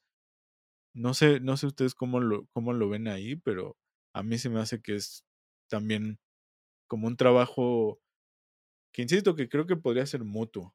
no 0.93 1.13
sé, 1.13 1.39
no 1.39 1.57
sé 1.57 1.67
ustedes 1.67 1.95
cómo 1.95 2.19
lo, 2.19 2.47
cómo 2.53 2.73
lo 2.73 2.89
ven 2.89 3.07
ahí, 3.07 3.35
pero 3.35 3.77
a 4.13 4.23
mí 4.23 4.37
se 4.37 4.49
me 4.49 4.59
hace 4.61 4.81
que 4.81 4.95
es 4.95 5.25
también 5.69 6.19
como 6.87 7.07
un 7.07 7.17
trabajo 7.17 7.99
que 8.95 9.01
insisto 9.01 9.35
que 9.35 9.49
creo 9.49 9.65
que 9.65 9.75
podría 9.75 10.05
ser 10.05 10.23
mutuo. 10.23 10.73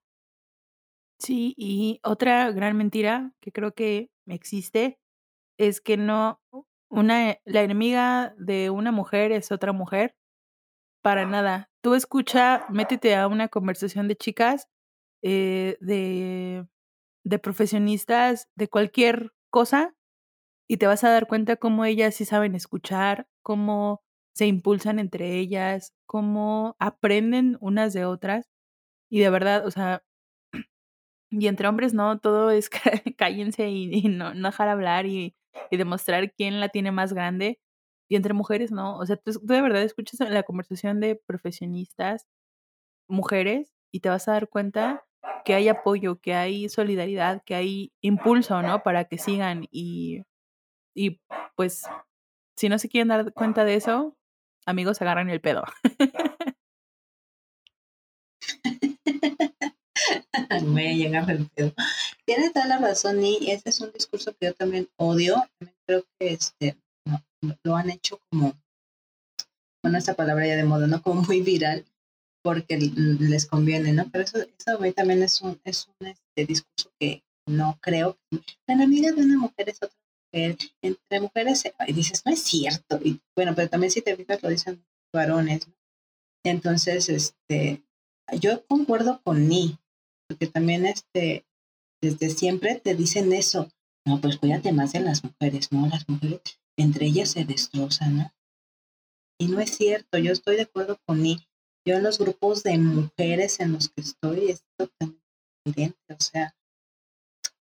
Sí, 1.18 1.54
y 1.56 2.00
otra 2.02 2.50
gran 2.52 2.76
mentira 2.76 3.32
que 3.40 3.50
creo 3.50 3.72
que 3.72 4.10
existe 4.26 4.98
es 5.58 5.80
que 5.80 5.96
no, 5.96 6.40
una, 6.90 7.38
la 7.46 7.62
enemiga 7.62 8.34
de 8.38 8.70
una 8.70 8.92
mujer 8.92 9.32
es 9.32 9.52
otra 9.52 9.72
mujer. 9.72 10.16
Para 11.02 11.26
nada. 11.26 11.70
Tú 11.82 11.94
escucha, 11.94 12.66
métete 12.68 13.16
a 13.16 13.26
una 13.26 13.48
conversación 13.48 14.08
de 14.08 14.16
chicas 14.16 14.68
eh, 15.22 15.78
de, 15.80 16.66
de 17.24 17.38
profesionistas 17.38 18.48
de 18.56 18.68
cualquier 18.68 19.32
cosa 19.50 19.94
y 20.68 20.78
te 20.78 20.86
vas 20.86 21.04
a 21.04 21.10
dar 21.10 21.26
cuenta 21.26 21.56
cómo 21.56 21.84
ellas 21.86 22.14
sí 22.16 22.26
saben 22.26 22.54
escuchar, 22.54 23.28
cómo 23.42 24.02
se 24.40 24.46
impulsan 24.46 24.98
entre 24.98 25.36
ellas, 25.36 25.94
cómo 26.06 26.74
aprenden 26.78 27.58
unas 27.60 27.92
de 27.92 28.06
otras. 28.06 28.48
Y 29.10 29.20
de 29.20 29.28
verdad, 29.28 29.66
o 29.66 29.70
sea, 29.70 30.02
y 31.30 31.46
entre 31.46 31.68
hombres 31.68 31.92
no, 31.92 32.20
todo 32.20 32.50
es 32.50 32.70
cállense 33.18 33.68
y, 33.68 34.08
no, 34.08 34.32
dejar 34.32 34.68
hablar 34.68 35.04
y, 35.04 35.36
y, 35.70 35.76
demostrar 35.76 36.32
quién 36.32 36.58
la 36.58 36.70
tiene 36.70 36.90
más 36.90 37.12
grande. 37.12 37.60
Y 38.08 38.16
entre 38.16 38.32
mujeres 38.32 38.72
no, 38.72 38.96
o 38.96 39.04
sea, 39.04 39.16
tú, 39.18 39.30
tú 39.32 39.46
de 39.46 39.60
verdad 39.60 39.82
escuchas 39.82 40.18
la 40.30 40.42
conversación 40.42 41.00
de 41.00 41.16
profesionistas, 41.16 42.26
mujeres, 43.08 43.74
y 43.92 44.00
te 44.00 44.08
vas 44.08 44.26
a 44.26 44.32
dar 44.32 44.48
cuenta 44.48 45.04
que 45.44 45.52
hay 45.52 45.68
apoyo, 45.68 46.18
que 46.18 46.32
hay 46.32 46.70
solidaridad, 46.70 47.42
que 47.44 47.56
hay 47.56 47.92
impulso, 48.00 48.62
¿no? 48.62 48.82
Para 48.82 49.04
que 49.04 49.18
sigan 49.18 49.68
y, 49.70 50.22
y 50.94 51.20
pues 51.56 51.84
si 52.56 52.70
no 52.70 52.78
se 52.78 52.88
quieren 52.88 53.08
dar 53.08 53.34
cuenta 53.34 53.66
de 53.66 53.74
eso, 53.74 54.16
amigos, 54.70 55.02
agarran 55.02 55.30
el 55.30 55.40
pedo. 55.40 55.64
Me 60.64 60.96
llega 60.96 61.20
el 61.28 61.48
pedo. 61.50 61.72
Tienes 62.24 62.52
toda 62.52 62.66
la 62.66 62.78
razón 62.78 63.24
y 63.24 63.50
ese 63.50 63.68
es 63.68 63.80
un 63.80 63.92
discurso 63.92 64.34
que 64.34 64.46
yo 64.46 64.54
también 64.54 64.88
odio. 64.96 65.36
Creo 65.86 66.04
que 66.18 66.32
este 66.32 66.76
lo 67.64 67.76
han 67.76 67.90
hecho 67.90 68.20
como, 68.30 68.54
bueno, 69.82 69.98
esta 69.98 70.14
palabra 70.14 70.46
ya 70.46 70.56
de 70.56 70.64
moda, 70.64 70.86
¿no? 70.86 71.02
Como 71.02 71.22
muy 71.22 71.42
viral 71.42 71.84
porque 72.42 72.78
les 72.78 73.46
conviene, 73.46 73.92
¿no? 73.92 74.08
Pero 74.10 74.24
eso, 74.24 74.38
eso 74.38 74.78
también 74.94 75.22
es 75.22 75.42
un, 75.42 75.60
es 75.64 75.88
un 75.88 76.06
este, 76.06 76.46
discurso 76.46 76.90
que, 76.98 77.22
no 77.46 77.78
creo. 77.80 78.18
La 78.66 78.74
enemiga 78.74 79.12
de 79.12 79.22
una 79.22 79.38
mujer 79.38 79.68
es 79.68 79.78
otra 79.82 79.98
Entre 80.32 81.20
mujeres, 81.20 81.64
y 81.86 81.92
dices, 81.92 82.22
no 82.24 82.32
es 82.32 82.42
cierto. 82.42 83.00
Y 83.02 83.20
bueno, 83.36 83.54
pero 83.54 83.68
también 83.68 83.90
si 83.90 84.02
te 84.02 84.16
fijas, 84.16 84.42
lo 84.42 84.48
dicen 84.48 84.84
varones. 85.12 85.68
Entonces, 86.44 87.08
este, 87.08 87.82
yo 88.38 88.64
concuerdo 88.66 89.20
con 89.22 89.48
Ni, 89.48 89.78
porque 90.28 90.46
también 90.46 90.86
este, 90.86 91.44
desde 92.00 92.30
siempre 92.30 92.76
te 92.76 92.94
dicen 92.94 93.32
eso. 93.32 93.68
No, 94.06 94.20
pues 94.20 94.38
cuídate 94.38 94.72
más 94.72 94.92
de 94.92 95.00
las 95.00 95.22
mujeres, 95.24 95.72
¿no? 95.72 95.86
Las 95.86 96.08
mujeres, 96.08 96.40
entre 96.78 97.06
ellas 97.06 97.30
se 97.30 97.44
destrozan, 97.44 98.16
¿no? 98.16 98.32
Y 99.38 99.48
no 99.48 99.60
es 99.60 99.76
cierto, 99.76 100.18
yo 100.18 100.32
estoy 100.32 100.56
de 100.56 100.62
acuerdo 100.62 100.98
con 101.06 101.22
Ni. 101.22 101.38
Yo 101.86 101.96
en 101.96 102.02
los 102.02 102.18
grupos 102.18 102.62
de 102.62 102.78
mujeres 102.78 103.58
en 103.60 103.72
los 103.72 103.88
que 103.88 104.02
estoy 104.02 104.50
es 104.50 104.64
totalmente 104.76 105.30
o 106.08 106.20
sea, 106.20 106.54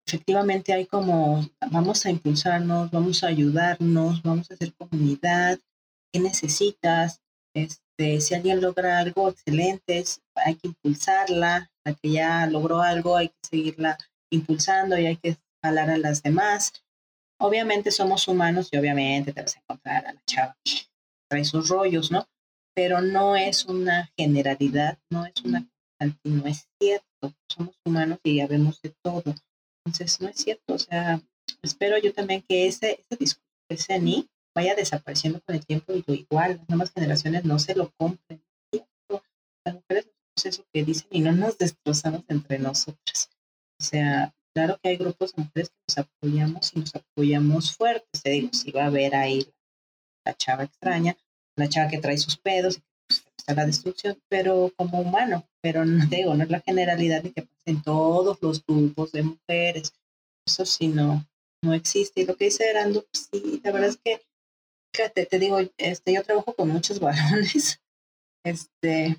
efectivamente 0.07 0.73
hay 0.73 0.85
como, 0.85 1.45
vamos 1.71 2.05
a 2.05 2.09
impulsarnos, 2.09 2.89
vamos 2.91 3.23
a 3.23 3.27
ayudarnos, 3.27 4.23
vamos 4.23 4.49
a 4.49 4.53
hacer 4.53 4.73
comunidad, 4.73 5.59
¿qué 6.11 6.19
necesitas? 6.19 7.21
Este, 7.53 8.21
si 8.21 8.33
alguien 8.33 8.61
logra 8.61 8.99
algo 8.99 9.29
excelente, 9.29 10.03
hay 10.35 10.55
que 10.55 10.69
impulsarla, 10.69 11.69
la 11.85 11.93
que 11.93 12.11
ya 12.11 12.47
logró 12.47 12.81
algo, 12.81 13.17
hay 13.17 13.29
que 13.29 13.47
seguirla 13.49 13.97
impulsando 14.31 14.97
y 14.97 15.07
hay 15.07 15.17
que 15.17 15.37
jalar 15.63 15.89
a 15.89 15.97
las 15.97 16.23
demás. 16.23 16.73
Obviamente 17.39 17.91
somos 17.91 18.27
humanos 18.27 18.69
y 18.71 18.77
obviamente 18.77 19.33
te 19.33 19.41
vas 19.41 19.57
a 19.57 19.59
encontrar 19.59 20.07
a 20.07 20.13
la 20.13 20.23
chava 20.25 20.55
trae 21.29 21.43
sus 21.43 21.67
rollos, 21.67 22.09
¿no? 22.11 22.25
Pero 22.73 23.01
no 23.01 23.35
es 23.35 23.65
una 23.65 24.09
generalidad, 24.17 24.97
no 25.09 25.25
es 25.25 25.41
una 25.43 25.67
no 26.23 26.45
es 26.45 26.69
cierto. 26.79 27.33
Somos 27.49 27.75
humanos 27.83 28.19
y 28.23 28.37
ya 28.37 28.47
vemos 28.47 28.81
de 28.81 28.93
todo. 29.01 29.23
Entonces, 29.87 30.19
no 30.21 30.27
es 30.27 30.37
cierto. 30.37 30.73
O 30.73 30.79
sea, 30.79 31.21
espero 31.61 31.97
yo 31.97 32.13
también 32.13 32.41
que 32.41 32.67
ese, 32.67 33.03
ese 33.09 33.17
discurso, 33.17 33.47
ese 33.69 33.99
ni, 33.99 34.29
vaya 34.53 34.75
desapareciendo 34.75 35.41
con 35.41 35.55
el 35.55 35.65
tiempo 35.65 35.93
y 35.93 36.03
lo 36.05 36.13
igual, 36.13 36.57
las 36.57 36.69
nuevas 36.69 36.91
generaciones 36.91 37.45
no 37.45 37.57
se 37.57 37.75
lo 37.75 37.91
compren. 37.97 38.43
Las 39.65 39.75
mujeres 39.75 40.09
es 40.35 40.45
eso 40.45 40.65
que 40.73 40.83
dicen 40.83 41.07
y 41.11 41.21
no 41.21 41.31
nos 41.31 41.57
destrozamos 41.57 42.23
entre 42.27 42.59
nosotras. 42.59 43.29
O 43.79 43.83
sea, 43.83 44.33
claro 44.53 44.79
que 44.81 44.89
hay 44.89 44.97
grupos 44.97 45.33
de 45.33 45.43
mujeres 45.43 45.69
que 45.69 45.75
nos 45.87 45.97
apoyamos 45.97 46.71
y 46.73 46.79
nos 46.79 46.95
apoyamos 46.95 47.75
fuertes. 47.75 48.23
Te 48.23 48.29
digo, 48.31 48.49
si 48.53 48.71
va 48.71 48.83
a 48.83 48.87
haber 48.87 49.15
ahí 49.15 49.47
la 50.25 50.35
chava 50.35 50.63
extraña, 50.63 51.17
la 51.55 51.69
chava 51.69 51.89
que 51.89 51.99
trae 51.99 52.17
sus 52.17 52.37
pedos, 52.37 52.81
la 53.53 53.65
destrucción, 53.65 54.17
pero 54.29 54.71
como 54.75 55.01
humano, 55.01 55.47
pero 55.61 55.85
no 55.85 56.05
digo, 56.09 56.33
no 56.33 56.43
es 56.43 56.49
la 56.49 56.61
generalidad 56.61 57.23
de 57.23 57.31
que 57.31 57.43
pasen 57.43 57.81
todos 57.81 58.37
los 58.41 58.65
grupos 58.65 59.11
de 59.11 59.23
mujeres. 59.23 59.93
Eso 60.45 60.65
sí 60.65 60.87
no, 60.87 61.25
no 61.61 61.73
existe. 61.73 62.21
Y 62.21 62.25
lo 62.25 62.35
que 62.35 62.45
dice 62.45 62.69
Erando, 62.69 63.03
pues 63.03 63.29
sí, 63.31 63.61
la 63.63 63.71
verdad 63.71 63.89
es 63.89 63.97
que, 63.97 64.21
fíjate, 64.93 65.25
te 65.25 65.39
digo, 65.39 65.59
este, 65.77 66.13
yo 66.13 66.23
trabajo 66.23 66.53
con 66.53 66.69
muchos 66.69 66.99
varones, 67.01 67.81
este, 68.43 69.17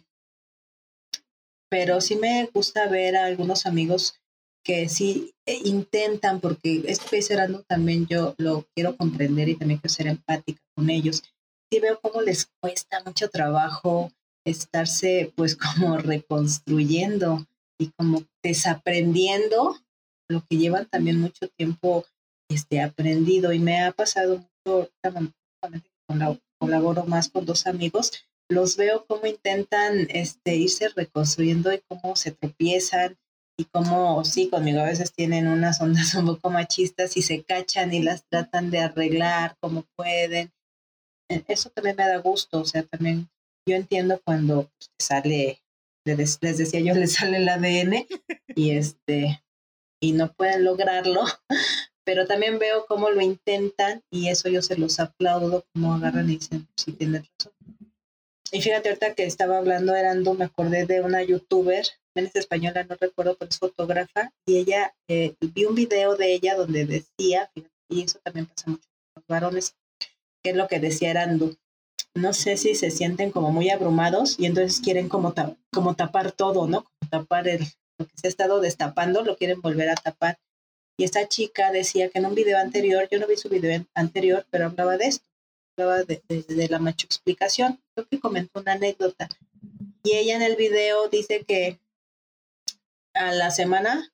pero 1.70 2.00
sí 2.00 2.16
me 2.16 2.48
gusta 2.52 2.88
ver 2.88 3.16
a 3.16 3.26
algunos 3.26 3.66
amigos 3.66 4.18
que 4.64 4.88
sí 4.88 5.34
eh, 5.46 5.60
intentan, 5.64 6.40
porque 6.40 6.82
esto 6.86 7.06
que 7.08 7.16
dice 7.16 7.34
Erando 7.34 7.62
también 7.62 8.06
yo 8.06 8.34
lo 8.38 8.66
quiero 8.74 8.96
comprender 8.96 9.48
y 9.48 9.56
también 9.56 9.80
quiero 9.80 9.94
ser 9.94 10.06
empática 10.08 10.60
con 10.74 10.90
ellos. 10.90 11.22
Sí 11.70 11.80
veo 11.80 12.00
cómo 12.00 12.22
les 12.22 12.46
cuesta 12.60 13.02
mucho 13.04 13.28
trabajo 13.28 14.10
estarse 14.50 15.32
pues 15.36 15.56
como 15.56 15.96
reconstruyendo 15.98 17.46
y 17.78 17.90
como 17.96 18.24
desaprendiendo 18.42 19.76
lo 20.28 20.44
que 20.48 20.58
llevan 20.58 20.86
también 20.86 21.20
mucho 21.20 21.48
tiempo 21.56 22.04
este, 22.50 22.80
aprendido 22.80 23.52
y 23.52 23.58
me 23.58 23.82
ha 23.82 23.92
pasado 23.92 24.44
mucho, 24.66 24.90
colaboro 26.58 27.04
más 27.04 27.28
con 27.28 27.46
dos 27.46 27.66
amigos, 27.66 28.12
los 28.50 28.76
veo 28.76 29.04
cómo 29.06 29.26
intentan 29.26 30.06
este, 30.10 30.56
irse 30.56 30.88
reconstruyendo 30.88 31.72
y 31.72 31.80
cómo 31.88 32.16
se 32.16 32.32
tropiezan 32.32 33.16
y 33.58 33.64
cómo, 33.64 34.24
sí, 34.24 34.48
conmigo 34.48 34.80
a 34.80 34.86
veces 34.86 35.12
tienen 35.12 35.48
unas 35.48 35.80
ondas 35.80 36.14
un 36.14 36.26
poco 36.26 36.50
machistas 36.50 37.16
y 37.16 37.22
se 37.22 37.42
cachan 37.42 37.92
y 37.92 38.02
las 38.02 38.24
tratan 38.24 38.70
de 38.70 38.80
arreglar 38.80 39.56
como 39.60 39.84
pueden. 39.96 40.52
E, 41.30 41.44
eso 41.48 41.70
también 41.70 41.96
me 41.96 42.06
da 42.06 42.18
gusto, 42.18 42.60
o 42.60 42.64
sea, 42.64 42.84
también 42.84 43.28
yo 43.68 43.76
entiendo 43.76 44.20
cuando 44.24 44.70
pues, 44.78 44.90
sale, 44.98 45.60
les, 46.04 46.40
decía 46.40 46.80
yo, 46.80 46.94
les 46.94 47.12
sale 47.12 47.36
el 47.36 47.48
ADN 47.48 48.06
y 48.54 48.70
este 48.70 49.42
y 50.00 50.12
no 50.12 50.32
pueden 50.32 50.64
lograrlo, 50.64 51.22
pero 52.04 52.26
también 52.26 52.58
veo 52.58 52.86
cómo 52.86 53.10
lo 53.10 53.20
intentan 53.20 54.02
y 54.10 54.28
eso 54.28 54.48
yo 54.48 54.62
se 54.62 54.78
los 54.78 55.00
aplaudo, 55.00 55.66
como 55.72 55.94
agarran 55.94 56.30
y 56.30 56.36
dicen, 56.36 56.68
sí, 56.76 56.92
tienen 56.92 57.24
razón. 57.24 57.52
Y 58.50 58.62
fíjate, 58.62 58.88
ahorita 58.88 59.14
que 59.14 59.24
estaba 59.24 59.58
hablando 59.58 59.94
Erando, 59.94 60.32
me 60.32 60.46
acordé 60.46 60.86
de 60.86 61.02
una 61.02 61.22
youtuber, 61.22 61.84
es 62.14 62.34
española, 62.34 62.84
no 62.84 62.96
recuerdo, 62.98 63.36
pero 63.36 63.50
es 63.50 63.58
fotógrafa, 63.58 64.32
y 64.46 64.56
ella, 64.56 64.94
eh, 65.08 65.34
vi 65.54 65.66
un 65.66 65.74
video 65.74 66.16
de 66.16 66.32
ella 66.32 66.56
donde 66.56 66.86
decía, 66.86 67.50
y 67.90 68.02
eso 68.02 68.18
también 68.20 68.46
pasa 68.46 68.70
mucho 68.70 68.88
con 68.88 69.22
los 69.22 69.26
varones, 69.26 69.76
que 70.42 70.50
es 70.50 70.56
lo 70.56 70.66
que 70.66 70.80
decía 70.80 71.10
Erando, 71.10 71.54
no 72.18 72.32
sé 72.32 72.56
si 72.56 72.74
se 72.74 72.90
sienten 72.90 73.30
como 73.30 73.50
muy 73.50 73.70
abrumados 73.70 74.38
y 74.38 74.46
entonces 74.46 74.80
quieren 74.80 75.08
como, 75.08 75.34
como 75.72 75.94
tapar 75.94 76.32
todo, 76.32 76.66
¿no? 76.66 76.84
Como 76.84 77.10
tapar 77.10 77.48
el, 77.48 77.60
lo 77.98 78.06
que 78.06 78.12
se 78.16 78.26
ha 78.26 78.30
estado 78.30 78.60
destapando, 78.60 79.24
lo 79.24 79.36
quieren 79.36 79.60
volver 79.60 79.90
a 79.90 79.94
tapar. 79.94 80.38
Y 80.98 81.04
esta 81.04 81.28
chica 81.28 81.70
decía 81.70 82.08
que 82.08 82.18
en 82.18 82.26
un 82.26 82.34
video 82.34 82.58
anterior, 82.58 83.08
yo 83.10 83.18
no 83.18 83.26
vi 83.26 83.36
su 83.36 83.48
video 83.48 83.86
anterior, 83.94 84.46
pero 84.50 84.66
hablaba 84.66 84.96
de 84.96 85.06
esto, 85.06 85.24
hablaba 85.76 86.02
de, 86.02 86.22
de 86.28 86.68
la 86.68 86.80
macho 86.80 87.06
explicación. 87.06 87.80
Creo 87.94 88.08
que 88.08 88.20
comentó 88.20 88.60
una 88.60 88.72
anécdota. 88.72 89.28
Y 90.02 90.16
ella 90.16 90.36
en 90.36 90.42
el 90.42 90.56
video 90.56 91.08
dice 91.08 91.44
que 91.44 91.78
a 93.14 93.32
la 93.32 93.50
semana, 93.50 94.12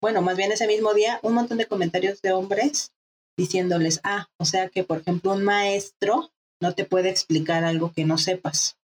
bueno, 0.00 0.22
más 0.22 0.36
bien 0.36 0.50
ese 0.52 0.66
mismo 0.66 0.92
día, 0.94 1.20
un 1.22 1.34
montón 1.34 1.58
de 1.58 1.66
comentarios 1.66 2.20
de 2.22 2.32
hombres 2.32 2.92
diciéndoles, 3.36 4.00
ah, 4.02 4.28
o 4.38 4.44
sea 4.44 4.68
que, 4.68 4.82
por 4.82 4.98
ejemplo, 4.98 5.32
un 5.32 5.44
maestro 5.44 6.32
no 6.60 6.74
te 6.74 6.84
puede 6.84 7.10
explicar 7.10 7.64
algo 7.64 7.92
que 7.92 8.04
no 8.04 8.18
sepas. 8.18 8.76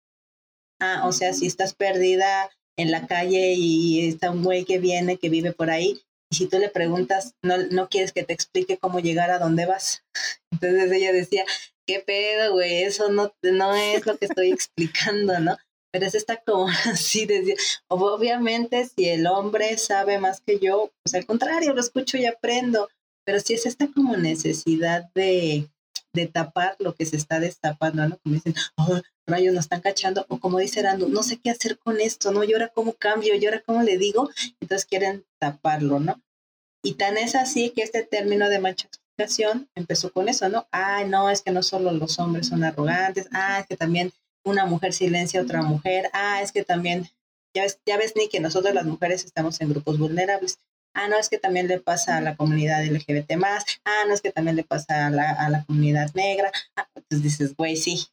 Ah, 0.81 1.03
o 1.07 1.13
sea, 1.13 1.33
si 1.33 1.47
estás 1.47 1.75
perdida 1.75 2.51
en 2.77 2.91
la 2.91 3.07
calle 3.07 3.55
y 3.57 4.09
está 4.09 4.31
un 4.31 4.43
güey 4.43 4.65
que 4.65 4.79
viene, 4.79 5.17
que 5.17 5.29
vive 5.29 5.53
por 5.53 5.71
ahí, 5.71 6.03
y 6.31 6.37
si 6.37 6.47
tú 6.47 6.59
le 6.59 6.71
preguntas, 6.71 7.35
no, 7.43 7.59
no 7.71 7.89
quieres 7.89 8.13
que 8.13 8.25
te 8.25 8.33
explique 8.33 8.79
cómo 8.79 9.01
llegar 9.01 9.31
a 9.31 9.39
dónde 9.39 9.67
vas. 9.67 10.05
Entonces 10.51 10.91
ella 10.91 11.13
decía, 11.13 11.45
¿qué 11.87 12.01
pedo, 12.01 12.53
güey? 12.53 12.85
Eso 12.85 13.11
no, 13.11 13.35
no 13.43 13.75
es 13.75 14.07
lo 14.07 14.17
que 14.17 14.27
estoy 14.27 14.51
explicando, 14.51 15.39
¿no? 15.41 15.57
Pero 15.93 16.07
es 16.07 16.15
esta 16.15 16.39
como 16.39 16.69
así, 16.91 17.27
decía, 17.27 17.55
obviamente 17.89 18.89
si 18.89 19.09
el 19.09 19.27
hombre 19.27 19.77
sabe 19.79 20.19
más 20.19 20.41
que 20.41 20.59
yo, 20.59 20.91
pues 21.05 21.15
al 21.15 21.27
contrario, 21.27 21.75
lo 21.75 21.81
escucho 21.81 22.17
y 22.17 22.25
aprendo, 22.25 22.89
pero 23.25 23.39
si 23.41 23.55
es 23.55 23.67
esta 23.67 23.89
como 23.89 24.17
necesidad 24.17 25.11
de, 25.15 25.69
de 26.13 26.27
tapar 26.27 26.77
lo 26.79 26.95
que 26.95 27.07
se 27.07 27.17
está 27.17 27.41
destapando, 27.41 28.07
¿no? 28.07 28.19
Como 28.19 28.35
dicen, 28.35 28.55
oh, 28.77 29.01
rayos, 29.27 29.55
nos 29.55 29.65
están 29.65 29.81
cachando, 29.81 30.27
o 30.29 30.39
como 30.39 30.59
dice 30.59 30.83
Rando, 30.83 31.09
no 31.09 31.23
sé 31.23 31.39
qué 31.39 31.51
hacer 31.51 31.79
con 31.79 32.01
esto, 32.01 32.33
¿no? 32.33 32.45
Y 32.45 32.53
ahora 32.53 32.69
cómo 32.69 32.93
cambio, 32.95 33.35
y 33.35 33.45
ahora 33.45 33.63
cómo 33.65 33.83
le 33.83 33.99
digo, 33.99 34.31
entonces 34.61 34.87
quieren 34.87 35.25
taparlo, 35.39 36.01
¿no? 36.01 36.21
Y 36.85 36.95
tan 36.95 37.17
es 37.17 37.35
así 37.35 37.71
que 37.71 37.83
este 37.83 38.03
término 38.03 38.49
de 38.49 38.59
machificación 38.59 39.71
empezó 39.75 40.13
con 40.13 40.29
eso, 40.29 40.49
¿no? 40.49 40.67
Ah, 40.73 41.05
no, 41.05 41.31
es 41.31 41.43
que 41.43 41.53
no 41.53 41.63
solo 41.63 41.93
los 41.93 42.19
hombres 42.19 42.49
son 42.49 42.65
arrogantes, 42.65 43.29
ah, 43.33 43.61
es 43.61 43.67
que 43.67 43.77
también 43.77 44.13
una 44.45 44.67
mujer 44.67 44.93
silencia 44.93 45.41
a 45.41 45.45
otra 45.45 45.63
mujer, 45.63 46.11
ah, 46.13 46.43
es 46.43 46.53
que 46.53 46.65
también, 46.65 47.09
ya 47.55 47.63
ves, 47.63 47.79
ya 47.87 47.97
ves, 47.97 48.15
ni 48.17 48.29
que 48.29 48.41
nosotros 48.41 48.75
las 48.75 48.85
mujeres 48.85 49.25
estamos 49.25 49.61
en 49.61 49.71
grupos 49.71 49.99
vulnerables. 49.99 50.59
Ah, 50.95 51.09
no, 51.09 51.19
es 51.19 51.29
que 51.29 51.39
también 51.39 51.69
le 51.69 51.81
pasa 51.81 52.19
a 52.19 52.21
la 52.21 52.37
comunidad 52.37 52.85
LGBT 52.85 53.37
más. 53.37 53.65
Ah, 53.85 54.05
no, 54.07 54.15
es 54.15 54.21
que 54.21 54.31
también 54.31 54.57
le 54.57 54.65
pasa 54.65 55.07
a 55.07 55.11
la, 55.11 55.31
a 55.31 55.49
la 55.49 55.65
comunidad 55.65 56.13
negra. 56.15 56.53
Ah, 56.77 56.89
entonces 56.95 57.23
dices, 57.23 57.57
güey, 57.57 57.77
sí. 57.77 58.07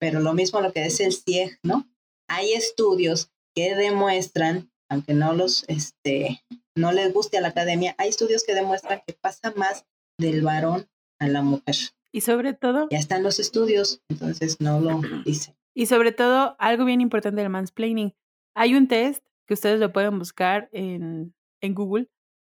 Pero 0.00 0.20
lo 0.20 0.32
mismo 0.32 0.60
lo 0.60 0.72
que 0.72 0.82
dice 0.82 1.04
el 1.04 1.12
CIEG, 1.12 1.58
¿no? 1.62 1.88
Hay 2.28 2.52
estudios 2.52 3.30
que 3.54 3.74
demuestran, 3.74 4.70
aunque 4.88 5.14
no 5.14 5.34
los, 5.34 5.64
este, 5.68 6.42
no 6.74 6.92
les 6.92 7.12
guste 7.12 7.38
a 7.38 7.40
la 7.40 7.48
academia, 7.48 7.94
hay 7.98 8.08
estudios 8.08 8.44
que 8.44 8.54
demuestran 8.54 9.02
que 9.06 9.14
pasa 9.14 9.52
más 9.56 9.86
del 10.18 10.42
varón 10.42 10.88
a 11.20 11.28
la 11.28 11.42
mujer. 11.42 11.76
Y 12.12 12.22
sobre 12.22 12.54
todo. 12.54 12.88
Ya 12.90 12.98
están 12.98 13.22
los 13.22 13.38
estudios, 13.38 14.02
entonces 14.08 14.60
no 14.60 14.80
lo 14.80 15.00
dicen. 15.24 15.54
Y 15.74 15.86
sobre 15.86 16.12
todo, 16.12 16.56
algo 16.58 16.84
bien 16.84 17.00
importante 17.00 17.40
del 17.40 17.50
mansplaining. 17.50 18.14
Hay 18.54 18.74
un 18.74 18.88
test 18.88 19.24
que 19.46 19.54
ustedes 19.54 19.80
lo 19.80 19.92
pueden 19.92 20.18
buscar 20.18 20.68
en, 20.72 21.34
en 21.60 21.74
Google 21.74 22.08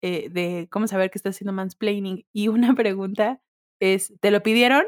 eh, 0.06 0.30
de 0.30 0.68
cómo 0.70 0.88
saber 0.88 1.10
que 1.10 1.18
estás 1.18 1.36
haciendo 1.36 1.54
mansplaining. 1.54 2.26
Y 2.34 2.48
una 2.48 2.74
pregunta 2.76 3.42
es, 3.82 4.14
¿te 4.20 4.32
lo 4.32 4.44
pidieron? 4.44 4.84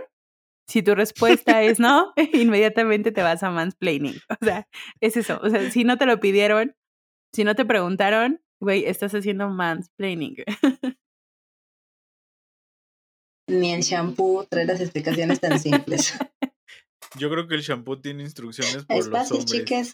Si 0.69 0.83
tu 0.83 0.95
respuesta 0.95 1.63
es 1.63 1.79
no, 1.79 2.13
inmediatamente 2.33 3.11
te 3.11 3.21
vas 3.23 3.41
a 3.43 3.51
mansplaining. 3.51 4.15
O 4.29 4.45
sea, 4.45 4.67
es 5.01 5.17
eso. 5.17 5.39
O 5.41 5.49
sea, 5.49 5.71
si 5.71 5.83
no 5.83 5.97
te 5.97 6.05
lo 6.05 6.19
pidieron, 6.19 6.75
si 7.33 7.43
no 7.43 7.55
te 7.55 7.65
preguntaron, 7.65 8.41
Güey, 8.59 8.85
estás 8.85 9.13
haciendo 9.13 9.49
mansplaining. 9.49 10.37
Ni 13.49 13.71
el 13.71 13.81
shampoo 13.81 14.45
trae 14.49 14.65
las 14.65 14.81
explicaciones 14.81 15.39
tan 15.39 15.59
simples. 15.59 16.17
Yo 17.17 17.29
creo 17.29 17.47
que 17.47 17.55
el 17.55 17.61
shampoo 17.61 18.01
tiene 18.01 18.23
instrucciones 18.23 18.83
por 18.85 18.97
Es 18.97 19.07
los 19.07 19.17
fácil, 19.17 19.37
hombres. 19.37 19.93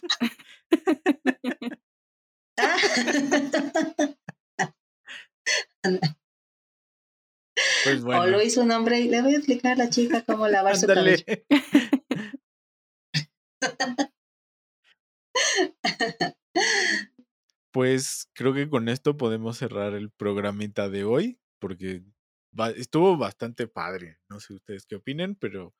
Pues 7.84 8.02
O 8.02 8.06
bueno, 8.06 8.26
lo 8.26 8.42
hizo 8.42 8.62
un 8.62 8.70
hombre 8.72 9.00
y 9.00 9.08
le 9.08 9.22
voy 9.22 9.34
a 9.34 9.36
explicar 9.36 9.72
a 9.72 9.84
la 9.84 9.90
chica 9.90 10.24
cómo 10.26 10.48
lavar 10.48 10.76
su 10.76 10.86
cabello. 10.86 11.24
Pues 17.72 18.28
creo 18.34 18.54
que 18.54 18.68
con 18.68 18.88
esto 18.88 19.16
podemos 19.16 19.58
cerrar 19.58 19.94
el 19.94 20.10
programita 20.10 20.88
de 20.88 21.04
hoy, 21.04 21.40
porque 21.58 22.04
va- 22.58 22.70
estuvo 22.70 23.16
bastante 23.16 23.66
padre. 23.66 24.18
No 24.28 24.38
sé 24.38 24.54
ustedes 24.54 24.86
qué 24.86 24.96
opinen, 24.96 25.34
pero 25.34 25.74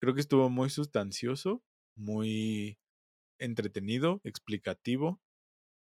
creo 0.00 0.14
que 0.14 0.20
estuvo 0.20 0.50
muy 0.50 0.70
sustancioso, 0.70 1.62
muy 1.96 2.78
entretenido, 3.38 4.20
explicativo. 4.24 5.20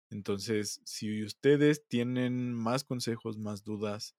Entonces, 0.09 0.81
si 0.85 1.23
ustedes 1.23 1.85
tienen 1.87 2.53
más 2.53 2.83
consejos, 2.83 3.37
más 3.37 3.63
dudas, 3.63 4.15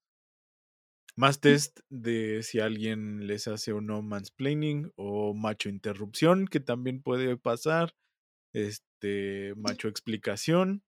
más 1.15 1.39
test 1.41 1.79
de 1.89 2.43
si 2.43 2.59
alguien 2.59 3.27
les 3.27 3.47
hace 3.47 3.73
o 3.73 3.81
no 3.81 4.01
mansplaining 4.01 4.91
o 4.95 5.33
macho 5.33 5.67
interrupción, 5.67 6.47
que 6.47 6.59
también 6.59 7.01
puede 7.01 7.35
pasar, 7.37 7.93
este 8.53 9.53
macho 9.55 9.87
explicación, 9.87 10.83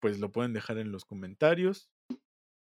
pues 0.00 0.18
lo 0.18 0.32
pueden 0.32 0.52
dejar 0.52 0.78
en 0.78 0.92
los 0.92 1.04
comentarios. 1.04 1.90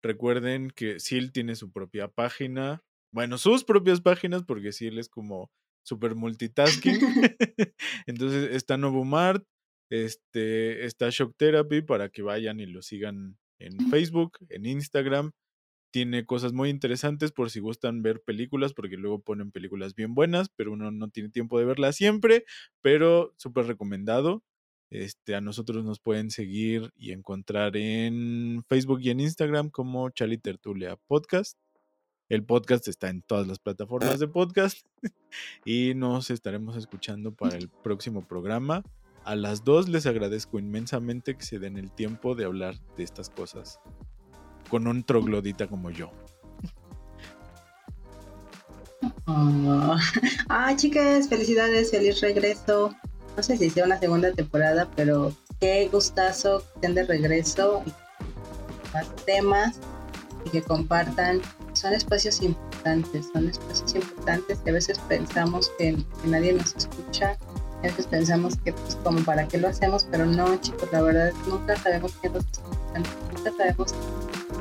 Recuerden 0.03 0.71
que 0.71 1.01
Sil 1.01 1.33
tiene 1.33 1.55
su 1.57 1.73
propia 1.73 2.09
página, 2.09 2.85
bueno, 3.13 3.39
sus 3.39 3.65
propias 3.65 4.01
páginas, 4.01 4.43
porque 4.45 4.73
Sil 4.77 4.99
es 4.99 5.09
como 5.09 5.51
super 5.83 6.15
multitasking. 6.15 6.99
Entonces 8.07 8.55
está 8.55 8.77
Novumart, 8.77 9.47
este, 10.03 10.85
está 10.85 11.09
Shock 11.11 11.37
Therapy 11.37 11.83
para 11.83 12.09
que 12.09 12.23
vayan 12.23 12.59
y 12.59 12.67
lo 12.67 12.83
sigan 12.83 13.39
en 13.59 13.91
Facebook, 13.91 14.39
en 14.49 14.67
Instagram. 14.67 15.31
Tiene 15.93 16.27
cosas 16.27 16.53
muy 16.53 16.71
interesantes 16.71 17.31
por 17.31 17.51
si 17.51 17.61
gustan 17.61 18.03
ver 18.03 18.21
películas, 18.21 18.73
porque 18.73 18.97
luego 18.97 19.23
ponen 19.23 19.53
películas 19.53 19.95
bien 19.95 20.15
buenas, 20.15 20.49
pero 20.57 20.73
uno 20.73 20.91
no 20.91 21.09
tiene 21.11 21.29
tiempo 21.29 21.59
de 21.59 21.67
verlas 21.67 21.95
siempre, 21.95 22.45
pero 22.81 23.33
súper 23.37 23.67
recomendado. 23.67 24.43
Este, 24.91 25.37
a 25.37 25.41
nosotros 25.41 25.85
nos 25.85 26.01
pueden 26.01 26.31
seguir 26.31 26.91
y 26.97 27.13
encontrar 27.13 27.77
en 27.77 28.65
Facebook 28.69 29.01
y 29.01 29.11
en 29.11 29.21
Instagram 29.21 29.71
como 29.71 30.11
Chali 30.11 30.39
Tertulia 30.39 30.97
Podcast. 31.07 31.57
El 32.29 32.45
podcast 32.45 32.89
está 32.89 33.11
en 33.11 33.23
todas 33.23 33.47
las 33.47 33.61
plataformas 33.61 34.19
de 34.19 34.27
podcast 34.27 34.85
y 35.65 35.95
nos 35.95 36.31
estaremos 36.31 36.77
escuchando 36.77 37.33
para 37.33 37.57
el 37.57 37.69
próximo 37.69 38.27
programa. 38.27 38.83
A 39.25 39.37
las 39.37 39.65
dos 39.65 39.89
les 39.89 40.05
agradezco 40.05 40.59
inmensamente 40.59 41.35
que 41.35 41.47
se 41.47 41.59
den 41.59 41.79
el 41.79 41.91
tiempo 41.91 42.35
de 42.35 42.45
hablar 42.45 42.75
de 42.97 43.05
estas 43.05 43.31
cosas 43.31 43.81
con 44.69 44.87
un 44.87 45.03
troglodita 45.03 45.67
como 45.67 45.91
yo. 45.91 46.11
Oh. 49.27 49.97
Ah, 50.49 50.75
chicas, 50.77 51.29
felicidades, 51.29 51.91
feliz 51.91 52.21
regreso. 52.23 52.95
No 53.37 53.43
sé 53.43 53.57
si 53.59 53.69
sea 53.69 53.85
una 53.85 53.99
segunda 53.99 54.33
temporada, 54.33 54.89
pero 54.97 55.35
qué 55.61 55.89
gustazo 55.91 56.61
que 56.61 56.67
estén 56.75 56.95
de 56.95 57.05
regreso 57.05 57.83
y 57.85 57.93
más 58.95 59.15
temas 59.27 59.79
y 60.47 60.51
que 60.51 60.63
compartan. 60.63 61.43
Son 61.75 61.93
espacios 61.93 62.41
importantes, 62.41 63.27
son 63.33 63.49
espacios 63.49 63.95
importantes 63.95 64.59
que 64.61 64.71
a 64.71 64.75
veces 64.75 64.99
pensamos 65.01 65.71
que, 65.79 65.97
que 66.23 66.29
nadie 66.29 66.55
nos 66.55 66.75
escucha. 66.75 67.37
A 67.85 67.89
veces 67.89 68.07
pensamos 68.07 68.57
que, 68.65 68.73
pues, 68.73 68.97
como 69.05 69.21
para 69.21 69.47
qué 69.47 69.59
lo 69.59 69.69
hacemos, 69.69 70.07
pero 70.11 70.25
no, 70.25 70.57
chicos, 70.57 70.89
la 70.91 71.03
verdad, 71.03 71.33
nunca 71.47 71.77
sabemos 71.77 72.13
quién 72.21 72.33
nos 72.33 72.45
nunca 73.35 73.53
sabemos 73.57 73.95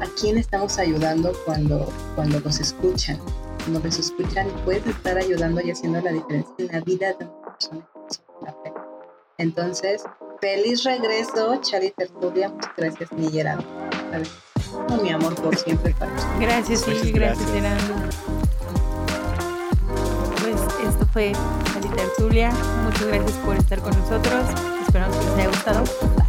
a 0.01 0.05
quién 0.19 0.37
estamos 0.37 0.77
ayudando 0.77 1.31
cuando, 1.45 1.89
cuando 2.15 2.39
los 2.41 2.59
escuchan 2.59 3.17
cuando 3.63 3.79
les 3.79 3.97
escuchan 3.97 4.47
pueden 4.65 4.89
estar 4.89 5.17
ayudando 5.17 5.61
y 5.61 5.71
haciendo 5.71 6.01
la 6.01 6.11
diferencia 6.11 6.53
en 6.57 6.67
la 6.67 6.81
vida 6.81 7.13
de 7.13 7.25
una 7.25 7.53
persona 7.53 7.87
que 7.93 8.13
sufre 8.13 8.35
la 8.41 8.51
fe. 8.51 8.73
Entonces, 9.37 10.03
feliz 10.41 10.83
regreso, 10.83 11.55
Chari 11.61 11.91
Tertulia. 11.91 12.49
Muchas 12.49 12.71
gracias, 12.75 13.11
mi 13.13 13.31
Gerardo. 13.31 13.63
Mi 15.01 15.11
amor 15.11 15.35
por 15.35 15.55
siempre 15.55 15.93
para 15.97 16.13
usted. 16.13 16.27
Gracias, 16.41 16.87
Muchas 16.87 17.03
sí, 17.03 17.11
gracias, 17.13 17.51
gracias. 17.51 17.87
Gerardo. 17.87 17.93
Pues 20.41 20.61
esto 20.87 21.05
fue 21.13 21.31
Muchas 22.83 23.07
gracias 23.07 23.37
por 23.45 23.55
estar 23.55 23.79
con 23.79 23.97
nosotros. 23.97 24.45
Esperamos 24.85 25.17
que 25.17 25.25
les 25.25 25.33
haya 25.35 25.47
gustado. 25.47 26.22